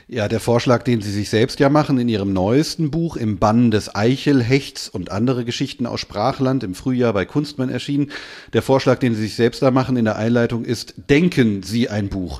Ja, 0.09 0.29
der 0.29 0.39
Vorschlag, 0.39 0.83
den 0.83 1.01
Sie 1.01 1.11
sich 1.11 1.29
selbst 1.29 1.59
ja 1.59 1.67
machen 1.67 1.97
in 1.97 2.07
Ihrem 2.07 2.31
neuesten 2.31 2.91
Buch 2.91 3.17
im 3.17 3.39
Bann 3.39 3.71
des 3.71 3.93
Eichelhechts 3.93 4.87
und 4.87 5.11
andere 5.11 5.43
Geschichten 5.43 5.85
aus 5.85 5.99
Sprachland 5.99 6.63
im 6.63 6.75
Frühjahr 6.75 7.11
bei 7.11 7.25
Kunstmann 7.25 7.67
erschienen. 7.67 8.11
Der 8.53 8.61
Vorschlag, 8.61 8.99
den 8.99 9.15
Sie 9.15 9.23
sich 9.23 9.35
selbst 9.35 9.61
da 9.61 9.69
machen 9.69 9.97
in 9.97 10.05
der 10.05 10.15
Einleitung 10.15 10.63
ist, 10.63 10.93
denken 11.09 11.61
Sie 11.61 11.89
ein 11.89 12.07
Buch. 12.07 12.39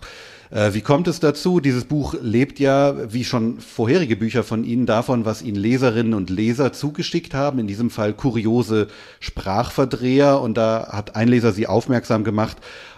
Äh, 0.49 0.74
wie 0.74 0.82
kommt 0.82 1.09
es 1.09 1.20
dazu? 1.20 1.59
Dieses 1.59 1.84
Buch 1.84 2.15
lebt 2.22 2.59
ja, 2.59 3.11
wie 3.11 3.26
schon 3.26 3.59
vorherige 3.59 4.15
Bücher 4.15 4.43
von 4.43 4.63
Ihnen, 4.63 4.86
davon, 4.86 5.26
was 5.26 5.41
Ihnen 5.41 5.57
Leserinnen 5.57 6.13
und 6.13 6.30
Leser 6.30 6.72
zugeschickt 6.72 7.34
haben. 7.34 7.59
In 7.59 7.68
diesem 7.68 7.89
Fall 7.89 8.13
kuriose 8.13 8.88
Sprachverdreher. 9.20 10.39
Und 10.39 10.55
da 10.55 10.89
hat 10.93 11.18
ein 11.18 11.28
Leser 11.28 11.51
Sie 11.51 11.68
aufmerksam 11.68 12.24
gemacht 12.24 12.57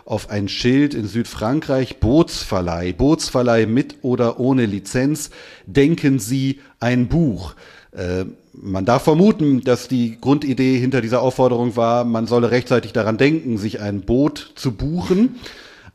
auf 0.09 0.31
ein 0.31 0.49
Schild 0.49 0.95
in 0.95 1.07
Südfrankreich, 1.07 1.99
Bootsverleih, 1.99 2.93
Bootsverleih 2.93 3.67
mit 3.67 3.97
oder 4.01 4.39
ohne 4.39 4.65
Lizenz, 4.65 5.29
denken 5.67 6.17
Sie 6.17 6.61
ein 6.79 7.07
Buch. 7.07 7.53
Äh, 7.91 8.25
man 8.53 8.85
darf 8.85 9.03
vermuten, 9.03 9.61
dass 9.61 9.87
die 9.87 10.17
Grundidee 10.19 10.79
hinter 10.79 11.01
dieser 11.01 11.21
Aufforderung 11.21 11.75
war, 11.75 12.05
man 12.05 12.25
solle 12.25 12.49
rechtzeitig 12.49 12.91
daran 12.91 13.17
denken, 13.17 13.59
sich 13.59 13.81
ein 13.81 14.01
Boot 14.01 14.53
zu 14.55 14.71
buchen. 14.71 15.35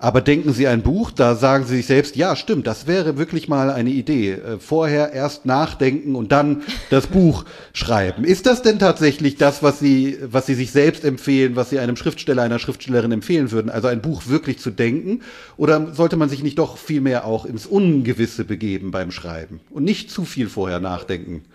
Aber 0.04 0.20
denken 0.20 0.52
Sie 0.52 0.68
ein 0.68 0.82
Buch, 0.82 1.12
da 1.12 1.34
sagen 1.34 1.64
Sie 1.64 1.76
sich 1.76 1.86
selbst, 1.86 2.14
ja, 2.14 2.36
stimmt, 2.36 2.66
das 2.66 2.86
wäre 2.86 3.16
wirklich 3.16 3.48
mal 3.48 3.70
eine 3.70 3.88
Idee. 3.88 4.32
Äh, 4.32 4.58
vorher 4.58 5.14
erst 5.14 5.46
nachdenken 5.46 6.14
und 6.14 6.30
dann 6.30 6.62
das 6.90 7.06
Buch 7.06 7.46
schreiben. 7.72 8.22
Ist 8.24 8.44
das 8.44 8.60
denn 8.60 8.78
tatsächlich 8.78 9.36
das, 9.36 9.62
was 9.62 9.78
Sie, 9.78 10.18
was 10.22 10.44
Sie 10.44 10.52
sich 10.52 10.72
selbst 10.72 11.06
empfehlen, 11.06 11.56
was 11.56 11.70
Sie 11.70 11.78
einem 11.78 11.96
Schriftsteller, 11.96 12.42
einer 12.42 12.58
Schriftstellerin 12.58 13.12
empfehlen 13.12 13.50
würden? 13.50 13.70
Also 13.70 13.88
ein 13.88 14.02
Buch 14.02 14.24
wirklich 14.26 14.58
zu 14.58 14.70
denken? 14.70 15.22
Oder 15.56 15.94
sollte 15.94 16.16
man 16.16 16.28
sich 16.28 16.42
nicht 16.42 16.58
doch 16.58 16.76
viel 16.76 17.00
mehr 17.00 17.24
auch 17.24 17.46
ins 17.46 17.64
Ungewisse 17.64 18.44
begeben 18.44 18.90
beim 18.90 19.10
Schreiben 19.10 19.60
und 19.70 19.84
nicht 19.84 20.10
zu 20.10 20.26
viel 20.26 20.50
vorher 20.50 20.80
nachdenken? 20.80 21.46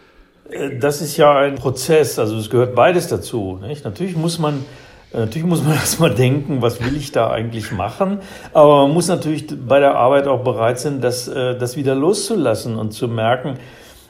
Äh, 0.49 0.79
das 0.79 1.03
ist 1.03 1.17
ja 1.17 1.37
ein 1.37 1.53
Prozess, 1.53 2.17
also 2.17 2.35
es 2.35 2.49
gehört 2.49 2.73
beides 2.73 3.09
dazu. 3.09 3.59
Nicht? 3.61 3.85
Natürlich 3.85 4.15
muss 4.15 4.39
man 4.39 4.65
natürlich 5.13 5.47
muss 5.47 5.63
man 5.63 5.73
erstmal 5.75 6.13
denken, 6.13 6.61
was 6.61 6.83
will 6.83 6.95
ich 6.95 7.11
da 7.11 7.29
eigentlich 7.29 7.71
machen? 7.71 8.19
Aber 8.53 8.83
man 8.83 8.93
muss 8.93 9.07
natürlich 9.07 9.47
bei 9.67 9.79
der 9.79 9.95
Arbeit 9.95 10.27
auch 10.27 10.43
bereit 10.43 10.79
sein, 10.79 11.01
das, 11.01 11.27
äh, 11.27 11.57
das 11.57 11.75
wieder 11.75 11.95
loszulassen 11.95 12.77
und 12.77 12.91
zu 12.91 13.07
merken, 13.07 13.55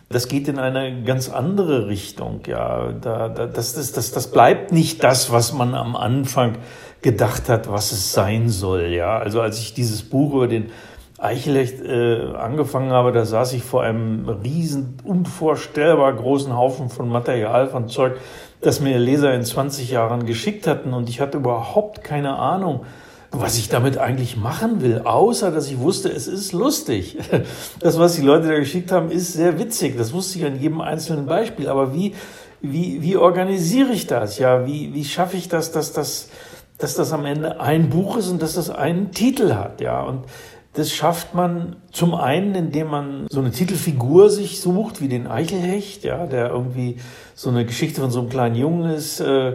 das 0.09 0.27
geht 0.27 0.47
in 0.47 0.57
eine 0.57 1.03
ganz 1.03 1.29
andere 1.29 1.87
Richtung. 1.87 2.41
Ja, 2.47 2.91
da, 2.93 3.29
da, 3.29 3.45
das, 3.45 3.73
das, 3.73 3.91
das, 3.91 4.11
das 4.11 4.31
bleibt 4.31 4.71
nicht 4.71 5.03
das, 5.03 5.31
was 5.31 5.53
man 5.53 5.75
am 5.75 5.95
Anfang 5.95 6.57
gedacht 7.01 7.47
hat, 7.47 7.71
was 7.71 7.91
es 7.91 8.11
sein 8.11 8.49
soll. 8.49 8.87
Ja, 8.87 9.19
also 9.19 9.39
als 9.41 9.59
ich 9.59 9.73
dieses 9.73 10.01
Buch 10.01 10.33
über 10.33 10.47
den 10.47 10.71
Eichelecht 11.19 11.81
äh, 11.81 12.33
angefangen 12.35 12.91
habe, 12.91 13.11
da 13.11 13.25
saß 13.25 13.53
ich 13.53 13.63
vor 13.63 13.83
einem 13.83 14.27
riesen, 14.29 14.97
unvorstellbar 15.03 16.13
großen 16.13 16.55
Haufen 16.55 16.89
von 16.89 17.09
Material, 17.09 17.67
von 17.67 17.89
Zeug, 17.89 18.13
das 18.61 18.79
mir 18.79 18.97
Leser 18.97 19.33
in 19.33 19.43
20 19.43 19.91
Jahren 19.91 20.25
geschickt 20.25 20.67
hatten 20.67 20.93
und 20.93 21.09
ich 21.09 21.21
hatte 21.21 21.37
überhaupt 21.37 22.03
keine 22.03 22.37
Ahnung, 22.37 22.85
was 23.31 23.57
ich 23.57 23.69
damit 23.69 23.97
eigentlich 23.97 24.37
machen 24.37 24.81
will, 24.81 25.01
außer 25.03 25.51
dass 25.51 25.69
ich 25.69 25.79
wusste, 25.79 26.09
es 26.09 26.27
ist 26.27 26.51
lustig. 26.51 27.17
Das, 27.79 27.99
was 27.99 28.15
die 28.15 28.21
Leute 28.21 28.47
da 28.47 28.55
geschickt 28.55 28.91
haben, 28.91 29.11
ist 29.11 29.33
sehr 29.33 29.59
witzig. 29.59 29.97
Das 29.97 30.11
wusste 30.13 30.39
ich 30.39 30.45
an 30.45 30.59
jedem 30.59 30.81
einzelnen 30.81 31.27
Beispiel. 31.27 31.69
Aber 31.69 31.93
wie, 31.93 32.13
wie, 32.61 33.01
wie 33.01 33.15
organisiere 33.15 33.93
ich 33.93 34.07
das? 34.07 34.37
Ja, 34.39 34.65
wie, 34.65 34.93
wie 34.93 35.05
schaffe 35.05 35.37
ich 35.37 35.47
das, 35.47 35.71
dass 35.71 35.93
das, 35.93 36.29
dass 36.77 36.95
das 36.95 37.13
am 37.13 37.25
Ende 37.25 37.61
ein 37.61 37.89
Buch 37.89 38.17
ist 38.17 38.29
und 38.29 38.41
dass 38.41 38.55
das 38.55 38.69
einen 38.69 39.11
Titel 39.11 39.53
hat? 39.53 39.79
Ja, 39.79 40.01
und 40.01 40.25
das 40.73 40.91
schafft 40.91 41.33
man 41.33 41.77
zum 41.91 42.13
einen, 42.13 42.53
indem 42.55 42.87
man 42.87 43.27
so 43.29 43.39
eine 43.39 43.51
Titelfigur 43.51 44.29
sich 44.29 44.61
sucht, 44.61 45.01
wie 45.01 45.07
den 45.07 45.27
Eichelhecht, 45.27 46.03
ja, 46.03 46.27
der 46.27 46.49
irgendwie 46.49 46.97
so 47.35 47.49
eine 47.49 47.65
Geschichte 47.65 48.01
von 48.01 48.11
so 48.11 48.19
einem 48.19 48.29
kleinen 48.29 48.55
Jungen 48.55 48.91
ist, 48.91 49.19
äh, 49.19 49.53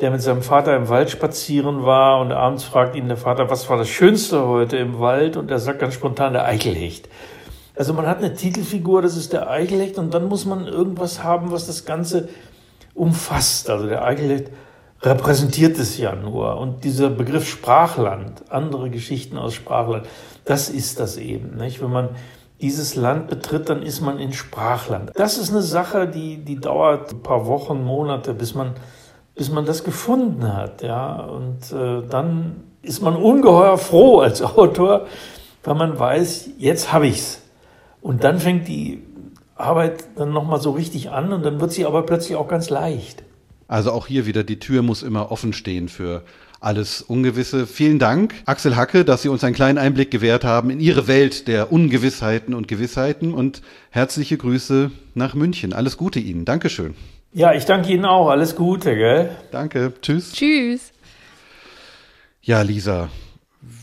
der 0.00 0.10
mit 0.10 0.22
seinem 0.22 0.42
Vater 0.42 0.76
im 0.76 0.88
Wald 0.88 1.10
spazieren 1.10 1.84
war 1.84 2.20
und 2.20 2.32
abends 2.32 2.64
fragt 2.64 2.96
ihn 2.96 3.08
der 3.08 3.16
Vater, 3.16 3.50
was 3.50 3.68
war 3.68 3.76
das 3.76 3.88
Schönste 3.88 4.46
heute 4.46 4.76
im 4.76 4.98
Wald? 4.98 5.36
Und 5.36 5.50
er 5.50 5.58
sagt 5.58 5.80
ganz 5.80 5.94
spontan, 5.94 6.32
der 6.32 6.44
Eichelhecht. 6.44 7.08
Also 7.74 7.92
man 7.94 8.06
hat 8.06 8.18
eine 8.18 8.34
Titelfigur, 8.34 9.02
das 9.02 9.16
ist 9.16 9.32
der 9.32 9.50
Eichelhecht, 9.50 9.98
und 9.98 10.12
dann 10.12 10.28
muss 10.28 10.44
man 10.44 10.66
irgendwas 10.66 11.22
haben, 11.22 11.50
was 11.50 11.66
das 11.66 11.84
Ganze 11.84 12.28
umfasst. 12.94 13.70
Also 13.70 13.86
der 13.86 14.04
Eichelhecht 14.04 14.50
repräsentiert 15.02 15.78
es 15.78 15.98
ja 15.98 16.14
nur. 16.14 16.58
Und 16.58 16.84
dieser 16.84 17.10
Begriff 17.10 17.48
Sprachland, 17.48 18.42
andere 18.50 18.90
Geschichten 18.90 19.36
aus 19.38 19.54
Sprachland, 19.54 20.06
das 20.44 20.68
ist 20.68 21.00
das 21.00 21.16
eben. 21.16 21.56
Nicht? 21.56 21.82
Wenn 21.82 21.90
man 21.90 22.10
dieses 22.60 22.94
Land 22.94 23.28
betritt, 23.28 23.68
dann 23.68 23.82
ist 23.82 24.00
man 24.00 24.18
in 24.18 24.32
Sprachland. 24.32 25.10
Das 25.14 25.36
ist 25.38 25.50
eine 25.50 25.62
Sache, 25.62 26.08
die, 26.08 26.38
die 26.38 26.60
dauert 26.60 27.12
ein 27.12 27.22
paar 27.22 27.46
Wochen, 27.46 27.82
Monate, 27.82 28.34
bis 28.34 28.54
man, 28.54 28.74
bis 29.34 29.50
man 29.50 29.66
das 29.66 29.84
gefunden 29.84 30.52
hat. 30.52 30.82
Ja? 30.82 31.16
Und 31.16 31.72
äh, 31.72 32.02
dann 32.08 32.64
ist 32.82 33.02
man 33.02 33.16
ungeheuer 33.16 33.78
froh 33.78 34.20
als 34.20 34.42
Autor, 34.56 35.06
weil 35.64 35.74
man 35.74 35.98
weiß, 35.98 36.50
jetzt 36.58 36.92
habe 36.92 37.08
ich's. 37.08 37.40
Und 38.00 38.24
dann 38.24 38.38
fängt 38.38 38.68
die 38.68 39.02
Arbeit 39.54 40.04
dann 40.16 40.32
nochmal 40.32 40.60
so 40.60 40.72
richtig 40.72 41.10
an 41.10 41.32
und 41.32 41.44
dann 41.44 41.60
wird 41.60 41.72
sie 41.72 41.86
aber 41.86 42.02
plötzlich 42.02 42.36
auch 42.36 42.48
ganz 42.48 42.68
leicht. 42.68 43.22
Also 43.68 43.92
auch 43.92 44.06
hier 44.06 44.26
wieder, 44.26 44.44
die 44.44 44.58
Tür 44.58 44.82
muss 44.82 45.02
immer 45.02 45.30
offen 45.30 45.52
stehen 45.52 45.88
für 45.88 46.24
alles 46.62 47.02
Ungewisse. 47.02 47.66
Vielen 47.66 47.98
Dank, 47.98 48.34
Axel 48.46 48.76
Hacke, 48.76 49.04
dass 49.04 49.22
Sie 49.22 49.28
uns 49.28 49.42
einen 49.44 49.54
kleinen 49.54 49.78
Einblick 49.78 50.10
gewährt 50.10 50.44
haben 50.44 50.70
in 50.70 50.80
Ihre 50.80 51.08
Welt 51.08 51.48
der 51.48 51.72
Ungewissheiten 51.72 52.54
und 52.54 52.68
Gewissheiten 52.68 53.34
und 53.34 53.62
herzliche 53.90 54.36
Grüße 54.36 54.90
nach 55.14 55.34
München. 55.34 55.72
Alles 55.72 55.96
Gute 55.96 56.20
Ihnen. 56.20 56.44
Dankeschön. 56.44 56.94
Ja, 57.32 57.52
ich 57.52 57.64
danke 57.64 57.90
Ihnen 57.92 58.04
auch. 58.04 58.28
Alles 58.28 58.54
Gute, 58.56 58.94
gell? 58.94 59.36
Danke. 59.50 59.92
Tschüss. 60.00 60.32
Tschüss. 60.32 60.92
Ja, 62.42 62.62
Lisa, 62.62 63.08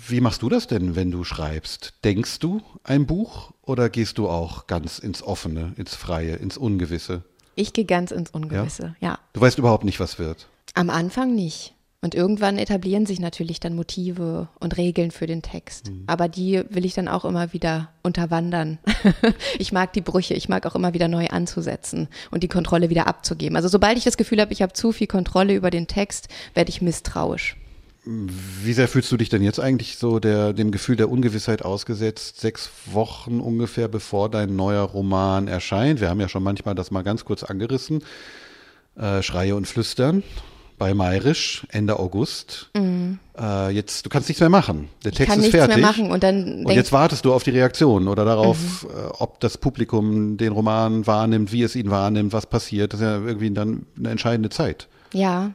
wie 0.07 0.21
machst 0.21 0.41
du 0.41 0.49
das 0.49 0.67
denn, 0.67 0.95
wenn 0.95 1.11
du 1.11 1.23
schreibst? 1.23 1.93
Denkst 2.03 2.39
du 2.39 2.61
ein 2.83 3.05
Buch 3.05 3.51
oder 3.63 3.89
gehst 3.89 4.17
du 4.17 4.29
auch 4.29 4.67
ganz 4.67 4.99
ins 4.99 5.23
Offene, 5.23 5.73
ins 5.77 5.95
Freie, 5.95 6.35
ins 6.35 6.57
Ungewisse? 6.57 7.23
Ich 7.55 7.73
gehe 7.73 7.85
ganz 7.85 8.11
ins 8.11 8.29
Ungewisse, 8.29 8.95
ja? 8.99 9.09
ja. 9.09 9.19
Du 9.33 9.41
weißt 9.41 9.57
überhaupt 9.57 9.83
nicht, 9.83 9.99
was 9.99 10.19
wird. 10.19 10.47
Am 10.75 10.89
Anfang 10.89 11.35
nicht. 11.35 11.73
Und 12.01 12.15
irgendwann 12.15 12.57
etablieren 12.57 13.05
sich 13.05 13.19
natürlich 13.19 13.59
dann 13.59 13.75
Motive 13.75 14.47
und 14.59 14.77
Regeln 14.77 15.11
für 15.11 15.27
den 15.27 15.41
Text. 15.41 15.89
Mhm. 15.89 16.03
Aber 16.07 16.29
die 16.29 16.63
will 16.69 16.85
ich 16.85 16.93
dann 16.93 17.09
auch 17.09 17.25
immer 17.25 17.51
wieder 17.51 17.89
unterwandern. 18.03 18.79
ich 19.59 19.73
mag 19.73 19.91
die 19.91 20.01
Brüche, 20.01 20.33
ich 20.33 20.47
mag 20.47 20.65
auch 20.65 20.75
immer 20.75 20.93
wieder 20.93 21.09
neu 21.09 21.27
anzusetzen 21.27 22.07
und 22.31 22.41
die 22.41 22.47
Kontrolle 22.47 22.89
wieder 22.89 23.07
abzugeben. 23.07 23.57
Also 23.57 23.67
sobald 23.67 23.97
ich 23.97 24.05
das 24.05 24.15
Gefühl 24.15 24.39
habe, 24.39 24.53
ich 24.53 24.61
habe 24.61 24.71
zu 24.71 24.93
viel 24.93 25.07
Kontrolle 25.07 25.53
über 25.53 25.71
den 25.71 25.87
Text, 25.87 26.29
werde 26.53 26.69
ich 26.69 26.81
misstrauisch. 26.81 27.57
Wie 28.05 28.71
sehr 28.71 28.87
fühlst 28.87 29.11
du 29.11 29.17
dich 29.17 29.27
denn 29.27 29.43
jetzt 29.43 29.59
eigentlich 29.59 29.97
so 29.97 30.19
der, 30.19 30.53
dem 30.53 30.71
Gefühl 30.71 30.95
der 30.95 31.11
Ungewissheit 31.11 31.65
ausgesetzt, 31.65 32.39
sechs 32.39 32.69
Wochen 32.85 33.41
ungefähr 33.41 33.89
bevor 33.89 34.29
dein 34.29 34.55
neuer 34.55 34.83
Roman 34.83 35.49
erscheint? 35.49 35.99
Wir 35.99 36.09
haben 36.09 36.21
ja 36.21 36.29
schon 36.29 36.43
manchmal 36.43 36.75
das 36.75 36.91
mal 36.91 37.03
ganz 37.03 37.25
kurz 37.25 37.43
angerissen. 37.43 38.03
Äh, 38.95 39.21
Schreie 39.21 39.53
und 39.53 39.67
Flüstern 39.67 40.23
bei 40.79 40.95
Mayrisch 40.95 41.67
Ende 41.69 41.99
August. 41.99 42.71
Mhm. 42.75 43.19
Äh, 43.37 43.69
jetzt, 43.69 44.05
du 44.05 44.09
kannst 44.09 44.29
nichts 44.29 44.39
mehr 44.39 44.49
machen. 44.49 44.89
Der 45.05 45.11
Text 45.11 45.37
ist 45.37 45.51
fertig. 45.51 45.75
Mehr 45.75 45.85
machen 45.85 46.09
und 46.11 46.23
dann 46.23 46.65
und 46.65 46.73
jetzt 46.73 46.91
wartest 46.91 47.25
du 47.25 47.33
auf 47.33 47.43
die 47.43 47.51
Reaktion 47.51 48.07
oder 48.07 48.25
darauf, 48.25 48.83
mhm. 48.83 48.89
äh, 48.89 48.93
ob 49.19 49.39
das 49.41 49.57
Publikum 49.57 50.37
den 50.37 50.53
Roman 50.53 51.05
wahrnimmt, 51.05 51.51
wie 51.51 51.61
es 51.61 51.75
ihn 51.75 51.91
wahrnimmt, 51.91 52.33
was 52.33 52.47
passiert. 52.47 52.93
Das 52.93 53.01
ist 53.01 53.05
ja 53.05 53.19
irgendwie 53.19 53.51
dann 53.51 53.85
eine 53.97 54.09
entscheidende 54.09 54.49
Zeit. 54.49 54.87
Ja. 55.13 55.51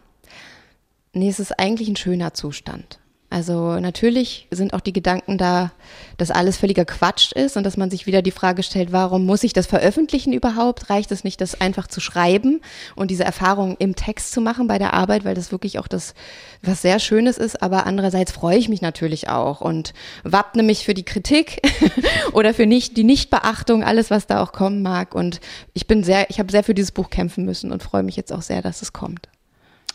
Nee, 1.13 1.29
es 1.29 1.41
ist 1.41 1.59
eigentlich 1.59 1.89
ein 1.89 1.97
schöner 1.97 2.35
Zustand. 2.35 2.99
Also 3.35 3.81
natürlich 3.81 4.47
sind 4.53 4.75
auch 4.75 4.81
die 4.81 4.93
Gedanken 4.93 5.39
da, 5.39 5.73
dass 6.19 6.31
alles 6.31 6.57
völliger 6.57 6.85
Quatsch 6.85 7.33
ist 7.33 7.57
und 7.57 7.65
dass 7.65 7.77
man 7.77 7.91
sich 7.91 8.07
wieder 8.07 8.23
die 8.23 8.31
Frage 8.31 8.63
stellt, 8.63 8.93
warum 8.93 9.27
muss 9.27 9.43
ich 9.43 9.53
das 9.53 9.67
veröffentlichen 9.67 10.33
überhaupt? 10.33 10.89
Reicht 10.89 11.11
es 11.11 11.25
nicht, 11.25 11.41
das 11.41 11.61
einfach 11.61 11.89
zu 11.89 12.01
schreiben 12.01 12.61
und 12.95 13.11
diese 13.11 13.25
Erfahrung 13.25 13.75
im 13.81 13.97
Text 13.97 14.31
zu 14.31 14.41
machen 14.41 14.69
bei 14.69 14.79
der 14.79 14.95
Arbeit, 14.95 15.25
weil 15.25 15.35
das 15.35 15.51
wirklich 15.51 15.81
auch 15.81 15.89
das, 15.89 16.15
was 16.63 16.81
sehr 16.81 17.01
Schönes 17.01 17.37
ist. 17.37 17.61
Aber 17.61 17.87
andererseits 17.87 18.31
freue 18.31 18.57
ich 18.57 18.69
mich 18.69 18.83
natürlich 18.83 19.29
auch 19.29 19.61
und 19.61 19.95
wappne 20.23 20.63
mich 20.63 20.85
für 20.85 20.95
die 20.95 21.05
Kritik 21.05 21.61
oder 22.35 22.55
für 22.55 22.67
nicht, 22.67 22.97
die 22.97 23.03
Nichtbeachtung, 23.03 23.83
alles, 23.83 24.13
was 24.13 24.29
da 24.29 24.45
auch 24.45 24.53
kommen 24.53 24.81
mag. 24.81 25.13
Und 25.13 25.41
ich 25.73 25.89
bin 25.89 26.05
sehr, 26.05 26.31
ich 26.31 26.39
habe 26.39 26.53
sehr 26.53 26.63
für 26.63 26.75
dieses 26.75 26.93
Buch 26.93 27.11
kämpfen 27.11 27.45
müssen 27.45 27.73
und 27.73 27.83
freue 27.83 28.05
mich 28.05 28.15
jetzt 28.15 28.33
auch 28.33 28.43
sehr, 28.43 28.63
dass 28.63 28.81
es 28.81 28.93
kommt. 28.93 29.29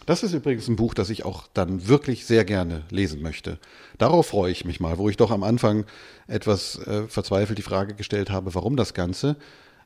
Das 0.10 0.24
ist 0.24 0.34
übrigens 0.34 0.68
ein 0.68 0.76
Buch, 0.76 0.96
das 0.96 1.12
ich 1.12 1.24
auch 1.24 1.44
dann 1.54 1.88
wirklich 1.88 2.26
sehr 2.26 2.44
gerne 2.44 2.82
lesen 2.90 3.22
möchte. 3.22 3.60
Darauf 4.00 4.26
freue 4.26 4.52
ich 4.52 4.66
mich 4.66 4.80
mal, 4.80 4.98
wo 4.98 5.08
ich 5.08 5.18
doch 5.18 5.30
am 5.30 5.44
Anfang 5.44 5.86
etwas 6.26 6.80
äh, 6.88 7.04
verzweifelt 7.08 7.60
die 7.60 7.62
Frage 7.62 7.94
gestellt 7.94 8.32
habe, 8.32 8.56
warum 8.56 8.76
das 8.76 8.96
Ganze. 8.96 9.36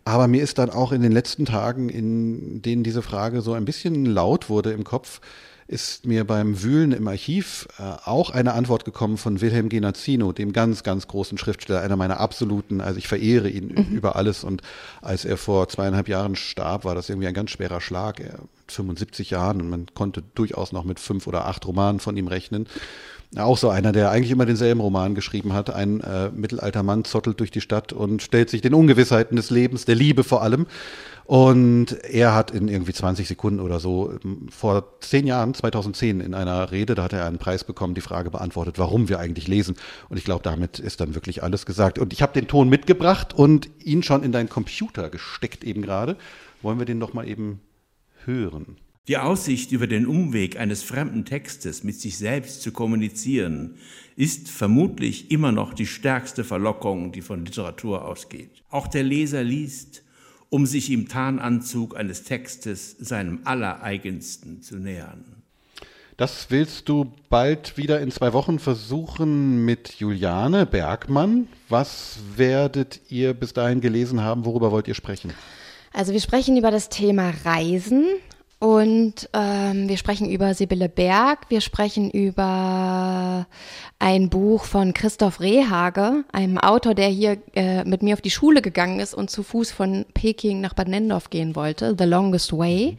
Aber 0.05 0.29
mir 0.29 0.41
ist 0.41 0.59
dann 0.59 0.69
auch 0.69 0.93
in 0.93 1.01
den 1.01 1.11
letzten 1.11 1.43
Tagen, 1.43 1.89
in 1.89 2.61
denen 2.61 2.85
diese 2.85 3.01
Frage 3.01 3.41
so 3.41 3.51
ein 3.51 3.65
bisschen 3.65 4.05
laut 4.05 4.49
wurde 4.49 4.71
im 4.71 4.85
Kopf, 4.85 5.19
ist 5.67 6.05
mir 6.05 6.25
beim 6.25 6.61
Wühlen 6.61 6.91
im 6.91 7.07
Archiv 7.07 7.67
äh, 7.79 7.83
auch 8.05 8.29
eine 8.29 8.53
Antwort 8.53 8.85
gekommen 8.85 9.17
von 9.17 9.41
Wilhelm 9.41 9.69
Genazzino, 9.69 10.31
dem 10.31 10.53
ganz, 10.53 10.83
ganz 10.83 11.07
großen 11.07 11.37
Schriftsteller, 11.37 11.81
einer 11.81 11.95
meiner 11.95 12.19
absoluten, 12.19 12.81
also 12.81 12.97
ich 12.97 13.07
verehre 13.07 13.49
ihn 13.49 13.67
mhm. 13.67 13.95
über 13.95 14.15
alles 14.15 14.43
und 14.43 14.61
als 15.01 15.25
er 15.25 15.37
vor 15.37 15.69
zweieinhalb 15.69 16.07
Jahren 16.07 16.35
starb, 16.35 16.85
war 16.85 16.95
das 16.95 17.09
irgendwie 17.09 17.27
ein 17.27 17.33
ganz 17.33 17.51
schwerer 17.51 17.81
Schlag. 17.81 18.19
Er 18.19 18.39
75 18.67 19.29
Jahren 19.29 19.61
und 19.61 19.69
man 19.69 19.85
konnte 19.93 20.23
durchaus 20.35 20.71
noch 20.71 20.83
mit 20.83 20.99
fünf 20.99 21.27
oder 21.27 21.45
acht 21.45 21.65
Romanen 21.65 21.99
von 21.99 22.17
ihm 22.17 22.27
rechnen. 22.27 22.67
Auch 23.37 23.57
so 23.57 23.69
einer, 23.69 23.91
der 23.91 24.11
eigentlich 24.11 24.31
immer 24.31 24.45
denselben 24.45 24.79
Roman 24.79 25.15
geschrieben 25.15 25.53
hat. 25.53 25.73
Ein 25.73 26.01
äh, 26.01 26.29
mittelalter 26.29 26.83
Mann 26.83 27.03
zottelt 27.03 27.39
durch 27.39 27.49
die 27.49 27.61
Stadt 27.61 27.91
und 27.91 28.21
stellt 28.21 28.49
sich 28.49 28.61
den 28.61 28.73
Ungewissheiten 28.73 29.35
des 29.35 29.49
Lebens, 29.49 29.85
der 29.85 29.95
Liebe 29.95 30.23
vor 30.23 30.43
allem. 30.43 30.67
Und 31.25 31.93
er 32.03 32.35
hat 32.35 32.51
in 32.51 32.67
irgendwie 32.67 32.93
20 32.93 33.27
Sekunden 33.27 33.59
oder 33.59 33.79
so 33.79 34.13
ähm, 34.23 34.47
vor 34.49 34.99
zehn 34.99 35.25
Jahren, 35.25 35.53
2010, 35.53 36.19
in 36.19 36.33
einer 36.33 36.71
Rede, 36.71 36.95
da 36.95 37.03
hat 37.03 37.13
er 37.13 37.25
einen 37.25 37.37
Preis 37.37 37.63
bekommen, 37.63 37.95
die 37.95 38.01
Frage 38.01 38.29
beantwortet, 38.29 38.77
warum 38.77 39.09
wir 39.09 39.19
eigentlich 39.19 39.47
lesen. 39.47 39.75
Und 40.09 40.17
ich 40.17 40.25
glaube, 40.25 40.43
damit 40.43 40.79
ist 40.79 40.99
dann 40.99 41.15
wirklich 41.15 41.41
alles 41.41 41.65
gesagt. 41.65 41.97
Und 41.97 42.13
ich 42.13 42.21
habe 42.21 42.33
den 42.33 42.47
Ton 42.47 42.69
mitgebracht 42.69 43.33
und 43.33 43.69
ihn 43.79 44.03
schon 44.03 44.23
in 44.23 44.31
deinen 44.31 44.49
Computer 44.49 45.09
gesteckt 45.09 45.63
eben 45.63 45.81
gerade. 45.81 46.17
Wollen 46.61 46.77
wir 46.77 46.85
den 46.85 46.99
doch 46.99 47.13
mal 47.13 47.27
eben 47.27 47.61
hören. 48.25 48.77
Die 49.09 49.17
Aussicht, 49.17 49.73
über 49.73 49.85
den 49.85 50.07
Umweg 50.07 50.57
eines 50.57 50.81
fremden 50.81 51.25
Textes 51.25 51.83
mit 51.83 51.99
sich 51.99 52.17
selbst 52.17 52.61
zu 52.61 52.71
kommunizieren, 52.71 53.75
ist 54.15 54.47
vermutlich 54.47 55.29
immer 55.29 55.51
noch 55.51 55.73
die 55.73 55.87
stärkste 55.87 56.45
Verlockung, 56.45 57.11
die 57.11 57.21
von 57.21 57.43
Literatur 57.43 58.05
ausgeht. 58.05 58.63
Auch 58.69 58.87
der 58.87 59.03
Leser 59.03 59.43
liest, 59.43 60.03
um 60.47 60.65
sich 60.65 60.89
im 60.89 61.09
Tarnanzug 61.09 61.97
eines 61.97 62.23
Textes 62.23 62.95
seinem 62.97 63.41
Allereigensten 63.43 64.61
zu 64.61 64.77
nähern. 64.77 65.43
Das 66.15 66.45
willst 66.49 66.87
du 66.87 67.11
bald 67.29 67.75
wieder 67.75 67.99
in 67.99 68.09
zwei 68.09 68.31
Wochen 68.31 68.57
versuchen 68.57 69.65
mit 69.65 69.95
Juliane 69.95 70.65
Bergmann. 70.65 71.49
Was 71.67 72.19
werdet 72.37 73.01
ihr 73.09 73.33
bis 73.33 73.51
dahin 73.51 73.81
gelesen 73.81 74.21
haben? 74.21 74.45
Worüber 74.45 74.71
wollt 74.71 74.87
ihr 74.87 74.93
sprechen? 74.93 75.33
Also 75.91 76.13
wir 76.13 76.21
sprechen 76.21 76.55
über 76.55 76.71
das 76.71 76.87
Thema 76.87 77.33
Reisen 77.43 78.05
und 78.63 79.29
ähm, 79.33 79.89
wir 79.89 79.97
sprechen 79.97 80.29
über 80.29 80.53
Sibylle 80.53 80.87
Berg, 80.87 81.49
wir 81.49 81.59
sprechen 81.59 82.09
über 82.09 83.45
ein 83.99 84.29
Buch 84.29 84.63
von 84.63 84.93
Christoph 84.93 85.41
Rehage, 85.41 86.23
einem 86.31 86.57
Autor, 86.57 86.95
der 86.95 87.09
hier 87.09 87.39
äh, 87.55 87.83
mit 87.83 88.03
mir 88.03 88.13
auf 88.13 88.21
die 88.21 88.31
Schule 88.31 88.61
gegangen 88.61 89.01
ist 89.01 89.15
und 89.15 89.29
zu 89.29 89.43
Fuß 89.43 89.73
von 89.73 90.05
Peking 90.13 90.61
nach 90.61 90.75
Bad 90.75 90.87
Nendorf 90.87 91.29
gehen 91.29 91.57
wollte, 91.57 91.93
The 91.99 92.05
Longest 92.05 92.53
Way. 92.53 92.95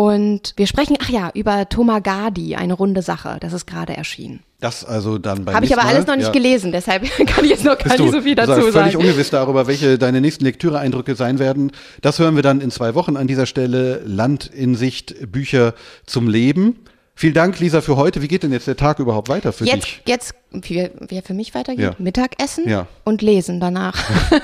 Und 0.00 0.52
wir 0.54 0.68
sprechen, 0.68 0.96
ach 1.02 1.08
ja, 1.08 1.32
über 1.34 1.68
Tomagadi, 1.68 2.54
eine 2.54 2.74
runde 2.74 3.02
Sache. 3.02 3.38
Das 3.40 3.52
ist 3.52 3.66
gerade 3.66 3.96
erschienen. 3.96 4.44
Das 4.60 4.84
also 4.84 5.18
dann 5.18 5.44
bei 5.44 5.52
Habe 5.52 5.66
ich 5.66 5.76
aber 5.76 5.88
alles 5.88 6.06
noch 6.06 6.14
nicht 6.14 6.26
ja. 6.26 6.30
gelesen, 6.30 6.70
deshalb 6.70 7.02
kann 7.26 7.44
ich 7.44 7.50
jetzt 7.50 7.64
noch 7.64 7.76
gar 7.76 7.98
nicht 7.98 8.12
so 8.12 8.20
viel 8.20 8.36
dazu 8.36 8.52
sagen. 8.52 8.70
völlig 8.70 8.96
ungewiss 8.96 9.30
darüber, 9.30 9.66
welche 9.66 9.98
deine 9.98 10.20
nächsten 10.20 10.44
Lektüreeindrücke 10.44 11.16
sein 11.16 11.40
werden. 11.40 11.72
Das 12.00 12.20
hören 12.20 12.36
wir 12.36 12.44
dann 12.44 12.60
in 12.60 12.70
zwei 12.70 12.94
Wochen 12.94 13.16
an 13.16 13.26
dieser 13.26 13.46
Stelle. 13.46 14.00
Land 14.04 14.46
in 14.46 14.76
Sicht, 14.76 15.32
Bücher 15.32 15.74
zum 16.06 16.28
Leben. 16.28 16.76
Vielen 17.18 17.34
Dank, 17.34 17.58
Lisa, 17.58 17.80
für 17.80 17.96
heute. 17.96 18.22
Wie 18.22 18.28
geht 18.28 18.44
denn 18.44 18.52
jetzt 18.52 18.68
der 18.68 18.76
Tag 18.76 19.00
überhaupt 19.00 19.28
weiter 19.28 19.52
für 19.52 19.64
jetzt, 19.64 19.84
dich? 19.84 20.02
Jetzt, 20.06 20.34
wie, 20.52 20.88
wie 21.00 21.16
er 21.16 21.22
für 21.24 21.34
mich 21.34 21.52
weitergeht? 21.52 21.84
Ja. 21.84 21.94
Mittagessen 21.98 22.68
ja. 22.68 22.86
und 23.02 23.22
lesen 23.22 23.58
danach. 23.58 23.96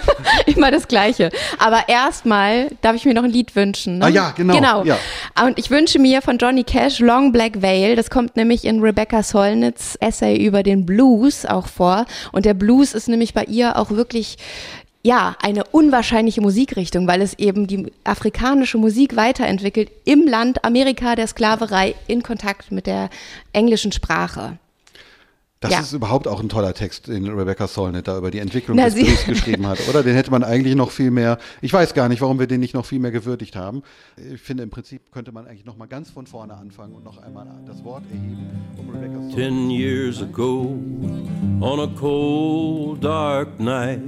Immer 0.46 0.72
das 0.72 0.88
Gleiche. 0.88 1.30
Aber 1.60 1.88
erstmal 1.88 2.72
darf 2.82 2.96
ich 2.96 3.04
mir 3.04 3.14
noch 3.14 3.22
ein 3.22 3.30
Lied 3.30 3.54
wünschen. 3.54 3.98
Ne? 3.98 4.06
Ah 4.06 4.08
ja, 4.08 4.30
genau. 4.32 4.54
Genau. 4.56 4.82
Ja. 4.82 4.98
Und 5.46 5.56
ich 5.60 5.70
wünsche 5.70 6.00
mir 6.00 6.20
von 6.20 6.36
Johnny 6.36 6.64
Cash 6.64 6.98
Long 6.98 7.30
Black 7.30 7.62
Veil. 7.62 7.94
Das 7.94 8.10
kommt 8.10 8.34
nämlich 8.34 8.64
in 8.64 8.80
Rebecca 8.80 9.22
Solnitz 9.22 9.96
Essay 10.00 10.44
über 10.44 10.64
den 10.64 10.84
Blues 10.84 11.46
auch 11.46 11.68
vor. 11.68 12.06
Und 12.32 12.44
der 12.44 12.54
Blues 12.54 12.92
ist 12.92 13.06
nämlich 13.06 13.34
bei 13.34 13.44
ihr 13.44 13.76
auch 13.76 13.90
wirklich 13.90 14.36
ja, 15.04 15.36
eine 15.42 15.64
unwahrscheinliche 15.64 16.40
Musikrichtung, 16.40 17.06
weil 17.06 17.20
es 17.20 17.38
eben 17.38 17.66
die 17.66 17.92
afrikanische 18.04 18.78
Musik 18.78 19.16
weiterentwickelt 19.16 19.90
im 20.06 20.26
Land 20.26 20.64
Amerika 20.64 21.14
der 21.14 21.26
Sklaverei 21.26 21.94
in 22.06 22.22
Kontakt 22.22 22.72
mit 22.72 22.86
der 22.86 23.10
englischen 23.52 23.92
Sprache. 23.92 24.58
Das 25.64 25.72
ja. 25.72 25.80
ist 25.80 25.94
überhaupt 25.94 26.28
auch 26.28 26.40
ein 26.40 26.50
toller 26.50 26.74
Text, 26.74 27.08
den 27.08 27.26
Rebecca 27.26 27.66
Solnit 27.66 28.06
da 28.06 28.18
über 28.18 28.30
die 28.30 28.38
Entwicklung 28.38 28.76
Na, 28.76 28.84
des 28.84 28.96
Blues 28.96 29.24
geschrieben 29.24 29.66
hat, 29.66 29.78
oder? 29.88 30.02
Den 30.02 30.14
hätte 30.14 30.30
man 30.30 30.44
eigentlich 30.44 30.74
noch 30.74 30.90
viel 30.90 31.10
mehr, 31.10 31.38
ich 31.62 31.72
weiß 31.72 31.94
gar 31.94 32.10
nicht, 32.10 32.20
warum 32.20 32.38
wir 32.38 32.46
den 32.46 32.60
nicht 32.60 32.74
noch 32.74 32.84
viel 32.84 32.98
mehr 32.98 33.10
gewürdigt 33.10 33.56
haben. 33.56 33.82
Ich 34.34 34.42
finde, 34.42 34.62
im 34.62 34.68
Prinzip 34.68 35.10
könnte 35.10 35.32
man 35.32 35.46
eigentlich 35.46 35.64
noch 35.64 35.78
mal 35.78 35.86
ganz 35.86 36.10
von 36.10 36.26
vorne 36.26 36.52
anfangen 36.52 36.92
und 36.94 37.02
noch 37.02 37.16
einmal 37.16 37.46
das 37.66 37.82
Wort 37.82 38.04
erheben, 38.12 38.50
um 38.76 38.90
Rebecca 38.90 39.14
Solnit 39.14 39.36
Ten 39.36 39.70
years 39.70 40.20
ago, 40.20 40.76
on 41.62 41.80
a 41.80 41.88
cold, 41.98 43.02
dark 43.02 43.58
night 43.58 44.02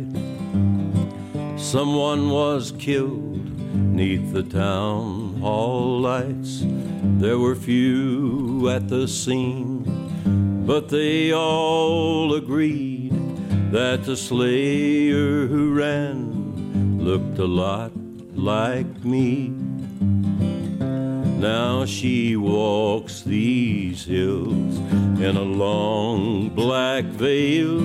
Someone 1.57 2.29
was 2.29 2.73
killed 2.79 3.59
neath 3.75 4.33
the 4.33 4.43
town 4.43 5.41
hall 5.41 6.01
lights. 6.01 6.63
There 7.19 7.39
were 7.39 7.55
few 7.55 8.69
at 8.69 8.89
the 8.89 9.09
scene, 9.09 9.83
but 10.67 10.91
they 10.91 11.33
all 11.33 12.35
agreed 12.35 13.13
that 13.73 14.05
the 14.05 14.17
slayer 14.17 15.47
who 15.47 15.73
ran 15.73 16.99
looked 16.99 17.39
a 17.39 17.47
lot 17.47 17.93
like 18.35 19.03
me. 19.03 19.66
Now 21.39 21.85
she 21.85 22.35
walks 22.35 23.21
these 23.21 24.05
hills 24.05 24.79
in 25.21 25.37
a 25.37 25.43
long 25.43 26.49
black 26.49 27.05
veil. 27.05 27.79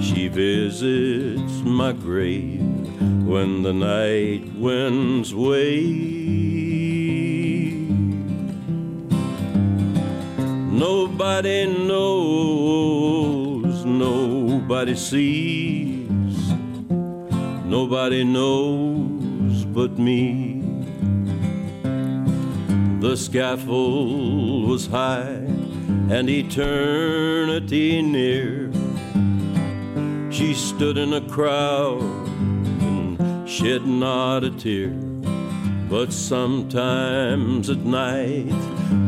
She 0.00 0.28
visits 0.28 1.60
my 1.64 1.92
grave 1.92 2.62
when 3.26 3.62
the 3.62 3.74
night 3.74 4.54
winds 4.54 5.34
wave. 5.34 6.16
Nobody 10.72 11.66
knows, 11.66 13.84
nobody 13.84 14.94
sees, 14.94 16.52
nobody 17.66 18.24
knows 18.24 19.66
but 19.66 19.98
me. 19.98 20.57
The 23.00 23.16
scaffold 23.16 24.68
was 24.68 24.88
high 24.88 25.44
and 26.10 26.28
eternity 26.28 28.02
near. 28.02 28.72
She 30.32 30.52
stood 30.52 30.98
in 30.98 31.12
a 31.12 31.20
crowd 31.20 32.02
and 32.02 33.48
shed 33.48 33.86
not 33.86 34.42
a 34.42 34.50
tear. 34.50 34.90
But 35.88 36.12
sometimes 36.12 37.70
at 37.70 37.78
night, 37.78 38.50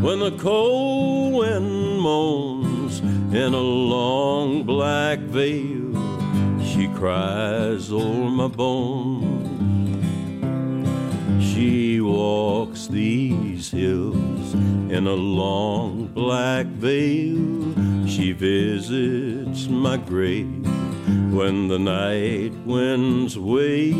when 0.00 0.20
the 0.20 0.36
cold 0.38 1.34
wind 1.34 2.00
moans 2.00 3.00
in 3.34 3.54
a 3.54 3.60
long 3.60 4.62
black 4.62 5.18
veil, 5.18 5.90
she 6.64 6.86
cries 6.94 7.90
o'er 7.90 8.30
my 8.30 8.46
bones. 8.46 9.40
She 11.44 11.89
walks 12.10 12.88
these 12.88 13.70
hills 13.70 14.54
in 14.96 15.06
a 15.06 15.14
long 15.14 16.06
black 16.08 16.66
veil. 16.66 17.74
She 18.06 18.32
visits 18.32 19.68
my 19.68 19.96
grave 19.96 20.66
when 21.32 21.68
the 21.68 21.78
night 21.78 22.52
winds 22.66 23.38
wave. 23.38 23.96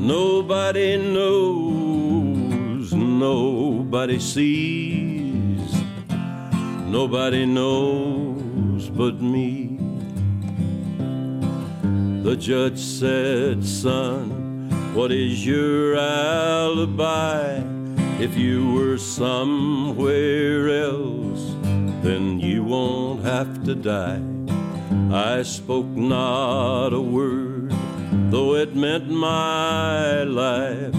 Nobody 0.00 0.96
knows, 0.96 2.92
nobody 2.92 4.18
sees, 4.20 5.72
nobody 6.86 7.46
knows 7.46 8.88
but 8.90 9.20
me. 9.20 9.63
The 12.24 12.36
judge 12.36 12.78
said, 12.78 13.62
Son, 13.62 14.70
what 14.94 15.12
is 15.12 15.44
your 15.44 15.94
alibi? 15.94 17.62
If 18.18 18.34
you 18.34 18.72
were 18.72 18.96
somewhere 18.96 20.70
else, 20.70 21.54
then 22.02 22.40
you 22.40 22.64
won't 22.64 23.22
have 23.24 23.62
to 23.64 23.74
die. 23.74 24.22
I 25.12 25.42
spoke 25.42 25.84
not 25.84 26.94
a 26.94 27.00
word, 27.00 27.74
though 28.30 28.54
it 28.54 28.74
meant 28.74 29.10
my 29.10 30.22
life. 30.22 30.94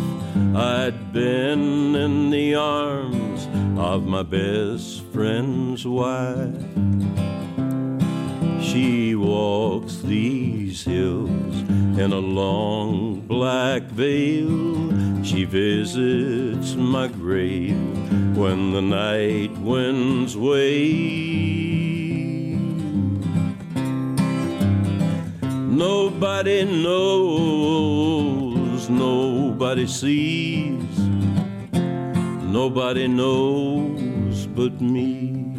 I'd 0.55 1.11
been 1.11 1.95
in 1.95 2.29
the 2.29 2.53
arms 2.53 3.47
of 3.79 4.05
my 4.05 4.21
best 4.21 5.01
friend's 5.05 5.87
wife. 5.87 7.24
She 8.75 9.15
walks 9.15 9.95
these 9.99 10.83
hills 10.83 11.55
in 11.97 12.11
a 12.11 12.19
long 12.19 13.21
black 13.21 13.83
veil. 13.83 15.23
She 15.23 15.45
visits 15.45 16.75
my 16.75 17.07
grave 17.07 17.77
when 18.35 18.73
the 18.73 18.81
night 18.81 19.57
winds 19.59 20.35
wave. 20.35 20.59
Nobody 25.41 26.65
knows, 26.65 28.89
nobody 28.89 29.87
sees, 29.87 30.99
nobody 32.43 33.07
knows 33.07 34.47
but 34.47 34.81
me. 34.81 35.54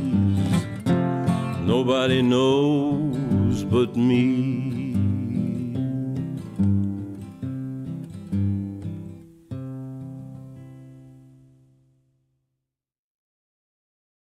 nobody 1.68 2.24
knows 2.24 3.64
but 3.64 3.95
me. 3.95 4.70